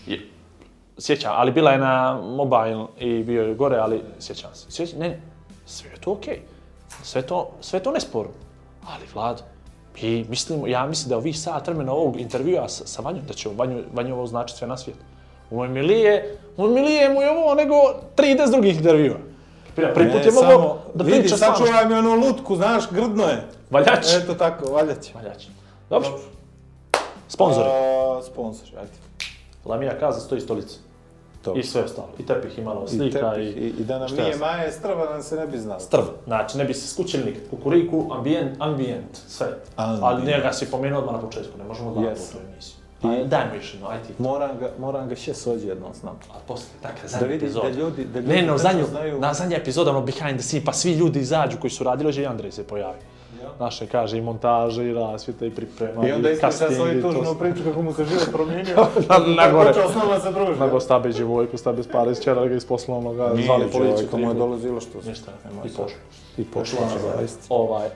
Je, 0.06 0.20
sjećam, 0.98 1.32
ali 1.36 1.52
bila 1.52 1.70
je 1.70 1.78
na 1.78 2.20
mobile 2.22 2.86
i 2.98 3.22
bio 3.22 3.42
je 3.42 3.54
gore, 3.54 3.76
ali 3.76 4.02
sjećam 4.20 4.50
se. 4.54 4.70
Sjećam, 4.70 4.98
ne, 4.98 5.08
ne, 5.08 5.20
sve 5.66 5.90
je 5.90 6.00
to 6.00 6.12
okej. 6.12 6.40
Sve 7.02 7.22
to, 7.22 7.50
sve 7.60 7.80
to 7.80 7.90
nesporno. 7.90 8.32
Ali, 8.86 9.04
Vlado, 9.14 9.42
mi 10.02 10.24
mislimo, 10.28 10.66
ja 10.66 10.86
mislim 10.86 11.08
da 11.08 11.16
ovih 11.16 11.40
sat 11.40 11.66
vremena 11.66 11.92
ovog 11.92 12.20
intervjua 12.20 12.68
sa, 12.68 12.86
sa 12.86 13.02
Vanjom, 13.02 13.26
da 13.28 13.34
će 13.34 13.48
Vanju, 13.56 13.82
Vanju 13.92 14.14
ovo 14.14 14.26
značiti 14.26 14.58
sve 14.58 14.68
na 14.68 14.76
svijetu. 14.76 15.00
U 15.50 15.56
moj 15.56 15.68
milije, 15.68 16.38
u 16.56 16.62
moj 16.62 16.70
milije 16.70 17.08
mu 17.08 17.22
je 17.22 17.30
ovo 17.30 17.54
nego 17.54 17.74
30 18.16 18.50
drugih 18.50 18.76
intervjua. 18.76 19.16
Prvi 19.76 19.94
prvi 19.94 20.12
put 20.12 20.24
je 20.24 20.32
mogao 20.32 20.78
da 20.94 21.04
vidi, 21.04 21.20
priča 21.20 21.36
s 21.36 21.40
vama. 21.40 21.56
sačuvaj 21.56 21.86
mi 21.86 21.94
onu 21.94 22.14
lutku, 22.14 22.56
znaš, 22.56 22.90
grdno 22.90 23.24
je. 23.24 23.46
Valjač. 23.70 24.06
Eto 24.22 24.34
tako, 24.34 24.72
valjać. 24.72 25.14
Valjač. 25.14 25.44
Dobro. 25.90 26.18
Sponzori. 27.28 27.68
A, 27.68 28.22
sponsor, 28.22 28.68
ajde. 28.78 28.92
Lamija 29.64 29.98
Kaza 29.98 30.20
stoji 30.20 30.40
stolica. 30.40 30.78
Dobro. 31.44 31.60
I 31.60 31.64
sve 31.64 31.82
ostalo. 31.82 32.08
I 32.18 32.26
tepih 32.26 32.58
i 32.58 32.62
malo 32.62 32.84
I, 32.84 32.88
slika 32.88 33.30
tepih, 33.30 33.56
i, 33.56 33.66
i 33.70 33.84
da 33.84 33.98
nam 33.98 34.08
ja 34.08 34.14
nije 34.16 34.36
znam. 34.36 34.50
maje 34.50 34.72
strva, 34.72 35.04
nam 35.06 35.22
se 35.22 35.36
ne 35.36 35.46
bi 35.46 35.58
znalo. 35.58 35.80
Strv. 35.80 36.02
Znači, 36.24 36.58
ne 36.58 36.64
bi 36.64 36.74
se 36.74 36.88
skućili 36.88 37.24
nikad. 37.24 37.42
Kukuriku, 37.50 38.06
ambijent, 38.12 38.56
ambijent, 38.58 39.16
sve. 39.28 39.46
Ambijent. 39.76 40.04
Ali 40.04 40.24
njega 40.24 40.52
si 40.52 40.66
pomenuo 40.66 40.98
odmah 40.98 41.14
na 41.14 41.20
početku, 41.20 41.58
ne 41.58 41.64
možemo 41.64 41.90
dva 41.90 42.02
Yes. 42.02 42.06
yes. 42.08 42.36
u 42.36 42.52
emisiju. 42.52 42.74
Aj, 43.02 43.24
daj 43.24 43.50
mi 43.50 43.56
još 43.56 43.74
jedno, 43.74 43.88
aj 43.88 43.98
ti. 43.98 44.12
Moram 44.18 44.58
ga, 44.58 44.70
moram 44.78 45.08
ga 45.08 45.14
še 45.16 45.34
sođi 45.34 45.66
jednom 45.66 45.94
s 45.94 46.02
nama. 46.02 46.18
A 46.30 46.38
posle, 46.48 46.66
dakle, 46.82 47.02
Da 47.02 47.08
zadnja 47.08 47.26
vidi, 47.26 47.36
epizoda. 47.38 47.70
da 47.70 47.74
ljudi, 47.74 48.04
da 48.04 48.20
ljudi 48.20 48.32
Ne, 48.32 48.42
no, 48.42 48.58
zadnju, 48.58 48.84
znaju- 48.86 49.20
na 49.20 49.34
zadnja 49.34 49.56
epizoda, 49.56 49.90
ono 49.90 50.02
behind 50.02 50.30
the 50.32 50.42
scene, 50.42 50.64
pa 50.64 50.72
svi 50.72 50.92
ljudi 50.92 51.20
izađu 51.20 51.56
koji 51.60 51.70
su 51.70 51.84
radili, 51.84 52.12
že 52.12 52.22
i 52.22 52.26
Andrej 52.26 52.52
se 52.52 52.64
pojavi. 52.64 52.98
Naše, 53.58 53.86
kaže, 53.86 54.18
i 54.18 54.20
montaže, 54.20 54.84
i 54.84 54.94
rasvjeta, 54.94 55.46
i 55.46 55.50
priprema, 55.50 56.08
I 56.08 56.12
onda 56.12 56.30
ispriča 56.30 56.50
casting, 56.50 56.76
svoju 56.76 56.98
i 56.98 57.02
to 57.02 57.12
tužnu 57.12 57.34
priču 57.34 57.64
kako 57.64 57.82
mu 57.82 57.92
se 57.92 58.04
život 58.04 58.28
promijenio. 58.32 58.76
Na, 59.08 59.18
na 59.44 59.52
gore. 59.52 59.68
Počeo 59.68 59.88
s 59.88 59.94
nama 59.94 60.20
se 60.20 60.30
druži. 60.32 60.60
Nego 60.60 60.80
sta 60.80 60.98
bez 60.98 61.16
djevojku, 61.16 61.56
sta 61.56 61.72
bez 61.72 61.88
para, 61.88 62.10
isčerali 62.10 62.48
ga 62.48 62.54
iz 62.54 62.66
poslovnog, 62.66 63.14
zvali 63.14 63.66
policiju. 63.72 64.08
Komu 64.10 64.28
je 64.28 64.30
tri- 64.34 64.38
dolazilo 64.38 64.80
što 64.80 65.02
se. 65.02 65.08
Ništa, 65.08 65.30
i 65.64 65.68
sad. 65.68 65.76
pošlo. 65.76 65.98
I 66.38 66.44
pošlo, 66.44 66.78
zaista. 67.16 67.46
ovaj, 67.48 67.88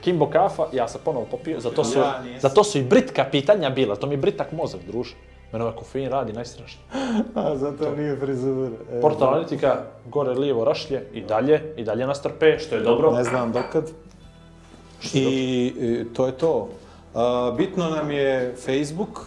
Kimbo 0.00 0.26
kafa, 0.26 0.66
ja 0.72 0.88
sam 0.88 1.00
ponovo 1.04 1.26
popio, 1.30 1.60
zato 1.60 1.84
su, 1.84 1.98
Ja 1.98 2.22
zato 2.38 2.64
su 2.64 2.78
i 2.78 2.82
britka 2.82 3.24
pitanja 3.30 3.70
bila, 3.70 3.96
to 3.96 4.06
mi 4.06 4.14
je 4.14 4.18
britak 4.18 4.52
mozak, 4.52 4.80
druže. 4.86 5.14
Mene 5.52 5.64
ovaj 5.64 5.76
kofein 5.76 6.10
radi 6.10 6.32
najstrašnije. 6.32 6.84
A, 7.34 7.56
zato 7.56 7.96
nije 7.96 8.16
frizura. 8.16 8.70
E, 8.92 9.00
Portal 9.00 9.28
analitika, 9.28 9.82
gore 10.06 10.30
lijevo 10.30 10.64
rašlje, 10.64 11.04
i 11.12 11.20
dalje, 11.20 11.74
i 11.76 11.84
dalje 11.84 12.06
nas 12.06 12.22
trpe, 12.22 12.58
što 12.58 12.74
je 12.74 12.80
dobro. 12.80 13.12
Ne 13.12 13.24
znam 13.24 13.52
dokad. 13.52 13.90
I, 15.14 16.04
to 16.12 16.26
je 16.26 16.32
to. 16.32 16.68
Bitno 17.56 17.90
nam 17.90 18.10
je 18.10 18.54
Facebook, 18.64 19.26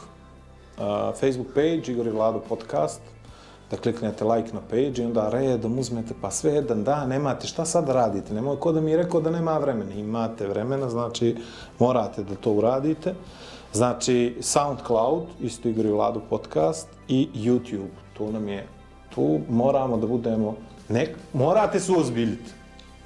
Facebook 1.20 1.48
page, 1.54 1.82
Igor 1.88 2.08
i 2.08 2.10
Vlado 2.10 2.40
podcast, 2.50 3.02
da 3.72 3.78
kliknete 3.78 4.26
like 4.26 4.54
na 4.54 4.60
page 4.70 5.02
i 5.02 5.06
onda 5.06 5.30
redom 5.30 5.80
uzmete, 5.80 6.14
pa 6.22 6.32
sve 6.32 6.52
jedan 6.52 6.84
dan, 6.84 7.10
nemate 7.10 7.48
šta 7.48 7.66
sad 7.66 7.90
radite, 7.90 8.34
nemoj 8.34 8.60
ko 8.60 8.72
da 8.72 8.82
mi 8.82 8.92
je 8.92 8.98
rekao 8.98 9.22
da 9.22 9.30
nema 9.30 9.58
vremena, 9.58 9.94
imate 9.94 10.48
vremena, 10.48 10.90
znači 10.90 11.36
morate 11.80 12.24
da 12.24 12.36
to 12.36 12.52
uradite. 12.52 13.14
Znači 13.74 14.36
SoundCloud, 14.42 15.24
isto 15.42 15.70
Igor 15.70 15.86
i 15.86 15.92
Vlado 15.92 16.22
podcast 16.30 16.88
i 17.08 17.30
YouTube, 17.36 17.96
tu 18.14 18.32
nam 18.32 18.50
je, 18.50 18.68
tu 19.16 19.40
moramo 19.50 19.98
da 19.98 20.08
budemo, 20.08 20.56
ne, 20.90 21.16
morate 21.34 21.80
se 21.80 21.92
uozbiljiti. 21.92 22.52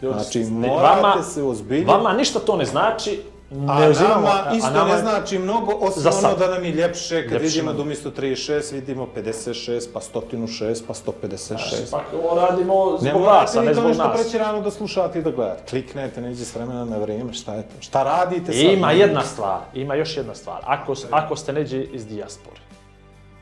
Ljudi, 0.05 0.19
Znači, 0.19 0.39
ne, 0.43 0.67
morate 0.67 1.23
se 1.23 1.43
ozbiljiti. 1.43 1.91
Vama 1.91 2.13
ništa 2.13 2.39
to 2.39 2.55
ne 2.57 2.65
znači, 2.65 3.21
A 3.67 3.79
ne 3.79 3.89
uzimamo, 3.89 4.27
nama 4.27 4.55
isto 4.55 4.69
nama 4.71 4.93
ne 4.93 4.99
znači 4.99 5.39
mnogo, 5.39 5.71
osim 5.79 6.03
ono 6.25 6.35
da 6.35 6.47
nam 6.47 6.65
je 6.65 6.71
ljepše 6.71 7.23
kad 7.23 7.31
Ljepše 7.31 7.47
vidimo 7.47 7.73
da 7.73 7.81
umjesto 7.81 8.11
36 8.11 8.73
vidimo 8.73 9.07
56, 9.15 9.87
pa 9.93 9.99
106, 9.99 10.81
pa 10.87 10.93
156. 10.93 11.91
Pa 11.91 12.01
ovo 12.23 12.35
radimo 12.41 12.91
Ne 12.91 13.09
zbog 13.09 13.21
morate 13.21 13.39
glasa, 13.39 13.59
ni 13.61 13.65
ne 13.67 13.73
to 13.73 13.79
zbog 13.79 13.89
nešto 13.89 14.07
nas. 14.07 14.21
preći 14.21 14.37
rano 14.37 14.61
da 14.61 14.71
slušate 14.71 15.19
i 15.19 15.21
da 15.21 15.31
gledate. 15.31 15.63
Kliknete, 15.69 16.21
neđe 16.21 16.45
s 16.45 16.55
vremena 16.55 16.85
na 16.85 16.97
vrijeme, 16.97 17.33
šta 17.33 17.53
je 17.53 17.61
to? 17.61 17.75
Šta 17.79 18.03
radite 18.03 18.53
sad? 18.53 18.61
Ima 18.71 18.91
jedna 18.91 19.21
stvar, 19.21 19.59
ima 19.73 19.95
još 19.95 20.17
jedna 20.17 20.35
stvar. 20.35 20.61
Ako, 20.65 20.93
ako 21.11 21.35
ste 21.35 21.53
neđe 21.53 21.83
iz 21.83 22.07
dijaspore, 22.07 22.61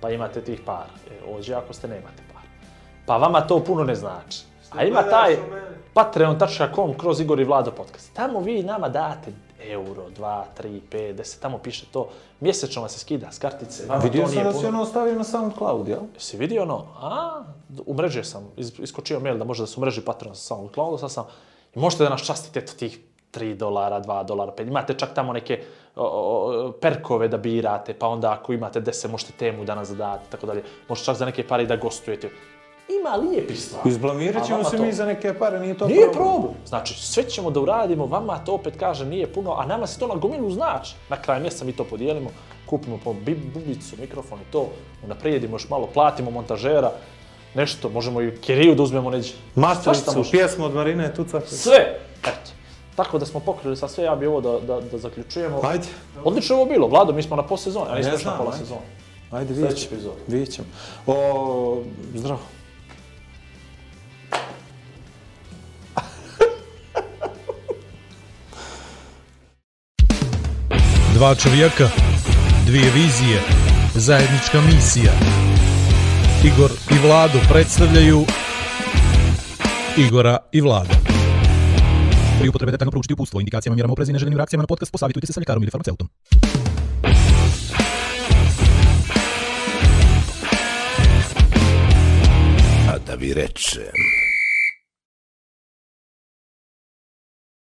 pa 0.01 0.09
imate 0.09 0.41
tih 0.41 0.61
par, 0.65 0.85
e, 1.11 1.33
ođe 1.37 1.53
ako 1.53 1.73
ste 1.73 1.87
nemate 1.87 2.23
par, 2.33 2.43
pa 3.05 3.17
vama 3.17 3.41
to 3.41 3.63
puno 3.63 3.83
ne 3.83 3.95
znači. 3.95 4.52
A 4.75 4.83
ima 4.83 5.03
taj 5.03 5.37
patreon.com 5.93 6.93
kroz 6.97 7.19
Igor 7.21 7.39
i 7.39 7.43
Vlado 7.43 7.71
podcast. 7.71 8.13
Tamo 8.13 8.39
vi 8.39 8.63
nama 8.63 8.89
date 8.89 9.31
euro, 9.69 10.03
2, 10.17 10.43
3, 10.61 10.79
5, 10.91 11.15
10, 11.15 11.41
tamo 11.41 11.57
piše 11.57 11.85
to. 11.91 12.09
Mjesečno 12.39 12.81
vas 12.81 12.91
se 12.91 12.99
skida 12.99 13.31
s 13.31 13.39
kartice. 13.39 13.85
Vama 13.87 14.03
Vidio 14.03 14.23
to 14.23 14.29
sam 14.29 14.43
da 14.43 14.53
si 14.53 14.65
ono 14.65 14.81
ostavio 14.81 15.15
na 15.15 15.23
SoundCloud, 15.23 15.87
jel? 15.87 15.99
Si 16.17 16.37
vidio 16.37 16.61
ono? 16.61 16.85
A, 17.01 17.43
umrežio 17.85 18.23
sam, 18.23 18.51
iz, 18.57 18.79
iskočio 18.79 19.19
mail 19.19 19.37
da 19.37 19.43
može 19.43 19.63
da 19.63 19.67
se 19.67 19.73
umreži 19.77 20.01
Patreon 20.01 20.35
sa 20.35 20.41
SoundCloudu, 20.41 20.97
sad 20.97 21.11
sam, 21.11 21.25
i 21.75 21.79
možete 21.79 22.03
da 22.03 22.09
nas 22.09 22.21
častite 22.21 22.59
eto 22.59 22.73
tih 22.73 22.99
3 23.33 23.57
dolara, 23.57 24.01
2 24.01 24.25
dolara, 24.25 24.51
5, 24.57 24.67
imate 24.67 24.93
čak 24.93 25.13
tamo 25.13 25.33
neke 25.33 25.63
o, 25.95 26.05
o, 26.05 26.71
perkove 26.81 27.27
da 27.27 27.37
birate, 27.37 27.93
pa 27.93 28.07
onda 28.07 28.31
ako 28.31 28.53
imate 28.53 28.81
10 28.81 29.11
možete 29.11 29.33
temu 29.33 29.65
da 29.65 29.75
nas 29.75 29.87
zadate, 29.87 30.23
tako 30.29 30.45
dalje. 30.45 30.63
Možete 30.89 31.05
čak 31.05 31.15
za 31.15 31.25
neke 31.25 31.47
pare 31.47 31.63
i 31.63 31.67
da 31.67 31.75
gostujete. 31.75 32.29
Ima 32.89 33.15
lijepi 33.15 33.55
stvari. 33.55 33.89
Izblamirat 33.89 34.45
ćemo 34.47 34.63
se 34.63 34.77
to- 34.77 34.83
mi 34.83 34.93
za 34.93 35.05
neke 35.05 35.33
pare, 35.33 35.59
nije 35.59 35.77
to 35.77 35.87
Nije 35.87 36.11
problem. 36.11 36.53
Znači, 36.65 36.93
sve 36.95 37.23
ćemo 37.23 37.51
da 37.51 37.59
uradimo, 37.59 38.05
vama 38.05 38.39
to 38.39 38.53
opet 38.53 38.73
kaže 38.79 39.05
nije 39.05 39.33
puno, 39.33 39.53
a 39.53 39.65
nama 39.65 39.87
se 39.87 39.99
to 39.99 40.07
na 40.07 40.15
gomilu 40.15 40.51
znači. 40.51 40.95
Na 41.09 41.21
kraju 41.21 41.41
mjeseca 41.41 41.65
mi 41.65 41.71
to 41.71 41.83
podijelimo 41.83 42.29
kupimo 42.65 42.99
po 43.03 43.13
bi- 43.15 43.51
bubicu, 43.53 43.95
mikrofon 43.99 44.39
i 44.39 44.51
to, 44.51 44.67
unaprijedimo 45.03 45.55
još 45.55 45.69
malo, 45.69 45.87
platimo 45.87 46.31
montažera, 46.31 46.91
nešto, 47.55 47.89
možemo 47.89 48.21
i 48.21 48.37
Kiriju 48.37 48.75
da 48.75 48.83
uzmemo 48.83 49.09
neđe. 49.09 49.33
Mastricu, 49.55 50.17
može. 50.17 50.31
pjesmu 50.31 50.65
od 50.65 50.73
Marine 50.73 51.13
Tucak. 51.13 51.43
Sve! 51.47 51.99
Eto. 52.21 52.51
Tako 52.95 53.19
da 53.19 53.25
smo 53.25 53.39
pokrili 53.39 53.77
sa 53.77 53.87
sve, 53.87 54.03
ja 54.03 54.15
bi 54.15 54.25
ovo 54.27 54.41
da, 54.41 54.59
da, 54.59 54.81
da 54.81 54.97
zaključujemo. 54.97 55.59
Ajde. 55.63 55.87
Odlično 56.23 56.55
je 56.55 56.61
ovo 56.61 56.69
bilo, 56.69 56.87
Vlado, 56.87 57.13
mi 57.13 57.23
smo 57.23 57.35
na 57.35 57.43
posezoni, 57.43 57.85
a 57.89 57.95
nismo 57.95 58.31
na 58.31 58.37
pola 58.37 58.51
sezone. 58.53 58.81
Ajde, 59.31 59.53
vidjet 59.53 59.77
ćemo. 59.77 59.91
epizod. 59.91 60.13
Vidjet 60.27 60.51
ćemo. 60.51 60.67
O, 61.07 61.81
zdravo. 62.15 62.39
Dva 71.13 71.35
čovjeka, 71.35 71.89
dvije 72.65 72.91
vizije, 72.91 73.41
zajednička 73.95 74.61
misija. 74.61 75.11
Igor 76.43 76.71
i 76.91 77.07
Vlado 77.07 77.39
predstavljaju 77.49 78.25
Igora 79.97 80.37
i 80.51 80.61
Vlada. 80.61 80.93
Pri 82.39 82.49
upotrebe 82.49 82.71
detaljno 82.71 82.91
proučiti 82.91 83.13
upustvo, 83.13 83.39
indikacijama, 83.39 83.75
mjerama 83.75 83.91
oprezi 83.91 84.11
i 84.11 84.13
neželjenim 84.13 84.37
reakcijama 84.37 84.61
na 84.61 84.67
podcast, 84.67 84.91
posavitujte 84.91 85.27
se 85.27 85.33
sa 85.33 85.39
ljekarom 85.39 85.63
ili 85.63 85.71
farmaceutom. 85.71 86.09
A 92.89 92.97
da 93.07 93.15
vi 93.15 93.33
rečem... 93.33 94.22